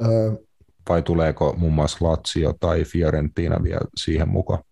Uh, 0.00 0.46
Vai 0.88 1.02
tuleeko 1.02 1.54
muun 1.56 1.72
muassa 1.72 1.98
Lazio 2.00 2.54
tai 2.60 2.84
Fiorentina 2.84 3.62
vielä 3.62 3.86
siihen 3.96 4.28
mukaan? 4.28 4.62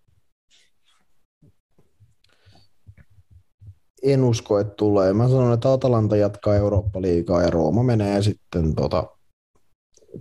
en 4.02 4.24
usko, 4.24 4.58
että 4.58 4.74
tulee. 4.74 5.12
Mä 5.12 5.28
sanon, 5.28 5.52
että 5.52 5.72
Atalanta 5.72 6.16
jatkaa 6.16 6.56
Eurooppa-liigaa 6.56 7.42
ja 7.42 7.50
Rooma 7.50 7.82
menee 7.82 8.22
sitten 8.22 8.74
tota 8.74 9.16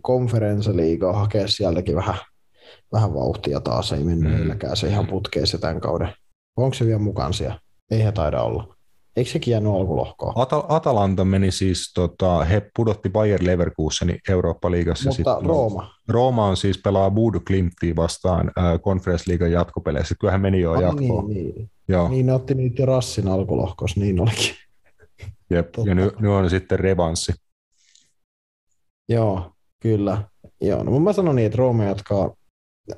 konferenssiliigaa 0.01 1.13
hakea 1.13 1.47
sieltäkin 1.47 1.95
vähän, 1.95 2.15
vähän 2.91 3.13
vauhtia 3.13 3.59
taas. 3.59 3.91
Ei 3.91 4.03
mennyt 4.03 4.31
mm. 4.31 4.37
heilläkään 4.37 4.77
se 4.77 4.87
ihan 4.87 5.07
putkeessa 5.07 5.57
tämän 5.57 5.81
kauden. 5.81 6.13
Onko 6.57 6.73
se 6.73 6.85
vielä 6.85 6.99
mukaan 6.99 7.33
siellä? 7.33 7.59
Ei 7.91 8.03
he 8.03 8.11
taida 8.11 8.41
olla. 8.41 8.75
Eikö 9.15 9.31
sekin 9.31 9.51
jäänyt 9.51 9.73
alkulohkoon? 9.73 10.33
Atal- 10.35 10.65
Atalanta 10.69 11.25
meni 11.25 11.51
siis, 11.51 11.93
tota, 11.93 12.43
he 12.43 12.69
pudotti 12.75 13.09
Bayer 13.09 13.39
Leverkusenin 13.43 14.19
Eurooppa-liigassa. 14.29 15.09
Mutta 15.09 15.37
sit, 15.39 15.47
Rooma. 15.47 15.93
Rooma 16.07 16.45
on 16.45 16.57
siis 16.57 16.77
pelaa 16.83 17.11
Bodo 17.11 17.39
Klimtia 17.47 17.95
vastaan 17.95 18.51
äh, 18.57 18.79
Conference-liigan 18.79 19.51
jatkopeleissä. 19.51 20.15
Kyllähän 20.19 20.41
meni 20.41 20.59
jo 20.59 20.81
jatkoon. 20.81 21.27
Niin, 21.27 21.55
niin. 21.55 21.69
Joo. 21.87 22.09
niin 22.09 22.25
ne 22.25 22.33
otti 22.33 22.55
niitä 22.55 22.85
rassin 22.85 23.27
alkulohkossa, 23.27 23.99
niin 23.99 24.19
olikin. 24.19 24.55
Jep, 25.49 25.71
Totta. 25.71 25.89
ja 25.89 25.95
nyt, 25.95 26.19
nyt 26.19 26.31
on 26.31 26.49
sitten 26.49 26.79
revanssi. 26.79 27.33
Joo, 29.09 29.51
kyllä. 29.79 30.23
Joo, 30.61 30.83
no 30.83 30.99
mä 30.99 31.13
sanon 31.13 31.35
niin, 31.35 31.45
että 31.45 31.57
Rooma 31.57 31.83
jatkaa, 31.83 32.33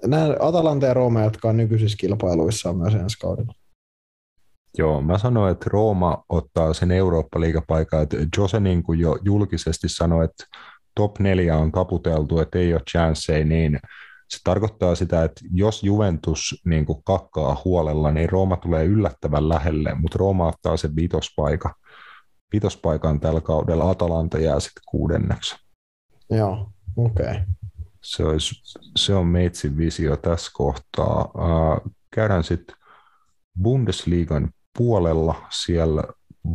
nämä 0.05 0.35
Atalanta 0.39 0.85
ja 0.85 0.93
Rooma 0.93 1.21
jatkaa 1.21 1.53
nykyisissä 1.53 1.97
kilpailuissa 1.99 2.73
myös 2.73 2.95
ensi 2.95 3.19
kaudella. 3.19 3.53
Joo, 4.77 5.01
mä 5.01 5.17
sanoin, 5.17 5.51
että 5.51 5.69
Rooma 5.69 6.23
ottaa 6.29 6.73
sen 6.73 6.91
Eurooppa-liigapaikan, 6.91 8.03
että 8.03 8.17
Jose 8.37 8.59
niin 8.59 8.83
kuin 8.83 8.99
jo 8.99 9.17
julkisesti 9.23 9.89
sanoi, 9.89 10.25
että 10.25 10.45
top 10.95 11.19
neljä 11.19 11.57
on 11.57 11.71
taputeltu, 11.71 12.39
että 12.39 12.59
ei 12.59 12.73
ole 12.73 12.81
chanceja, 12.91 13.45
niin 13.45 13.79
se 14.29 14.39
tarkoittaa 14.43 14.95
sitä, 14.95 15.23
että 15.23 15.41
jos 15.53 15.83
Juventus 15.83 16.61
niin 16.65 16.85
kuin 16.85 17.03
kakkaa 17.03 17.61
huolella, 17.65 18.11
niin 18.11 18.29
Rooma 18.29 18.57
tulee 18.57 18.85
yllättävän 18.85 19.49
lähelle, 19.49 19.95
mutta 19.95 20.17
Rooma 20.17 20.47
ottaa 20.47 20.77
sen 20.77 20.95
vitospaikan. 20.95 21.73
Vitospaikan 22.53 23.19
tällä 23.19 23.41
kaudella 23.41 23.89
Atalanta 23.89 24.39
jää 24.39 24.59
sitten 24.59 24.83
kuudenneksi. 24.89 25.55
Joo. 26.29 26.70
Okay. 26.97 27.35
Se, 28.01 28.23
olisi, 28.23 28.61
se 28.95 29.13
on 29.13 29.27
Meitsin 29.27 29.77
visio 29.77 30.17
tässä 30.17 30.51
kohtaa. 30.53 31.31
Uh, 31.35 31.91
käydään 32.11 32.43
sitten 32.43 32.75
Bundesliigan 33.61 34.49
puolella. 34.77 35.47
Siellä 35.49 36.03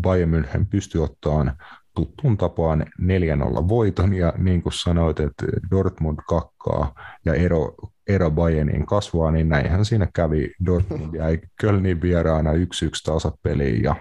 Bayern 0.01 0.31
München 0.35 0.67
pystyy 0.71 1.05
ottamaan 1.05 1.57
tuttuun 1.95 2.37
tapaan 2.37 2.87
4-0 3.01 3.69
voiton, 3.69 4.15
ja 4.15 4.33
niin 4.39 4.63
kuin 4.63 4.73
sanoit, 4.73 5.21
että 5.21 5.47
Dortmund 5.71 6.19
kakkaa 6.29 6.95
ja 7.25 7.35
ero, 7.35 7.75
ero 8.09 8.31
Bayerniin 8.31 8.87
kasvaa, 8.87 9.31
niin 9.31 9.49
näinhän 9.49 9.85
siinä 9.85 10.09
kävi. 10.15 10.51
Dortmund 10.67 11.15
jäi 11.15 11.39
Kölnin 11.61 12.03
vieraana 12.03 12.53
1-1 12.53 12.57
tasapeliin, 13.05 13.83
ja 13.83 13.97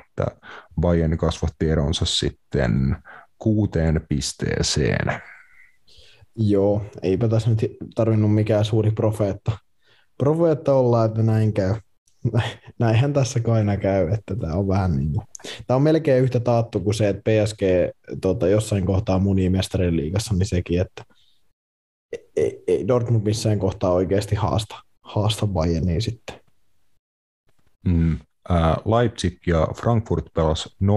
Bayern 0.82 1.18
kasvatti 1.18 1.70
eronsa 1.70 2.06
sitten 2.06 2.98
kuuteen 3.38 4.06
pisteeseen. 4.10 5.22
Joo, 6.36 6.82
eipä 7.02 7.28
tässä 7.28 7.50
nyt 7.50 7.78
tarvinnut 7.96 8.34
mikään 8.34 8.66
suuri 8.66 8.92
profeetta. 8.92 9.52
Profeetta 10.18 10.74
olla, 10.74 11.06
että 11.06 11.24
näin 11.24 11.54
käy. 11.54 11.76
Näinhän 12.80 13.14
tässä 13.14 13.40
aina 13.48 13.78
käy, 13.78 14.10
että 14.10 14.36
tämä 14.36 14.54
on 14.54 14.68
vähän 14.68 14.98
niin 14.98 15.14
kuin, 15.14 15.26
tämä 15.68 15.76
on 15.76 15.82
melkein 15.82 16.24
yhtä 16.24 16.40
taattu 16.40 16.80
kuin 16.80 16.94
se, 16.94 17.10
että 17.10 17.22
PSG 17.32 17.62
tuota, 18.22 18.48
jossain 18.48 18.86
kohtaa 18.86 19.20
munii 19.20 19.50
mestarien 19.50 19.98
liigassa, 19.98 20.34
niin 20.34 20.48
sekin, 20.48 20.82
että 20.82 21.04
ei, 22.36 22.64
ei 22.68 22.88
Dortmund 22.88 23.24
missään 23.26 23.60
kohtaa 23.60 23.92
oikeasti 23.92 24.36
haasta, 24.36 24.76
haasta 25.02 25.48
Bayerniin 25.48 26.02
sitten. 26.02 26.40
Mm. 27.86 28.18
Leipzig 28.86 29.48
ja 29.48 29.68
Frankfurt 29.82 30.26
pelas 30.34 30.76
0-0 30.84 30.88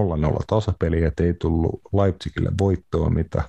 tasapeliä, 0.47 1.13
ei 1.21 1.35
tullut 1.35 1.81
Leipzigille 1.93 2.51
voittoa, 2.61 3.11
mitä, 3.11 3.43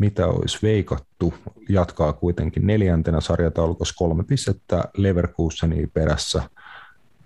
mitä 0.00 0.26
olisi 0.26 0.58
veikattu. 0.62 1.34
Jatkaa 1.68 2.12
kuitenkin 2.12 2.66
neljäntenä 2.66 3.20
sarjataulukossa 3.20 3.94
kolme 3.98 4.24
pistettä 4.24 4.84
Leverkuseniin 4.96 5.90
perässä– 5.94 6.42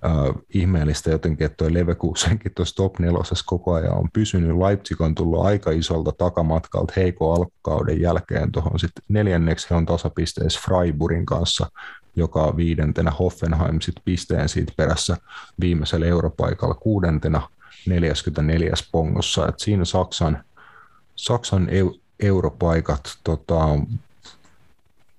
äh, 0.04 0.42
ihmeellistä 0.54 1.10
jotenkin, 1.10 1.44
että 1.44 1.56
tuo 1.56 1.74
Leverkusenkin 1.74 2.52
tuossa 2.54 2.76
top 2.76 2.98
nelosessa 2.98 3.44
koko 3.46 3.72
ajan 3.72 3.96
on 3.96 4.08
pysynyt. 4.12 4.58
Leipzig 4.58 5.00
on 5.00 5.14
tullut 5.14 5.44
aika 5.44 5.70
isolta 5.70 6.12
takamatkalta 6.12 6.92
heikon 6.96 7.36
alkukauden 7.36 8.00
jälkeen 8.00 8.52
tuohon 8.52 8.78
sitten 8.78 9.04
neljänneksi 9.08 9.66
he 9.70 9.74
on 9.74 9.86
tasapisteessä 9.86 10.60
Freiburgin 10.64 11.26
kanssa, 11.26 11.66
joka 12.16 12.42
on 12.42 12.56
viidentenä 12.56 13.10
Hoffenheim 13.10 13.80
sit 13.80 13.94
pisteen 14.04 14.48
siitä 14.48 14.72
perässä 14.76 15.16
viimeisellä 15.60 16.06
europaikalla 16.06 16.74
kuudentena 16.74 17.48
44 17.86 18.72
pongossa. 18.92 19.48
Et 19.48 19.58
siinä 19.58 19.84
Saksan, 19.84 20.44
Saksan 21.16 21.68
eu, 21.68 21.94
europaikat 22.20 23.00
tota, 23.24 23.68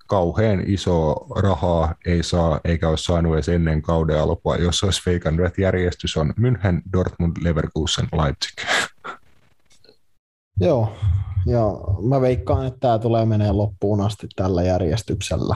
kauhean 0.07 0.63
iso 0.67 1.13
rahaa 1.35 1.95
ei 2.05 2.23
saa, 2.23 2.59
eikä 2.63 2.89
ole 2.89 2.97
saanut 2.97 3.33
edes 3.33 3.49
ennen 3.49 3.81
kauden 3.81 4.21
alkua, 4.21 4.55
jos 4.55 4.83
olisi 4.83 5.01
veikannut, 5.05 5.45
että 5.45 5.61
järjestys 5.61 6.17
on 6.17 6.33
München, 6.39 6.81
Dortmund, 6.93 7.37
Leverkusen, 7.41 8.07
Leipzig. 8.11 8.61
Joo, 10.59 10.95
ja 11.45 11.61
mä 12.09 12.21
veikkaan, 12.21 12.65
että 12.65 12.79
tämä 12.79 12.99
tulee 12.99 13.25
menee 13.25 13.51
loppuun 13.51 14.01
asti 14.01 14.27
tällä 14.35 14.63
järjestyksellä. 14.63 15.55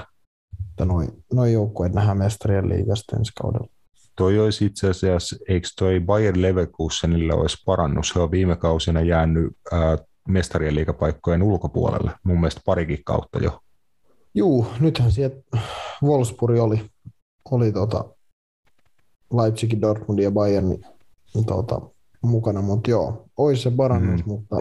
Että 0.70 0.86
noin 0.86 1.10
noi 1.34 1.54
joukkueet 1.54 1.94
nähdään 1.94 2.18
mestarien 2.18 2.70
liigasta 2.70 3.16
ensi 3.16 3.32
kaudella. 3.42 3.68
Toi 4.16 4.40
olisi 4.40 4.66
itse 4.66 4.90
asiassa, 4.90 5.36
eikö 5.50 5.68
toi 5.80 6.00
Bayer 6.00 6.34
Leverkusenille 6.38 7.34
olisi 7.34 7.58
parannus? 7.66 8.10
Se 8.10 8.20
on 8.20 8.32
viime 8.32 8.56
kausina 8.56 9.02
jäänyt 9.02 9.58
ää, 9.72 9.98
mestarien 10.30 10.76
liigapaikkojen 10.76 11.44
ulkopuolelle, 11.44 12.12
mun 12.24 12.40
mielestä 12.40 12.62
parikin 12.66 13.04
kautta 13.06 13.40
jo. 13.40 13.60
Juu, 14.34 14.68
nythän 14.80 15.12
sieltä 15.12 15.38
Wolfsburg 16.04 16.60
oli, 16.60 16.90
oli 17.52 17.72
tota 17.72 18.06
Leipzig, 19.34 19.82
Dortmund 19.82 20.20
ja 20.20 20.32
Bayern 20.32 20.78
tota, 21.46 21.82
mukana, 22.22 22.62
mutta 22.62 22.90
joo, 22.90 23.26
olisi 23.38 23.62
se 23.62 23.72
parannus, 23.72 24.26
mm. 24.26 24.32
mutta 24.32 24.56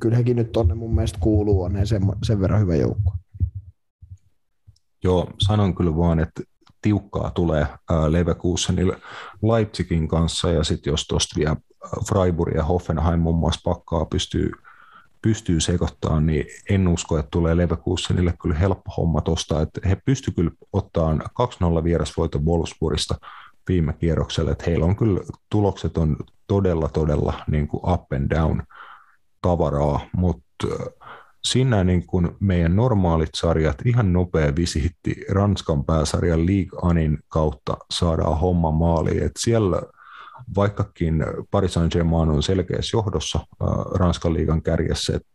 kyllä 0.00 0.16
hekin 0.16 0.36
nyt 0.36 0.52
tonne 0.52 0.74
mun 0.74 0.94
mielestä 0.94 1.18
kuuluu, 1.20 1.62
on 1.62 1.86
sen, 1.86 2.02
sen 2.22 2.40
verran 2.40 2.60
hyvä 2.60 2.76
joukko. 2.76 3.12
Joo, 5.04 5.30
sanon 5.38 5.74
kyllä 5.74 5.96
vaan, 5.96 6.20
että 6.20 6.42
tiukkaa 6.82 7.30
tulee 7.30 7.66
Leverkusenille 8.08 9.00
Leipzigin 9.42 10.08
kanssa, 10.08 10.50
ja 10.50 10.64
sitten 10.64 10.90
jos 10.90 11.06
tuosta 11.06 11.34
vielä 11.38 11.56
Freiburg 12.08 12.54
ja 12.54 12.64
Hoffenheim 12.64 13.20
muun 13.20 13.36
muassa 13.36 13.60
pakkaa 13.64 14.04
pystyy 14.04 14.50
pystyy 15.24 15.60
sekoittamaan, 15.60 16.26
niin 16.26 16.46
en 16.70 16.88
usko, 16.88 17.18
että 17.18 17.30
tulee 17.30 17.56
Leverkusenille 17.56 18.34
kyllä 18.42 18.54
helppo 18.54 18.90
homma 18.96 19.20
tuosta, 19.20 19.60
että 19.60 19.88
he 19.88 19.96
pystyvät 20.04 20.36
kyllä 20.36 20.50
ottamaan 20.72 21.22
2-0 21.80 21.84
vierasvoiton 21.84 22.46
Wolfsburgista 22.46 23.14
viime 23.68 23.92
kierroksella, 23.92 24.50
että 24.50 24.64
heillä 24.66 24.84
on 24.84 24.96
kyllä 24.96 25.20
tulokset 25.50 25.98
on 25.98 26.16
todella, 26.46 26.88
todella 26.88 27.32
niin 27.50 27.68
kuin 27.68 27.92
up 27.92 28.12
and 28.12 28.30
down 28.30 28.62
tavaraa, 29.42 30.00
mutta 30.16 30.44
äh, 30.64 31.08
siinä 31.44 31.84
niin 31.84 32.06
kuin 32.06 32.36
meidän 32.40 32.76
normaalit 32.76 33.30
sarjat, 33.34 33.76
ihan 33.84 34.12
nopea 34.12 34.56
visiitti 34.56 35.16
Ranskan 35.30 35.84
pääsarjan 35.84 36.46
League 36.46 36.78
Anin 36.82 37.18
kautta 37.28 37.76
saadaan 37.90 38.38
homma 38.38 38.70
maaliin, 38.70 39.22
että 39.22 39.40
siellä 39.40 39.82
vaikkakin 40.56 41.24
Paris 41.50 41.74
Saint-Germain 41.74 42.30
on 42.30 42.42
selkeässä 42.42 42.96
johdossa 42.96 43.38
äh, 43.38 43.68
Ranskan 43.94 44.34
liigan 44.34 44.62
kärjessä, 44.62 45.16
että 45.16 45.28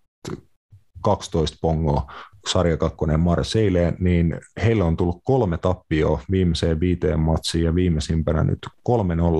12 1.01 1.57
pongoa 1.61 2.11
sarja 2.47 2.77
kakkonen 2.77 3.19
Marseilleen, 3.19 3.95
niin 3.99 4.39
heillä 4.63 4.85
on 4.85 4.97
tullut 4.97 5.21
kolme 5.23 5.57
tappioa 5.57 6.21
viimeiseen 6.31 6.79
viiteen 6.79 7.19
matsiin 7.19 7.63
ja 7.63 7.75
viimeisimpänä 7.75 8.43
nyt 8.43 8.59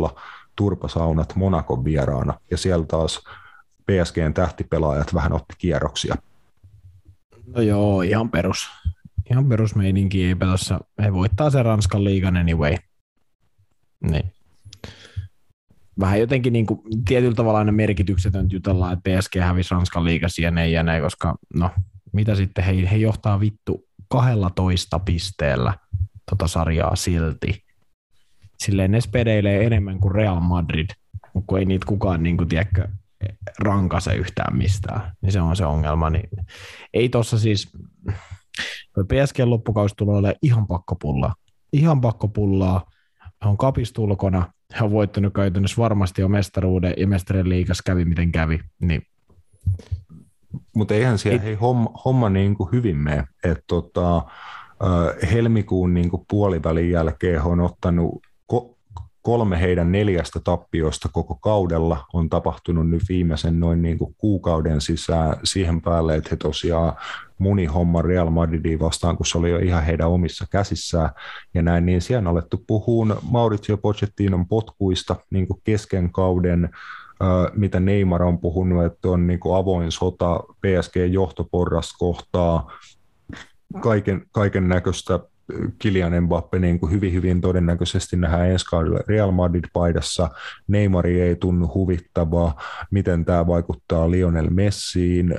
3-0 0.09 0.19
turpasaunat 0.55 1.35
Monakon 1.35 1.85
vieraana 1.85 2.39
ja 2.51 2.57
siellä 2.57 2.85
taas 2.85 3.23
PSGn 3.85 4.33
tähtipelaajat 4.33 5.13
vähän 5.13 5.33
otti 5.33 5.53
kierroksia. 5.57 6.15
No 7.55 7.61
joo, 7.61 8.01
ihan 8.01 8.29
perus. 8.29 8.69
Ihan 9.31 9.49
perusmeininki 9.49 10.25
ei 10.25 10.35
tuossa. 10.35 10.79
He 11.03 11.13
voittaa 11.13 11.49
sen 11.49 11.65
Ranskan 11.65 12.03
liigan 12.03 12.37
anyway. 12.37 12.75
Niin 14.01 14.33
vähän 15.99 16.19
jotenkin 16.19 16.53
niin 16.53 16.65
kuin, 16.65 16.79
tietyllä 17.07 17.35
tavalla 17.35 17.59
aina 17.59 17.71
merkityksetön 17.71 18.47
jutella, 18.51 18.91
että 18.91 19.09
PSG 19.09 19.35
hävisi 19.35 19.75
Ranskan 19.75 20.03
liigassa 20.03 20.41
ja 20.41 20.51
ne 20.51 20.69
ja 20.69 20.83
ne, 20.83 21.01
koska 21.01 21.35
no, 21.55 21.71
mitä 22.13 22.35
sitten, 22.35 22.63
he, 22.63 22.91
he 22.91 22.97
johtaa 22.97 23.39
vittu 23.39 23.87
12 24.07 24.99
pisteellä 24.99 25.73
tota 26.29 26.47
sarjaa 26.47 26.95
silti. 26.95 27.63
Silleen 28.57 28.91
ne 28.91 29.01
spedeilee 29.01 29.65
enemmän 29.65 29.99
kuin 29.99 30.15
Real 30.15 30.39
Madrid, 30.39 30.89
kun 31.47 31.59
ei 31.59 31.65
niitä 31.65 31.85
kukaan 31.85 32.23
niin 32.23 32.37
kuin, 32.37 32.49
tiedätkö, 32.49 32.87
rankase 33.59 34.15
yhtään 34.15 34.57
mistään, 34.57 35.11
niin 35.21 35.31
se 35.31 35.41
on 35.41 35.55
se 35.55 35.65
ongelma. 35.65 36.09
Niin 36.09 36.29
ei 36.93 37.09
tossa 37.09 37.39
siis, 37.39 37.71
PSG 39.07 39.39
loppukausi 39.39 39.95
tulee 39.95 40.17
olemaan 40.17 40.39
ihan 40.41 40.67
pakkopullaa. 40.67 41.35
Ihan 41.73 42.01
pakkopullaa. 42.01 42.85
On 43.45 43.57
kapistulkona, 43.57 44.53
he 44.79 44.85
on 44.85 44.91
voittanut 44.91 45.33
käytännössä 45.33 45.81
varmasti 45.81 46.21
jo 46.21 46.27
mestaruuden 46.27 46.93
ja 46.97 47.07
mestarien 47.07 47.49
liikas 47.49 47.81
kävi 47.81 48.05
miten 48.05 48.31
kävi, 48.31 48.59
niin 48.79 49.01
mutta 50.75 50.93
eihän 50.93 51.17
siellä 51.17 51.41
hei, 51.41 51.55
homma, 51.55 51.91
homma 52.05 52.29
niin 52.29 52.55
kuin 52.55 52.71
hyvin 52.71 52.97
mene. 52.97 53.23
että 53.43 53.63
tota, 53.67 54.21
helmikuun 55.31 55.93
niin 55.93 56.09
kuin 56.09 56.25
puolivälin 56.29 56.91
jälkeen 56.91 57.41
on 57.41 57.59
ottanut 57.59 58.21
kolme 59.21 59.61
heidän 59.61 59.91
neljästä 59.91 60.39
tappiosta 60.43 61.09
koko 61.11 61.35
kaudella 61.35 62.05
on 62.13 62.29
tapahtunut 62.29 62.89
nyt 62.89 63.01
viimeisen 63.09 63.59
noin 63.59 63.81
niin 63.81 63.97
kuin 63.97 64.15
kuukauden 64.17 64.81
sisään 64.81 65.35
siihen 65.43 65.81
päälle, 65.81 66.15
että 66.15 66.29
he 66.31 66.35
tosiaan 66.35 66.93
muni 67.37 67.65
homma 67.65 68.01
Real 68.01 68.29
Madridiin 68.29 68.79
vastaan, 68.79 69.17
kun 69.17 69.25
se 69.25 69.37
oli 69.37 69.49
jo 69.49 69.57
ihan 69.57 69.83
heidän 69.83 70.09
omissa 70.09 70.45
käsissään. 70.51 71.09
Ja 71.53 71.61
näin, 71.61 71.85
niin 71.85 72.01
siellä 72.01 72.29
on 72.29 72.37
alettu 72.37 72.63
puhua 72.67 73.21
Maurizio 73.23 73.77
Pochettinon 73.77 74.47
potkuista 74.47 75.15
niin 75.29 75.47
kuin 75.47 75.61
kesken 75.63 76.11
kauden, 76.11 76.69
mitä 77.55 77.79
Neymar 77.79 78.23
on 78.23 78.39
puhunut, 78.39 78.85
että 78.85 79.09
on 79.09 79.27
niin 79.27 79.39
kuin 79.39 79.55
avoin 79.55 79.91
sota 79.91 80.43
PSG-johtoporras 80.67 81.95
kohtaa, 81.99 82.71
kaiken, 83.81 84.25
kaiken 84.31 84.69
näköistä 84.69 85.19
Kilian 85.79 86.23
Mbappe 86.23 86.59
niin 86.59 86.79
kuin 86.79 86.91
hyvin, 86.91 87.13
hyvin 87.13 87.41
todennäköisesti 87.41 88.17
nähdään 88.17 88.49
ensi 88.49 88.65
kaudella 88.65 88.99
Real 89.07 89.31
Madrid-paidassa. 89.31 90.29
Neymari 90.67 91.21
ei 91.21 91.35
tunnu 91.35 91.71
huvittavaa. 91.73 92.61
Miten 92.91 93.25
tämä 93.25 93.47
vaikuttaa 93.47 94.11
Lionel 94.11 94.49
Messiin? 94.49 95.35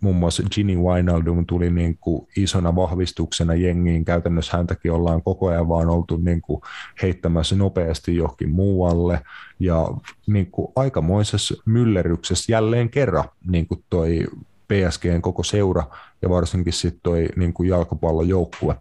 Muun 0.00 0.16
muassa 0.16 0.42
Gini 0.54 0.76
Wijnaldum 0.76 1.46
tuli 1.46 1.70
niin 1.70 1.98
kuin 2.00 2.28
isona 2.36 2.76
vahvistuksena 2.76 3.54
jengiin. 3.54 4.04
Käytännössä 4.04 4.56
häntäkin 4.56 4.92
ollaan 4.92 5.22
koko 5.22 5.48
ajan 5.48 5.68
vaan 5.68 5.88
oltu 5.88 6.16
niin 6.16 6.40
kuin 6.40 6.62
heittämässä 7.02 7.56
nopeasti 7.56 8.16
johonkin 8.16 8.50
muualle. 8.50 9.20
Ja 9.60 9.88
niin 10.26 10.50
kuin 10.50 10.72
aikamoisessa 10.76 11.54
myllerryksessä 11.66 12.52
jälleen 12.52 12.90
kerran 12.90 13.24
niin 13.50 13.66
kuin 13.66 13.84
toi 13.90 14.26
PSGn 14.68 15.22
koko 15.22 15.42
seura 15.42 15.84
ja 16.22 16.30
varsinkin 16.30 16.72
sitten 16.72 17.00
toi 17.02 17.28
niin 17.36 17.52
kuin 17.52 17.68
jalkapallojoukkue 17.68 18.76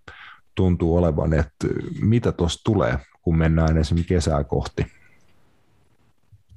tuntuu 0.55 0.97
olevan, 0.97 1.33
että 1.33 1.67
mitä 2.01 2.31
tuossa 2.31 2.61
tulee, 2.63 2.97
kun 3.21 3.37
mennään 3.37 3.77
esimerkiksi 3.77 4.13
kesää 4.13 4.43
kohti? 4.43 4.85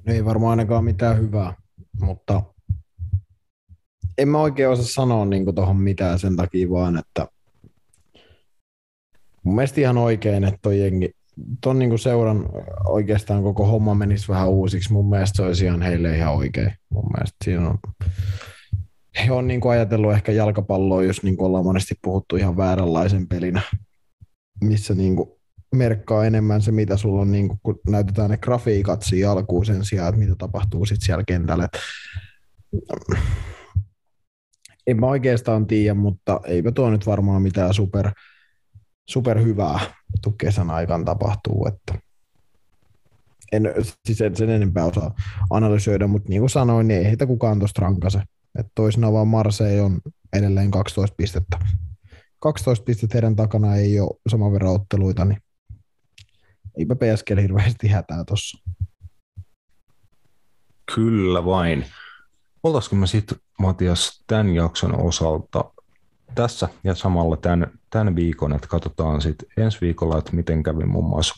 No 0.07 0.13
ei 0.13 0.25
varmaan 0.25 0.51
ainakaan 0.51 0.85
mitään 0.85 1.19
hyvää, 1.19 1.55
mutta 2.01 2.43
en 4.19 4.29
mä 4.29 4.39
oikein 4.39 4.69
osaa 4.69 4.85
sanoa 4.85 5.25
niin 5.25 5.55
tuohon 5.55 5.77
mitään 5.77 6.19
sen 6.19 6.37
takia 6.37 6.71
vaan, 6.71 6.99
että 6.99 7.27
mun 9.43 9.55
mielestä 9.55 9.81
ihan 9.81 9.99
oikein, 9.99 10.45
että 10.45 10.59
toi 10.63 10.81
jengi, 10.81 11.11
ton 11.61 11.79
niin 11.79 11.99
seuran 11.99 12.49
oikeastaan 12.87 13.43
koko 13.43 13.67
homma 13.67 13.95
menisi 13.95 14.29
vähän 14.29 14.49
uusiksi. 14.49 14.93
Mun 14.93 15.09
mielestä 15.11 15.37
se 15.37 15.43
olisi 15.43 15.65
ihan 15.65 15.83
heille 15.83 16.17
ihan 16.17 16.35
oikein. 16.35 16.73
Mun 16.89 17.11
mielestä 17.15 17.37
siinä 17.45 17.69
on, 17.69 17.79
he 19.27 19.33
on 19.33 19.47
niin 19.47 19.61
ajatellut 19.71 20.13
ehkä 20.13 20.33
jalkapalloa, 20.33 21.03
jos 21.03 21.23
niin 21.23 21.37
ollaan 21.39 21.65
monesti 21.65 21.95
puhuttu 22.03 22.37
ihan 22.37 22.57
vääränlaisen 22.57 23.29
pelinä 23.29 23.63
missä 24.61 24.95
niin 24.95 25.17
kuin 25.17 25.31
merkkaa 25.75 26.25
enemmän 26.25 26.63
se, 26.63 26.73
mitä 26.73 26.97
sulla 26.97 27.21
on, 27.23 27.33
niin 27.33 27.49
kuin, 27.49 27.59
kun 27.63 27.81
näytetään 27.89 28.31
ne 28.31 28.37
grafiikat 28.37 29.03
siinä 29.03 29.31
alkuun 29.31 29.67
sen 29.67 29.85
sijaan, 29.85 30.09
että 30.09 30.19
mitä 30.19 30.35
tapahtuu 30.39 30.87
sitten 30.87 31.07
siellä 31.07 31.25
kentällä. 31.25 31.69
En 34.87 35.01
mä 35.01 35.07
oikeastaan 35.07 35.67
tiedä, 35.67 35.95
mutta 35.95 36.41
eipä 36.45 36.73
tuo 36.73 36.91
nyt 36.91 37.07
varmaan 37.07 37.43
mitään 37.43 37.75
super, 37.75 38.11
super 39.09 39.43
hyvää 39.43 39.81
kesän 40.39 40.71
aikana 40.71 41.05
tapahtuu, 41.05 41.67
että 41.67 42.07
en 43.53 43.75
siis 44.07 44.21
en 44.21 44.37
sen 44.37 44.51
enempää 44.51 44.85
osaa 44.85 45.15
analysoida, 45.51 46.07
mutta 46.07 46.29
niin 46.29 46.41
kuin 46.41 46.51
sanoin, 46.51 46.89
niin 46.89 46.99
ei 46.99 47.07
heitä 47.07 47.27
kukaan 47.27 47.59
tuosta 47.59 47.83
rankase. 47.83 48.23
Että 48.59 48.73
toisena 48.75 49.13
vaan 49.13 49.29
Marseille 49.29 49.83
on 49.83 50.01
edelleen 50.33 50.71
12 50.71 51.15
pistettä 51.17 51.59
12 52.39 52.85
pistettä 52.85 53.15
heidän 53.15 53.37
takana 53.37 53.77
ei 53.77 54.01
ole 54.01 54.21
saman 54.29 54.53
verran 54.53 54.73
otteluita, 54.73 55.25
niin 55.25 55.43
eipä 56.79 56.95
PSG 56.95 57.31
hirveästi 57.43 57.89
hätää 57.89 58.25
tuossa. 58.25 58.59
Kyllä 60.95 61.45
vain. 61.45 61.87
Oltaisiko 62.63 62.97
me 62.97 63.07
sitten, 63.07 63.39
Matias, 63.59 64.25
tämän 64.27 64.55
jakson 64.55 65.01
osalta 65.01 65.65
tässä 66.35 66.69
ja 66.85 66.95
samalla 66.95 67.37
tämän, 67.37 67.71
tämän 67.91 68.17
viikon, 68.17 68.53
että 68.53 68.69
katsotaan 68.69 69.23
sitten 69.23 69.49
ensi 69.57 69.79
viikolla, 69.81 70.19
että 70.19 70.37
miten 70.37 70.63
kävi 70.63 70.85
muun 70.85 71.05
muassa 71.05 71.35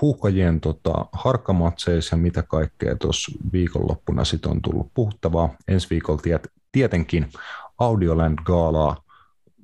huuhkajien 0.00 0.60
tota, 0.60 1.06
harkkamatseissa 1.12 2.16
ja 2.16 2.22
mitä 2.22 2.42
kaikkea 2.42 2.96
tuossa 2.96 3.32
viikonloppuna 3.52 4.24
sitten 4.24 4.50
on 4.50 4.62
tullut 4.62 4.90
puhuttavaa. 4.94 5.48
Ensi 5.68 5.90
viikolla 5.90 6.22
tiet, 6.22 6.48
tietenkin 6.72 7.28
Audioland 7.78 8.38
Gaalaa 8.44 8.96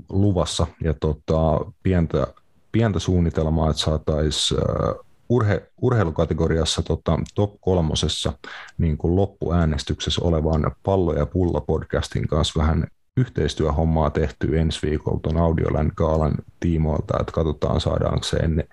luvassa 0.08 0.66
ja 0.82 0.94
tota, 0.94 1.60
pientä, 1.82 2.26
pientä 2.72 2.98
suunnitelmaa, 2.98 3.70
että 3.70 3.82
saataisiin 3.82 4.60
uh, 4.60 5.04
urhe, 5.28 5.70
urheilukategoriassa 5.82 6.82
tota, 6.82 7.18
top 7.34 7.54
kolmosessa 7.60 8.32
niin 8.78 8.98
kuin 8.98 9.16
loppuäänestyksessä 9.16 10.24
olevan 10.24 10.72
pallo- 10.82 11.14
ja 11.14 11.26
pulla-podcastin 11.26 12.28
kanssa 12.28 12.60
vähän 12.60 12.86
yhteistyöhommaa 13.16 14.10
tehty 14.10 14.58
ensi 14.58 14.88
viikolla 14.88 15.20
tuon 15.22 15.36
Audioland 15.36 15.90
Gaalan 15.96 16.34
tiimoilta, 16.60 17.20
että 17.20 17.32
katsotaan 17.32 17.80
saadaanko 17.80 18.24
se 18.24 18.36
ennen, 18.36 18.68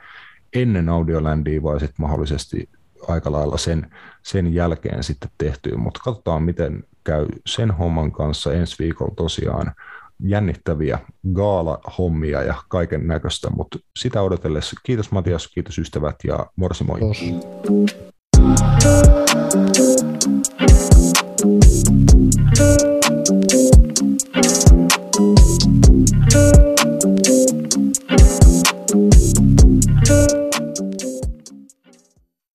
ennen 0.53 0.89
Audiolandia 0.89 1.63
vai 1.63 1.79
sitten 1.79 1.95
mahdollisesti 2.05 2.69
aika 3.07 3.31
lailla 3.31 3.57
sen, 3.57 3.91
sen 4.23 4.53
jälkeen 4.53 5.03
sitten 5.03 5.29
tehtyä, 5.37 5.77
mutta 5.77 5.99
katsotaan 6.03 6.43
miten 6.43 6.83
käy 7.03 7.25
sen 7.45 7.71
homman 7.71 8.11
kanssa 8.11 8.53
ensi 8.53 8.75
viikolla 8.79 9.15
tosiaan 9.15 9.71
jännittäviä 10.23 10.99
gaala 11.33 11.79
hommia 11.97 12.43
ja 12.43 12.55
kaiken 12.69 13.07
näköistä, 13.07 13.49
mutta 13.49 13.79
sitä 13.99 14.21
odotellessa. 14.21 14.75
Kiitos 14.83 15.11
Matias, 15.11 15.47
kiitos 15.47 15.77
ystävät 15.77 16.15
ja 16.23 16.45
morsi 16.55 16.83
moi. 16.83 16.99
Kiitos. 16.99 17.21